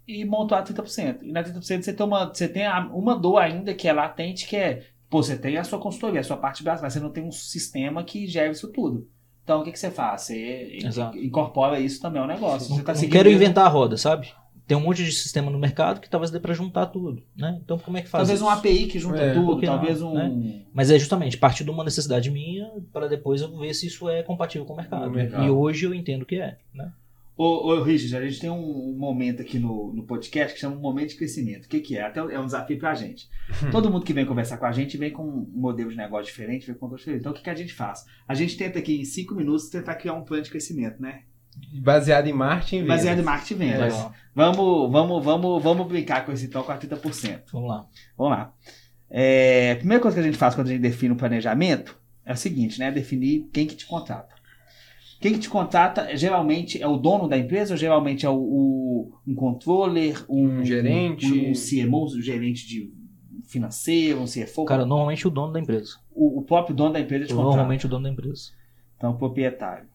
e 0.07 0.25
montou 0.25 0.57
a 0.57 0.63
30%. 0.63 1.23
E 1.23 1.33
na 1.33 1.43
30% 1.43 1.83
você 1.83 1.93
tem, 1.93 2.07
uma, 2.07 2.27
você 2.33 2.49
tem 2.49 2.67
a- 2.67 2.87
uma 2.93 3.17
dor 3.19 3.39
ainda 3.39 3.73
que 3.75 3.89
é 3.89 3.93
latente, 3.93 4.47
que 4.47 4.57
é, 4.57 4.85
pô, 5.09 5.23
você 5.23 5.37
tem 5.39 5.57
a 5.57 5.65
sua 5.65 5.79
consultoria, 5.79 6.21
a 6.21 6.25
sua 6.25 6.37
parte 6.37 6.63
básica, 6.63 6.85
mas 6.85 6.93
você 6.93 7.01
não 7.01 7.11
tem 7.11 7.25
um 7.25 7.33
sistema 7.33 8.05
que 8.05 8.27
gere 8.27 8.53
isso 8.53 8.69
tudo. 8.73 9.09
Então 9.45 9.61
o 9.61 9.65
que, 9.65 9.73
que 9.73 9.79
você 9.79 9.91
faz? 9.91 10.23
Você 10.23 10.79
Exato. 10.85 11.19
incorpora 11.19 11.81
isso 11.81 12.01
também 12.01 12.21
ao 12.21 12.29
negócio. 12.29 12.71
Não, 12.71 12.77
você 12.77 12.83
tá 12.85 12.95
seguindo 12.95 13.13
quero 13.13 13.31
inventar 13.31 13.67
a 13.67 13.69
roda, 13.69 13.97
sabe? 13.97 14.33
Tem 14.67 14.77
um 14.77 14.81
monte 14.81 15.05
de 15.05 15.11
sistema 15.11 15.51
no 15.51 15.59
mercado 15.59 16.01
que 16.01 16.09
talvez 16.09 16.31
dê 16.31 16.39
pra 16.39 16.55
juntar 16.55 16.87
tudo, 16.87 17.23
né? 17.37 17.59
Então 17.65 17.77
como 17.79 17.97
é 17.99 18.03
que 18.03 18.09
faz 18.09 18.23
Talvez 18.23 18.39
isso? 18.39 18.47
um 18.47 18.51
API 18.51 18.87
que 18.87 18.99
junta 18.99 19.21
É, 19.21 19.35
tudo, 19.35 19.59
que 19.59 19.67
não, 19.67 19.75
talvez 19.75 20.01
um. 20.01 20.15
né? 20.15 20.63
Mas 20.73 20.91
é 20.91 20.99
justamente 20.99 21.37
partir 21.37 21.65
de 21.65 21.71
uma 21.71 21.83
necessidade 21.83 22.31
minha 22.31 22.71
para 22.93 23.09
depois 23.09 23.43
eu 23.43 23.59
ver 23.59 23.75
se 23.75 23.89
isso 23.89 24.09
é 24.09 24.23
compatível 24.23 24.65
com 24.65 24.75
o 24.75 24.77
mercado. 24.77 25.03
Com 25.03 25.09
o 25.09 25.13
mercado. 25.13 25.45
E 25.45 25.51
hoje 25.51 25.85
eu 25.85 25.93
entendo 25.93 26.25
que 26.25 26.37
é, 26.37 26.57
né? 26.73 26.93
Ô, 27.37 27.73
ô 27.73 27.83
Richard, 27.83 28.17
a 28.17 28.29
gente 28.29 28.41
tem 28.41 28.51
um, 28.51 28.95
momento 28.97 29.41
aqui 29.41 29.59
no, 29.59 29.93
no 29.93 30.03
podcast 30.05 30.55
que 30.55 30.61
chama 30.61 30.77
um 30.77 30.81
momento 30.81 31.11
de 31.11 31.17
crescimento. 31.17 31.65
O 31.65 31.69
que, 31.69 31.81
que 31.81 31.97
é? 31.97 32.03
Até 32.03 32.21
é 32.21 32.39
um 32.39 32.45
desafio 32.45 32.79
pra 32.79 32.95
gente. 32.95 33.29
Todo 33.71 33.91
mundo 33.91 34.05
que 34.05 34.13
vem 34.13 34.27
conversar 34.27 34.59
com 34.59 34.67
a 34.67 34.73
gente 34.73 34.97
vem 34.99 35.11
com 35.11 35.25
um 35.25 35.51
modelo 35.55 35.91
de 35.91 35.97
negócio 35.97 36.27
diferente, 36.27 36.67
vem 36.67 36.75
com 36.77 36.85
um 36.87 36.89
negócio 36.89 37.05
diferente. 37.05 37.21
Então 37.21 37.33
o 37.33 37.35
que, 37.35 37.43
que 37.43 37.51
a 37.51 37.55
gente 37.55 37.73
faz? 37.73 38.05
A 38.29 38.35
gente 38.35 38.57
tenta 38.57 38.79
aqui 38.79 39.01
em 39.01 39.05
cinco 39.05 39.35
minutos 39.35 39.69
tentar 39.71 39.95
criar 39.95 40.13
um 40.13 40.23
plano 40.25 40.43
de 40.43 40.51
crescimento, 40.51 41.01
né? 41.01 41.23
Baseado 41.83 42.27
em 42.29 42.33
marketing 42.33 42.79
e 42.79 42.87
Baseado 42.87 43.15
em 43.15 43.23
vendas. 43.23 43.25
marketing 43.25 43.55
e 43.55 43.57
É. 43.67 43.73
vendas. 43.73 43.93
Legal. 43.95 44.15
Vamos, 44.35 44.93
vamos, 44.93 45.25
vamos, 45.25 45.63
vamos 45.63 45.87
brincar 45.87 46.25
com 46.25 46.33
esse 46.33 46.47
então 46.47 46.63
com 46.63 46.73
a 46.73 46.79
30%. 46.79 47.43
Vamos 47.53 47.69
lá. 47.69 47.87
Vamos 48.17 48.33
lá. 48.33 48.55
É, 49.11 49.73
a 49.73 49.77
primeira 49.77 50.01
coisa 50.03 50.15
que 50.15 50.21
a 50.21 50.25
gente 50.25 50.39
faz 50.39 50.55
quando 50.55 50.69
a 50.69 50.71
gente 50.71 50.81
define 50.81 51.13
um 51.13 51.17
planejamento 51.17 51.99
é 52.25 52.33
o 52.33 52.37
seguinte, 52.37 52.79
né? 52.79 52.91
Definir 52.91 53.49
quem 53.53 53.67
que 53.67 53.75
te 53.77 53.85
contrata. 53.87 54.32
Quem 55.23 55.33
que 55.35 55.39
te 55.39 55.49
contrata 55.49 56.15
geralmente 56.17 56.83
é 56.83 56.87
o 56.87 56.97
dono 56.97 57.29
da 57.29 57.39
empresa 57.39 57.73
ou 57.75 57.79
geralmente 57.79 58.27
é 58.27 58.29
o, 58.29 58.35
o- 58.37 59.13
um 59.27 59.35
controller, 59.35 60.25
um, 60.29 60.59
Um 60.59 60.65
gerente. 60.65 61.27
um, 61.33 61.51
um 61.51 61.55
CMO, 61.55 62.05
um 62.07 62.21
gerente 62.21 62.67
de 62.67 62.93
financeiro, 63.47 64.21
um 64.21 64.27
CFO? 64.27 64.65
Cara, 64.65 64.85
normalmente 64.85 65.27
o 65.27 65.31
dono 65.31 65.53
da 65.53 65.61
empresa. 65.61 65.97
o, 66.11 66.41
o 66.41 66.43
próprio 66.43 66.75
dono 66.75 66.93
da 66.93 67.01
empresa 67.01 67.27
te 67.27 67.29
contrata. 67.35 67.49
Normalmente 67.51 67.87
o 67.87 67.89
dono 67.89 68.03
da 68.03 68.11
empresa. 68.11 68.51
Então, 68.97 69.17
proprietário. 69.17 69.89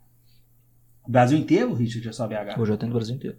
Brasil 1.08 1.38
inteiro, 1.38 1.74
Richard, 1.74 2.08
é 2.08 2.12
só 2.12 2.28
BH? 2.28 2.58
Hoje 2.60 2.72
eu 2.72 2.78
tenho 2.78 2.90
no 2.92 2.96
Brasil 2.98 3.16
inteiro. 3.16 3.38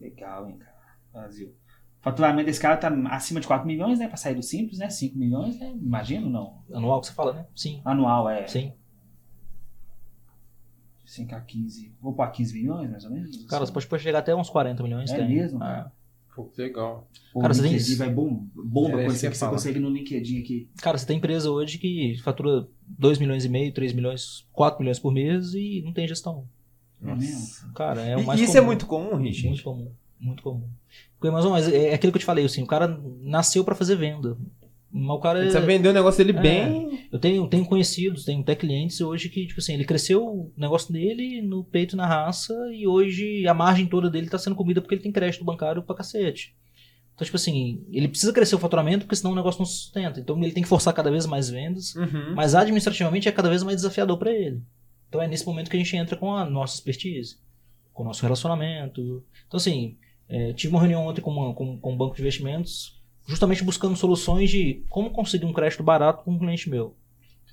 Legal, 0.00 0.48
hein, 0.48 0.58
cara. 0.58 0.72
Brasil. 1.12 1.48
O 2.00 2.02
faturamento 2.02 2.46
desse 2.46 2.60
cara 2.60 2.76
tá 2.76 2.88
acima 3.10 3.40
de 3.40 3.46
4 3.46 3.66
milhões, 3.66 3.98
né? 3.98 4.08
Pra 4.08 4.16
sair 4.16 4.34
do 4.34 4.42
simples, 4.42 4.78
né? 4.78 4.90
5 4.90 5.16
milhões, 5.16 5.58
né? 5.58 5.72
Imagino, 5.80 6.28
não. 6.28 6.62
Anual 6.72 7.00
que 7.00 7.06
você 7.08 7.12
fala, 7.12 7.32
né? 7.32 7.46
Sim. 7.54 7.80
Anual 7.84 8.28
é 8.28 8.46
Sim. 8.48 8.72
5 11.14 11.34
a 11.34 11.40
15. 11.40 11.92
Vou 12.00 12.12
para 12.14 12.30
15 12.30 12.54
milhões, 12.54 12.90
mais 12.90 13.04
ou 13.04 13.10
menos? 13.10 13.44
Cara, 13.46 13.64
você 13.66 13.72
pode, 13.86 14.02
chegar 14.02 14.20
até 14.20 14.34
uns 14.34 14.48
40 14.50 14.82
milhões. 14.82 15.10
É 15.10 15.16
tem. 15.18 15.28
mesmo, 15.28 15.62
Ah. 15.62 15.66
cara? 15.66 15.92
Pô, 16.34 16.44
que 16.44 16.62
legal. 16.62 17.06
O 17.34 17.40
Cara, 17.40 17.52
você 17.52 17.60
tem 17.62 17.72
LinkedIn 17.72 17.94
vai 17.96 18.08
bom, 18.10 18.46
bomba 18.54 18.96
que 18.96 19.02
ia 19.02 19.10
você 19.10 19.30
falar. 19.32 19.52
consegue 19.52 19.78
no 19.78 19.90
LinkedIn 19.90 20.38
aqui. 20.40 20.68
Cara, 20.78 20.96
você 20.96 21.04
tem 21.06 21.18
empresa 21.18 21.50
hoje 21.50 21.76
que 21.76 22.16
fatura 22.24 22.66
2 22.88 23.18
milhões 23.18 23.44
e 23.44 23.50
meio, 23.50 23.70
3 23.74 23.92
milhões, 23.92 24.46
4 24.50 24.80
milhões 24.80 24.98
por 24.98 25.12
mês 25.12 25.52
e 25.52 25.82
não 25.84 25.92
tem 25.92 26.08
gestão. 26.08 26.46
É 27.04 27.14
mesmo? 27.14 27.72
Cara, 27.74 28.00
é 28.00 28.16
o 28.16 28.20
E 28.20 28.24
mais 28.24 28.40
isso 28.40 28.52
comum. 28.52 28.62
é 28.62 28.66
muito 28.66 28.86
comum, 28.86 29.16
Richard? 29.16 29.48
Muito 29.48 29.62
comum. 29.62 29.92
Muito 30.18 30.42
comum. 30.42 30.68
Porque, 31.18 31.30
mas, 31.30 31.44
mas 31.44 31.68
é 31.70 31.92
aquilo 31.92 32.12
que 32.12 32.16
eu 32.16 32.20
te 32.20 32.24
falei, 32.24 32.46
assim, 32.46 32.62
o 32.62 32.66
cara 32.66 32.88
nasceu 33.20 33.62
pra 33.62 33.74
fazer 33.74 33.96
venda. 33.96 34.34
Mas 34.92 35.16
o 35.16 35.20
cara. 35.20 35.38
Ele 35.38 35.46
precisa 35.48 35.64
vender 35.66 35.88
o 35.88 35.92
negócio 35.92 36.22
dele 36.24 36.36
É. 36.38 36.40
bem. 36.42 37.08
Eu 37.10 37.18
tenho, 37.18 37.46
tenho 37.48 37.64
conhecidos, 37.64 38.24
tenho 38.24 38.40
até 38.40 38.54
clientes 38.54 39.00
hoje 39.00 39.28
que, 39.28 39.46
tipo 39.46 39.58
assim, 39.60 39.74
ele 39.74 39.84
cresceu 39.84 40.24
o 40.24 40.52
negócio 40.56 40.92
dele 40.92 41.40
no 41.42 41.64
peito 41.64 41.94
e 41.94 41.96
na 41.96 42.06
raça 42.06 42.54
e 42.74 42.86
hoje 42.86 43.46
a 43.46 43.54
margem 43.54 43.86
toda 43.86 44.10
dele 44.10 44.28
tá 44.28 44.38
sendo 44.38 44.56
comida 44.56 44.80
porque 44.80 44.94
ele 44.94 45.02
tem 45.02 45.12
crédito 45.12 45.44
bancário 45.44 45.82
pra 45.82 45.94
cacete. 45.96 46.54
Então, 47.14 47.24
tipo 47.24 47.36
assim, 47.36 47.84
ele 47.90 48.08
precisa 48.08 48.32
crescer 48.32 48.54
o 48.54 48.58
faturamento 48.58 49.04
porque 49.04 49.16
senão 49.16 49.32
o 49.32 49.34
negócio 49.34 49.58
não 49.60 49.66
se 49.66 49.76
sustenta. 49.76 50.18
Então 50.20 50.36
ele 50.42 50.52
tem 50.52 50.62
que 50.62 50.68
forçar 50.68 50.92
cada 50.94 51.10
vez 51.10 51.26
mais 51.26 51.48
vendas, 51.50 51.94
Uhum. 51.94 52.34
mas 52.34 52.54
administrativamente 52.54 53.28
é 53.28 53.32
cada 53.32 53.48
vez 53.50 53.62
mais 53.62 53.76
desafiador 53.76 54.18
pra 54.18 54.30
ele. 54.32 54.62
Então 55.08 55.20
é 55.20 55.28
nesse 55.28 55.44
momento 55.46 55.70
que 55.70 55.76
a 55.76 55.78
gente 55.80 55.94
entra 55.96 56.16
com 56.16 56.34
a 56.34 56.44
nossa 56.48 56.74
expertise, 56.76 57.36
com 57.92 58.02
o 58.02 58.06
nosso 58.06 58.22
relacionamento. 58.22 59.22
Então, 59.46 59.58
assim, 59.58 59.96
é, 60.28 60.54
tive 60.54 60.72
uma 60.72 60.80
reunião 60.80 61.06
ontem 61.06 61.20
com, 61.20 61.30
uma- 61.30 61.52
com, 61.54 61.78
com 61.78 61.92
um 61.92 61.96
banco 61.96 62.14
de 62.16 62.22
investimentos, 62.22 62.98
justamente 63.26 63.62
buscando 63.64 63.96
soluções 63.96 64.50
de 64.50 64.82
como 64.88 65.10
conseguir 65.10 65.44
um 65.46 65.52
crédito 65.52 65.82
barato 65.82 66.24
com 66.24 66.32
um 66.32 66.38
cliente 66.38 66.68
meu 66.68 66.94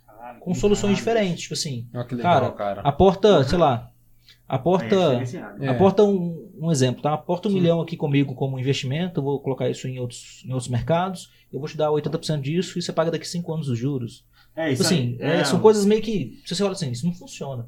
Caralho, 0.05 0.39
com 0.39 0.53
soluções 0.53 0.99
caralho. 0.99 1.25
diferentes. 1.27 1.41
Tipo 1.43 1.53
assim, 1.53 1.87
Olha 1.93 2.03
que 2.05 2.15
legal, 2.15 2.41
Cara, 2.41 2.51
cara. 2.75 2.81
aporta, 2.81 3.43
sei 3.43 3.57
lá, 3.57 3.91
É 4.27 4.55
aporta, 4.55 4.87
diferenciado. 4.95 5.63
É. 5.63 5.67
aporta 5.67 6.03
um, 6.03 6.51
um 6.59 6.71
exemplo, 6.71 7.01
tá? 7.01 7.13
Aporta 7.13 7.47
um 7.47 7.51
Sim. 7.51 7.57
milhão 7.59 7.81
aqui 7.81 7.95
comigo 7.95 8.33
como 8.35 8.59
investimento, 8.59 9.19
eu 9.19 9.23
vou 9.23 9.39
colocar 9.39 9.69
isso 9.69 9.87
em 9.87 9.99
outros, 9.99 10.43
em 10.45 10.51
outros 10.51 10.69
mercados, 10.69 11.31
eu 11.51 11.59
vou 11.59 11.69
te 11.69 11.77
dar 11.77 11.89
80% 11.89 12.41
disso 12.41 12.77
e 12.77 12.81
você 12.81 12.91
paga 12.91 13.11
daqui 13.11 13.27
5 13.27 13.51
anos 13.53 13.69
os 13.69 13.77
juros. 13.77 14.25
É 14.55 14.69
Tipo 14.69 14.73
isso 14.73 14.83
assim, 14.83 15.17
aí. 15.21 15.39
é, 15.39 15.43
são 15.45 15.59
coisas 15.59 15.85
meio 15.85 16.01
que, 16.01 16.41
se 16.45 16.53
você 16.55 16.63
olha 16.63 16.73
assim, 16.73 16.91
isso 16.91 17.05
não 17.05 17.13
funciona. 17.13 17.67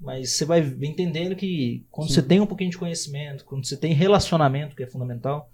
Mas 0.00 0.30
você 0.30 0.44
vai 0.46 0.60
entendendo 0.82 1.34
que 1.36 1.84
quando 1.90 2.08
Sim. 2.08 2.14
você 2.14 2.22
tem 2.22 2.40
um 2.40 2.46
pouquinho 2.46 2.70
de 2.70 2.78
conhecimento, 2.78 3.44
quando 3.44 3.66
você 3.66 3.76
tem 3.76 3.92
relacionamento, 3.92 4.74
que 4.74 4.82
é 4.82 4.86
fundamental, 4.86 5.50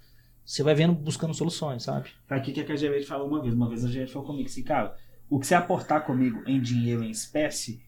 você 0.46 0.62
vai 0.62 0.76
vendo, 0.76 0.94
buscando 0.94 1.34
soluções, 1.34 1.82
sabe? 1.82 2.10
Foi 2.28 2.36
aqui 2.36 2.52
que 2.52 2.60
a 2.60 2.76
gerente 2.76 3.04
falou 3.04 3.26
uma 3.26 3.42
vez. 3.42 3.52
Uma 3.52 3.68
vez 3.68 3.84
a 3.84 3.88
gerente 3.88 4.12
falou 4.12 4.28
comigo 4.28 4.48
assim, 4.48 4.62
cara, 4.62 4.96
o 5.28 5.40
que 5.40 5.46
você 5.46 5.56
aportar 5.56 6.06
comigo 6.06 6.40
em 6.46 6.60
dinheiro, 6.60 7.02
em 7.02 7.10
espécie, 7.10 7.82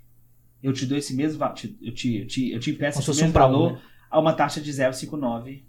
eu 0.61 0.72
te 0.72 0.84
dou 0.84 0.98
esse 0.98 1.14
mesmo 1.14 1.38
valor, 1.38 1.56
eu 1.80 1.94
te, 1.94 2.16
eu 2.16 2.26
te, 2.26 2.50
eu 2.50 2.59
te 2.59 2.72
empresto 2.72 3.00
esse 3.00 3.11
um 3.12 3.14
mesmo 3.14 3.32
pra 3.32 3.46
um, 3.46 3.52
valor 3.52 3.72
né? 3.74 3.82
a 4.11 4.18
uma 4.18 4.32
taxa 4.32 4.61
de 4.61 4.72
0,59 4.72 5.62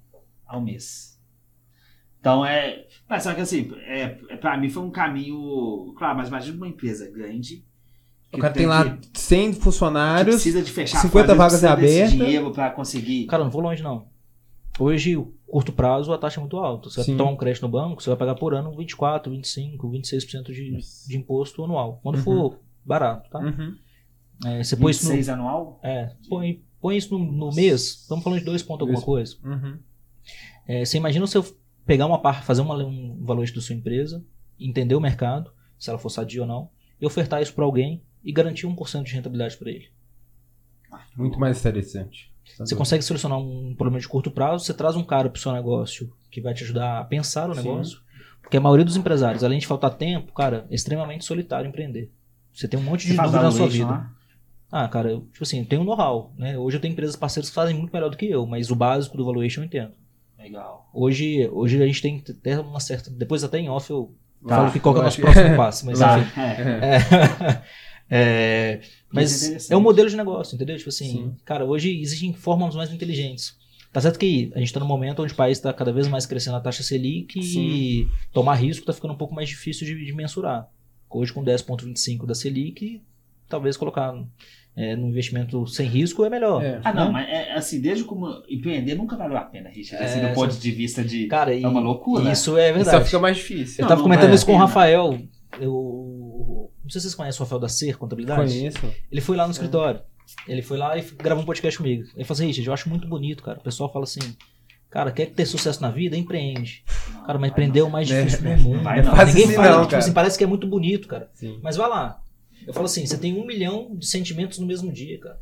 ao 0.48 0.60
mês. 0.60 1.22
Então 2.20 2.44
é. 2.44 2.88
Mas 3.08 3.22
só 3.22 3.36
que 3.36 3.42
assim, 3.42 3.72
é, 3.86 4.18
é, 4.30 4.38
pra 4.38 4.58
mim 4.58 4.68
foi 4.68 4.82
um 4.82 4.90
caminho. 4.90 5.94
Claro, 5.96 6.18
mas 6.18 6.28
imagina 6.28 6.58
uma 6.58 6.68
empresa 6.68 7.10
grande. 7.10 7.64
O 8.34 8.40
cara 8.40 8.54
tem 8.54 8.66
lá 8.66 8.98
que- 8.98 9.20
100 9.20 9.54
que 9.54 9.62
funcionários. 9.62 10.36
precisa 10.36 10.62
de 10.62 10.72
fechar 10.72 11.00
50 11.00 11.32
às 11.34 11.38
vezes 11.38 11.38
vagas 11.38 11.64
abertas. 11.64 12.12
dinheiro 12.12 12.52
para 12.52 12.72
conseguir. 12.72 13.28
Cara, 13.28 13.44
não 13.44 13.52
vou 13.52 13.62
longe 13.62 13.82
não. 13.84 14.08
Hoje, 14.80 15.18
o 15.18 15.34
curto 15.48 15.72
prazo, 15.74 16.14
a 16.14 16.18
taxa 16.18 16.40
é 16.40 16.42
muito 16.42 16.58
alta. 16.58 16.90
Você 16.90 17.04
Sim. 17.04 17.12
vai 17.12 17.18
tomar 17.18 17.32
um 17.32 17.38
crédito 17.38 17.64
no 17.64 17.70
banco, 17.70 18.02
você 18.02 18.10
vai 18.10 18.18
pagar 18.18 18.36
por 18.36 18.54
ano 18.54 18.76
24, 18.76 19.32
25, 19.32 19.90
26% 19.90 20.44
de, 20.54 20.78
de 21.08 21.18
imposto 21.18 21.64
anual. 21.64 22.00
Quando 22.02 22.18
Uhum. 22.18 22.24
for 22.24 22.60
barato, 22.86 23.30
tá? 23.30 23.40
Uhum. 23.40 23.76
É, 24.46 24.64
você 24.64 24.78
põe 24.78 24.92
isso 24.92 25.04
no, 25.04 25.10
26 25.10 25.30
anual? 25.30 25.80
é, 25.84 26.16
põe, 26.30 26.64
põe 26.80 26.96
isso 26.96 27.18
no, 27.18 27.26
no 27.32 27.54
mês, 27.54 27.82
estamos 28.02 28.24
falando 28.24 28.40
de 28.40 28.46
dois 28.46 28.64
pontos 28.64 28.88
alguma 28.88 29.04
coisa. 29.04 29.36
Uhum. 29.44 29.78
É, 30.66 30.86
você 30.86 30.98
imagina 30.98 31.28
se 31.28 31.38
eu 31.38 31.46
pegar 31.86 32.06
uma 32.06 32.20
parte, 32.22 32.46
fazer 32.46 32.62
uma, 32.62 32.76
um 32.78 33.18
valuation 33.26 33.56
da 33.56 33.62
sua 33.62 33.76
empresa, 33.76 34.24
entender 34.58 34.96
o 34.96 35.02
mercado, 35.02 35.52
se 35.78 35.90
ela 35.90 36.00
for 36.00 36.10
sadia 36.10 36.42
ou 36.42 36.48
não, 36.48 36.70
e 37.02 37.06
ofertar 37.06 37.42
isso 37.42 37.54
para 37.54 37.66
alguém 37.66 38.02
e 38.24 38.32
garantir 38.32 38.68
1% 38.68 39.04
de 39.04 39.14
rentabilidade 39.14 39.58
para 39.58 39.72
ele. 39.72 39.90
Muito 41.18 41.40
mais 41.40 41.60
interessante. 41.60 42.32
Você 42.58 42.76
consegue 42.76 43.04
solucionar 43.04 43.38
um 43.39 43.74
problema 43.76 44.00
de 44.00 44.08
curto 44.08 44.32
prazo, 44.32 44.66
você 44.66 44.74
traz 44.74 44.95
um 44.95 45.04
cara 45.04 45.30
para 45.30 45.38
o 45.38 45.41
seu 45.41 45.52
negócio 45.52 46.12
que 46.32 46.41
vai 46.41 46.54
te 46.54 46.64
ajudar 46.64 47.00
a 47.00 47.04
pensar 47.04 47.50
o 47.50 47.56
Sim. 47.56 47.62
negócio. 47.64 48.00
Porque 48.41 48.58
a 48.58 48.62
maioria 48.62 48.86
dos 48.86 48.95
empresários, 48.97 49.43
além 49.43 49.60
de 49.60 49.68
faltar 49.68 49.91
tempo, 49.95 50.34
cara, 50.34 50.66
é 50.70 50.76
extremamente 50.76 51.24
solitário 51.26 51.68
empreender. 51.68 52.12
Você 52.54 52.68
tem 52.68 52.80
um 52.80 52.84
monte 52.84 53.08
de 53.08 53.16
dúvida 53.16 53.41
na 53.41 53.52
sua 53.52 53.68
vida. 53.68 53.86
lá? 53.86 54.12
Ah, 54.72 54.88
cara, 54.88 55.10
eu, 55.12 55.22
tipo 55.32 55.43
assim, 55.43 55.60
eu 55.60 55.66
tenho 55.66 55.84
know-how, 55.84 56.32
né? 56.38 56.58
Hoje 56.58 56.78
eu 56.78 56.82
tenho 56.82 56.91
empresas 56.91 57.16
parceiras 57.16 57.50
que 57.50 57.56
fazem 57.56 57.76
muito 57.76 57.91
melhor 57.91 58.10
do 58.10 58.18
que 58.18 58.30
eu, 58.30 58.45
mas 58.45 58.70
o 58.70 58.76
básico 58.76 59.18
do 59.18 59.26
valuation 59.26 59.62
eu 59.62 59.66
entendo. 59.66 59.93
Legal. 60.38 60.89
Hoje, 60.93 61.50
hoje 61.52 61.82
a 61.82 61.86
gente 61.86 62.02
tem 62.02 62.24
até 62.30 62.60
uma 62.60 62.80
certa. 62.80 63.10
Depois 63.10 63.43
até 63.43 63.60
em 63.60 63.70
off 63.70 63.89
eu 63.89 64.14
Tá, 64.47 64.56
falo 64.56 64.72
que 64.72 64.80
qual 64.80 64.93
que 64.95 65.00
é 65.00 65.02
o 65.02 65.06
nosso 65.06 65.20
próximo 65.20 65.56
passo, 65.58 65.86
mas 65.86 66.00
Tá, 66.00 66.18
enfim. 66.20 66.39
é. 66.39 66.95
É, 66.95 67.64
é, 68.10 68.80
Isso 68.82 68.89
é 68.91 69.05
mas 69.12 69.72
é 69.72 69.78
um 69.78 69.82
modelo 69.82 70.10
de 70.10 70.18
negócio, 70.18 70.55
entendeu? 70.55 70.78
Tipo 70.78 70.89
assim, 70.89 71.12
Sim. 71.12 71.36
cara, 71.45 71.66
hoje 71.66 71.99
existem 72.01 72.34
formas 72.34 72.76
mais 72.76 72.91
inteligentes. 72.91 73.57
Tá 73.91 73.99
certo 73.99 74.20
que 74.20 74.51
a 74.55 74.60
gente 74.60 74.72
tá 74.72 74.80
num 74.80 74.86
momento 74.86 75.22
onde 75.24 75.34
o 75.34 75.36
país 75.36 75.57
está 75.57 75.74
cada 75.74 75.91
vez 75.91 76.07
mais 76.07 76.26
crescendo 76.26 76.57
a 76.57 76.62
taxa 76.62 76.84
Selic 76.84 77.39
e 77.39 78.07
tomar 78.32 78.53
risco 78.55 78.86
tá 78.86 78.93
ficando 78.93 79.14
um 79.14 79.18
pouco 79.18 79.34
mais 79.34 79.49
difícil 79.49 79.86
de, 79.86 80.05
de 80.05 80.14
mensurar. 80.14 80.70
Hoje 81.10 81.34
com 81.34 81.43
10,25 81.43 82.28
da 82.28 82.36
Selic, 82.36 83.01
talvez 83.47 83.76
colocar 83.76 84.14
é, 84.76 84.95
no 84.95 85.07
investimento 85.07 85.66
sem 85.66 85.88
risco 85.88 86.24
é 86.24 86.30
melhor. 86.30 86.64
É. 86.64 86.80
Ah, 86.84 86.93
não, 86.93 87.05
né? 87.05 87.12
mas 87.12 87.30
é, 87.30 87.53
assim, 87.53 87.82
desde 87.82 88.03
como 88.03 88.43
empreender 88.47 88.93
nunca 88.93 89.18
valeu 89.18 89.38
a 89.38 89.41
pena, 89.41 89.70
Richard. 89.70 90.05
Assim, 90.05 90.20
É, 90.20 90.30
do 90.30 90.36
ponto 90.36 90.55
de 90.55 90.72
vista 90.72 91.03
de. 91.03 91.26
Cara, 91.26 91.53
e, 91.53 91.64
É 91.64 91.68
uma 91.68 91.80
loucura. 91.80 92.32
Isso 92.32 92.57
é 92.57 92.72
verdade. 92.72 92.97
só 92.97 93.03
fica 93.03 93.20
mais 93.20 93.38
difícil. 93.38 93.80
Eu 93.80 93.84
Não, 93.84 93.89
tava 93.89 93.99
não 93.99 94.03
comentando 94.03 94.26
vale 94.26 94.36
isso 94.36 94.45
com 94.45 94.53
o. 94.53 94.57
Rafael. 94.57 95.20
Eu 95.60 96.59
não 96.90 96.92
sei 96.92 97.02
se 97.02 97.06
vocês 97.06 97.16
conhecem 97.16 97.40
o 97.40 97.44
Rafael 97.44 97.60
da 97.60 97.70
Ser 97.70 97.98
Contabilidade. 97.98 98.52
Conheço. 98.52 98.80
Ele 99.12 99.22
foi 99.22 99.38
lá 99.38 99.46
no 99.46 99.52
escritório. 99.52 100.02
Ele 100.48 100.64
foi 100.64 100.76
lá 100.76 100.98
e 100.98 101.02
gravou 101.02 101.44
um 101.44 101.46
podcast 101.46 101.78
comigo. 101.78 102.10
Ele 102.16 102.24
falou 102.24 102.34
assim, 102.34 102.48
Richard, 102.48 102.68
eu 102.68 102.74
acho 102.74 102.90
muito 102.90 103.08
bonito, 103.08 103.44
cara. 103.44 103.60
O 103.60 103.64
pessoal 103.64 103.94
fala 103.94 104.06
assim, 104.06 104.20
cara, 104.90 105.12
quer 105.12 105.28
ter 105.28 105.46
sucesso 105.46 105.80
na 105.84 105.92
vida? 105.92 106.18
Empreende. 106.18 106.84
Cara, 107.28 107.38
mas 107.38 107.52
empreender 107.52 107.82
é 107.82 107.84
o 107.84 107.92
mais 107.92 108.08
difícil 108.08 108.42
do 108.42 108.64
mundo. 108.64 108.82
Vai 108.82 109.04
não. 109.04 109.16
Ninguém 109.16 109.44
assim 109.44 109.54
fala, 109.54 109.78
não, 109.78 109.84
tipo 109.84 109.96
assim, 109.98 110.14
parece 110.14 110.36
que 110.36 110.44
é 110.44 110.48
muito 110.48 110.66
bonito, 110.66 111.08
cara. 111.08 111.30
Sim. 111.36 111.60
Mas 111.62 111.78
vai 111.78 111.88
lá. 111.88 112.24
Eu 112.66 112.74
falo 112.74 112.88
assim, 112.88 113.06
você 113.06 113.18
tem 113.18 113.40
um 113.40 113.46
milhão 113.46 113.96
de 113.96 114.08
sentimentos 114.08 114.58
no 114.58 114.66
mesmo 114.66 114.92
dia, 114.92 115.20
cara. 115.20 115.40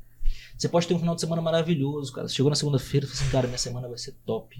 Você 0.57 0.67
pode 0.67 0.85
ter 0.85 0.95
um 0.95 0.99
final 0.99 1.15
de 1.15 1.21
semana 1.21 1.41
maravilhoso, 1.41 2.11
cara. 2.11 2.27
Você 2.27 2.35
chegou 2.35 2.49
na 2.49 2.55
segunda-feira 2.57 3.05
e 3.05 3.09
falou 3.09 3.21
assim, 3.21 3.31
cara, 3.31 3.47
minha 3.47 3.57
semana 3.57 3.87
vai 3.87 3.97
ser 3.97 4.15
top. 4.25 4.57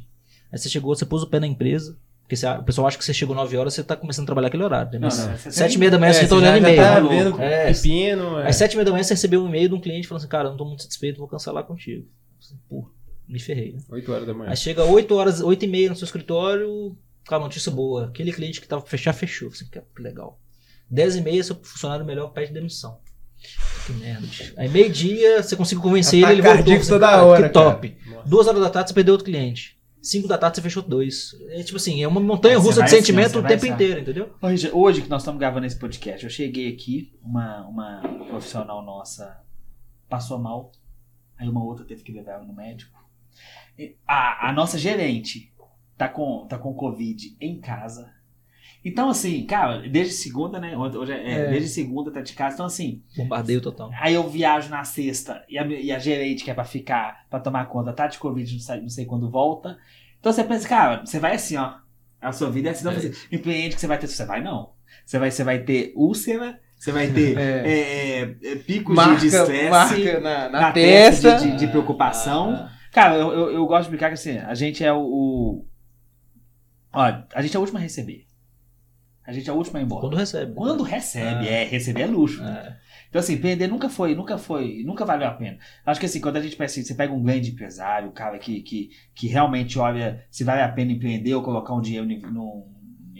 Aí 0.50 0.58
você 0.58 0.70
chegou, 0.70 0.96
você 0.96 1.06
pôs 1.06 1.22
o 1.22 1.28
pé 1.28 1.40
na 1.42 1.48
empresa. 1.48 1.98
Porque 2.28 2.36
você- 2.36 2.46
o 2.46 2.64
pessoal 2.64 2.88
acha 2.88 2.98
que 2.98 3.06
você 3.06 3.14
chegou 3.14 3.34
9 3.34 3.56
horas, 3.56 3.74
você 3.74 3.82
tá 3.82 3.96
começando 3.96 4.24
a 4.24 4.26
trabalhar 4.26 4.50
aquele 4.50 4.64
horário. 4.64 4.92
né? 4.92 5.00
Não, 5.00 5.08
Mas 5.08 5.18
não, 5.18 5.38
você 5.38 5.50
sete 5.50 5.70
e 5.70 5.72
tem- 5.72 5.78
meia 5.80 5.92
da 5.92 5.98
manhã 5.98 6.12
você 6.12 6.28
tá 6.28 6.36
olhando 6.36 6.58
e-mail. 6.58 6.76
tá 6.76 7.00
vendo 7.00 7.42
É. 7.42 7.72
pepino. 7.72 8.40
é. 8.40 8.50
Às 8.50 8.56
sete 8.58 8.74
e 8.74 8.76
meia 8.76 8.84
da 8.86 8.92
manhã 8.92 9.04
você 9.04 9.14
recebeu 9.14 9.42
um 9.42 9.48
e-mail 9.48 9.70
de 9.70 9.76
um 9.76 9.80
cliente 9.80 10.08
falando 10.10 10.20
assim, 10.24 10.28
cara, 10.30 10.50
não 10.50 10.58
tô 10.58 10.66
muito 10.66 10.84
satisfeito, 10.84 11.20
vou 11.20 11.28
cancelar 11.30 11.64
contigo. 11.64 12.06
Pô, 12.70 12.90
me 13.26 13.40
ferrei, 13.40 13.72
né? 13.74 13.80
8 13.90 14.12
horas 14.12 14.28
da 14.28 14.34
manhã. 14.34 14.50
Aí 14.52 14.58
chega 14.58 14.84
8 14.84 15.16
horas, 15.16 15.40
8 15.42 15.64
e 15.64 15.68
meia 15.70 15.90
no 15.90 15.96
seu 15.96 16.04
escritório, 16.04 16.98
com 17.26 17.36
a 17.36 17.40
notícia 17.40 17.72
boa. 17.72 18.08
Aquele 18.08 18.34
cliente 18.34 18.60
que 18.60 18.68
tava 18.68 18.82
pra 18.82 18.92
fechar, 18.92 19.14
fechou. 19.14 19.48
Assim, 19.48 19.66
que 19.66 19.82
legal. 20.02 20.38
10 20.90 21.16
e 21.16 21.22
meia, 21.22 21.42
seu 21.42 21.56
funcionário 21.56 22.06
melhor 22.06 22.28
pede 22.34 22.52
demissão. 22.52 22.98
Que 23.86 23.94
merda. 23.94 24.28
Aí 24.58 24.68
meio-dia, 24.68 25.42
você 25.44 25.56
conseguiu 25.56 25.82
convencer 25.82 26.20
ele, 26.24 26.32
ele 26.34 26.42
Ataque 26.42 26.64
voltou. 26.64 26.84
Você, 26.84 26.90
toda 26.90 27.08
cara, 27.08 27.24
hora, 27.24 27.44
Que 27.48 27.54
top. 27.54 27.90
cara. 27.90 28.22
Duas 28.26 28.48
horas 28.48 28.62
da 28.62 28.70
tarde 28.70 28.90
você 28.90 28.94
perdeu 28.96 29.14
outro 29.14 29.24
cliente. 29.26 29.77
5 30.08 30.28
da 30.28 30.38
tarde 30.38 30.56
você 30.58 30.62
fechou 30.62 30.82
dois. 30.84 31.36
É 31.50 31.62
tipo 31.64 31.78
assim, 31.78 32.02
é 32.02 32.08
uma 32.08 32.22
montanha 32.22 32.58
russa 32.58 32.82
de 32.82 32.90
sentimento 32.90 33.40
o 33.40 33.44
tempo 33.44 33.66
inteiro, 33.66 34.00
entendeu? 34.00 34.34
Richard, 34.42 34.76
hoje 34.76 35.02
que 35.02 35.10
nós 35.10 35.22
estamos 35.22 35.40
gravando 35.40 35.66
esse 35.66 35.78
podcast, 35.78 36.24
eu 36.24 36.30
cheguei 36.30 36.72
aqui, 36.74 37.14
uma, 37.22 37.66
uma 37.68 38.02
profissional 38.28 38.84
nossa 38.84 39.44
passou 40.08 40.40
mal, 40.40 40.72
aí 41.38 41.50
uma 41.50 41.64
outra 41.64 41.86
teve 41.86 42.04
que 42.04 42.12
levar 42.14 42.34
ela 42.34 42.46
no 42.46 42.54
médico. 42.54 42.98
A, 44.08 44.50
a 44.50 44.54
nossa 44.54 44.78
gerente 44.78 45.54
tá 45.98 46.08
com, 46.08 46.48
tá 46.48 46.58
com 46.58 46.74
Covid 46.74 47.36
em 47.40 47.60
casa. 47.60 48.14
Então, 48.90 49.10
assim, 49.10 49.46
cara, 49.46 49.80
desde 49.90 50.14
segunda, 50.14 50.60
né? 50.60 50.78
Hoje 50.78 51.12
é, 51.12 51.32
É. 51.32 51.50
Desde 51.50 51.68
segunda 51.70 52.10
tá 52.12 52.22
de 52.22 52.32
casa. 52.34 52.54
Então, 52.56 52.66
assim, 52.66 53.02
Bombardeio 53.18 53.60
total. 53.60 53.90
aí 54.00 54.14
eu 54.14 54.28
viajo 54.30 54.70
na 54.70 54.84
sexta 54.84 55.44
e 55.50 55.58
a, 55.58 55.66
e 55.66 55.92
a 55.92 56.00
gerente 56.00 56.44
que 56.44 56.50
é 56.52 56.54
pra 56.54 56.64
ficar, 56.64 57.26
pra 57.30 57.40
tomar 57.40 57.66
conta, 57.66 57.92
tá 57.92 58.08
de 58.08 58.18
Covid, 58.18 58.52
não 58.54 58.60
sei, 58.62 58.82
não 58.82 58.90
sei 58.90 59.06
quando 59.06 59.30
volta. 59.30 59.78
Então 60.20 60.32
você 60.32 60.44
pensa, 60.44 60.68
cara, 60.70 61.06
você 61.06 61.20
vai 61.20 61.36
assim, 61.36 61.58
ó. 61.58 61.74
A 62.22 62.32
sua 62.32 62.50
vida 62.50 62.70
é 62.70 62.72
assim, 62.72 62.86
não, 62.86 62.92
É. 62.94 63.12
empreende 63.32 63.76
que 63.76 63.82
você 63.82 63.88
vai 63.88 63.98
ter. 63.98 64.08
Você 64.08 64.26
vai, 64.26 64.42
não. 64.42 64.72
Você 65.06 65.20
vai, 65.20 65.32
você 65.32 65.44
vai 65.44 65.60
ter 65.60 65.92
úlcera, 65.96 66.60
você 66.78 66.92
vai 66.92 67.08
ter 67.12 67.36
É. 67.38 67.42
é, 67.42 68.20
é, 68.22 68.22
é, 68.54 68.56
picos 68.56 68.96
Marca, 68.96 69.18
de 69.20 69.28
estresse 69.28 69.70
marca 69.70 70.20
na, 70.22 70.50
na, 70.50 70.62
na 70.62 70.72
testa. 70.72 71.32
testa 71.34 71.48
de, 71.52 71.58
de 71.58 71.68
preocupação. 71.68 72.52
Ah, 72.54 72.72
Cara, 72.92 73.16
eu, 73.16 73.32
eu, 73.34 73.52
eu 73.52 73.66
gosto 73.68 73.84
de 73.84 73.90
brincar 73.90 74.08
que 74.08 74.14
assim, 74.14 74.38
a 74.38 74.56
gente 74.56 74.84
é 74.84 74.94
o. 74.94 75.00
o- 75.02 75.66
Ó, 76.94 77.02
a 77.34 77.42
gente 77.42 77.56
é 77.56 77.60
o 77.60 77.62
último 77.62 77.78
a 77.78 77.82
receber. 77.82 78.26
A 79.28 79.34
gente 79.34 79.50
é 79.50 79.54
o 79.54 79.58
último 79.58 79.78
a 79.78 79.82
ir 79.82 79.84
embora. 79.84 80.02
quando 80.02 80.16
recebe. 80.16 80.46
né? 80.52 80.56
Quando 80.56 80.84
recebe, 80.84 81.48
Ah. 81.48 81.52
é, 81.52 81.64
receber 81.66 82.02
é 82.02 82.08
luxo. 82.08 82.42
É. 82.42 82.78
Então, 83.10 83.20
assim, 83.20 83.38
perder 83.38 83.68
nunca 83.68 83.90
foi, 83.90 84.16
nunca 84.16 84.38
foi, 84.38 84.84
nunca 84.86 85.06
valeu 85.06 85.28
a 85.28 85.32
pena. 85.32 85.58
Acho 85.86 86.00
que 86.00 86.06
assim, 86.06 86.20
quando 86.22 86.38
a 86.38 86.42
gente 86.42 86.56
pensa 86.56 86.74
assim, 86.80 86.84
você 86.88 86.96
pega 86.96 87.14
um 87.14 87.22
grande 87.22 87.52
empresário, 87.52 88.10
um 88.10 88.14
cara 88.14 88.38
que, 88.40 88.62
que, 88.62 88.90
que 89.14 89.28
realmente 89.28 89.78
olha 89.80 90.26
se 90.32 90.44
vale 90.44 90.62
a 90.62 90.70
pena 90.70 90.92
empreender 90.92 91.34
ou 91.36 91.44
colocar 91.44 91.74
um 91.74 91.82
dinheiro 91.82 92.06
num- 92.06 92.66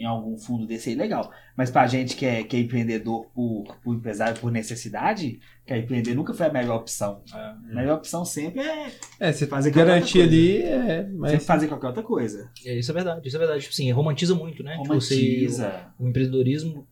em 0.00 0.04
algum 0.04 0.36
fundo 0.38 0.66
desse 0.66 0.90
aí, 0.90 0.94
legal. 0.94 1.30
Mas 1.56 1.70
pra 1.70 1.86
gente 1.86 2.16
que 2.16 2.24
é, 2.24 2.42
que 2.44 2.56
é 2.56 2.60
empreendedor 2.60 3.26
por, 3.34 3.76
por 3.82 3.94
empresário 3.94 4.38
por 4.40 4.50
necessidade, 4.50 5.40
que 5.66 5.72
é 5.72 5.78
empreender 5.78 6.14
nunca 6.14 6.32
foi 6.32 6.46
a 6.46 6.52
melhor 6.52 6.76
opção. 6.76 7.22
É. 7.34 7.36
A 7.38 7.74
melhor 7.74 7.98
opção 7.98 8.24
sempre 8.24 8.60
é 8.62 8.90
É, 9.20 9.32
você 9.32 9.46
Fazer 9.46 9.70
garantir 9.70 10.22
ali, 10.22 10.62
é, 10.62 11.02
sempre 11.02 11.16
mas 11.16 11.44
fazer 11.44 11.68
qualquer 11.68 11.88
outra 11.88 12.02
coisa. 12.02 12.50
É, 12.64 12.78
Isso 12.78 12.90
é 12.90 12.94
verdade, 12.94 13.26
isso 13.26 13.36
é 13.36 13.40
verdade. 13.40 13.60
Tipo 13.62 13.72
assim, 13.72 13.90
romantiza 13.90 14.34
muito, 14.34 14.62
né? 14.62 14.72
Tipo, 14.80 14.94
você- 14.94 15.14
Romantiza. 15.14 15.92
o 15.98 16.08
empreendedorismo, 16.08 16.86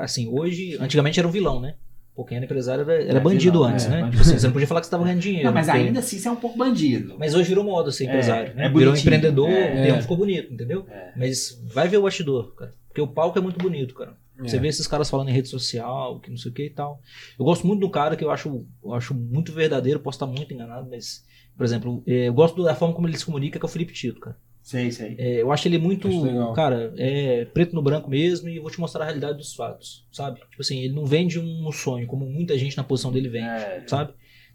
assim, 0.00 0.28
hoje, 0.28 0.76
antigamente 0.80 1.18
era 1.18 1.26
um 1.28 1.32
vilão, 1.32 1.60
né? 1.60 1.74
Pô, 2.14 2.24
quem 2.26 2.36
era 2.36 2.44
empresário 2.44 2.82
era, 2.82 3.02
era 3.02 3.18
É, 3.18 3.20
bandido 3.20 3.52
vilão, 3.58 3.70
antes, 3.70 3.86
é, 3.86 3.88
né? 3.88 3.96
bandido. 4.02 4.10
Tipo 4.18 4.22
assim, 4.28 4.38
você 4.38 4.46
não 4.46 4.52
podia 4.52 4.68
falar 4.68 4.80
que 4.80 4.86
você 4.86 4.88
estava 4.88 5.04
ganhando 5.04 5.20
dinheiro. 5.20 5.44
Não, 5.46 5.52
mas 5.54 5.66
porque- 5.66 5.80
ainda 5.80 5.98
assim 6.00 6.18
você 6.18 6.28
é 6.28 6.30
um 6.30 6.36
pouco 6.36 6.58
bandido. 6.58 7.16
Mas 7.18 7.34
hoje 7.34 7.48
virou 7.48 7.64
moda 7.64 7.90
ser 7.90 8.04
É, 8.04 8.06
empresário, 8.08 8.54
né? 8.54 8.66
é 8.66 8.68
virou 8.68 8.94
empreendedor, 8.94 9.48
É. 9.48 9.80
o 9.80 9.82
termo 9.86 10.02
ficou 10.02 10.16
bonito, 10.18 10.52
entendeu? 10.52 10.84
É. 10.90 11.12
Mas 11.16 11.58
vai 11.72 11.88
ver 11.88 11.96
o 11.96 12.02
bastidor, 12.02 12.54
cara. 12.54 12.72
Porque 12.88 13.00
o 13.00 13.06
palco 13.08 13.38
é 13.38 13.40
muito 13.42 13.58
bonito, 13.58 13.94
cara. 13.94 14.14
Você 14.38 14.56
É. 14.56 14.58
vê 14.58 14.68
esses 14.68 14.86
caras 14.86 15.08
falando 15.08 15.28
em 15.30 15.32
rede 15.32 15.48
social, 15.48 16.20
que 16.20 16.28
não 16.28 16.36
sei 16.36 16.50
o 16.50 16.54
que 16.54 16.66
e 16.66 16.70
tal. 16.70 17.00
Eu 17.38 17.44
gosto 17.46 17.66
muito 17.66 17.80
do 17.80 17.88
cara 17.90 18.14
que 18.16 18.24
eu 18.24 18.30
acho, 18.30 18.66
eu 18.84 18.92
acho 18.92 19.14
muito 19.14 19.50
verdadeiro, 19.52 20.00
posso 20.00 20.16
estar 20.16 20.26
muito 20.26 20.52
enganado, 20.52 20.88
mas, 20.90 21.24
por 21.56 21.64
exemplo, 21.64 22.02
eu 22.06 22.32
gosto 22.34 22.62
da 22.62 22.74
forma 22.74 22.94
como 22.94 23.08
ele 23.08 23.16
se 23.16 23.24
comunica, 23.24 23.58
que 23.58 23.64
é 23.64 23.68
o 23.68 23.70
Felipe 23.70 23.92
Tito, 23.94 24.20
cara. 24.20 24.36
Sei, 24.62 24.92
sei. 24.92 25.16
É, 25.18 25.42
eu 25.42 25.50
acho 25.50 25.66
ele 25.66 25.76
muito, 25.76 26.06
Acho 26.06 26.52
cara, 26.54 26.94
é 26.96 27.44
preto 27.46 27.74
no 27.74 27.82
branco 27.82 28.08
mesmo 28.08 28.48
e 28.48 28.60
vou 28.60 28.70
te 28.70 28.78
mostrar 28.78 29.02
a 29.02 29.04
realidade 29.06 29.36
dos 29.38 29.54
fatos, 29.54 30.06
sabe? 30.12 30.40
Tipo 30.40 30.60
assim, 30.62 30.78
ele 30.78 30.94
não 30.94 31.04
vende 31.04 31.40
um 31.40 31.70
sonho, 31.72 32.06
como 32.06 32.24
muita 32.26 32.56
gente 32.56 32.76
na 32.76 32.84
posição 32.84 33.10
dele 33.10 33.28
vende, 33.28 33.46
É. 33.46 33.82
sabe? 33.86 34.12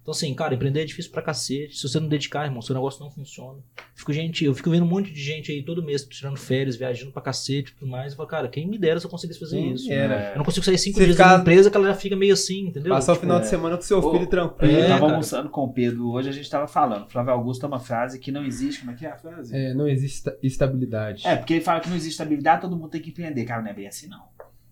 Então 0.07 0.13
assim, 0.15 0.33
cara, 0.33 0.55
empreender 0.55 0.83
é 0.83 0.85
difícil 0.85 1.11
pra 1.11 1.21
cacete. 1.21 1.75
Se 1.75 1.85
você 1.85 1.99
não 1.99 2.07
dedicar, 2.07 2.45
irmão, 2.45 2.61
seu 2.61 2.73
negócio 2.73 3.03
não 3.03 3.11
funciona. 3.11 3.59
Fico, 3.93 4.13
gente, 4.13 4.45
eu 4.45 4.53
fico 4.55 4.69
vendo 4.69 4.83
um 4.85 4.87
monte 4.87 5.11
de 5.11 5.21
gente 5.21 5.51
aí 5.51 5.61
todo 5.61 5.83
mês 5.83 6.05
tirando 6.05 6.37
férias, 6.37 6.77
viajando 6.77 7.11
pra 7.11 7.21
cacete 7.21 7.73
e 7.73 7.75
tudo 7.75 7.91
mais. 7.91 8.13
Eu 8.13 8.15
falo, 8.17 8.29
cara, 8.29 8.47
quem 8.47 8.65
me 8.65 8.77
dera 8.77 9.01
se 9.01 9.05
eu 9.05 9.09
conseguisse 9.09 9.37
fazer 9.37 9.57
Quem 9.57 9.73
isso. 9.73 9.91
era. 9.91 10.31
Eu 10.31 10.37
não 10.37 10.45
consigo 10.45 10.65
sair 10.65 10.77
cinco 10.77 10.97
Você 10.97 11.03
dias 11.03 11.17
ficar- 11.17 11.33
uma 11.35 11.41
empresa 11.41 11.69
que 11.69 11.75
ela 11.75 11.87
já 11.87 11.93
fica 11.93 12.15
meio 12.15 12.31
assim, 12.31 12.67
entendeu? 12.67 12.93
Passar 12.93 13.11
o 13.11 13.15
Tipo, 13.15 13.25
final 13.25 13.37
é. 13.39 13.41
de 13.41 13.47
semana 13.47 13.75
com 13.75 13.81
seu 13.81 13.99
Ô, 13.99 14.11
filho 14.13 14.27
tranquilo. 14.27 14.71
eu 14.71 14.79
É, 14.79 14.87
tava 14.87 14.99
cara. 15.01 15.11
almoçando 15.11 15.49
com 15.49 15.61
o 15.65 15.73
Pedro 15.73 16.09
hoje, 16.09 16.29
a 16.29 16.31
gente 16.31 16.49
tava 16.49 16.69
falando. 16.69 17.09
Flávio 17.09 17.33
Augusto 17.33 17.59
tem 17.59 17.67
uma 17.69 17.79
frase 17.81 18.17
que 18.17 18.31
não 18.31 18.45
existe. 18.45 18.79
Como 18.79 18.91
é 18.93 18.95
que 18.95 19.05
é 19.05 19.09
a 19.11 19.17
frase? 19.17 19.53
É, 19.53 19.73
não 19.73 19.89
existe 19.89 20.19
esta- 20.19 20.37
estabilidade. 20.41 21.27
É, 21.27 21.35
porque 21.35 21.55
ele 21.55 21.61
fala 21.65 21.81
que 21.81 21.89
não 21.89 21.97
existe 21.97 22.13
estabilidade, 22.13 22.61
todo 22.61 22.77
mundo 22.77 22.89
tem 22.91 23.01
que 23.01 23.09
empreender. 23.09 23.43
Cara, 23.43 23.61
não 23.61 23.71
é 23.71 23.73
bem 23.73 23.87
assim, 23.89 24.07
não. 24.07 24.21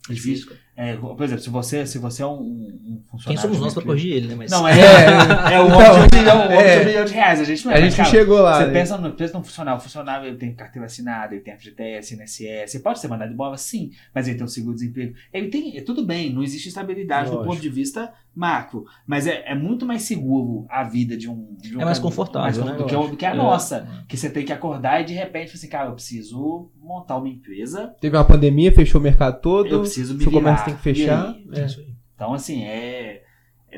É 0.10 0.14
difícil. 0.14 0.52
É, 0.78 0.96
por 0.98 1.24
exemplo, 1.24 1.42
se 1.42 1.50
você, 1.50 1.86
se 1.86 1.98
você 1.98 2.22
é 2.22 2.28
um, 2.28 2.32
um 2.34 3.02
funcionário. 3.10 3.26
Quem 3.26 3.38
somos 3.38 3.58
de 3.58 3.64
nós 3.64 3.72
empresa- 3.72 3.88
corrigir 3.88 4.14
ele, 4.14 4.28
né? 4.28 4.36
Mas... 4.36 4.52
Não, 4.52 4.68
é, 4.68 4.74
é, 4.74 5.62
o 5.62 5.68
Então, 5.68 5.78
homem 5.78 6.10
de 6.10 6.16
um 6.16 6.20
milhão, 6.20 6.38
o 6.38 6.46
homem 6.46 6.58
é. 6.60 6.78
de 6.78 6.84
um 6.84 6.86
milhão 6.86 7.06
de 7.06 7.14
reais. 7.14 7.40
A 7.40 7.44
gente 7.44 7.66
não 7.66 7.72
é. 7.72 7.78
a 7.78 7.82
gente 7.82 7.96
cara, 7.96 8.10
chegou 8.10 8.42
lá. 8.42 8.58
Você 8.60 8.68
né? 8.68 8.74
pensa 8.74 8.98
no, 8.98 9.12
pensa 9.14 9.38
num 9.38 9.44
funcionário, 9.44 9.80
o 9.80 9.84
funcionário 9.84 10.28
ele 10.28 10.38
tem 10.38 10.54
carteira 10.54 10.86
assinada, 10.86 11.34
ele 11.34 11.42
tem 11.44 11.58
FGTS, 11.58 12.14
INSS, 12.16 12.76
ele 12.76 12.84
pode 12.84 13.00
ser 13.00 13.08
mandado 13.08 13.32
embora, 13.32 13.58
sim, 13.58 13.92
mas 14.14 14.28
ele 14.28 14.38
tem 14.38 14.46
um 14.46 14.50
seguro-desemprego. 14.50 15.16
Ele 15.34 15.48
tem, 15.48 15.78
é 15.78 15.82
tudo 15.82 16.06
bem, 16.06 16.32
não 16.32 16.44
existe 16.44 16.68
estabilidade 16.68 17.30
do 17.30 17.38
Lógico. 17.38 17.54
ponto 17.54 17.62
de 17.62 17.70
vista 17.70 18.14
macro, 18.36 18.84
mas 19.08 19.26
é, 19.28 19.44
é 19.50 19.56
muito 19.56 19.86
mais 19.86 20.02
seguro 20.04 20.66
a 20.70 20.84
vida 20.84 21.16
de 21.16 21.30
um. 21.30 21.56
de 21.60 21.78
um 21.78 21.82
É 21.82 21.86
mais 21.86 22.00
confortável, 22.00 22.64
mais 22.64 22.74
né? 22.74 22.78
do, 22.78 22.86
que, 22.86 22.96
o- 22.96 23.08
do 23.08 23.16
que 23.18 23.26
a 23.26 23.32
É. 23.32 23.34
nossa. 23.36 23.88
Que 24.08 24.18
você 24.18 24.30
tem 24.30 24.44
que 24.46 24.52
acordar 24.52 25.02
e 25.02 25.06
de 25.06 25.14
repente, 25.14 25.54
assim, 25.56 25.70
cara, 25.70 25.90
eu 25.90 25.94
preciso 25.94 26.70
montar 26.80 27.18
uma 27.18 27.30
empresa, 27.30 27.96
Teve 28.02 28.18
uma 28.18 28.26
pandemia, 28.26 28.72
fechou 28.72 29.00
o 29.00 29.04
mercado 29.04 29.40
todo. 29.42 29.68
eu 29.70 29.80
preciso 29.82 30.14
me 30.16 30.22
seu 30.24 30.30
virar. 30.32 30.42
comércio 30.44 30.66
tem 30.66 30.76
que 30.76 30.82
fechar. 30.82 31.30
Aí? 31.34 31.48
É. 31.62 31.66
Isso 31.66 31.80
aí. 31.80 31.96
Então, 32.16 32.34
assim, 32.34 32.64
é. 32.64 33.22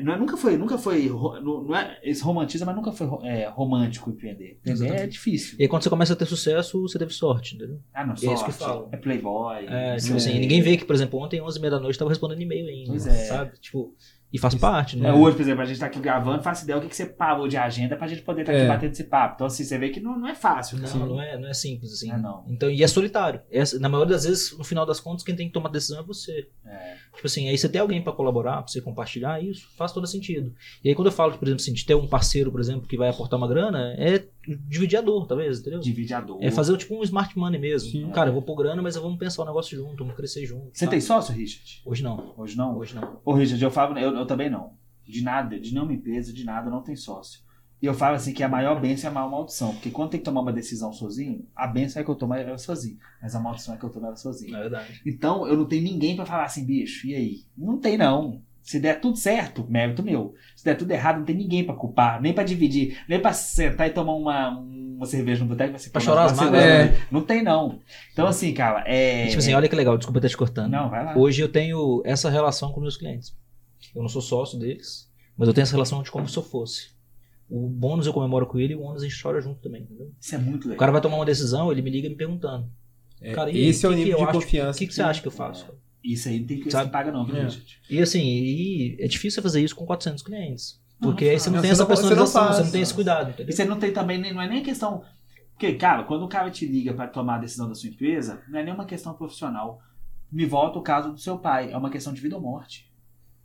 Não 0.00 0.12
é, 0.12 0.16
nunca 0.16 0.36
foi, 0.36 0.56
nunca 0.56 0.78
foi, 0.78 1.08
não 1.08 1.74
é, 1.74 1.98
esse 2.04 2.22
romantiza, 2.22 2.64
mas 2.64 2.76
nunca 2.76 2.92
foi 2.92 3.08
é, 3.24 3.48
romântico 3.48 4.08
empreender. 4.10 4.56
É 4.64 4.70
Exatamente. 4.70 5.08
difícil. 5.08 5.56
E 5.58 5.62
aí 5.62 5.68
quando 5.68 5.82
você 5.82 5.90
começa 5.90 6.12
a 6.12 6.16
ter 6.16 6.24
sucesso, 6.26 6.80
você 6.82 6.96
teve 7.00 7.12
sorte, 7.12 7.56
entendeu? 7.56 7.80
Ah, 7.92 8.06
não, 8.06 8.14
E 8.22 8.28
é 8.28 8.32
isso 8.32 8.44
que 8.44 8.52
sorte, 8.52 8.58
falam. 8.76 8.88
É 8.92 8.96
playboy. 8.96 9.56
É, 9.66 9.96
tipo 9.96 10.12
é- 10.12 10.16
assim, 10.18 10.38
ninguém 10.38 10.62
vê 10.62 10.76
que, 10.76 10.84
por 10.84 10.94
exemplo, 10.94 11.18
ontem, 11.18 11.40
11 11.40 11.58
h 11.58 11.68
da 11.70 11.80
noite, 11.80 11.98
tava 11.98 12.10
respondendo 12.12 12.40
e-mail 12.40 12.68
ainda, 12.68 12.90
Pois 12.90 13.08
é. 13.08 13.10
sabe? 13.24 13.58
Tipo, 13.58 13.92
e 14.32 14.38
faz 14.38 14.54
parte, 14.54 14.96
né? 14.96 15.08
É, 15.08 15.12
hoje, 15.12 15.36
por 15.36 15.42
exemplo, 15.42 15.62
a 15.62 15.64
gente 15.64 15.80
tá 15.80 15.86
aqui 15.86 15.98
gravando, 15.98 16.42
faço 16.42 16.64
ideia 16.64 16.78
o 16.78 16.82
que, 16.82 16.88
que 16.88 16.96
você 16.96 17.06
parou 17.06 17.48
de 17.48 17.56
agenda 17.56 17.96
pra 17.96 18.06
gente 18.06 18.22
poder 18.22 18.42
estar 18.42 18.52
aqui 18.52 18.62
É. 18.62 18.68
batendo 18.68 18.92
esse 18.92 19.04
papo. 19.04 19.34
Então, 19.36 19.46
assim, 19.46 19.64
você 19.64 19.78
vê 19.78 19.88
que 19.88 20.00
não, 20.00 20.18
não 20.18 20.28
é 20.28 20.34
fácil. 20.34 20.76
Não, 20.76 20.84
assim. 20.84 20.98
não 20.98 21.20
é, 21.20 21.38
não 21.38 21.48
é 21.48 21.54
simples 21.54 21.92
assim. 21.92 22.08
Não 22.08 22.14
é, 22.14 22.18
não. 22.20 22.44
Então, 22.48 22.70
e 22.70 22.82
é 22.82 22.86
solitário. 22.88 23.40
É, 23.50 23.62
na 23.78 23.88
maioria 23.88 24.14
das 24.14 24.24
vezes, 24.24 24.56
no 24.56 24.64
final 24.64 24.84
das 24.84 25.00
contas, 25.00 25.24
quem 25.24 25.34
tem 25.34 25.46
que 25.46 25.52
tomar 25.52 25.70
decisão 25.70 26.00
é 26.00 26.02
você. 26.02 26.48
É. 26.66 26.96
Tipo 27.14 27.26
assim, 27.26 27.48
aí 27.48 27.56
você 27.56 27.68
tem 27.68 27.80
alguém 27.80 28.02
pra 28.02 28.12
colaborar, 28.12 28.62
pra 28.62 28.68
você 28.68 28.80
compartilhar, 28.80 29.42
isso 29.42 29.66
faz 29.76 29.92
todo 29.92 30.06
sentido. 30.06 30.52
E 30.84 30.88
aí 30.88 30.94
quando 30.94 31.06
eu 31.06 31.12
falo, 31.12 31.36
por 31.36 31.46
exemplo, 31.48 31.62
assim, 31.62 31.72
de 31.72 31.84
ter 31.84 31.94
um 31.94 32.06
parceiro, 32.06 32.52
por 32.52 32.60
exemplo, 32.60 32.86
que 32.86 32.96
vai 32.96 33.08
aportar 33.08 33.38
uma 33.38 33.48
grana, 33.48 33.94
é 33.98 34.24
dividir 34.66 34.98
a 34.98 35.02
dor, 35.02 35.26
talvez, 35.26 35.60
entendeu? 35.60 35.80
Divide 35.80 36.14
a 36.14 36.20
dor. 36.20 36.38
É 36.40 36.50
fazer 36.50 36.76
tipo 36.76 36.94
um 36.94 37.02
smart 37.02 37.36
money 37.36 37.60
mesmo. 37.60 37.90
Sim. 37.90 38.10
Cara, 38.10 38.30
eu 38.30 38.32
vou 38.32 38.42
pôr 38.42 38.56
grana, 38.56 38.80
mas 38.80 38.96
vamos 38.96 39.18
pensar 39.18 39.42
o 39.42 39.46
negócio 39.46 39.76
junto, 39.76 39.96
vamos 39.98 40.14
crescer 40.16 40.46
junto. 40.46 40.70
Você 40.72 40.80
sabe? 40.84 40.90
tem 40.92 41.00
sócio, 41.00 41.34
Richard? 41.34 41.82
Hoje 41.84 42.02
não. 42.02 42.34
Hoje 42.36 42.56
não? 42.56 42.78
Hoje 42.78 42.94
não. 42.94 43.20
Ô, 43.24 43.32
Richard, 43.34 43.62
eu 43.62 43.70
falo, 43.70 43.98
eu, 43.98 44.17
eu 44.18 44.26
também 44.26 44.50
não. 44.50 44.72
De 45.04 45.22
nada, 45.22 45.58
de 45.58 45.72
nenhuma 45.72 45.92
empresa, 45.92 46.32
de 46.32 46.44
nada, 46.44 46.70
não 46.70 46.82
tem 46.82 46.94
sócio. 46.94 47.40
E 47.80 47.86
eu 47.86 47.94
falo 47.94 48.16
assim 48.16 48.32
que 48.32 48.42
a 48.42 48.48
maior 48.48 48.80
bênção 48.80 49.08
é 49.08 49.10
a 49.10 49.14
maior 49.14 49.30
maldição. 49.30 49.72
Porque 49.72 49.90
quando 49.90 50.10
tem 50.10 50.20
que 50.20 50.24
tomar 50.24 50.40
uma 50.40 50.52
decisão 50.52 50.92
sozinho, 50.92 51.46
a 51.54 51.66
bênção 51.66 52.02
é 52.02 52.04
que 52.04 52.10
eu 52.10 52.14
tomo 52.16 52.34
ela 52.34 52.58
sozinho. 52.58 52.98
Mas 53.22 53.34
a 53.34 53.40
maldição 53.40 53.74
é 53.74 53.78
que 53.78 53.84
eu 53.84 53.90
tomo 53.90 54.06
ela 54.06 54.16
sozinho. 54.16 54.52
Na 54.52 54.60
verdade. 54.60 55.00
Então 55.06 55.46
eu 55.46 55.56
não 55.56 55.64
tenho 55.64 55.84
ninguém 55.84 56.16
pra 56.16 56.26
falar 56.26 56.44
assim, 56.44 56.66
bicho, 56.66 57.06
e 57.06 57.14
aí? 57.14 57.36
Não 57.56 57.78
tem 57.78 57.96
não. 57.96 58.42
Se 58.68 58.78
der 58.78 59.00
tudo 59.00 59.16
certo, 59.16 59.64
mérito 59.66 60.02
meu. 60.02 60.34
Se 60.54 60.64
der 60.64 60.76
tudo 60.76 60.90
errado, 60.90 61.18
não 61.18 61.24
tem 61.24 61.36
ninguém 61.36 61.64
pra 61.64 61.74
culpar, 61.74 62.20
nem 62.20 62.34
pra 62.34 62.44
dividir, 62.44 62.98
nem 63.08 63.18
pra 63.18 63.32
sentar 63.32 63.86
e 63.86 63.90
tomar 63.90 64.12
uma, 64.12 64.58
uma 64.58 65.06
cerveja 65.06 65.42
no 65.42 65.48
boteco 65.48 65.76
assim, 65.76 65.88
Pra 65.88 66.00
chorar 66.00 66.24
as 66.24 66.36
mágoas, 66.36 66.62
né? 66.62 67.00
Não 67.10 67.22
tem 67.22 67.42
não. 67.42 67.78
Então 68.12 68.26
assim, 68.26 68.52
cara, 68.52 68.84
é. 68.86 69.28
tipo 69.28 69.38
assim, 69.38 69.54
olha 69.54 69.68
que 69.68 69.76
legal, 69.76 69.96
desculpa 69.96 70.18
estar 70.18 70.28
te 70.28 70.36
cortando. 70.36 70.70
Não, 70.70 70.90
vai 70.90 71.02
lá. 71.02 71.16
Hoje 71.16 71.40
eu 71.40 71.48
tenho 71.48 72.02
essa 72.04 72.28
relação 72.28 72.70
com 72.70 72.80
meus 72.80 72.98
clientes. 72.98 73.34
Eu 73.94 74.02
não 74.02 74.08
sou 74.08 74.22
sócio 74.22 74.58
deles, 74.58 75.08
Mas 75.36 75.46
eu 75.48 75.54
tenho 75.54 75.62
essa 75.62 75.72
relação 75.72 76.02
de 76.02 76.10
como 76.10 76.28
se 76.28 76.36
eu 76.36 76.42
fosse. 76.42 76.90
O 77.48 77.68
bônus 77.68 78.06
eu 78.06 78.12
comemoro 78.12 78.46
com 78.46 78.58
ele 78.58 78.72
e 78.74 78.76
o 78.76 78.82
ônus 78.82 79.02
a 79.02 79.08
gente 79.08 79.20
chora 79.22 79.40
junto 79.40 79.60
também, 79.60 79.82
entendeu? 79.82 80.12
Isso 80.20 80.34
é 80.34 80.38
muito 80.38 80.64
O 80.64 80.68
legal. 80.68 80.78
cara 80.80 80.92
vai 80.92 81.00
tomar 81.00 81.16
uma 81.16 81.24
decisão, 81.24 81.70
ele 81.72 81.80
me 81.80 81.90
liga 81.90 82.08
me 82.08 82.16
perguntando. 82.16 82.68
É, 83.20 83.32
Cara, 83.32 83.50
e 83.50 83.58
esse 83.66 83.86
é 83.86 83.88
o 83.88 83.92
que 83.92 83.98
que 83.98 84.04
nível 84.04 84.18
de 84.18 84.24
acho- 84.24 84.32
confiança. 84.32 84.76
O 84.76 84.78
que, 84.78 84.86
que 84.88 84.94
você 84.94 85.02
acha 85.02 85.20
que 85.22 85.28
eu 85.28 85.32
faço? 85.32 85.64
cara? 85.66 85.78
Isso 86.04 86.28
aí 86.28 86.40
não 86.40 86.46
tem 86.46 86.60
que 86.60 86.70
Sabe? 86.70 86.86
você 86.86 86.90
paga 86.92 87.10
não, 87.12 87.24
viu, 87.24 87.36
É. 87.36 87.48
gente? 87.48 87.80
E 87.90 88.00
assim, 88.00 88.22
e 88.22 88.96
é 89.00 89.06
difícil 89.08 89.42
fazer 89.42 89.62
isso 89.62 89.74
com 89.74 89.86
400 89.86 90.22
clientes. 90.22 90.80
Não, 91.00 91.10
Porque 91.10 91.24
não 91.24 91.32
aí 91.32 91.38
você 91.40 91.48
não 91.50 91.54
faz. 91.56 91.62
tem 91.62 91.70
Você 91.70 91.72
essa 91.82 91.88
não- 91.88 91.96
você 91.96 92.02
não 92.02 92.08
personalização, 92.08 92.42
você 92.42 92.48
não, 92.48 92.58
faz. 92.60 92.72
tem 92.72 92.82
esse 92.82 92.94
cuidado, 92.94 93.30
entendeu? 93.30 93.48
E 93.48 93.52
você 93.52 93.64
não 93.64 93.78
tem 93.78 93.92
também, 93.92 94.18
não 94.32 94.40
é 94.42 94.48
nem 94.48 94.62
questão. 94.62 95.02
Porque, 95.52 95.72
cara, 95.74 96.04
quando 96.04 96.24
o 96.24 96.28
cara 96.28 96.50
te 96.50 96.66
liga 96.66 96.92
para 96.92 97.08
tomar 97.08 97.36
a 97.36 97.38
decisão 97.38 97.68
da 97.68 97.74
sua 97.74 97.88
empresa, 97.88 98.42
não 98.48 98.58
é 98.60 98.64
nem 98.64 98.74
uma 98.74 98.84
questão 98.84 99.14
profissional. 99.14 99.80
Me 100.30 100.44
volta 100.44 100.78
o 100.78 100.82
caso 100.82 101.12
do 101.12 101.18
seu 101.18 101.38
pai. 101.38 101.72
É 101.72 101.76
uma 101.76 101.90
questão 101.90 102.12
de 102.12 102.20
vida 102.20 102.36
ou 102.36 102.42
morte. 102.42 102.87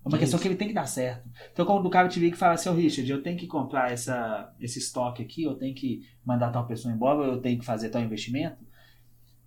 É 0.05 0.07
uma 0.09 0.17
É 0.17 0.19
questão 0.19 0.38
isso. 0.38 0.41
que 0.41 0.47
ele 0.47 0.55
tem 0.57 0.67
que 0.67 0.73
dar 0.73 0.85
certo. 0.85 1.30
Então, 1.51 1.65
quando 1.65 1.85
o 1.85 1.89
cara 1.89 2.07
te 2.09 2.19
liga 2.19 2.35
e 2.35 2.39
fala 2.39 2.53
assim, 2.53 2.69
ô 2.69 2.73
Richard, 2.73 3.09
eu 3.09 3.23
tenho 3.23 3.38
que 3.38 3.47
comprar 3.47 3.91
essa, 3.91 4.53
esse 4.59 4.80
estoque 4.80 5.23
aqui, 5.23 5.43
eu 5.43 5.55
tenho 5.55 5.73
que 5.73 6.01
mandar 6.25 6.51
tal 6.51 6.67
pessoa 6.67 6.93
embora, 6.93 7.19
ou 7.19 7.25
eu 7.25 7.41
tenho 7.41 7.59
que 7.59 7.65
fazer 7.65 7.89
tal 7.89 8.01
investimento, 8.01 8.57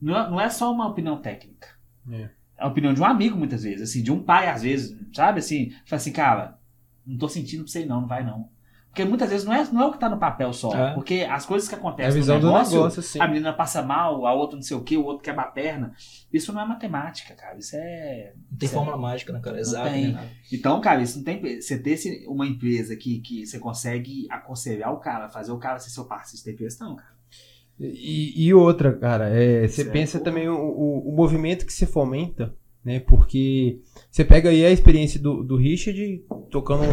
não 0.00 0.16
é, 0.16 0.30
não 0.30 0.40
é 0.40 0.48
só 0.50 0.72
uma 0.72 0.86
opinião 0.88 1.20
técnica. 1.20 1.68
É. 2.10 2.30
É 2.58 2.64
a 2.64 2.68
opinião 2.68 2.94
de 2.94 3.00
um 3.00 3.04
amigo, 3.04 3.36
muitas 3.36 3.64
vezes, 3.64 3.90
assim, 3.90 4.02
de 4.02 4.10
um 4.10 4.22
pai, 4.22 4.48
às 4.48 4.62
vezes, 4.62 4.96
sabe? 5.12 5.40
Assim, 5.40 5.70
fala 5.84 6.00
assim, 6.00 6.12
cara, 6.12 6.58
não 7.06 7.18
tô 7.18 7.28
sentindo 7.28 7.64
pra 7.64 7.72
você 7.72 7.84
não, 7.84 8.00
não 8.00 8.08
vai 8.08 8.24
não. 8.24 8.48
Porque 8.97 9.05
muitas 9.10 9.28
vezes 9.28 9.44
não 9.47 9.52
é, 9.52 9.62
não 9.70 9.82
é 9.82 9.86
o 9.89 9.93
que 9.93 9.98
tá 9.98 10.09
no 10.09 10.16
papel 10.18 10.55
só. 10.55 10.74
É. 10.74 10.94
Porque 10.94 11.20
as 11.31 11.44
coisas 11.44 11.68
que 11.68 11.74
É 11.74 11.77
a 11.77 11.81
acontecem 11.81 12.14
visão 12.18 12.36
no 12.36 12.40
do 12.40 12.47
negócio, 12.47 12.77
negócio, 12.77 13.01
assim. 13.01 13.20
a 13.20 13.28
menina 13.28 13.52
passa 13.52 13.82
mal, 13.82 14.27
a 14.27 14.32
outra 14.32 14.56
não 14.56 14.62
sei 14.62 14.74
o 14.74 14.81
que, 14.82 14.97
o 14.97 15.05
outro 15.05 15.23
quebra 15.23 15.43
a 15.43 15.48
perna. 15.48 15.93
Isso 16.32 16.51
não 16.51 16.62
é 16.62 16.64
matemática, 16.64 17.35
cara. 17.35 17.59
Isso 17.59 17.77
é. 17.77 18.32
Não 18.51 18.56
tem 18.56 18.66
Sério. 18.70 18.85
fórmula 18.86 18.97
mágica, 18.97 19.35
né, 19.35 19.40
cara? 19.40 19.60
Exato. 19.60 19.90
né. 19.90 20.31
Então, 20.51 20.81
cara, 20.81 21.02
isso 21.02 21.18
não 21.18 21.24
tem. 21.27 21.60
Você 21.60 21.78
ter 21.78 21.98
uma 22.27 22.47
empresa 22.47 22.97
que, 22.97 23.18
que 23.20 23.44
você 23.44 23.59
consegue 23.59 24.27
aconselhar 24.31 24.90
o 24.94 24.97
cara, 24.98 25.28
fazer 25.28 25.52
o 25.52 25.59
cara 25.59 25.78
ser 25.78 25.90
seu 25.90 26.06
parceiro, 26.06 26.64
isso 26.66 26.78
tem 26.78 26.86
não, 26.89 26.97
cara. 26.97 27.10
E, 27.78 28.47
e 28.47 28.55
outra, 28.55 28.97
cara, 28.97 29.28
é, 29.28 29.68
você 29.68 29.82
Certo. 29.82 29.93
pensa 29.93 30.20
também 30.20 30.48
o, 30.48 30.56
o, 30.56 31.10
o 31.10 31.14
movimento 31.14 31.66
que 31.66 31.73
você 31.73 31.85
fomenta, 31.85 32.55
né? 32.86 33.00
Porque 33.00 33.80
você 34.08 34.24
pega 34.24 34.48
aí 34.48 34.64
a 34.64 34.70
experiência 34.70 35.18
do, 35.20 35.42
do 35.42 35.56
Richard, 35.56 36.22
tocando 36.52 36.84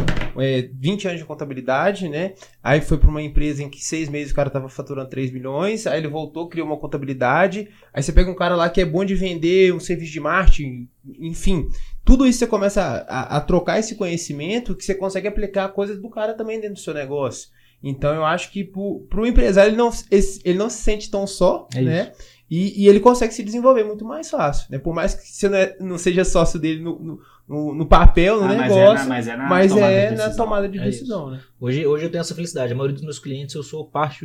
é, 0.42 0.68
20 0.74 1.08
anos 1.08 1.20
de 1.20 1.26
contabilidade, 1.26 2.10
né? 2.10 2.34
Aí 2.64 2.82
foi 2.82 2.98
para 2.98 3.10
uma 3.12 3.22
empresa 3.22 3.62
em 3.62 3.70
que 3.70 3.80
seis 3.86 4.10
meses 4.10 4.32
o 4.32 4.36
cara 4.36 4.50
tava 4.50 4.68
faturando 4.68 5.08
3 5.12 5.32
milhões, 5.32 5.86
aí 5.86 6.00
ele 6.00 6.08
voltou, 6.08 6.50
criou 6.50 6.66
uma 6.66 6.80
contabilidade, 6.80 7.70
aí 7.94 8.02
você 8.02 8.12
pega 8.12 8.32
um 8.32 8.36
cara 8.36 8.56
lá 8.56 8.68
que 8.72 8.82
é 8.82 8.86
bom 8.86 9.06
de 9.06 9.14
vender 9.14 9.72
um 9.72 9.80
serviço 9.80 10.12
de 10.12 10.20
marketing, 10.20 10.90
enfim. 11.20 11.68
Tudo 12.04 12.26
isso 12.26 12.40
você 12.40 12.48
começa 12.48 12.82
a, 12.82 13.36
a- 13.36 13.38
a 13.38 13.42
trocar 13.42 13.78
esse 13.80 13.94
conhecimento 13.96 14.76
que 14.76 14.84
você 14.84 14.96
consegue 14.96 15.28
aplicar 15.28 15.70
coisas 15.70 16.02
do 16.02 16.10
cara 16.10 16.34
também 16.34 16.60
dentro 16.60 16.74
do 16.76 16.80
seu 16.82 16.94
negócio. 16.94 17.50
Então 17.86 18.16
eu 18.16 18.24
acho 18.26 18.50
que 18.52 18.64
pro, 18.64 19.06
pro 19.10 19.28
empresário 19.28 19.70
ele 19.70 19.78
não, 19.78 19.92
ele 20.10 20.58
não 20.58 20.70
se 20.70 20.82
sente 20.82 21.12
tão 21.12 21.28
só, 21.28 21.68
É 21.76 21.82
né? 21.82 22.12
E, 22.56 22.84
e 22.84 22.88
ele 22.88 23.00
consegue 23.00 23.34
se 23.34 23.42
desenvolver 23.44 23.84
muito 23.84 24.06
mais 24.06 24.30
fácil, 24.30 24.68
né? 24.70 24.78
Por 24.78 24.94
mais 24.94 25.16
que 25.16 25.28
você 25.28 25.50
não, 25.50 25.58
é- 25.58 25.76
não 25.80 25.98
seja 25.98 26.24
sócio 26.24 26.60
dele 26.60 26.82
no, 26.82 27.20
no, 27.48 27.74
no- 27.74 27.86
papel, 27.88 28.38
no 28.42 28.44
Ah, 28.44 28.48
mas 28.54 28.62
negócio, 28.62 28.78
é 28.80 28.94
na, 28.94 29.06
mas 29.06 29.28
é 29.28 29.36
na 29.38 29.50
mas 29.50 29.72
tomada 29.72 29.92
é 29.94 30.02
de 30.10 30.16
na 30.16 30.24
decisão. 30.26 30.46
tomada 30.46 30.70
de 30.70 30.78
É 30.80 30.84
decisão, 30.84 31.32
né? 31.32 31.42
Hoje, 31.60 31.86
hoje 31.88 32.06
eu 32.06 32.12
tenho 32.12 32.22
essa 32.22 32.36
felicidade. 32.36 32.72
A 32.72 32.76
maioria 32.76 32.94
dos 32.96 33.04
meus 33.04 33.18
clientes 33.18 33.56
eu 33.56 33.64
sou 33.64 33.86
parte, 33.88 34.24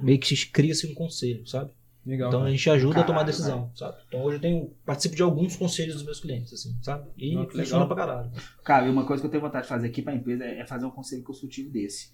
meio 0.00 0.18
que 0.20 0.34
cria-se 0.50 0.86
um 0.86 0.94
conselho, 0.94 1.46
sabe? 1.48 1.70
Legal. 2.06 2.28
Então 2.28 2.42
a 2.44 2.50
gente 2.50 2.68
ajuda 2.68 3.00
a 3.00 3.02
tomar 3.02 3.20
Caralho, 3.20 3.26
decisão, 3.26 3.70
sabe? 3.74 3.96
Então 4.06 4.22
hoje 4.22 4.36
eu 4.36 4.40
tenho, 4.40 4.70
participo 4.84 5.16
de 5.16 5.22
alguns 5.22 5.56
conselhos 5.56 5.94
dos 5.94 6.04
meus 6.04 6.20
clientes, 6.20 6.52
assim, 6.52 6.76
sabe? 6.82 7.08
E 7.16 7.34
Não, 7.34 7.44
funciona 7.48 7.84
legal. 7.84 7.86
pra 7.88 7.96
caralho. 7.96 8.30
Cara, 8.62 8.86
e 8.86 8.90
uma 8.90 9.04
coisa 9.06 9.20
que 9.22 9.26
eu 9.26 9.30
tenho 9.30 9.42
vontade 9.42 9.64
de 9.64 9.68
fazer 9.70 9.86
aqui 9.86 10.02
pra 10.02 10.14
empresa 10.14 10.44
é 10.44 10.66
fazer 10.66 10.84
um 10.84 10.90
conselho 10.90 11.22
consultivo 11.24 11.70
desse. 11.70 12.10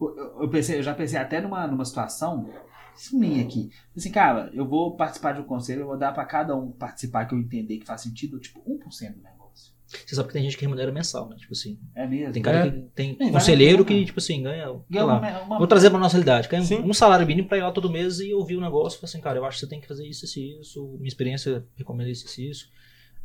Eu, 0.00 0.16
eu- 0.16 0.42
eu 0.42 0.48
pensei, 0.48 0.78
eu 0.78 0.82
já 0.82 0.94
pensei 0.94 1.18
até 1.18 1.40
numa, 1.40 1.66
numa 1.66 1.84
situação, 1.84 2.48
isso 2.96 3.18
minha 3.18 3.42
aqui. 3.42 3.70
Assim, 3.96 4.10
cara, 4.10 4.50
eu 4.52 4.66
vou 4.66 4.96
participar 4.96 5.32
de 5.32 5.40
um 5.40 5.44
conselho, 5.44 5.82
eu 5.82 5.86
vou 5.86 5.98
dar 5.98 6.12
pra 6.12 6.24
cada 6.24 6.56
um 6.56 6.70
participar 6.70 7.24
que 7.26 7.34
eu 7.34 7.38
entender 7.38 7.78
que 7.78 7.86
faz 7.86 8.00
sentido, 8.02 8.38
tipo, 8.38 8.60
1% 8.60 9.14
do 9.14 9.22
negócio. 9.22 9.72
Você 10.06 10.14
sabe 10.14 10.28
que 10.28 10.32
tem 10.32 10.42
gente 10.44 10.56
que 10.56 10.64
remunera 10.64 10.90
mensal, 10.90 11.28
né? 11.28 11.36
Tipo 11.36 11.52
assim, 11.52 11.78
É 11.94 12.06
mesmo. 12.06 12.32
tem 12.32 12.42
cara 12.42 12.66
É. 12.66 12.70
que 12.70 12.78
tem 12.94 13.14
vai 13.18 13.30
conselheiro 13.32 13.84
que, 13.84 14.04
tipo 14.06 14.18
assim, 14.20 14.42
ganha, 14.42 14.64
Ganha 14.88 15.04
lá, 15.04 15.18
uma, 15.18 15.40
uma- 15.42 15.58
Vou 15.58 15.66
trazer 15.66 15.90
pra 15.90 15.98
nossa 15.98 16.14
realidade. 16.14 16.48
Ganha 16.48 16.62
Sim. 16.62 16.78
um, 16.78 16.88
um 16.88 16.94
salário 16.94 17.26
mínimo 17.26 17.46
pra 17.46 17.58
ir 17.58 17.62
lá 17.62 17.70
todo 17.70 17.90
mês 17.90 18.18
e 18.20 18.32
ouvir 18.32 18.56
o 18.56 18.60
negócio. 18.60 18.98
Falar 18.98 19.08
assim, 19.10 19.20
cara, 19.20 19.38
eu 19.38 19.44
acho 19.44 19.56
que 19.58 19.60
você 19.66 19.68
tem 19.68 19.80
que 19.80 19.86
fazer 19.88 20.06
isso, 20.06 20.24
isso 20.24 20.38
e 20.40 20.60
isso. 20.60 20.88
Minha 20.96 21.08
experiência 21.08 21.64
recomenda 21.76 22.10
isso, 22.10 22.24
isso 22.26 22.40
e 22.40 22.50
isso. 22.50 22.68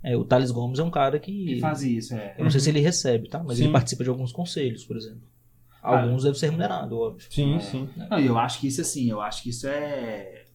É, 0.04 0.16
o 0.18 0.26
Thales 0.26 0.52
Gomes 0.52 0.78
é 0.80 0.84
um 0.84 0.92
cara 0.92 1.18
que. 1.20 1.46
que 1.56 1.60
faz 1.62 1.82
isso, 1.84 2.14
é. 2.14 2.36
Eu 2.38 2.44
não 2.44 2.52
sei 2.52 2.60
se 2.60 2.70
ele 2.70 2.82
recebe, 2.82 3.30
tá? 3.30 3.42
Mas 3.42 3.58
Sim. 3.58 3.64
ele 3.64 3.72
participa 3.74 4.04
de 4.04 4.10
alguns 4.10 4.32
conselhos, 4.34 4.84
por 4.84 4.98
exemplo. 4.98 5.22
Ah. 5.96 6.02
Alguns 6.04 6.24
devem 6.24 6.38
ser 6.40 6.48
remunerados, 6.48 6.92
óbvio. 6.98 7.28
Sim, 7.30 7.56
É. 7.56 7.60
sim. 7.60 7.90
Não, 8.10 8.20
e 8.20 8.26
eu 8.26 8.38
acho 8.38 8.60
que 8.60 8.68
isso 8.68 8.82
assim, 8.82 9.10
eu 9.10 9.22
acho 9.22 9.44
que 9.44 9.50
isso 9.50 9.68
é. 9.68 10.46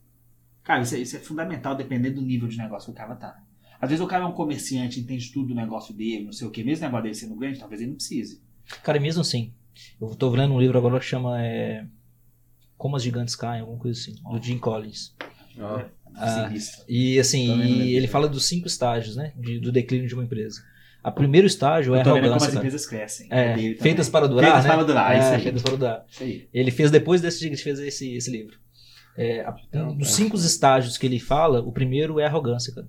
Cara, 0.62 0.82
isso 0.82 0.94
é, 0.94 0.98
isso 0.98 1.16
é 1.16 1.20
fundamental 1.20 1.74
dependendo 1.74 2.20
do 2.20 2.26
nível 2.26 2.48
de 2.48 2.56
negócio 2.58 2.86
que 2.86 2.92
o 2.92 2.94
cara 2.94 3.14
tá. 3.16 3.36
Às 3.80 3.90
vezes 3.90 4.04
o 4.04 4.06
cara 4.08 4.24
é 4.24 4.26
um 4.26 4.32
comerciante, 4.32 5.00
entende 5.00 5.32
tudo 5.32 5.48
do 5.48 5.54
negócio 5.54 5.92
dele, 5.92 6.24
não 6.26 6.32
sei 6.32 6.46
o 6.46 6.50
que, 6.50 6.62
mesmo 6.62 6.84
o 6.84 6.86
negócio 6.86 7.02
dele 7.02 7.14
sendo 7.14 7.34
grande, 7.36 7.58
talvez 7.58 7.80
ele 7.80 7.90
não 7.90 7.96
precise. 7.96 8.40
Cara, 8.84 9.00
mesmo 9.00 9.22
assim, 9.22 9.52
eu 10.00 10.14
tô 10.14 10.30
lendo 10.30 10.54
um 10.54 10.60
livro 10.60 10.78
agora 10.78 11.00
que 11.00 11.04
chama 11.06 11.42
é, 11.44 11.84
Como 12.76 12.94
as 12.94 13.02
Gigantes 13.02 13.34
Caem, 13.34 13.60
alguma 13.62 13.78
coisa 13.80 13.98
assim, 14.00 14.14
do 14.22 14.40
Jim 14.40 14.58
Collins. 14.58 15.14
Ó, 15.58 15.82
Ah. 16.14 16.48
E 16.88 17.18
assim, 17.18 17.58
e 17.62 17.94
ele 17.96 18.06
fala 18.06 18.28
dos 18.28 18.44
cinco 18.46 18.66
estágios, 18.66 19.16
né? 19.16 19.32
de- 19.36 19.58
do 19.58 19.72
declínio 19.72 20.06
de 20.06 20.14
uma 20.14 20.22
empresa. 20.24 20.62
A 21.02 21.10
primeiro 21.10 21.46
estágio 21.46 21.94
é 21.94 22.00
a 22.00 22.04
tô 22.04 22.14
vendo 22.14 22.22
como 22.22 22.34
arrogância. 22.34 22.48
as 22.50 22.54
empresas 22.56 22.86
crescem. 22.86 23.26
É, 23.30 23.74
feitas 23.74 24.08
para 24.08 24.28
durar, 24.28 24.52
Feitas 24.52 24.64
né? 24.64 24.74
para 24.74 24.84
durar, 24.84 25.16
é, 25.16 25.18
isso 25.18 25.28
aí. 25.28 25.42
Feitas 25.42 25.62
para 25.62 25.76
durar. 25.76 26.06
Isso 26.08 26.22
aí. 26.22 26.48
Ele 26.52 26.70
fez 26.70 26.90
depois 26.90 27.20
desse 27.20 27.40
que 27.40 27.46
ele 27.46 27.56
fez 27.56 27.78
esse, 27.80 28.14
esse 28.14 28.30
livro. 28.30 28.56
É, 29.16 29.44
um 29.74 29.96
dos 29.96 30.12
cinco 30.12 30.36
estágios 30.36 30.96
que 30.96 31.06
ele 31.06 31.18
fala, 31.18 31.60
o 31.60 31.72
primeiro 31.72 32.20
é 32.20 32.24
a 32.24 32.28
arrogância, 32.28 32.72
cara. 32.72 32.88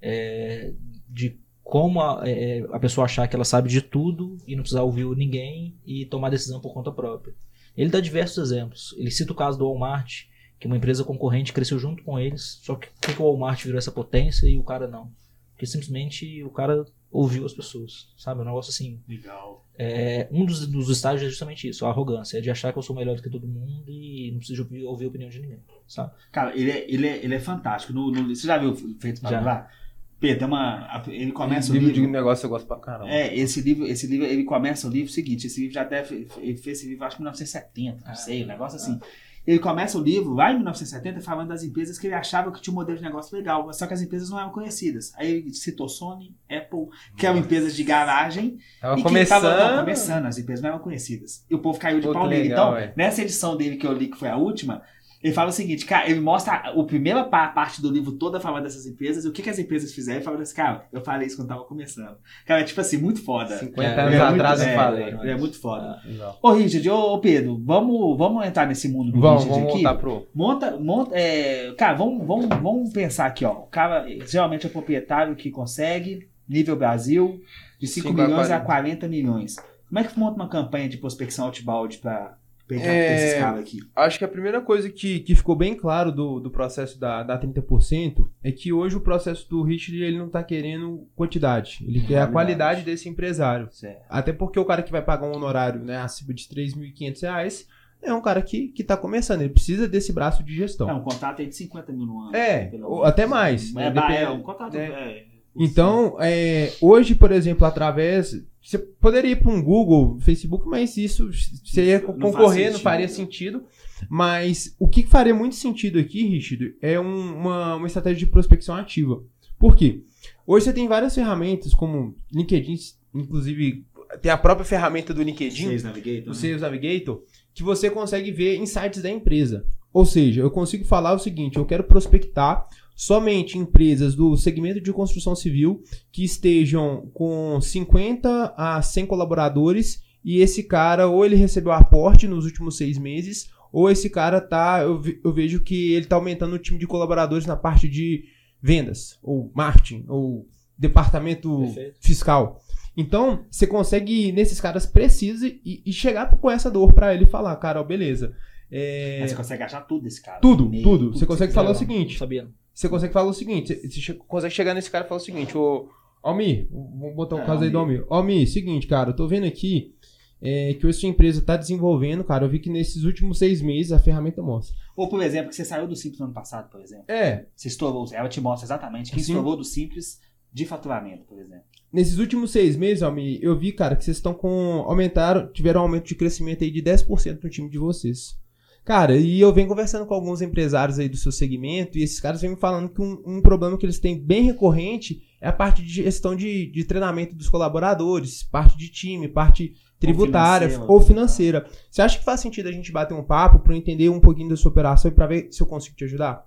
É, 0.00 0.72
de 1.08 1.38
como 1.62 2.00
a, 2.00 2.22
é, 2.24 2.64
a 2.72 2.78
pessoa 2.78 3.04
achar 3.04 3.26
que 3.26 3.34
ela 3.34 3.44
sabe 3.44 3.68
de 3.68 3.80
tudo 3.80 4.36
e 4.46 4.54
não 4.54 4.62
precisar 4.62 4.82
ouvir 4.82 5.06
ninguém 5.16 5.76
e 5.86 6.04
tomar 6.06 6.30
decisão 6.30 6.60
por 6.60 6.72
conta 6.72 6.92
própria. 6.92 7.34
Ele 7.76 7.90
dá 7.90 8.00
diversos 8.00 8.50
exemplos. 8.50 8.94
Ele 8.98 9.10
cita 9.10 9.32
o 9.32 9.36
caso 9.36 9.58
do 9.58 9.64
Walmart, 9.64 10.24
que 10.60 10.66
uma 10.66 10.76
empresa 10.76 11.04
concorrente 11.04 11.52
cresceu 11.52 11.78
junto 11.78 12.02
com 12.04 12.18
eles, 12.18 12.60
só 12.62 12.76
que 12.76 12.88
por 12.88 13.00
que 13.00 13.14
que 13.14 13.22
o 13.22 13.24
Walmart 13.24 13.64
virou 13.64 13.78
essa 13.78 13.90
potência 13.90 14.46
e 14.46 14.58
o 14.58 14.62
cara 14.62 14.86
não? 14.86 15.10
Porque 15.52 15.66
simplesmente 15.66 16.42
o 16.44 16.50
cara 16.50 16.84
ouviu 17.12 17.44
as 17.44 17.52
pessoas, 17.52 18.08
sabe? 18.16 18.40
Um 18.40 18.44
negócio 18.44 18.70
assim, 18.70 18.98
Legal. 19.06 19.64
é, 19.78 20.26
um 20.32 20.44
dos, 20.46 20.66
dos 20.66 20.88
estágios 20.88 21.22
é 21.26 21.28
justamente 21.30 21.68
isso, 21.68 21.84
a 21.84 21.90
arrogância, 21.90 22.38
é 22.38 22.40
de 22.40 22.50
achar 22.50 22.72
que 22.72 22.78
eu 22.78 22.82
sou 22.82 22.96
melhor 22.96 23.14
do 23.16 23.22
que 23.22 23.28
todo 23.30 23.46
mundo 23.46 23.84
e 23.90 24.30
não 24.32 24.38
preciso 24.38 24.62
ouvir, 24.62 24.84
ouvir 24.84 25.04
a 25.04 25.08
opinião 25.08 25.28
de 25.30 25.40
ninguém, 25.40 25.60
sabe? 25.86 26.12
Cara, 26.32 26.56
ele 26.58 26.70
é, 26.70 26.90
ele 26.90 27.06
é, 27.06 27.24
ele 27.24 27.34
é 27.34 27.38
fantástico. 27.40 27.92
No, 27.92 28.10
no- 28.10 28.34
você 28.34 28.46
já 28.46 28.56
viu 28.58 28.74
Feito 28.98 29.20
para. 29.20 29.38
Durar? 29.38 29.82
Pedro, 30.18 30.46
uma. 30.46 31.02
Ele 31.08 31.32
começa 31.32 31.70
o 31.70 31.74
livro 31.74 31.88
livro. 31.88 32.02
de 32.06 32.06
negócio 32.12 32.46
eu 32.46 32.50
gosto 32.50 32.64
pra 32.66 32.76
caramba. 32.78 33.10
É, 33.10 33.36
esse 33.36 33.60
livro, 33.60 33.84
esse 33.86 34.06
livro, 34.06 34.24
ele 34.24 34.44
começa 34.44 34.86
o 34.86 34.90
livro 34.90 35.10
seguinte, 35.12 35.48
esse 35.48 35.60
livro 35.60 35.74
já 35.74 35.82
até 35.82 36.04
fez 36.04 36.66
esse 36.66 36.88
livro 36.88 37.04
acho 37.04 37.16
que 37.16 37.22
em 37.22 37.24
1970, 37.24 38.04
não 38.04 38.12
Ah, 38.12 38.14
sei, 38.14 38.44
um 38.44 38.46
negócio 38.46 38.76
assim. 38.76 39.00
Ele 39.46 39.58
começa 39.58 39.98
o 39.98 40.02
livro 40.02 40.34
lá 40.34 40.50
em 40.50 40.54
1970 40.54 41.20
falando 41.20 41.48
das 41.48 41.64
empresas 41.64 41.98
que 41.98 42.06
ele 42.06 42.14
achava 42.14 42.52
que 42.52 42.60
tinha 42.60 42.72
um 42.72 42.76
modelo 42.76 42.98
de 42.98 43.04
negócio 43.04 43.36
legal, 43.36 43.72
só 43.72 43.86
que 43.86 43.94
as 43.94 44.00
empresas 44.00 44.30
não 44.30 44.38
eram 44.38 44.50
conhecidas. 44.50 45.12
Aí 45.16 45.30
ele 45.32 45.52
citou 45.52 45.88
Sony, 45.88 46.34
Apple, 46.48 46.86
que 47.16 47.26
eram 47.26 47.38
empresas 47.38 47.74
de 47.74 47.82
garagem 47.82 48.58
Tava 48.80 49.00
e 49.00 49.02
começando. 49.02 49.42
tava 49.42 49.76
não, 49.76 49.80
começando, 49.80 50.26
as 50.26 50.38
empresas 50.38 50.62
não 50.62 50.70
eram 50.70 50.78
conhecidas. 50.78 51.44
E 51.50 51.54
o 51.54 51.58
povo 51.58 51.78
caiu 51.78 52.00
de 52.00 52.06
Pô, 52.06 52.12
pau 52.12 52.28
nele. 52.28 52.48
Então, 52.52 52.72
nessa 52.96 53.22
edição 53.22 53.56
dele 53.56 53.76
que 53.76 53.86
eu 53.86 53.92
li, 53.92 54.08
que 54.08 54.16
foi 54.16 54.28
a 54.28 54.36
última, 54.36 54.82
ele 55.22 55.32
fala 55.32 55.50
o 55.50 55.52
seguinte, 55.52 55.86
cara, 55.86 56.10
ele 56.10 56.20
mostra 56.20 56.54
a 56.54 56.84
primeira 56.84 57.22
pa- 57.24 57.48
parte 57.48 57.80
do 57.80 57.90
livro 57.90 58.12
toda 58.12 58.40
falando 58.40 58.64
dessas 58.64 58.86
empresas, 58.86 59.24
e 59.24 59.28
o 59.28 59.32
que, 59.32 59.40
que 59.42 59.50
as 59.50 59.58
empresas 59.58 59.92
fizeram, 59.92 60.20
e 60.20 60.24
falando 60.24 60.40
assim, 60.42 60.54
cara, 60.56 60.86
eu 60.92 61.00
falei 61.00 61.26
isso 61.28 61.36
quando 61.36 61.48
tava 61.48 61.64
começando. 61.64 62.16
Cara, 62.46 62.60
é 62.60 62.64
tipo 62.64 62.80
assim, 62.80 62.96
muito 62.96 63.22
foda. 63.24 63.56
50 63.58 63.82
É, 63.82 64.00
anos 64.00 64.14
é 64.14 64.20
atrás 64.20 64.58
muito, 64.58 64.68
eu 64.70 64.72
é, 64.72 64.76
falei. 64.76 65.04
Ele 65.08 65.30
é 65.30 65.36
muito 65.36 65.60
foda. 65.60 66.00
Legal. 66.04 66.38
Ô, 66.42 66.50
Richard, 66.52 66.90
ô, 66.90 67.14
ô, 67.14 67.18
Pedro, 67.20 67.60
vamos, 67.64 68.18
vamos 68.18 68.44
entrar 68.46 68.66
nesse 68.66 68.88
mundo 68.88 69.12
do 69.12 69.20
Vamos, 69.20 69.44
Richard 69.44 69.60
vamos 69.60 69.74
aqui? 69.74 69.82
voltar 69.84 70.00
pro. 70.00 70.26
Monta, 70.34 70.76
monta, 70.78 71.14
é, 71.16 71.72
cara, 71.78 71.94
vamos, 71.94 72.26
vamos, 72.26 72.46
vamos 72.48 72.92
pensar 72.92 73.26
aqui, 73.26 73.44
ó. 73.44 73.52
O 73.52 73.66
cara 73.66 74.04
geralmente 74.26 74.66
é 74.66 74.68
o 74.68 74.72
proprietário 74.72 75.36
que 75.36 75.50
consegue, 75.50 76.28
nível 76.48 76.74
Brasil, 76.76 77.40
de 77.80 77.86
5 77.86 78.08
Cinco 78.08 78.20
a 78.20 78.24
milhões 78.24 78.50
a 78.50 78.58
40. 78.60 78.64
40 79.06 79.08
milhões. 79.08 79.56
Como 79.88 79.98
é 79.98 80.04
que 80.04 80.18
monta 80.18 80.36
uma 80.36 80.48
campanha 80.48 80.88
de 80.88 80.96
prospecção 80.96 81.44
outbound 81.46 81.98
pra 81.98 82.36
pegar 82.66 82.86
É, 82.86 83.14
esses 83.16 83.38
caras 83.40 83.60
aqui? 83.60 83.78
Acho 83.94 84.18
que 84.18 84.24
a 84.24 84.28
primeira 84.28 84.60
coisa 84.60 84.88
que, 84.90 85.20
que 85.20 85.34
ficou 85.34 85.54
bem 85.56 85.74
claro 85.74 86.10
do, 86.12 86.40
do 86.40 86.50
processo 86.50 86.98
da, 86.98 87.22
da 87.22 87.38
30% 87.38 88.26
é 88.42 88.50
que 88.52 88.72
hoje 88.72 88.96
o 88.96 89.00
processo 89.00 89.48
do 89.48 89.62
Richard 89.62 90.02
ele 90.02 90.18
não 90.18 90.28
tá 90.28 90.42
querendo 90.42 91.06
quantidade. 91.14 91.84
Ele 91.86 92.00
quer 92.00 92.20
a 92.22 92.26
Qualidade. 92.26 92.82
desse 92.82 93.08
empresário. 93.08 93.68
Certo. 93.70 94.02
Até 94.08 94.32
porque 94.32 94.58
o 94.58 94.64
cara 94.64 94.82
que 94.82 94.92
vai 94.92 95.02
pagar 95.02 95.26
um 95.26 95.34
honorário 95.36 95.80
né, 95.82 95.98
acima 95.98 96.32
de 96.34 96.44
3.500 96.44 97.22
reais 97.22 97.66
é 98.02 98.12
um 98.12 98.20
cara 98.20 98.42
que, 98.42 98.68
que 98.68 98.82
tá 98.82 98.96
começando. 98.96 99.42
Ele 99.42 99.52
precisa 99.52 99.86
desse 99.86 100.12
braço 100.12 100.42
de 100.42 100.54
gestão. 100.54 100.90
É, 100.90 100.94
um 100.94 101.02
contrato 101.02 101.40
aí 101.40 101.46
de 101.46 101.54
50 101.54 101.92
mil 101.92 102.04
no 102.06 102.20
ano. 102.20 102.36
É, 102.36 102.70
ou 102.82 103.04
até 103.04 103.26
mais. 103.26 103.74
É, 103.76 103.86
é, 103.86 103.90
depende- 103.92 104.26
um 104.32 104.42
contrato. 104.42 104.74
né, 104.74 104.86
É, 104.88 105.24
Então, 105.56 106.16
é, 106.20 106.72
hoje, 106.80 107.14
por 107.14 107.30
exemplo, 107.32 107.66
através. 107.66 108.34
Você 108.64 108.78
poderia 108.78 109.32
ir 109.32 109.36
para 109.42 109.50
um 109.50 109.60
Google, 109.62 110.18
Facebook, 110.20 110.68
mas 110.68 110.96
isso 110.96 111.30
você 111.64 111.84
ia 111.86 111.98
Não 112.00 112.14
concorrer, 112.30 112.72
não 112.72 112.78
faria 112.78 113.08
sentido. 113.08 113.64
Mas 114.08 114.74
o 114.78 114.88
que 114.88 115.02
faria 115.04 115.34
muito 115.34 115.56
sentido 115.56 115.98
aqui, 115.98 116.24
Richard, 116.28 116.74
é 116.80 116.98
um- 116.98 117.36
uma, 117.38 117.74
uma 117.76 117.86
estratégia 117.86 118.20
de 118.20 118.26
prospecção 118.26 118.74
ativa. 118.76 119.22
Por 119.58 119.76
quê? 119.76 120.02
Hoje 120.46 120.64
você 120.66 120.72
tem 120.72 120.86
várias 120.88 121.14
ferramentas, 121.14 121.74
como 121.74 122.14
LinkedIn, 122.32 122.76
inclusive 123.14 123.84
tem 124.20 124.30
a 124.30 124.36
própria 124.38 124.64
ferramenta 124.64 125.12
do 125.14 125.22
LinkedIn 125.22 125.64
Sales 125.64 125.82
Navigator. 125.84 126.22
do 126.24 126.30
né? 126.30 126.34
Sales 126.36 126.60
Navigator, 126.60 127.22
que 127.54 127.62
você 127.62 127.90
consegue 127.90 128.30
ver 128.30 128.56
insights 128.58 129.02
da 129.02 129.10
empresa. 129.10 129.64
Ou 129.92 130.04
seja, 130.06 130.40
eu 130.40 130.50
consigo 130.50 130.84
falar 130.84 131.12
o 131.14 131.18
seguinte: 131.18 131.56
eu 131.58 131.64
quero 131.66 131.84
prospectar 131.84 132.66
somente 132.94 133.58
empresas 133.58 134.14
do 134.14 134.36
segmento 134.36 134.80
de 134.80 134.92
construção 134.92 135.34
civil 135.34 135.82
que 136.12 136.24
estejam 136.24 137.08
com 137.14 137.58
50 137.60 138.54
a 138.56 138.80
100 138.82 139.06
colaboradores 139.06 140.02
e 140.24 140.38
esse 140.40 140.62
cara 140.62 141.08
ou 141.08 141.24
ele 141.24 141.34
recebeu 141.34 141.72
aporte 141.72 142.28
nos 142.28 142.44
últimos 142.44 142.76
seis 142.76 142.96
meses 142.98 143.48
ou 143.72 143.90
esse 143.90 144.08
cara 144.10 144.40
tá 144.40 144.82
eu, 144.82 145.00
ve- 145.00 145.18
eu 145.24 145.32
vejo 145.32 145.60
que 145.60 145.92
ele 145.92 146.06
tá 146.06 146.16
aumentando 146.16 146.54
o 146.54 146.58
time 146.58 146.78
de 146.78 146.86
colaboradores 146.86 147.46
na 147.46 147.56
parte 147.56 147.88
de 147.88 148.24
vendas 148.62 149.18
ou 149.22 149.50
marketing 149.54 150.04
ou 150.08 150.46
departamento 150.78 151.58
Perfeito. 151.60 151.96
fiscal. 152.00 152.60
Então, 152.96 153.44
você 153.50 153.66
consegue 153.66 154.28
ir 154.28 154.32
nesses 154.32 154.60
caras 154.60 154.84
precisos 154.84 155.42
e, 155.64 155.82
e 155.86 155.92
chegar 155.92 156.26
com 156.38 156.50
essa 156.50 156.70
dor 156.70 156.92
pra 156.92 157.14
ele 157.14 157.24
falar, 157.24 157.56
cara, 157.56 157.80
ó, 157.80 157.84
beleza. 157.84 158.34
É, 158.72 159.20
Aí 159.22 159.28
você 159.28 159.34
consegue 159.36 159.62
achar 159.62 159.82
tudo 159.82 160.04
desse 160.04 160.22
cara. 160.22 160.40
tudo, 160.40 160.64
E-mail, 160.64 160.82
tudo. 160.82 161.12
Você 161.12 161.26
consegue 161.26 161.52
falar 161.52 161.70
o 161.70 161.74
seguinte. 161.74 162.18
sabia. 162.18 162.48
Você 162.74 162.88
consegue 162.88 163.12
falar 163.12 163.28
o 163.28 163.34
seguinte. 163.34 163.74
Você, 163.88 164.14
consegue 164.14 164.54
chegar 164.54 164.72
nesse 164.74 164.90
cara 164.90 165.04
e 165.04 165.08
falar 165.08 165.20
o 165.20 165.24
seguinte, 165.24 165.56
ô. 165.56 165.88
Almir, 166.22 166.68
vamos 166.70 167.14
botar 167.14 167.36
um 167.36 167.40
É, 167.40 167.44
caso 167.46 167.64
aí 167.64 167.70
do 167.70 167.78
Almir. 167.78 168.04
Almir, 168.08 168.48
seguinte, 168.48 168.86
cara, 168.86 169.10
eu 169.10 169.16
tô 169.16 169.26
vendo 169.28 169.44
aqui 169.44 169.94
é, 170.40 170.72
que 170.74 170.86
a 170.86 170.92
sua 170.92 171.08
empresa 171.08 171.42
tá 171.42 171.56
desenvolvendo, 171.56 172.24
cara. 172.24 172.44
Eu 172.44 172.48
vi 172.48 172.60
que 172.60 172.70
nesses 172.70 173.04
últimos 173.04 173.38
seis 173.38 173.60
meses 173.60 173.92
a 173.92 173.98
ferramenta 173.98 174.40
mostra. 174.40 174.74
Ou, 174.96 175.08
por 175.08 175.22
exemplo, 175.22 175.50
que 175.50 175.56
você 175.56 175.64
saiu 175.64 175.86
do 175.86 175.94
Simples 175.96 176.20
no 176.20 176.26
ano 176.26 176.34
passado, 176.34 176.70
por 176.70 176.80
exemplo. 176.80 177.04
É, 177.08 177.46
Você 177.54 177.68
estourou, 177.68 178.06
ela 178.12 178.28
te 178.28 178.40
mostra 178.40 178.64
exatamente 178.66 179.10
quem 179.10 179.22
Sim. 179.22 179.32
estourou 179.32 179.56
do 179.56 179.64
Simples 179.64 180.20
de 180.52 180.64
faturamento, 180.64 181.24
por 181.24 181.38
exemplo. 181.40 181.64
nesses 181.92 182.18
últimos 182.18 182.50
seis 182.52 182.76
meses, 182.76 183.02
Almir, 183.02 183.38
eu 183.42 183.58
vi, 183.58 183.72
cara, 183.72 183.96
que 183.96 184.04
vocês 184.04 184.16
estão 184.18 184.32
com. 184.32 184.84
Aumentaram, 184.86 185.50
tiveram 185.52 185.80
um 185.80 185.84
aumento 185.84 186.06
de 186.06 186.14
crescimento 186.14 186.62
aí 186.62 186.70
de 186.70 186.82
10% 186.82 187.42
no 187.42 187.50
time 187.50 187.68
de 187.68 187.78
vocês. 187.78 188.40
Cara, 188.84 189.16
e 189.16 189.40
eu 189.40 189.52
venho 189.52 189.68
conversando 189.68 190.04
com 190.06 190.14
alguns 190.14 190.42
empresários 190.42 190.98
aí 190.98 191.08
do 191.08 191.16
seu 191.16 191.30
segmento, 191.30 191.96
e 191.96 192.02
esses 192.02 192.18
caras 192.18 192.40
vêm 192.40 192.50
me 192.50 192.56
falando 192.56 192.88
que 192.88 193.00
um, 193.00 193.22
um 193.24 193.40
problema 193.40 193.78
que 193.78 193.86
eles 193.86 194.00
têm 194.00 194.18
bem 194.18 194.42
recorrente 194.42 195.22
é 195.40 195.48
a 195.48 195.52
parte 195.52 195.82
de 195.82 195.88
gestão 195.88 196.34
de, 196.34 196.66
de 196.70 196.84
treinamento 196.84 197.36
dos 197.36 197.48
colaboradores, 197.48 198.42
parte 198.42 198.76
de 198.76 198.88
time, 198.88 199.28
parte 199.28 199.74
tributária 200.00 200.68
financeira. 200.68 200.92
ou 200.92 201.00
financeira. 201.00 201.66
Você 201.88 202.02
acha 202.02 202.18
que 202.18 202.24
faz 202.24 202.40
sentido 202.40 202.68
a 202.68 202.72
gente 202.72 202.90
bater 202.90 203.14
um 203.14 203.22
papo 203.22 203.60
para 203.60 203.72
eu 203.72 203.78
entender 203.78 204.08
um 204.08 204.20
pouquinho 204.20 204.48
da 204.48 204.56
sua 204.56 204.72
operação 204.72 205.10
e 205.10 205.14
para 205.14 205.28
ver 205.28 205.48
se 205.52 205.62
eu 205.62 205.66
consigo 205.66 205.94
te 205.94 206.04
ajudar? 206.04 206.44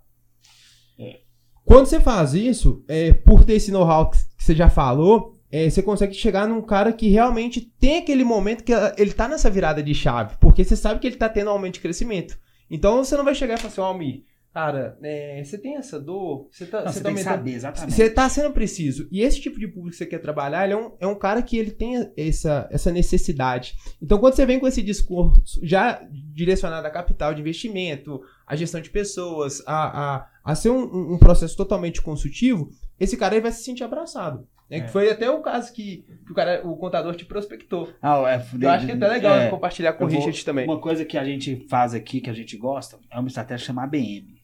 É. 1.00 1.22
Quando 1.64 1.86
você 1.86 2.02
faz 2.02 2.34
isso, 2.34 2.84
é, 2.88 3.14
por 3.14 3.46
ter 3.46 3.54
esse 3.54 3.72
know-how 3.72 4.10
que 4.10 4.18
você 4.38 4.54
já 4.54 4.70
falou, 4.70 5.35
é, 5.56 5.70
você 5.70 5.82
consegue 5.82 6.14
chegar 6.14 6.46
num 6.46 6.62
cara 6.62 6.92
que 6.92 7.08
realmente 7.08 7.62
tem 7.80 8.00
aquele 8.00 8.26
momento 8.26 8.62
que 8.62 8.74
ele 8.98 9.14
tá 9.14 9.26
nessa 9.26 9.50
virada 9.50 9.82
de 9.82 9.96
chave, 9.96 10.36
porque 10.38 10.66
você 10.66 10.76
sabe 10.76 11.00
que 11.00 11.08
ele 11.08 11.16
tá 11.16 11.30
tendo 11.30 11.48
um 11.48 11.52
aumento 11.52 11.76
de 11.76 11.80
crescimento. 11.80 12.38
Então 12.70 13.02
você 13.02 13.16
não 13.16 13.24
vai 13.24 13.34
chegar 13.34 13.54
e 13.54 13.58
falar 13.62 13.70
assim, 13.70 13.80
ó, 13.80 14.22
cara, 14.54 14.98
é, 15.02 15.42
você 15.42 15.58
tem 15.58 15.78
essa 15.78 15.98
dor, 15.98 16.50
você 16.52 16.66
tá, 16.66 16.84
Não, 16.84 16.92
você 16.92 16.98
você 16.98 17.04
tá 17.04 17.10
tem 17.14 17.24
saber 17.24 17.54
exatamente. 17.54 17.94
você 17.94 18.10
tá 18.10 18.28
sendo 18.28 18.52
preciso. 18.52 19.08
E 19.10 19.22
esse 19.22 19.40
tipo 19.40 19.58
de 19.58 19.66
público 19.66 19.92
que 19.92 19.96
você 19.96 20.06
quer 20.06 20.20
trabalhar, 20.20 20.66
ele 20.66 20.74
é 20.74 20.78
um, 20.78 20.92
é 21.00 21.08
um 21.08 21.16
cara 21.16 21.42
que 21.42 21.58
ele 21.58 21.72
tem 21.72 22.12
essa, 22.18 22.68
essa 22.70 22.92
necessidade. 22.92 23.76
Então, 24.02 24.18
quando 24.18 24.34
você 24.34 24.46
vem 24.46 24.60
com 24.60 24.68
esse 24.68 24.82
discurso 24.82 25.62
já 25.64 26.06
direcionado 26.34 26.86
a 26.86 26.92
capital 26.92 27.34
de 27.34 27.40
investimento, 27.40 28.20
a 28.46 28.58
gestão 28.58 28.82
de 28.82 28.90
pessoas, 28.90 29.64
a, 29.66 30.16
a, 30.16 30.28
a 30.44 30.54
ser 30.54 30.70
um, 30.70 31.14
um 31.14 31.18
processo 31.18 31.56
totalmente 31.56 32.02
consultivo, 32.02 32.70
esse 33.00 33.16
cara 33.16 33.36
aí 33.36 33.42
vai 33.42 33.54
se 33.54 33.64
sentir 33.64 33.86
abraçado. 33.86 34.46
Né? 34.70 34.78
É. 34.78 34.82
Que 34.82 34.88
foi 34.92 35.10
até 35.10 35.30
o 35.30 35.42
caso 35.42 35.72
que, 35.74 36.06
que 36.26 36.32
o, 36.32 36.36
cara, 36.36 36.66
o 36.68 36.76
contador 36.78 37.16
te 37.16 37.26
prospectou. 37.26 37.94
Ah, 38.02 38.18
é, 38.30 38.36
Eu 38.62 38.70
acho 38.70 38.86
que 38.86 38.92
é 38.92 38.96
até 38.96 39.08
legal 39.08 39.36
é, 39.36 39.50
compartilhar 39.50 39.94
com 39.94 40.06
o 40.06 40.08
vou- 40.08 40.18
Richard 40.18 40.44
também. 40.46 40.66
Uma 40.66 40.80
coisa 40.80 41.06
que 41.06 41.18
a 41.18 41.24
gente 41.24 41.66
faz 41.70 41.94
aqui, 41.94 42.20
que 42.22 42.30
a 42.30 42.34
gente 42.34 42.58
gosta, 42.58 42.98
é 43.12 43.20
uma 43.20 43.28
estratégia 43.28 43.66
chamada 43.68 43.88
ABM. 43.98 44.42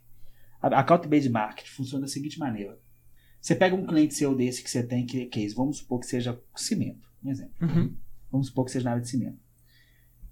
A 0.61 0.79
Account 0.79 1.07
Based 1.07 1.29
Marketing 1.31 1.69
funciona 1.71 2.01
da 2.05 2.07
seguinte 2.07 2.37
maneira. 2.37 2.77
Você 3.41 3.55
pega 3.55 3.75
um 3.75 3.85
cliente 3.85 4.13
seu 4.13 4.35
desse 4.35 4.63
que 4.63 4.69
você 4.69 4.83
tem, 4.83 5.05
que 5.05 5.23
é 5.23 5.25
case, 5.25 5.55
vamos 5.55 5.77
supor 5.77 5.99
que 5.99 6.05
seja 6.05 6.39
cimento, 6.55 7.09
um 7.23 7.31
exemplo. 7.31 7.53
Uhum. 7.59 7.95
Vamos 8.31 8.47
supor 8.47 8.65
que 8.65 8.71
seja 8.71 8.85
na 8.85 8.91
área 8.91 9.01
de 9.01 9.09
cimento. 9.09 9.39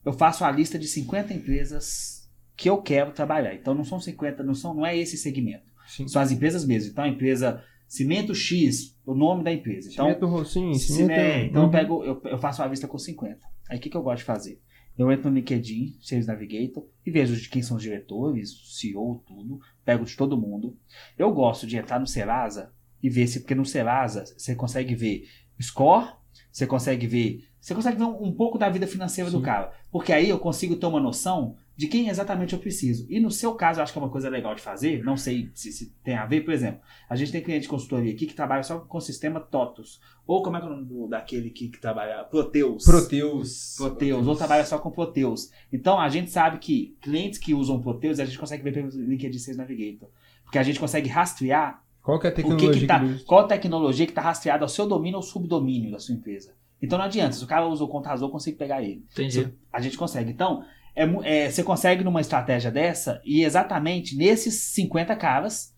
Eu 0.06 0.14
faço 0.14 0.46
a 0.46 0.52
lista 0.52 0.78
de 0.78 0.88
50 0.88 1.34
empresas 1.34 2.30
que 2.56 2.70
eu 2.70 2.80
quero 2.82 3.12
trabalhar. 3.12 3.56
Então 3.56 3.74
não 3.74 3.84
são 3.84 4.00
50, 4.00 4.44
não, 4.44 4.54
são, 4.54 4.74
não 4.76 4.86
é 4.86 4.96
esse 4.96 5.18
segmento. 5.18 5.66
Sim. 5.88 6.08
São 6.08 6.22
as 6.22 6.32
empresas 6.32 6.66
mesmo. 6.66 6.92
Então 6.92 7.04
a 7.04 7.08
empresa 7.08 7.64
Cimento 7.90 8.36
X, 8.36 8.96
o 9.04 9.16
nome 9.16 9.44
da 9.44 9.52
empresa. 9.52 9.90
Então, 9.92 10.06
Cimento, 10.06 10.46
sim, 10.46 10.74
se 10.76 10.94
cimento, 10.94 11.08
né, 11.08 11.46
então 11.46 11.64
eu, 11.64 11.66
uhum. 11.66 11.72
pego, 11.72 12.04
eu, 12.04 12.22
eu 12.24 12.38
faço 12.38 12.62
uma 12.62 12.68
lista 12.68 12.88
com 12.88 13.00
50. 13.00 13.40
Aí 13.68 13.80
o 13.80 13.82
que, 13.82 13.90
que 13.90 13.98
eu 13.98 14.04
gosto 14.04 14.20
de 14.20 14.26
fazer? 14.26 14.62
Eu 14.96 15.12
entro 15.12 15.30
no 15.30 15.36
LinkedIn, 15.36 15.98
Sales 16.00 16.28
Navigator, 16.28 16.86
e 17.04 17.10
vejo 17.10 17.36
de 17.36 17.50
quem 17.50 17.64
são 17.64 17.78
os 17.78 17.84
diretores, 17.84 18.78
CEO, 18.78 19.24
tudo. 19.26 19.60
Pego 19.84 20.06
de 20.06 20.16
todo 20.16 20.38
mundo. 20.38 20.78
Eu 21.18 21.34
gosto 21.34 21.66
de 21.66 21.78
entrar 21.78 22.00
no 22.00 22.06
Serasa 22.06 22.72
e 23.02 23.10
ver 23.10 23.26
se, 23.26 23.40
porque 23.40 23.56
no 23.56 23.66
Serasa 23.66 24.26
você 24.38 24.54
consegue 24.54 24.94
ver 24.94 25.24
score, 25.60 26.14
você 26.52 26.68
consegue 26.68 27.08
ver. 27.08 27.50
Você 27.60 27.74
consegue 27.74 27.98
ver 27.98 28.04
um, 28.04 28.24
um 28.24 28.32
pouco 28.32 28.58
da 28.58 28.70
vida 28.70 28.86
financeira 28.86 29.32
do 29.32 29.38
Sim. 29.40 29.44
cara. 29.44 29.74
Porque 29.92 30.14
aí 30.14 30.30
eu 30.30 30.38
consigo 30.38 30.76
ter 30.76 30.86
uma 30.86 31.00
noção 31.00 31.56
de 31.80 31.88
quem 31.88 32.10
exatamente 32.10 32.52
eu 32.52 32.60
preciso. 32.60 33.08
E 33.10 33.22
no 33.22 33.32
seu 33.32 33.56
caso, 33.56 33.80
eu 33.80 33.84
acho 33.84 33.94
que 33.94 33.98
é 33.98 34.02
uma 34.02 34.12
coisa 34.12 34.28
legal 34.28 34.54
de 34.54 34.62
fazer. 34.62 35.02
Não 35.02 35.16
sei 35.16 35.50
se, 35.54 35.72
se 35.72 35.96
tem 36.04 36.14
a 36.14 36.26
ver, 36.26 36.42
por 36.42 36.54
exemplo. 36.54 36.82
A 37.10 37.16
gente 37.16 37.32
tem 37.32 37.42
cliente 37.42 37.62
de 37.62 37.68
consultoria 37.70 38.12
aqui 38.12 38.26
que 38.26 38.34
trabalha 38.34 38.64
só 38.64 38.80
com 38.80 38.98
o 38.98 39.02
sistema 39.02 39.40
TOTUS. 39.40 40.02
Ou 40.28 40.44
como 40.44 40.58
é 40.58 40.60
que 40.60 40.68
é 40.68 40.70
o 40.70 40.76
nome 40.76 41.10
daquele 41.10 41.50
que, 41.50 41.70
que 41.70 41.80
trabalha? 41.80 42.22
Proteus. 42.26 42.84
Proteus. 42.84 43.76
Proteus, 43.78 44.28
ou 44.28 44.36
trabalha 44.36 44.66
só 44.66 44.78
com 44.78 44.92
Proteus. 44.92 45.52
Então 45.72 45.98
a 45.98 46.10
gente 46.10 46.30
sabe 46.30 46.58
que 46.58 46.98
clientes 47.00 47.40
que 47.40 47.54
usam 47.54 47.82
Proteus, 47.82 48.20
a 48.20 48.26
gente 48.26 48.38
consegue 48.38 48.62
ver 48.62 48.74
pelo 48.74 48.90
LinkedIn 48.90 49.40
Sales 49.40 49.58
Navigator. 49.58 50.10
Porque 50.44 50.58
a 50.58 50.64
gente 50.64 50.82
consegue 50.82 51.08
rastrear 51.08 51.82
Qual 52.04 52.20
que 52.20 52.28
é 52.28 52.30
a 52.30 52.34
o 52.34 52.36
que 52.36 52.42
tecnologia 52.42 52.82
que 52.82 52.88
tá, 52.88 53.02
usa? 53.02 53.24
qual 53.26 53.48
tecnologia 53.48 54.06
que 54.06 54.12
está 54.12 54.22
rastreada 54.22 54.66
ao 54.66 54.70
seu 54.70 54.86
domínio 54.86 55.16
ou 55.16 55.24
subdomínio 55.24 55.92
da 55.92 56.00
sua 56.00 56.14
empresa. 56.14 56.54
Então 56.82 56.98
não 56.98 57.06
adianta, 57.06 57.38
se 57.38 57.44
o 57.44 57.48
cara 57.48 57.66
usa 57.66 57.86
o 57.86 57.88
Contazor, 57.88 58.28
eu 58.28 58.32
consigo 58.34 58.58
pegar 58.58 58.84
ele. 58.84 59.06
Entendi. 59.14 59.54
A 59.72 59.80
gente 59.80 59.98
consegue. 59.98 60.30
Então, 60.30 60.62
é, 61.04 61.46
é, 61.46 61.50
você 61.52 61.64
consegue 61.64 62.04
numa 62.04 62.22
estratégia 62.22 62.72
dessa 62.72 63.22
e 63.26 63.44
exatamente 63.44 64.16
nesses 64.18 64.56
50 64.74 65.16
caras 65.16 65.74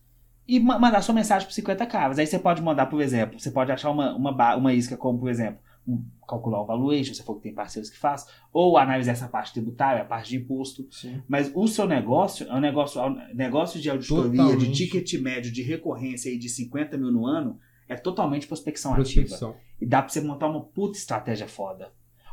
e 0.48 0.60
ma- 0.60 0.80
mandar 0.80 1.02
sua 1.02 1.14
mensagem 1.16 1.48
para 1.48 1.54
50 1.56 1.86
caras. 1.86 2.20
Aí 2.20 2.26
você 2.28 2.40
pode 2.40 2.62
mandar, 2.62 2.88
por 2.88 3.02
exemplo, 3.02 3.40
você 3.40 3.52
pode 3.52 3.72
achar 3.72 3.90
uma, 3.92 4.16
uma, 4.16 4.56
uma 4.56 4.74
isca 4.74 4.98
como, 4.98 5.20
por 5.20 5.30
exemplo, 5.30 5.60
um- 5.88 6.04
calcular 6.28 6.62
o 6.62 6.66
valuation, 6.66 7.14
se 7.14 7.24
for 7.24 7.36
que 7.36 7.42
tem 7.44 7.54
parceiros 7.54 7.90
que 7.90 7.98
faz, 7.98 8.26
ou 8.54 8.78
analisar 8.78 9.12
essa 9.12 9.28
parte 9.28 9.52
tributária, 9.54 10.02
a 10.02 10.06
parte 10.06 10.30
de 10.30 10.38
imposto. 10.38 10.88
Sim. 10.92 11.22
Mas 11.28 11.52
o 11.54 11.68
seu 11.68 11.86
negócio 11.88 12.48
é 12.50 12.54
um 12.54 12.60
negócio, 12.60 13.00
é 13.02 13.06
um 13.10 13.36
negócio 13.36 13.80
de 13.82 13.90
auditoria, 13.90 14.32
de 14.32 14.38
Totalmente. 14.38 14.72
ticket 14.72 15.14
médio, 15.22 15.52
de 15.52 15.62
recorrência 15.62 16.32
aí 16.32 16.38
de 16.38 16.48
50 16.50 16.98
mil 16.98 17.12
no 17.12 17.26
ano, 17.26 17.60
é 17.90 17.96
totalmente 17.96 18.48
prospecção 18.48 18.94
ativa. 18.94 19.22
Prospecção. 19.28 19.56
E 19.82 19.86
dá 19.86 20.02
pra 20.02 20.10
você 20.10 20.22
montar 20.22 20.48
uma 20.48 20.62
puta 20.62 20.98
estratégia 20.98 21.48
foda. 21.48 21.90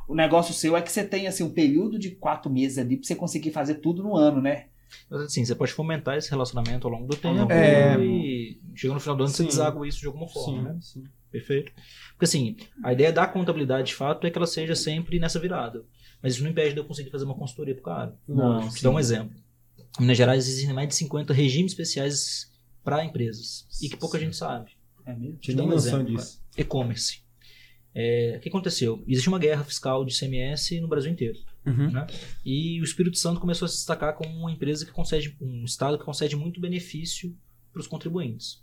O 0.09 0.15
negócio 0.15 0.55
seu 0.55 0.75
é 0.77 0.81
que 0.83 0.91
você 0.91 1.05
tem 1.05 1.27
assim, 1.29 1.45
um 1.45 1.51
período 1.51 1.99
de 1.99 2.11
quatro 2.13 2.51
meses 2.51 2.79
ali 2.79 2.97
pra 2.97 3.07
você 3.07 3.15
conseguir 3.15 3.51
fazer 3.53 3.75
tudo 3.75 4.03
no 4.03 4.17
ano, 4.17 4.41
né? 4.41 4.67
Mas 5.11 5.21
assim, 5.21 5.45
você 5.45 5.55
pode 5.55 5.71
fomentar 5.73 6.17
esse 6.17 6.31
relacionamento 6.31 6.87
ao 6.87 6.93
longo 6.95 7.07
do 7.07 7.15
tempo 7.17 7.53
É. 7.53 7.95
e 8.01 8.59
chega 8.75 8.95
no 8.95 9.01
final 9.01 9.15
do 9.17 9.25
ano 9.25 9.31
você 9.33 9.43
Sim. 9.43 9.49
deságua 9.51 9.87
isso 9.87 10.01
de 10.01 10.07
alguma 10.07 10.27
forma, 10.27 10.63
né? 10.63 10.79
Sim, 10.81 11.03
sim. 11.03 11.05
Perfeito. 11.31 11.71
Porque 12.13 12.25
assim, 12.25 12.57
a 12.83 12.91
ideia 12.95 13.13
da 13.13 13.27
contabilidade 13.27 13.89
de 13.89 13.95
fato 13.95 14.27
é 14.27 14.31
que 14.31 14.39
ela 14.39 14.47
seja 14.47 14.75
sempre 14.75 15.19
nessa 15.19 15.39
virada. 15.39 15.85
Mas 16.23 16.33
isso 16.35 16.43
não 16.43 16.51
impede 16.51 16.73
de 16.73 16.81
eu 16.81 16.85
conseguir 16.87 17.11
fazer 17.11 17.27
uma 17.27 17.35
consultoria 17.35 17.75
pro 17.75 17.85
cara. 17.85 18.17
Não, 18.27 18.61
Vou 18.63 18.69
te 18.71 18.79
sim. 18.79 18.83
dar 18.83 18.91
um 18.91 18.99
exemplo. 18.99 19.37
Em 19.99 20.03
Minas 20.03 20.17
Gerais 20.17 20.49
existem 20.49 20.75
mais 20.75 20.89
de 20.89 20.95
50 20.95 21.35
regimes 21.35 21.73
especiais 21.73 22.51
para 22.83 23.05
empresas. 23.05 23.67
E 23.83 23.91
que 23.91 23.97
pouca 23.99 24.19
gente 24.19 24.35
sabe. 24.35 24.71
É 25.05 25.15
mesmo? 25.15 25.37
Te 25.37 25.53
dar 25.53 25.65
um 25.65 25.73
exemplo. 25.75 26.17
E-commerce. 26.57 27.21
É, 27.95 28.37
o 28.37 28.41
que 28.41 28.49
aconteceu? 28.49 29.03
Existe 29.07 29.29
uma 29.29 29.39
guerra 29.39 29.65
fiscal 29.65 30.05
de 30.05 30.17
CMS 30.17 30.81
no 30.81 30.89
Brasil 30.89 31.11
inteiro. 31.11 31.39
Uhum. 31.67 31.91
né? 31.91 32.07
E 32.45 32.81
o 32.81 32.85
Espírito 32.85 33.19
Santo 33.19 33.41
começou 33.41 33.67
a 33.67 33.69
se 33.69 33.77
destacar 33.77 34.15
como 34.15 34.31
uma 34.31 34.51
empresa 34.51 34.87
que 34.87 34.93
concede, 34.93 35.37
um 35.41 35.65
estado 35.65 35.99
que 35.99 36.05
concede 36.05 36.37
muito 36.37 36.61
benefício 36.61 37.37
para 37.73 37.81
os 37.81 37.87
contribuintes. 37.87 38.63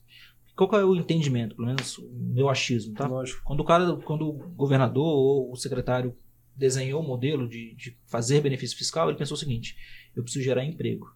Qual 0.56 0.80
é 0.80 0.86
o 0.86 0.96
entendimento, 0.96 1.56
pelo 1.56 1.68
menos 1.68 1.98
o 1.98 2.10
meu 2.14 2.50
achismo, 2.50 2.94
tá? 2.94 3.08
Lógico. 3.08 3.42
Quando 3.44 3.60
o 3.60 3.66
cara, 3.66 3.96
quando 3.98 4.30
o 4.30 4.34
governador 4.52 5.06
ou 5.06 5.52
o 5.52 5.56
secretário 5.58 6.16
desenhou 6.56 7.04
o 7.04 7.08
modelo 7.08 7.48
de, 7.48 7.76
de 7.76 7.98
fazer 8.06 8.40
benefício 8.40 8.78
fiscal, 8.78 9.10
ele 9.10 9.18
pensou 9.18 9.36
o 9.36 9.40
seguinte: 9.40 9.76
eu 10.16 10.24
preciso 10.24 10.46
gerar 10.46 10.64
emprego. 10.64 11.14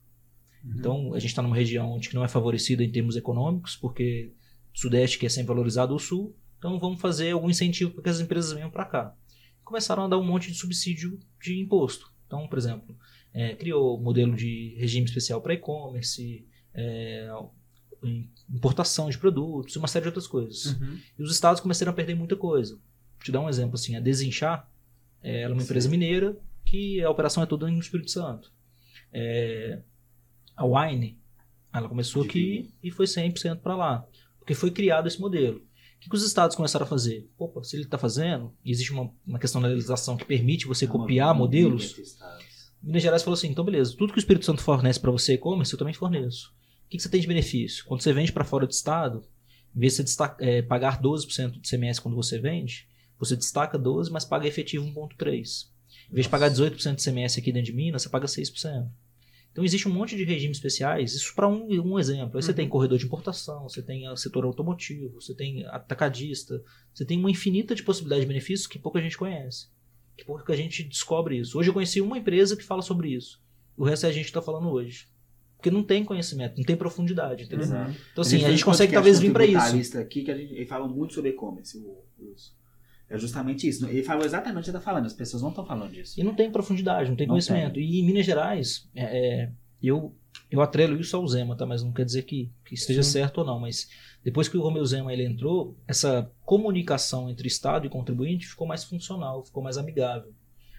Uhum. 0.63 0.73
Então, 0.77 1.13
a 1.13 1.19
gente 1.19 1.29
está 1.29 1.41
numa 1.41 1.55
região 1.55 1.93
onde 1.93 2.09
que 2.09 2.15
não 2.15 2.25
é 2.25 2.27
favorecida 2.27 2.83
em 2.83 2.91
termos 2.91 3.15
econômicos, 3.15 3.77
porque 3.77 4.33
Sudeste 4.73 5.17
que 5.17 5.25
é 5.25 5.29
sempre 5.29 5.47
valorizado 5.47 5.95
o 5.95 5.99
Sul, 5.99 6.35
então 6.59 6.77
vamos 6.77 7.01
fazer 7.01 7.31
algum 7.31 7.49
incentivo 7.49 7.91
para 7.91 8.03
que 8.03 8.09
as 8.09 8.19
empresas 8.19 8.51
venham 8.51 8.69
para 8.69 8.85
cá. 8.85 9.15
Começaram 9.63 10.03
a 10.03 10.07
dar 10.07 10.17
um 10.17 10.23
monte 10.23 10.51
de 10.51 10.57
subsídio 10.57 11.19
de 11.41 11.57
imposto. 11.57 12.13
Então, 12.27 12.47
por 12.47 12.59
exemplo, 12.59 12.95
é, 13.33 13.55
criou 13.55 13.99
modelo 13.99 14.35
de 14.35 14.75
regime 14.77 15.05
especial 15.05 15.41
para 15.41 15.53
e-commerce, 15.53 16.45
é, 16.73 17.29
importação 18.49 19.09
de 19.09 19.17
produtos, 19.17 19.75
uma 19.75 19.87
série 19.87 20.03
de 20.03 20.09
outras 20.09 20.27
coisas. 20.27 20.65
Uhum. 20.65 20.99
E 21.17 21.23
os 21.23 21.31
estados 21.31 21.61
começaram 21.61 21.91
a 21.91 21.95
perder 21.95 22.15
muita 22.15 22.35
coisa. 22.35 22.75
Vou 22.75 23.23
te 23.23 23.31
dar 23.31 23.41
um 23.41 23.49
exemplo 23.49 23.75
assim, 23.75 23.95
a 23.95 23.99
Desinchar, 23.99 24.69
é, 25.21 25.41
ela 25.41 25.53
é 25.53 25.55
uma 25.55 25.63
empresa 25.63 25.89
mineira 25.89 26.37
que 26.65 27.01
a 27.01 27.09
operação 27.09 27.41
é 27.41 27.45
toda 27.45 27.69
no 27.69 27.79
Espírito 27.79 28.11
Santo. 28.11 28.51
É, 29.11 29.81
a 30.55 30.65
Wine, 30.65 31.19
ela 31.73 31.87
começou 31.87 32.23
aqui 32.23 32.73
e 32.83 32.91
foi 32.91 33.05
100% 33.05 33.59
para 33.59 33.75
lá, 33.75 34.07
porque 34.37 34.53
foi 34.53 34.71
criado 34.71 35.07
esse 35.07 35.19
modelo. 35.19 35.61
O 35.99 36.09
que, 36.09 36.15
os 36.15 36.23
estados 36.23 36.55
começaram 36.55 36.85
a 36.85 36.89
fazer? 36.89 37.29
Opa, 37.37 37.61
se 37.63 37.75
ele 37.75 37.83
está 37.83 37.97
fazendo, 37.97 38.53
existe 38.65 38.91
uma, 38.91 39.11
uma 39.27 39.37
questão 39.37 39.61
da 39.61 39.67
legislação 39.67 40.15
que 40.15 40.23
permite 40.23 40.65
você 40.65 40.87
copiar 40.87 41.35
modelos. 41.35 41.93
Minas 42.81 43.03
Gerais 43.03 43.21
falou 43.21 43.37
assim: 43.37 43.49
então 43.49 43.65
beleza, 43.65 43.95
tudo 43.97 44.13
que 44.13 44.17
o 44.17 44.21
Espírito 44.21 44.45
Santo 44.45 44.61
fornece 44.61 44.99
para 44.99 45.11
você 45.11 45.33
e-commerce, 45.33 45.73
eu 45.73 45.77
também 45.77 45.93
forneço. 45.93 46.53
O 46.85 46.89
que, 46.89 46.97
que 46.97 47.03
você 47.03 47.09
tem 47.09 47.19
de 47.21 47.27
benefício? 47.27 47.85
Quando 47.85 48.01
você 48.01 48.13
vende 48.13 48.31
para 48.31 48.45
fora 48.45 48.65
do 48.65 48.71
estado, 48.71 49.23
em 49.75 49.79
vez 49.79 49.93
de 49.93 49.97
você 49.97 50.03
destaca, 50.03 50.43
é, 50.43 50.61
pagar 50.61 51.01
12% 51.01 51.59
de 51.59 51.69
CMS 51.69 51.99
quando 51.99 52.15
você 52.15 52.39
vende, 52.39 52.87
você 53.19 53.35
destaca 53.35 53.77
12%, 53.77 54.09
mas 54.09 54.25
paga 54.25 54.47
efetivo 54.47 54.85
1,3%. 54.85 55.67
Em 56.09 56.13
vez 56.13 56.25
de 56.25 56.29
pagar 56.29 56.49
18% 56.49 56.95
de 56.95 57.03
CMS 57.03 57.37
aqui 57.37 57.51
dentro 57.51 57.71
de 57.71 57.73
Minas, 57.73 58.01
você 58.01 58.09
paga 58.09 58.25
6%. 58.25 58.89
Então 59.51 59.63
existe 59.63 59.87
um 59.87 59.91
monte 59.93 60.15
de 60.15 60.23
regimes 60.23 60.57
especiais, 60.57 61.13
isso 61.13 61.33
para 61.35 61.47
um, 61.47 61.67
um 61.81 61.99
exemplo. 61.99 62.37
Aí 62.37 62.43
você 62.43 62.51
Uhum. 62.51 62.55
tem 62.55 62.69
corredor 62.69 62.97
de 62.97 63.05
importação, 63.05 63.67
você 63.67 63.81
tem 63.81 64.07
o 64.07 64.15
setor 64.15 64.45
automotivo, 64.45 65.19
você 65.21 65.33
tem 65.33 65.65
atacadista, 65.65 66.61
você 66.93 67.03
tem 67.03 67.17
uma 67.19 67.31
infinita 67.31 67.73
de 67.75 67.83
possibilidades 67.83 68.23
de 68.23 68.27
benefícios 68.27 68.67
que 68.67 68.77
pouca 68.79 69.01
gente 69.01 69.17
conhece. 69.17 69.67
Que 70.15 70.23
pouca 70.25 70.55
gente 70.55 70.83
descobre 70.83 71.37
isso. 71.37 71.57
Hoje 71.57 71.69
eu 71.69 71.73
conheci 71.73 71.99
uma 72.01 72.17
empresa 72.17 72.55
que 72.55 72.63
fala 72.63 72.81
sobre 72.81 73.09
isso. 73.09 73.41
O 73.75 73.83
resto 73.83 74.05
é 74.05 74.09
a 74.09 74.11
gente 74.11 74.25
que 74.25 74.29
está 74.29 74.41
falando 74.41 74.69
hoje. 74.69 75.07
Porque 75.57 75.71
não 75.71 75.83
tem 75.83 76.05
conhecimento, 76.05 76.57
não 76.57 76.63
tem 76.63 76.75
profundidade, 76.77 77.43
entendeu? 77.43 77.65
Exato. 77.65 77.91
Então 78.13 78.21
assim, 78.21 78.37
a 78.45 78.49
gente 78.49 78.61
um 78.63 78.65
consegue 78.65 78.93
podcast 78.93 78.93
talvez 78.93 79.19
vir 79.19 79.33
para 79.33 79.45
isso. 79.45 79.97
aqui 79.97 80.23
que 80.23 80.31
a 80.31 80.37
gente, 80.37 80.53
ele 80.53 80.65
fala 80.65 80.87
muito 80.87 81.13
sobre 81.13 81.31
e-commerce. 81.31 81.77
o- 81.77 82.03
os- 82.31 82.55
É 83.09 83.17
justamente 83.17 83.67
isso. 83.67 83.87
Ele 83.87 84.03
falou 84.03 84.23
exatamente 84.25 84.57
o 84.57 84.59
que 84.59 84.65
você 84.65 84.77
está 84.77 84.81
falando. 84.81 85.05
As 85.05 85.13
pessoas 85.13 85.41
não 85.41 85.49
estão 85.49 85.65
falando 85.65 85.91
disso. 85.91 86.19
E 86.19 86.23
não 86.23 86.35
tem 86.35 86.51
profundidade, 86.51 87.09
não 87.09 87.15
tem 87.17 87.25
Não 87.25 87.33
conhecimento. 87.33 87.79
E 87.79 87.99
em 87.99 88.05
Minas 88.05 88.25
Gerais, 88.25 88.87
é, 88.93 89.03
é, 89.45 89.51
eu, 89.81 90.15
eu 90.51 90.61
atrelo 90.61 90.99
isso 90.99 91.15
ao 91.17 91.27
Zema, 91.27 91.55
tá? 91.55 91.65
Mas 91.65 91.83
não 91.83 91.91
quer 91.91 92.05
dizer 92.05 92.23
que, 92.23 92.51
que 92.65 92.75
esteja 92.75 93.01
Sim. 93.01 93.11
certo 93.13 93.39
ou 93.39 93.45
não. 93.45 93.59
Mas 93.59 93.89
depois 94.23 94.47
que 94.47 94.57
o 94.57 94.61
Romeu 94.61 94.85
Zema 94.85 95.11
ele 95.11 95.25
entrou, 95.25 95.75
essa 95.87 96.31
comunicação 96.45 97.29
entre 97.29 97.47
Estado 97.47 97.87
e 97.87 97.89
contribuinte 97.89 98.45
ficou 98.47 98.67
mais 98.67 98.83
funcional, 98.83 99.43
ficou 99.43 99.63
mais 99.63 99.77
amigável. 99.77 100.31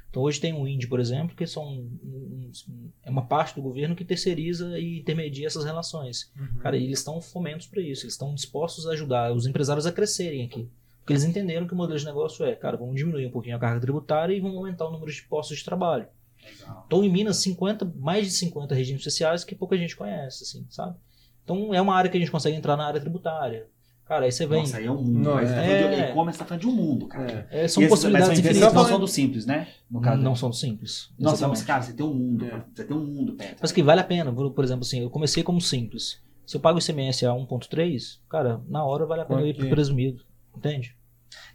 Então 0.08 0.22
hoje 0.24 0.40
tem 0.40 0.52
o 0.52 0.66
INDE, 0.66 0.88
por 0.88 0.98
exemplo, 0.98 1.36
que 1.36 1.46
são 1.46 1.64
um- 1.64 2.50
um- 2.68 2.90
é 3.04 3.10
uma 3.10 3.26
parte 3.26 3.54
do 3.54 3.62
governo 3.62 3.94
que 3.94 4.04
terceiriza 4.04 4.76
e 4.78 4.98
intermedia 4.98 5.46
essas 5.46 5.64
relações. 5.64 6.32
Uhum. 6.36 6.58
Cara, 6.58 6.76
eles 6.76 6.98
estão 6.98 7.20
fomentos 7.20 7.68
para 7.68 7.80
isso, 7.80 8.04
eles 8.04 8.14
estão 8.14 8.34
dispostos 8.34 8.88
a 8.88 8.92
ajudar 8.92 9.32
os 9.32 9.46
empresários 9.46 9.86
a 9.86 9.92
crescerem 9.92 10.44
aqui. 10.44 10.68
Porque 11.10 11.24
eles 11.24 11.24
entenderam 11.24 11.66
que 11.66 11.74
o 11.74 11.76
modelo 11.76 11.98
de 11.98 12.04
negócio 12.04 12.44
é, 12.44 12.54
cara, 12.54 12.76
vamos 12.76 12.94
diminuir 12.96 13.26
um 13.26 13.30
pouquinho 13.30 13.56
a 13.56 13.58
carga 13.58 13.80
tributária 13.80 14.34
e 14.34 14.40
vamos 14.40 14.56
aumentar 14.56 14.86
o 14.86 14.92
número 14.92 15.10
de 15.10 15.22
postos 15.24 15.58
de 15.58 15.64
trabalho. 15.64 16.06
Legal. 16.44 16.84
Então, 16.86 17.04
em 17.04 17.10
Minas, 17.10 17.36
50, 17.38 17.92
mais 17.96 18.26
de 18.26 18.32
50 18.32 18.74
regimes 18.74 19.00
especiais 19.00 19.44
que 19.44 19.54
pouca 19.54 19.76
gente 19.76 19.96
conhece, 19.96 20.44
assim, 20.44 20.64
sabe? 20.70 20.96
Então, 21.44 21.74
é 21.74 21.80
uma 21.80 21.94
área 21.94 22.10
que 22.10 22.16
a 22.16 22.20
gente 22.20 22.30
consegue 22.30 22.56
entrar 22.56 22.76
na 22.76 22.86
área 22.86 23.00
tributária. 23.00 23.66
Cara, 24.04 24.24
aí 24.24 24.32
você 24.32 24.44
vem. 24.44 24.60
Nossa, 24.60 24.78
aí 24.78 24.86
é 24.86 24.90
um 24.90 24.96
mundo. 24.96 25.18
Não, 25.20 25.34
tá 25.34 25.42
é. 25.64 25.82
É. 26.08 26.10
e-commerce 26.10 26.38
tá 26.38 26.44
falando 26.44 26.60
de 26.62 26.66
um 26.66 26.72
mundo, 26.72 27.06
cara. 27.06 27.46
É. 27.50 27.64
é, 27.64 27.68
são 27.68 27.80
E 27.80 27.86
esses- 27.86 27.90
possibilidades 27.96 28.28
mas 28.28 28.38
são 28.38 28.40
empresas 28.40 28.56
infinitas. 28.62 28.74
não 28.74 28.82
Não 28.82 28.88
são 28.88 29.00
do 29.00 29.06
simples, 29.08 29.46
né? 29.46 29.68
No 29.88 30.00
caso. 30.00 30.22
Não 30.22 30.34
são 30.34 30.52
simples. 30.52 31.10
Nossa, 31.18 31.46
mas, 31.46 31.62
cara, 31.62 31.82
você 31.82 31.92
tem 31.92 32.04
um 32.04 32.14
mundo. 32.14 32.44
É. 32.44 32.64
Você 32.74 32.84
tem 32.84 32.96
um 32.96 33.04
mundo 33.04 33.34
perto. 33.34 33.58
Mas 33.60 33.70
que 33.70 33.82
vale 33.82 34.00
a 34.00 34.04
pena. 34.04 34.32
Por, 34.32 34.64
exemplo, 34.64 34.82
assim, 34.82 35.02
eu 35.02 35.10
comecei 35.10 35.44
como 35.44 35.60
simples. 35.60 36.20
Se 36.44 36.56
eu 36.56 36.60
pago 36.60 36.78
o 36.78 36.82
ICMS 36.82 37.24
a 37.24 37.30
1.3, 37.30 38.18
cara, 38.28 38.60
na 38.68 38.84
hora 38.84 39.06
vale 39.06 39.22
a 39.22 39.24
pena 39.24 39.42
eu 39.42 39.46
ir 39.46 39.54
pro 39.54 39.68
presumido. 39.70 40.24
Entende? 40.56 40.96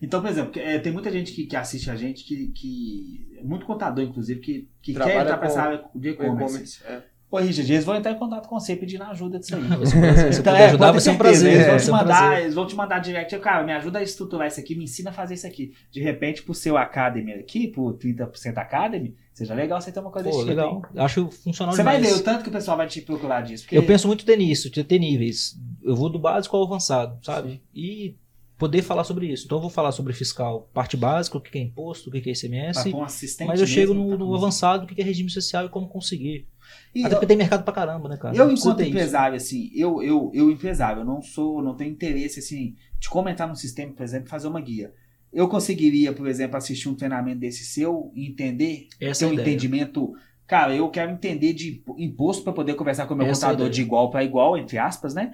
Então, 0.02 0.22
por 0.22 0.30
exemplo, 0.30 0.52
é, 0.62 0.80
tem 0.80 0.92
muita 0.92 1.12
gente 1.12 1.32
que, 1.34 1.46
que 1.46 1.56
assiste 1.56 1.90
a 1.90 1.96
gente 1.96 2.24
que, 2.24 2.48
que. 2.50 3.40
Muito 3.44 3.66
contador, 3.66 4.04
inclusive, 4.04 4.40
que, 4.40 4.68
que 4.82 4.94
quer 4.94 5.22
entrar 5.22 5.38
pra 5.38 5.38
com- 5.38 5.46
essa 5.46 5.62
área 5.62 5.84
de 5.94 6.10
O 6.10 6.12
e-commerce. 6.12 6.82
é. 6.86 7.02
Ô, 7.30 7.38
Richard, 7.40 7.70
eles 7.74 7.84
vão 7.84 7.96
entrar 7.96 8.12
em 8.12 8.20
contato 8.20 8.48
com 8.48 8.58
você 8.58 8.76
pedindo 8.78 9.04
ajuda 9.04 9.40
disso 9.40 9.56
aí. 9.56 9.62
Vai 9.64 9.78
um. 9.80 9.86
Se 9.86 9.96
Então, 9.98 10.54
puder 10.54 10.62
é, 10.62 10.66
ajudar, 10.68 10.92
vai 10.92 11.02
ser 11.02 11.10
um 11.10 11.18
ter 11.18 11.24
certeza, 11.36 11.44
prazer. 11.44 11.52
Eles 11.54 11.66
vão 11.66 11.76
vai 11.76 11.80
te 11.86 11.90
um 11.90 11.92
mandar, 11.94 12.18
prazer. 12.28 12.44
eles 12.44 12.56
vão 12.56 12.68
te 12.68 12.76
mandar 12.76 13.00
direct. 13.00 13.40
Cara, 13.40 13.64
me 13.66 13.74
ajuda 13.74 14.00
a 14.00 14.04
estruturar 14.04 14.48
isso 14.48 14.60
aqui, 14.60 14.76
me 14.76 14.84
ensina 14.86 15.10
a 15.10 15.14
fazer 15.14 15.34
isso 15.34 15.46
aqui. 15.48 15.74
De 15.92 16.02
repente, 16.02 16.44
pro 16.44 16.54
seu 16.54 16.78
Academy 16.78 17.34
aqui, 17.34 17.68
pro 17.68 17.98
30% 17.98 18.58
Academy, 18.58 19.16
seja 19.34 19.54
legal 19.54 19.82
você 19.82 19.92
ter 19.92 20.00
uma 20.00 20.12
coisa 20.12 20.30
Pô, 20.30 20.36
desse 20.36 20.48
tipo, 20.48 20.56
legal. 20.62 20.76
hein? 20.94 21.02
Acho 21.04 21.30
funcional 21.30 21.76
Você 21.76 21.84
vai 21.84 21.98
demais. 21.98 22.16
ver 22.16 22.22
o 22.22 22.24
tanto 22.24 22.44
que 22.44 22.50
o 22.50 22.54
pessoal 22.54 22.78
vai 22.78 22.88
te 22.88 23.02
procurar 23.02 23.42
disso. 23.42 23.64
Porque 23.64 23.78
Eu 23.78 23.84
penso 23.84 24.08
muito 24.08 24.26
nisso, 24.38 24.70
de 24.70 24.84
ter 24.84 25.00
níveis. 25.00 25.58
Eu 25.84 25.96
vou 25.96 26.10
do 26.10 26.20
básico 26.20 26.56
ao 26.56 26.64
avançado, 26.64 27.18
sabe? 27.26 27.50
Sim. 27.54 27.62
E 27.74 28.16
poder 28.58 28.82
falar 28.82 29.04
sobre 29.04 29.28
isso. 29.32 29.46
Então 29.46 29.58
eu 29.58 29.62
vou 29.62 29.70
falar 29.70 29.92
sobre 29.92 30.14
fiscal, 30.14 30.70
parte 30.74 30.96
básica, 30.96 31.38
o 31.38 31.42
que 31.42 31.58
é 31.58 31.62
imposto, 31.62 32.10
o 32.10 32.12
que 32.12 32.18
é 32.18 32.32
ICMS. 32.34 32.94
assistente 33.04 33.48
Mas 33.48 33.60
eu 33.60 33.68
chego 33.68 33.94
mesmo, 33.94 34.12
no, 34.12 34.18
tá 34.18 34.24
no 34.26 34.36
avançado, 34.36 34.86
o 34.86 34.88
que 34.88 35.02
é 35.02 35.04
regime 35.04 35.30
social 35.30 35.66
e 35.66 35.70
como 35.70 35.88
conseguir. 35.88 36.48
E 36.94 37.02
Até 37.02 37.08
eu- 37.10 37.20
porque 37.20 37.28
tem 37.28 37.38
mercado 37.38 37.64
pra 37.64 37.74
caramba, 37.74 38.10
né, 38.10 38.18
cara? 38.18 38.36
Eu, 38.36 38.50
enquanto 38.52 38.78
ter 38.78 38.84
isso. 38.84 38.92
empresário, 38.92 39.36
assim, 39.36 39.70
eu, 39.76 40.02
eu, 40.02 40.32
eu 40.34 40.50
empresário, 40.50 41.02
eu 41.02 41.06
não 41.06 41.22
sou, 41.22 41.62
não 41.62 41.76
tenho 41.76 41.92
interesse, 41.92 42.40
assim, 42.40 42.76
de 43.00 43.10
comentar 43.10 43.48
no 43.48 43.56
sistema, 43.56 43.92
por 43.94 44.04
exemplo, 44.04 44.30
fazer 44.30 44.48
uma 44.48 44.62
guia. 44.62 44.94
Eu 45.32 45.48
conseguiria, 45.50 46.14
por 46.14 46.28
exemplo, 46.28 46.56
assistir 46.56 46.88
um 46.88 46.96
treinamento 46.96 47.40
desse 47.42 47.66
seu 47.66 48.10
e 48.16 48.26
entender, 48.26 48.88
Essa 49.02 49.20
ter 49.20 49.26
é 49.26 49.30
um 49.30 49.34
ideia. 49.34 49.48
entendimento. 49.48 50.14
Cara, 50.48 50.74
eu 50.76 50.90
quero 50.90 51.12
entender 51.12 51.54
de 51.54 51.84
imposto 51.98 52.44
para 52.44 52.54
poder 52.54 52.76
conversar 52.76 53.06
com 53.06 53.14
o 53.14 53.18
meu 53.18 53.26
Essa 53.28 53.48
é 53.48 53.50
contador 53.50 53.66
ideia. 53.68 53.74
de 53.74 53.82
igual 53.82 54.10
para 54.10 54.24
igual, 54.24 54.58
entre 54.58 54.78
aspas, 54.78 55.14
né? 55.14 55.34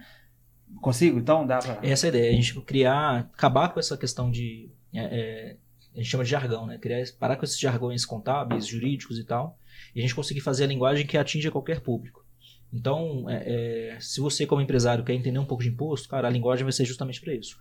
Consigo? 0.82 1.20
Então 1.20 1.46
dá 1.46 1.60
pra. 1.60 1.80
Essa 1.84 2.08
é 2.08 2.10
a 2.10 2.10
ideia, 2.10 2.32
a 2.32 2.36
gente 2.36 2.60
criar, 2.62 3.30
acabar 3.34 3.70
com 3.70 3.80
essa 3.80 3.96
questão 3.96 4.30
de. 4.30 4.70
é, 4.94 5.00
é, 5.00 5.58
a 5.94 5.98
gente 5.98 6.10
chama 6.10 6.24
de 6.24 6.30
jargão, 6.30 6.66
né? 6.66 6.78
Criar, 6.78 7.04
parar 7.20 7.36
com 7.36 7.44
esses 7.44 7.60
jargões 7.60 8.06
contábeis, 8.06 8.66
jurídicos 8.66 9.20
e 9.20 9.24
tal, 9.24 9.58
e 9.94 10.00
a 10.00 10.02
gente 10.02 10.16
conseguir 10.16 10.42
fazer 10.42 10.64
a 10.64 10.68
linguagem 10.68 11.06
que 11.06 11.18
atinja 11.18 11.52
qualquer 11.52 11.82
público. 11.82 12.26
Então, 12.74 13.30
é, 13.30 13.96
é, 13.96 14.00
se 14.00 14.22
você, 14.22 14.46
como 14.46 14.62
empresário, 14.62 15.04
quer 15.04 15.14
entender 15.14 15.40
um 15.40 15.46
pouco 15.46 15.62
de 15.62 15.70
imposto, 15.70 16.08
cara, 16.08 16.28
a 16.28 16.32
linguagem 16.32 16.64
vai 16.64 16.72
ser 16.72 16.86
justamente 16.86 17.20
para 17.20 17.34
isso. 17.34 17.58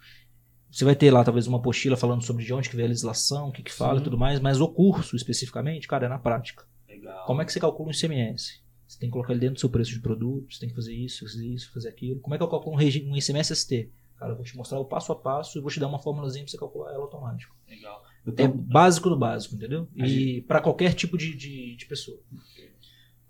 Você 0.71 0.85
vai 0.85 0.95
ter 0.95 1.11
lá, 1.11 1.25
talvez, 1.25 1.49
uma 1.49 1.59
apostila 1.59 1.97
falando 1.97 2.23
sobre 2.23 2.45
de 2.45 2.55
onde 2.55 2.71
que 2.71 2.77
vem 2.77 2.85
a 2.85 2.89
legislação, 2.89 3.49
o 3.49 3.53
que, 3.53 3.63
que 3.63 3.73
fala 3.73 3.97
Sim. 3.97 4.03
e 4.03 4.05
tudo 4.05 4.17
mais, 4.17 4.39
mas 4.39 4.61
o 4.61 4.69
curso, 4.69 5.17
especificamente, 5.17 5.89
cara, 5.89 6.07
é 6.07 6.09
na 6.09 6.19
prática. 6.19 6.65
Legal. 6.89 7.27
Como 7.27 7.43
é 7.43 7.45
que 7.45 7.53
você 7.53 7.59
calcula 7.59 7.89
um 7.89 7.93
ICMS? 7.93 8.63
Você 8.91 8.99
tem 8.99 9.09
que 9.09 9.13
colocar 9.13 9.33
ele 9.33 9.41
dentro 9.41 9.55
do 9.55 9.61
seu 9.61 9.71
preço 9.71 9.93
de 9.93 10.01
produto, 10.01 10.53
você 10.53 10.59
tem 10.61 10.69
que 10.69 10.75
fazer 10.75 10.93
isso, 10.93 11.25
fazer 11.25 11.47
isso, 11.47 11.73
fazer 11.73 11.89
aquilo. 11.89 12.19
Como 12.21 12.35
é 12.35 12.39
que 12.39 12.43
eu 12.43 12.49
calculo 12.49 12.75
um, 12.75 12.79
regi- 12.79 13.07
um 13.09 13.17
ICMS 13.17 13.55
ST? 13.55 13.89
Cara, 14.17 14.33
eu 14.33 14.37
vou 14.37 14.45
te 14.45 14.57
mostrar 14.57 14.81
o 14.81 14.85
passo 14.85 15.13
a 15.13 15.17
passo 15.17 15.57
e 15.57 15.61
vou 15.61 15.71
te 15.71 15.79
dar 15.79 15.87
uma 15.87 15.99
formulazinha 16.01 16.43
pra 16.45 16.51
você 16.51 16.59
calcular 16.59 16.93
ela 16.93 17.03
automático. 17.05 17.55
Legal. 17.69 18.05
Eu 18.27 18.33
É 18.37 18.49
tô- 18.49 18.49
básico 18.49 19.09
do 19.09 19.17
básico, 19.17 19.55
entendeu? 19.55 19.89
E 19.95 20.43
para 20.43 20.61
qualquer 20.61 20.93
tipo 20.95 21.17
de, 21.17 21.35
de, 21.37 21.77
de 21.77 21.87
pessoa. 21.87 22.19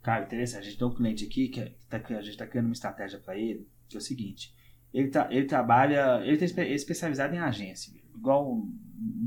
Cara, 0.02 0.24
interessante. 0.24 0.62
A 0.62 0.64
gente 0.64 0.78
tem 0.78 0.86
um 0.86 0.94
cliente 0.94 1.24
aqui 1.26 1.48
que 1.48 1.60
é- 1.60 1.74
tá, 1.90 1.98
a 1.98 2.22
gente 2.22 2.30
está 2.30 2.46
criando 2.46 2.66
uma 2.66 2.72
estratégia 2.72 3.18
para 3.18 3.36
ele, 3.38 3.68
que 3.88 3.96
é 3.96 3.98
o 3.98 4.02
seguinte. 4.02 4.54
Ele, 4.94 5.08
tá, 5.08 5.28
ele 5.30 5.44
trabalha, 5.46 6.22
ele 6.24 6.42
está 6.42 6.64
especializado 6.64 7.34
em 7.34 7.38
agência, 7.38 7.92
igual 8.16 8.50
o 8.50 8.68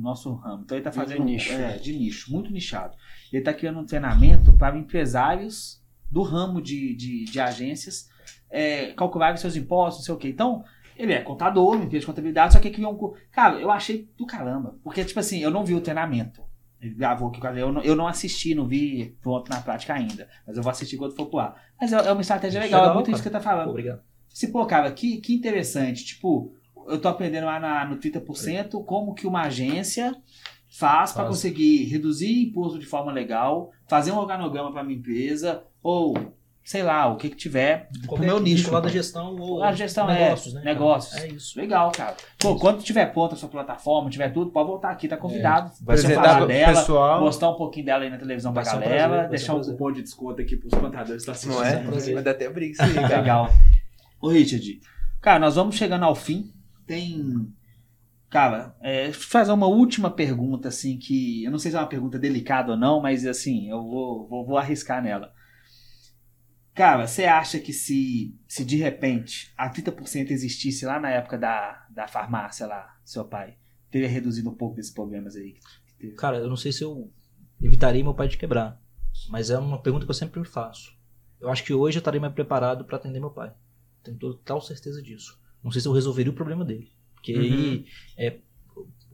nosso 0.01 0.33
ramo. 0.33 0.63
Então 0.63 0.75
ele 0.75 0.81
está 0.81 0.91
fazendo 0.91 1.23
nicho. 1.23 1.53
É, 1.53 1.77
de 1.77 1.93
nicho, 1.93 2.31
muito 2.31 2.51
nichado. 2.51 2.97
Ele 3.31 3.39
está 3.41 3.53
criando 3.53 3.79
um 3.79 3.85
treinamento 3.85 4.51
para 4.57 4.75
empresários 4.77 5.81
do 6.13 6.21
ramo 6.21 6.61
de, 6.61 6.95
de, 6.95 7.25
de 7.25 7.39
agências 7.39 8.07
é, 8.51 8.93
calcularem 8.93 9.35
seus 9.35 9.55
impostos, 9.55 10.01
não 10.01 10.05
sei 10.05 10.13
o 10.13 10.17
quê. 10.17 10.29
Então, 10.29 10.63
ele 10.95 11.11
é 11.11 11.21
contador, 11.21 11.75
empresa 11.75 12.01
de 12.01 12.05
contabilidade, 12.05 12.53
só 12.53 12.59
que 12.59 12.69
criou 12.69 12.93
um. 12.93 13.31
Cara, 13.31 13.59
eu 13.59 13.71
achei 13.71 14.07
do 14.15 14.27
caramba. 14.27 14.77
Porque, 14.83 15.03
tipo 15.03 15.19
assim, 15.19 15.39
eu 15.39 15.49
não 15.49 15.65
vi 15.65 15.73
o 15.73 15.81
treinamento. 15.81 16.43
Ele 16.79 16.93
gravou 16.93 17.29
aqui, 17.29 17.39
eu 17.59 17.71
não, 17.71 17.81
eu 17.81 17.95
não 17.95 18.07
assisti, 18.07 18.53
não 18.53 18.67
vi 18.67 19.17
pronto 19.21 19.49
na 19.49 19.59
prática 19.59 19.95
ainda. 19.95 20.29
Mas 20.45 20.55
eu 20.55 20.61
vou 20.61 20.69
assistir 20.69 20.97
quando 20.97 21.15
for 21.15 21.25
pro 21.25 21.39
ar. 21.39 21.55
Mas 21.81 21.91
é, 21.91 21.95
é 21.95 22.11
uma 22.11 22.21
estratégia 22.21 22.61
legal, 22.61 22.81
Legal, 22.81 22.91
é 22.91 22.95
muito 22.95 23.09
isso 23.09 23.23
que 23.23 23.29
você 23.29 23.31
tá 23.31 23.41
falando. 23.41 23.69
Obrigado. 23.69 24.01
Se, 24.29 24.51
pô, 24.51 24.63
cara, 24.67 24.91
que, 24.91 25.17
que 25.17 25.33
interessante. 25.33 26.05
Tipo, 26.05 26.53
eu 26.87 27.01
tô 27.01 27.07
aprendendo 27.07 27.45
lá 27.45 27.59
na, 27.59 27.85
no 27.85 27.97
30% 27.97 28.85
como 28.85 29.15
que 29.15 29.25
uma 29.25 29.43
agência 29.43 30.13
faz 30.77 31.11
para 31.11 31.25
conseguir 31.27 31.83
reduzir 31.85 32.43
imposto 32.49 32.79
de 32.79 32.85
forma 32.85 33.11
legal, 33.11 33.71
fazer 33.87 34.11
um 34.11 34.17
organograma 34.17 34.71
para 34.71 34.83
minha 34.83 34.97
empresa, 34.97 35.63
ou 35.83 36.33
sei 36.63 36.81
lá, 36.81 37.07
o 37.07 37.17
que 37.17 37.29
que 37.29 37.35
tiver 37.35 37.89
pro 37.91 38.07
Qualquer 38.07 38.25
meu 38.25 38.39
nicho. 38.39 38.71
lá 38.71 38.79
da 38.79 38.87
gestão 38.89 39.35
ou 39.35 39.61
A 39.61 39.73
gestão 39.73 40.07
negócios, 40.07 40.53
é, 40.53 40.57
né? 40.57 40.63
cara? 40.63 40.73
negócios. 40.73 41.21
É 41.21 41.27
isso. 41.27 41.59
Legal, 41.59 41.91
cara. 41.91 42.15
Pô, 42.39 42.55
quando 42.55 42.81
tiver 42.81 43.05
pronta 43.07 43.35
a 43.35 43.37
sua 43.37 43.49
plataforma, 43.49 44.09
tiver 44.09 44.29
tudo, 44.29 44.49
pode 44.49 44.67
voltar 44.69 44.89
aqui, 44.89 45.07
tá 45.09 45.17
convidado. 45.17 45.71
Vai 45.81 45.97
Você 45.97 46.05
apresentar 46.05 46.33
falar 46.35 46.45
dela, 46.47 46.73
pessoal. 46.79 47.19
mostrar 47.21 47.49
um 47.49 47.55
pouquinho 47.55 47.85
dela 47.85 48.03
aí 48.05 48.09
na 48.09 48.17
televisão 48.17 48.53
pra 48.53 48.63
Vai 48.63 48.71
ser 48.71 48.77
um 48.77 48.79
galera, 48.81 48.97
prazer, 48.97 49.17
vai 49.17 49.23
ser 49.25 49.29
deixar 49.29 49.51
um 49.53 49.55
prazer. 49.57 49.73
cupom 49.73 49.91
de 49.91 50.01
desconto 50.03 50.41
aqui 50.41 50.55
pros 50.55 50.73
contadores 50.73 51.25
que 51.25 51.31
estão 51.31 51.33
assistindo. 51.33 51.53
Não 51.55 51.63
é? 51.65 51.83
prazer. 51.83 52.13
Vai 52.15 52.23
dar 52.23 52.31
até 52.31 52.49
briga 52.49 52.71
isso 52.71 52.81
aí, 52.81 52.93
cara. 52.93 53.19
Legal. 53.19 53.49
Ô, 54.21 54.29
Richard, 54.29 54.79
cara, 55.21 55.39
nós 55.39 55.55
vamos 55.55 55.75
chegando 55.75 56.03
ao 56.05 56.15
fim 56.15 56.49
tem. 56.87 57.45
Cara, 58.33 58.75
é, 58.81 59.13
fazer 59.13 59.51
uma 59.51 59.67
última 59.67 60.09
pergunta, 60.09 60.69
assim, 60.69 60.97
que 60.97 61.43
eu 61.43 61.51
não 61.51 61.59
sei 61.59 61.69
se 61.69 61.77
é 61.77 61.79
uma 61.79 61.85
pergunta 61.85 62.17
delicada 62.17 62.71
ou 62.71 62.77
não, 62.77 62.99
mas 62.99 63.27
assim, 63.27 63.69
eu 63.69 63.83
vou, 63.83 64.27
vou, 64.27 64.43
vou 64.43 64.57
arriscar 64.57 65.03
nela. 65.03 65.31
Cara, 66.73 67.05
você 67.05 67.25
acha 67.25 67.59
que 67.59 67.71
se, 67.71 68.35
se 68.47 68.65
de 68.65 68.75
repente 68.77 69.53
a 69.55 69.71
30% 69.71 70.31
existisse 70.31 70.83
lá 70.83 70.99
na 70.99 71.11
época 71.11 71.37
da, 71.37 71.85
da 71.91 72.07
farmácia 72.07 72.65
lá, 72.65 72.97
seu 73.05 73.23
pai, 73.23 73.55
teria 73.91 74.09
reduzido 74.09 74.49
um 74.49 74.55
pouco 74.55 74.77
desses 74.77 74.91
problemas 74.91 75.35
aí? 75.35 75.59
Cara, 76.17 76.37
eu 76.37 76.49
não 76.49 76.57
sei 76.57 76.71
se 76.71 76.83
eu 76.83 77.13
evitaria 77.61 78.03
meu 78.03 78.15
pai 78.15 78.27
de 78.27 78.39
quebrar. 78.39 78.81
Mas 79.29 79.51
é 79.51 79.59
uma 79.59 79.79
pergunta 79.79 80.05
que 80.05 80.09
eu 80.09 80.15
sempre 80.15 80.43
faço. 80.43 80.97
Eu 81.39 81.51
acho 81.51 81.63
que 81.63 81.71
hoje 81.71 81.99
eu 81.99 82.01
estaria 82.01 82.19
mais 82.19 82.33
preparado 82.33 82.83
para 82.83 82.97
atender 82.97 83.19
meu 83.19 83.29
pai. 83.29 83.53
Tenho 84.01 84.17
total 84.17 84.59
certeza 84.59 85.03
disso. 85.03 85.39
Não 85.63 85.69
sei 85.69 85.81
se 85.81 85.87
eu 85.87 85.93
resolveria 85.93 86.31
o 86.31 86.35
problema 86.35 86.65
dele. 86.65 86.91
Porque 87.23 87.39
aí 87.39 87.85
é 88.17 88.37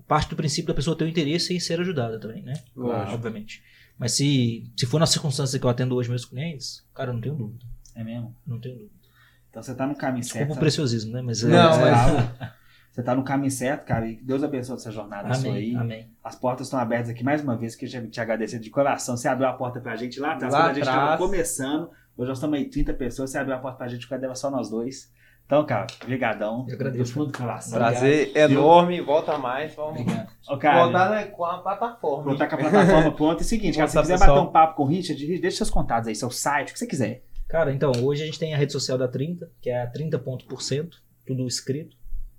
parte 0.07 0.29
do 0.31 0.35
princípio 0.35 0.67
da 0.67 0.73
pessoa 0.73 0.97
ter 0.97 1.03
o 1.05 1.07
interesse 1.07 1.53
em 1.55 1.59
ser 1.59 1.79
ajudada 1.79 2.19
também, 2.19 2.41
né? 2.41 2.53
Lógico. 2.75 3.13
Obviamente. 3.13 3.63
Mas 3.97 4.13
se, 4.13 4.63
se 4.75 4.85
for 4.87 4.99
na 4.99 5.05
circunstância 5.05 5.59
que 5.59 5.65
eu 5.65 5.69
atendo 5.69 5.93
hoje 5.95 6.09
meus 6.09 6.25
clientes, 6.25 6.83
cara, 6.95 7.11
eu 7.11 7.13
não 7.13 7.21
tenho 7.21 7.35
dúvida. 7.35 7.65
É 7.95 8.03
mesmo? 8.03 8.35
Não 8.47 8.59
tenho 8.59 8.75
dúvida. 8.75 8.93
Então 9.49 9.61
você 9.61 9.75
tá 9.75 9.85
no 9.85 9.95
caminho 9.95 10.21
Desculpa 10.21 10.45
certo. 10.47 10.57
o 10.57 10.59
preciosismo, 10.59 11.11
né? 11.11 11.21
Mas 11.21 11.43
é, 11.43 11.47
Não, 11.47 11.85
é- 11.85 11.91
mas- 11.91 12.49
Você 12.91 13.03
tá 13.03 13.15
no 13.15 13.23
caminho 13.23 13.51
certo, 13.51 13.85
cara, 13.85 14.07
e 14.09 14.15
Deus 14.15 14.41
abençoe 14.43 14.75
essa 14.75 14.91
jornada 14.91 15.31
sua 15.35 15.53
aí. 15.53 15.69
Amém, 15.75 15.77
amém. 15.77 16.11
As 16.23 16.35
portas 16.35 16.65
estão 16.67 16.79
abertas 16.79 17.09
aqui 17.09 17.23
mais 17.23 17.41
uma 17.41 17.55
vez, 17.55 17.75
que 17.75 17.85
eu 17.85 17.89
já 17.89 18.05
te 18.05 18.19
agradecer 18.19 18.59
de 18.59 18.69
coração. 18.71 19.15
Você 19.15 19.27
abriu 19.27 19.47
a 19.47 19.53
porta 19.53 19.79
pra 19.79 19.95
gente 19.95 20.19
lá 20.19 20.33
atrás, 20.33 20.51
Lá 20.51 20.59
quando 20.61 20.69
a 20.71 20.73
gente 20.73 20.83
estava 20.83 21.03
atrás. 21.13 21.19
começando. 21.21 21.83
Hoje 22.17 22.27
nós 22.29 22.37
estamos 22.39 22.57
aí 22.57 22.65
30 22.67 22.93
pessoas, 22.95 23.29
você 23.29 23.37
abriu 23.37 23.55
a 23.55 23.59
porta 23.59 23.77
pra 23.77 23.87
gente 23.87 24.07
quando 24.07 24.23
era 24.23 24.33
só 24.35 24.49
nós 24.49 24.69
dois. 24.71 25.11
Então, 25.49 25.65
cara, 25.65 25.87
brigadão. 26.05 26.63
Eu 26.69 26.75
agradeço. 26.75 27.05
Do 27.05 27.09
fundo 27.11 27.31
do 27.31 27.37
coração. 27.39 27.79
Prazer 27.79 28.37
enorme, 28.37 29.01
volta 29.01 29.35
mais. 29.35 29.73
Vamos 29.73 29.99
Obrigado. 29.99 30.59
Cara, 30.59 30.83
voltar 30.83 31.09
né, 31.09 31.25
com 31.25 31.43
a 31.43 31.57
plataforma. 31.57 32.23
voltar 32.23 32.47
com 32.47 32.53
a 32.53 32.57
plataforma 32.59 33.11
pronta. 33.11 33.41
É 33.41 33.43
o 33.43 33.47
seguinte, 33.47 33.73
cara, 33.79 33.87
se 33.87 33.99
quiser 33.99 34.19
pessoal. 34.19 34.35
bater 34.35 34.47
um 34.47 34.51
papo 34.51 34.75
com 34.75 34.83
o 34.83 34.85
Richard, 34.85 35.39
deixa 35.39 35.57
seus 35.57 35.71
contatos 35.71 36.07
aí, 36.07 36.13
seu 36.13 36.29
site, 36.29 36.69
o 36.69 36.73
que 36.73 36.77
você 36.77 36.85
quiser. 36.85 37.23
Cara, 37.47 37.73
então, 37.73 37.91
hoje 38.03 38.21
a 38.21 38.27
gente 38.27 38.37
tem 38.37 38.53
a 38.53 38.57
rede 38.59 38.71
social 38.71 38.95
da 38.95 39.07
30, 39.07 39.51
que 39.59 39.71
é 39.71 39.81
a 39.81 39.91
30.%, 39.91 40.91
tudo 41.25 41.47
escrito. 41.47 41.97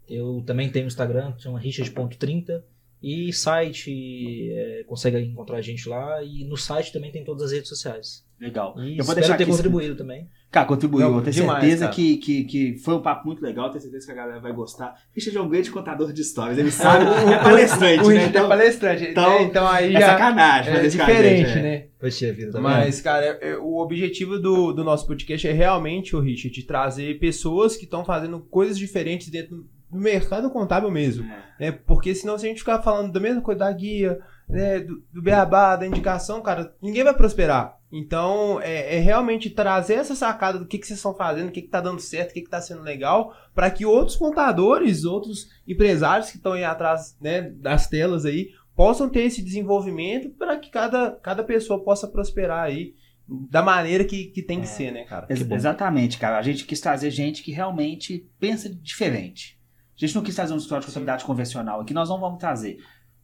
Eu 0.08 0.44
também 0.46 0.70
tenho 0.70 0.84
o 0.84 0.88
Instagram, 0.88 1.34
chama 1.36 1.58
richard.30. 1.58 2.62
E 3.02 3.32
site, 3.32 4.52
é, 4.52 4.84
consegue 4.86 5.18
encontrar 5.18 5.56
a 5.56 5.62
gente 5.62 5.88
lá. 5.88 6.22
E 6.22 6.44
no 6.44 6.56
site 6.56 6.92
também 6.92 7.10
tem 7.10 7.24
todas 7.24 7.42
as 7.42 7.50
redes 7.50 7.70
sociais. 7.70 8.24
Legal. 8.40 8.74
E 8.78 8.96
eu 8.98 9.04
vou 9.04 9.14
deixar 9.14 9.36
ter 9.36 9.42
aqui. 9.42 9.52
contribuído 9.52 9.94
também. 9.94 10.26
Cara, 10.50 10.66
contribuiu. 10.66 11.08
Não, 11.08 11.16
eu 11.18 11.22
tenho 11.22 11.34
demais, 11.34 11.60
certeza 11.60 11.84
cara. 11.84 11.94
que, 11.94 12.16
que, 12.16 12.44
que 12.44 12.78
foi 12.78 12.94
um 12.94 13.02
papo 13.02 13.26
muito 13.26 13.42
legal. 13.42 13.68
Tenho 13.70 13.82
certeza 13.82 14.06
que 14.06 14.12
a 14.12 14.14
galera 14.14 14.40
vai 14.40 14.52
gostar. 14.52 14.94
Richard 15.14 15.36
é 15.36 15.40
um 15.42 15.48
grande 15.48 15.70
contador 15.70 16.10
de 16.12 16.22
histórias. 16.22 16.56
Ele 16.58 16.70
sabe, 16.72 17.04
é 17.04 17.38
palestrante, 17.38 18.02
O 18.04 18.08
né? 18.08 18.14
Richard 18.14 18.24
é 18.24 18.28
Então, 18.30 18.48
palestrante. 18.48 19.04
então, 19.04 19.30
né? 19.30 19.42
então 19.42 19.68
aí 19.68 19.94
é 19.94 20.00
já 20.00 20.06
sacanagem. 20.12 20.72
é 20.74 20.86
diferente, 20.88 21.50
é. 21.58 21.62
né? 21.62 21.84
Poxa 22.00 22.32
vida, 22.32 22.50
tá 22.52 22.60
Mas, 22.60 23.00
cara, 23.02 23.26
é- 23.26 23.50
é- 23.50 23.56
o 23.58 23.76
objetivo 23.76 24.38
do, 24.38 24.72
do 24.72 24.82
nosso 24.82 25.06
podcast 25.06 25.46
é 25.46 25.52
realmente, 25.52 26.16
o 26.16 26.20
Richard, 26.20 26.50
de 26.58 26.62
trazer 26.66 27.18
pessoas 27.18 27.76
que 27.76 27.84
estão 27.84 28.04
fazendo 28.04 28.40
coisas 28.40 28.78
diferentes 28.78 29.28
dentro 29.28 29.66
do 29.90 29.98
mercado 29.98 30.48
contábil 30.50 30.90
mesmo. 30.90 31.24
É. 31.58 31.66
né? 31.66 31.72
Porque 31.72 32.14
senão, 32.14 32.38
se 32.38 32.46
a 32.46 32.48
gente 32.48 32.60
ficar 32.60 32.80
falando 32.80 33.12
da 33.12 33.20
mesma 33.20 33.42
coisa 33.42 33.58
da 33.60 33.72
guia, 33.72 34.18
né, 34.48 34.80
do, 34.80 35.02
do 35.12 35.20
beabá, 35.22 35.76
da 35.76 35.86
indicação, 35.86 36.40
cara, 36.40 36.74
ninguém 36.82 37.04
vai 37.04 37.14
prosperar. 37.14 37.78
Então, 37.92 38.60
é, 38.60 38.96
é 38.96 39.00
realmente 39.00 39.50
trazer 39.50 39.94
essa 39.94 40.14
sacada 40.14 40.58
do 40.58 40.66
que, 40.66 40.78
que 40.78 40.86
vocês 40.86 40.98
estão 40.98 41.14
fazendo, 41.14 41.48
o 41.48 41.52
que, 41.52 41.62
que 41.62 41.68
tá 41.68 41.80
dando 41.80 42.00
certo, 42.00 42.30
o 42.30 42.34
que, 42.34 42.42
que 42.42 42.50
tá 42.50 42.60
sendo 42.60 42.82
legal, 42.82 43.34
para 43.54 43.70
que 43.70 43.84
outros 43.84 44.16
contadores, 44.16 45.04
outros 45.04 45.48
empresários 45.66 46.30
que 46.30 46.36
estão 46.36 46.52
aí 46.52 46.64
atrás 46.64 47.16
né, 47.20 47.42
das 47.42 47.88
telas 47.88 48.24
aí, 48.24 48.50
possam 48.76 49.08
ter 49.08 49.22
esse 49.22 49.42
desenvolvimento 49.42 50.30
para 50.30 50.56
que 50.56 50.70
cada, 50.70 51.10
cada 51.10 51.42
pessoa 51.42 51.82
possa 51.82 52.06
prosperar 52.06 52.62
aí 52.64 52.94
da 53.28 53.62
maneira 53.62 54.04
que, 54.04 54.26
que 54.26 54.42
tem 54.42 54.58
que 54.60 54.66
É. 54.66 54.70
ser, 54.70 54.92
né, 54.92 55.04
cara? 55.04 55.26
Ex-. 55.28 55.50
Exatamente, 55.50 56.18
cara. 56.18 56.38
A 56.38 56.42
gente 56.42 56.64
quis 56.64 56.80
trazer 56.80 57.10
gente 57.10 57.42
que 57.42 57.52
realmente 57.52 58.26
pensa 58.38 58.68
diferente. 58.72 59.58
A 59.96 60.06
gente 60.06 60.14
não 60.14 60.22
quis 60.22 60.34
trazer 60.34 60.54
um 60.54 60.56
escritório 60.56 60.80
de 60.80 60.86
contabilidade 60.86 61.24
convencional. 61.24 61.80
Aqui 61.80 61.92
nós 61.92 62.08
não 62.08 62.18
vamos 62.18 62.38
trazer. 62.38 62.78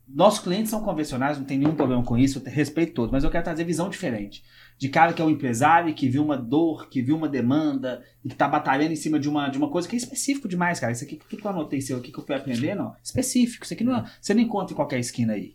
Nossos 0.07 0.39
clientes 0.41 0.71
são 0.71 0.83
convencionais, 0.85 1.37
não 1.39 1.45
tem 1.45 1.59
nenhum 1.59 1.75
problema 1.75 2.05
com 2.05 2.17
isso, 2.17 2.41
respeito 2.47 2.95
todos, 2.95 3.11
mas 3.11 3.25
eu 3.25 3.31
quero 3.31 3.43
trazer 3.43 3.65
visão 3.65 3.89
diferente. 3.89 4.45
De 4.79 4.89
cara 4.91 5.13
que 5.15 5.23
é 5.23 5.25
um 5.25 5.31
empresário, 5.31 5.95
que 5.95 6.09
viu 6.09 6.23
uma 6.23 6.37
dor, 6.37 6.89
que 6.91 7.01
viu 7.01 7.17
uma 7.17 7.29
demanda, 7.29 8.03
e 8.25 8.29
que 8.29 8.35
tá 8.35 8.47
batalhando 8.47 8.93
em 8.93 8.97
cima 8.97 9.19
de 9.19 9.29
uma, 9.29 9.49
de 9.49 9.57
uma 9.57 9.71
coisa 9.71 9.89
que 9.89 9.97
é 9.97 9.99
específico 9.99 10.47
demais, 10.47 10.79
cara. 10.79 10.93
Isso 10.93 11.05
aqui, 11.05 11.17
que 11.17 11.45
eu 11.47 11.51
anotei 11.51 11.81
seu 11.81 11.97
aqui 11.97 12.13
que 12.13 12.19
eu 12.19 12.25
fui 12.25 12.35
aprendendo, 12.35 12.83
ó, 12.83 12.93
específico. 13.03 13.65
Isso 13.65 13.73
aqui 13.73 13.83
não, 13.85 13.97
é- 13.97 14.05
você 14.21 14.35
não 14.35 14.43
encontra 14.43 14.73
em 14.75 14.77
qualquer 14.77 14.99
esquina 14.99 15.33
aí. 15.33 15.55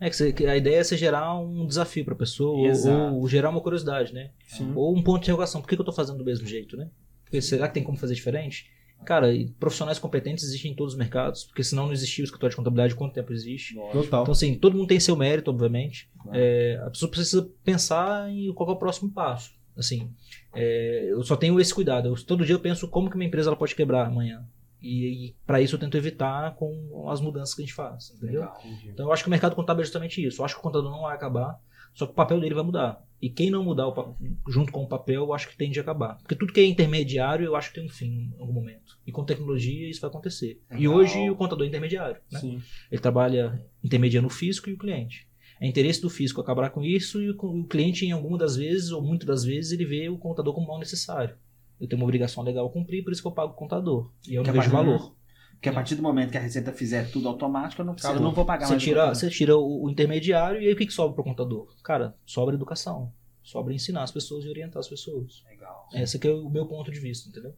É 0.00 0.10
que, 0.10 0.46
a 0.46 0.56
ideia 0.56 0.76
é 0.80 0.84
você 0.84 0.96
gerar 0.96 1.38
um 1.38 1.66
desafio 1.66 2.04
pra 2.04 2.14
pessoa, 2.14 2.56
ou- 2.58 2.64
ou, 3.12 3.28
gerar 3.28 3.50
uma 3.50 3.60
curiosidade, 3.60 4.12
né? 4.12 4.30
Sim. 4.48 4.72
Ou 4.74 4.96
um 4.96 5.02
ponto 5.02 5.20
de 5.20 5.26
interrogação. 5.26 5.60
Por 5.60 5.68
que, 5.68 5.76
que 5.76 5.80
eu 5.82 5.86
tô 5.86 5.92
fazendo 5.92 6.18
do 6.18 6.24
mesmo 6.24 6.46
jeito, 6.46 6.76
né? 6.76 6.88
Porque 7.24 7.40
será 7.42 7.68
que 7.68 7.74
tem 7.74 7.82
como 7.84 7.98
fazer 7.98 8.14
diferente? 8.14 8.70
Cara, 9.04 9.32
e 9.32 9.48
profissionais 9.50 9.98
competentes 10.00 10.42
existem 10.44 10.72
em 10.72 10.74
todos 10.74 10.94
os 10.94 10.98
mercados, 10.98 11.44
porque 11.44 11.62
senão 11.62 11.86
não 11.86 11.92
existia 11.92 12.22
o 12.22 12.26
escritório 12.26 12.50
de 12.50 12.56
contabilidade, 12.56 12.94
quanto 12.96 13.14
tempo 13.14 13.32
existe? 13.32 13.74
Total. 13.92 14.22
Então, 14.22 14.32
assim, 14.32 14.54
todo 14.58 14.76
mundo 14.76 14.88
tem 14.88 14.98
seu 14.98 15.14
mérito, 15.16 15.50
obviamente. 15.50 16.08
É, 16.32 16.80
a 16.84 16.90
pessoa 16.90 17.08
precisa 17.10 17.48
pensar 17.62 18.28
em 18.30 18.52
qual 18.52 18.68
é 18.68 18.72
o 18.72 18.76
próximo 18.76 19.10
passo. 19.10 19.54
Assim, 19.76 20.10
é, 20.54 21.06
eu 21.10 21.22
só 21.22 21.36
tenho 21.36 21.60
esse 21.60 21.72
cuidado. 21.72 22.08
Eu- 22.08 22.24
todo 22.24 22.44
dia 22.44 22.54
eu 22.54 22.60
penso 22.60 22.88
como 22.88 23.10
que 23.10 23.16
minha 23.16 23.28
empresa 23.28 23.48
ela 23.50 23.56
pode 23.56 23.74
quebrar 23.74 24.06
amanhã. 24.06 24.44
E, 24.82 25.34
para 25.46 25.60
isso 25.60 25.74
eu 25.74 25.78
tento 25.80 25.96
evitar 25.96 26.54
com 26.56 27.08
as 27.10 27.20
mudanças 27.20 27.54
que 27.54 27.62
a 27.62 27.64
gente 27.64 27.74
faz, 27.74 28.10
entendeu? 28.16 28.40
Legal. 28.40 28.62
Então 28.86 29.06
eu 29.06 29.12
acho 29.12 29.22
que 29.22 29.28
o 29.28 29.30
mercado 29.30 29.54
contábil 29.56 29.82
é 29.82 29.84
justamente 29.84 30.24
isso. 30.24 30.40
Eu 30.40 30.44
acho 30.44 30.54
que 30.54 30.60
o 30.60 30.62
contador 30.62 30.90
não 30.90 31.02
vai 31.02 31.14
acabar, 31.14 31.58
só 31.96 32.04
que 32.06 32.12
o 32.12 32.14
papel 32.14 32.38
dele 32.40 32.54
vai 32.54 32.62
mudar. 32.62 33.02
E 33.20 33.30
quem 33.30 33.50
não 33.50 33.64
mudar 33.64 33.88
o 33.88 34.14
junto 34.46 34.70
com 34.70 34.84
o 34.84 34.86
papel, 34.88 35.22
eu 35.22 35.32
acho 35.32 35.48
que 35.48 35.56
tende 35.56 35.78
a 35.78 35.82
acabar. 35.82 36.18
Porque 36.18 36.34
tudo 36.36 36.52
que 36.52 36.60
é 36.60 36.66
intermediário, 36.66 37.46
eu 37.46 37.56
acho 37.56 37.70
que 37.70 37.76
tem 37.76 37.86
um 37.86 37.88
fim 37.88 38.30
em 38.36 38.38
algum 38.38 38.52
momento. 38.52 38.98
E 39.06 39.10
com 39.10 39.24
tecnologia 39.24 39.88
isso 39.88 40.02
vai 40.02 40.10
acontecer. 40.10 40.60
E 40.72 40.74
Legal. 40.86 40.94
hoje 40.94 41.30
o 41.30 41.34
contador 41.34 41.64
é 41.64 41.68
intermediário. 41.68 42.20
Né? 42.30 42.60
Ele 42.92 43.00
trabalha 43.00 43.64
intermediando 43.82 44.26
o 44.26 44.30
fisco 44.30 44.68
e 44.68 44.74
o 44.74 44.78
cliente. 44.78 45.26
É 45.58 45.66
interesse 45.66 46.02
do 46.02 46.10
fisco 46.10 46.38
acabar 46.42 46.68
com 46.68 46.82
isso 46.84 47.22
e 47.22 47.30
o, 47.30 47.36
o 47.40 47.64
cliente, 47.64 48.04
em 48.04 48.12
alguma 48.12 48.36
das 48.36 48.56
vezes, 48.56 48.90
ou 48.90 49.00
muitas 49.00 49.26
das 49.26 49.42
vezes, 49.42 49.72
ele 49.72 49.86
vê 49.86 50.10
o 50.10 50.18
contador 50.18 50.52
como 50.52 50.66
mal 50.66 50.78
necessário. 50.78 51.34
Eu 51.80 51.88
tenho 51.88 52.00
uma 52.00 52.04
obrigação 52.06 52.42
legal 52.44 52.66
a 52.66 52.70
cumprir, 52.70 53.02
por 53.02 53.12
isso 53.14 53.22
que 53.22 53.28
eu 53.28 53.32
pago 53.32 53.52
o 53.52 53.56
contador. 53.56 54.10
E 54.28 54.34
eu 54.34 54.42
Que 54.42 54.50
não 54.50 54.56
é 54.56 54.60
vejo 54.60 54.70
bacana. 54.70 54.90
valor. 54.98 55.15
Porque 55.56 55.68
a 55.68 55.72
partir 55.72 55.94
do 55.94 56.02
momento 56.02 56.30
que 56.30 56.38
a 56.38 56.40
Receita 56.40 56.70
fizer 56.72 57.10
tudo 57.10 57.28
automático, 57.28 57.82
eu 57.82 57.86
não, 57.86 57.94
preciso, 57.94 58.14
eu 58.14 58.20
não 58.20 58.32
vou 58.32 58.44
pagar 58.44 58.66
Você 58.66 58.72
mais. 58.74 58.82
tira, 58.82 59.08
você 59.14 59.28
tira 59.28 59.56
o, 59.56 59.84
o 59.84 59.90
intermediário 59.90 60.60
e 60.60 60.66
aí 60.66 60.72
o 60.72 60.76
que, 60.76 60.86
que 60.86 60.92
sobra 60.92 61.14
para 61.14 61.22
o 61.22 61.24
contador? 61.24 61.68
Cara, 61.82 62.14
sobra 62.24 62.54
educação. 62.54 63.12
Sobra 63.42 63.72
ensinar 63.72 64.02
as 64.02 64.10
pessoas 64.10 64.44
e 64.44 64.48
orientar 64.48 64.80
as 64.80 64.88
pessoas. 64.88 65.42
Legal. 65.48 65.88
Esse 65.94 66.16
aqui 66.16 66.28
é 66.28 66.32
o 66.32 66.48
meu 66.48 66.66
ponto 66.66 66.90
de 66.90 67.00
vista, 67.00 67.28
entendeu? 67.28 67.54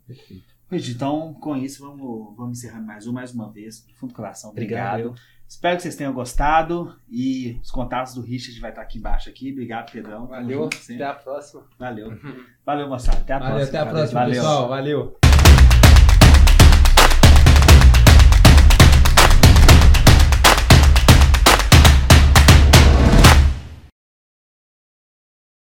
Gente, 0.70 0.90
então, 0.90 1.34
com 1.34 1.56
isso, 1.56 1.82
vamos, 1.82 2.36
vamos 2.36 2.58
encerrando 2.58 2.86
mais 2.86 3.06
um, 3.06 3.12
mais 3.12 3.32
uma 3.34 3.50
vez. 3.50 3.84
Do 3.86 3.94
fundo 3.94 4.10
do 4.10 4.16
coração, 4.16 4.50
obrigado. 4.50 5.00
Obrigado. 5.00 5.20
Espero 5.48 5.76
que 5.76 5.82
vocês 5.82 5.96
tenham 5.96 6.12
gostado. 6.12 6.94
E 7.10 7.58
os 7.62 7.70
contatos 7.70 8.12
do 8.14 8.20
Richard 8.20 8.60
vai 8.60 8.68
estar 8.70 8.82
aqui 8.82 8.98
embaixo 8.98 9.30
aqui. 9.30 9.50
Obrigado, 9.50 9.90
Pedrão. 9.90 10.26
Valeu. 10.26 10.64
junto. 10.64 10.76
Até 10.76 11.04
a 11.04 11.14
próxima. 11.14 11.64
Valeu. 11.78 12.10
Valeu, 12.66 12.86
moçada. 12.86 13.16
Até 13.18 13.32
a 13.32 13.38
Valeu, 13.38 13.54
próxima. 13.56 13.80
até 13.80 13.88
a 13.88 13.92
próxima, 13.92 14.20
Valeu. 14.20 14.34
pessoal. 14.34 14.68
Valeu. 14.68 15.27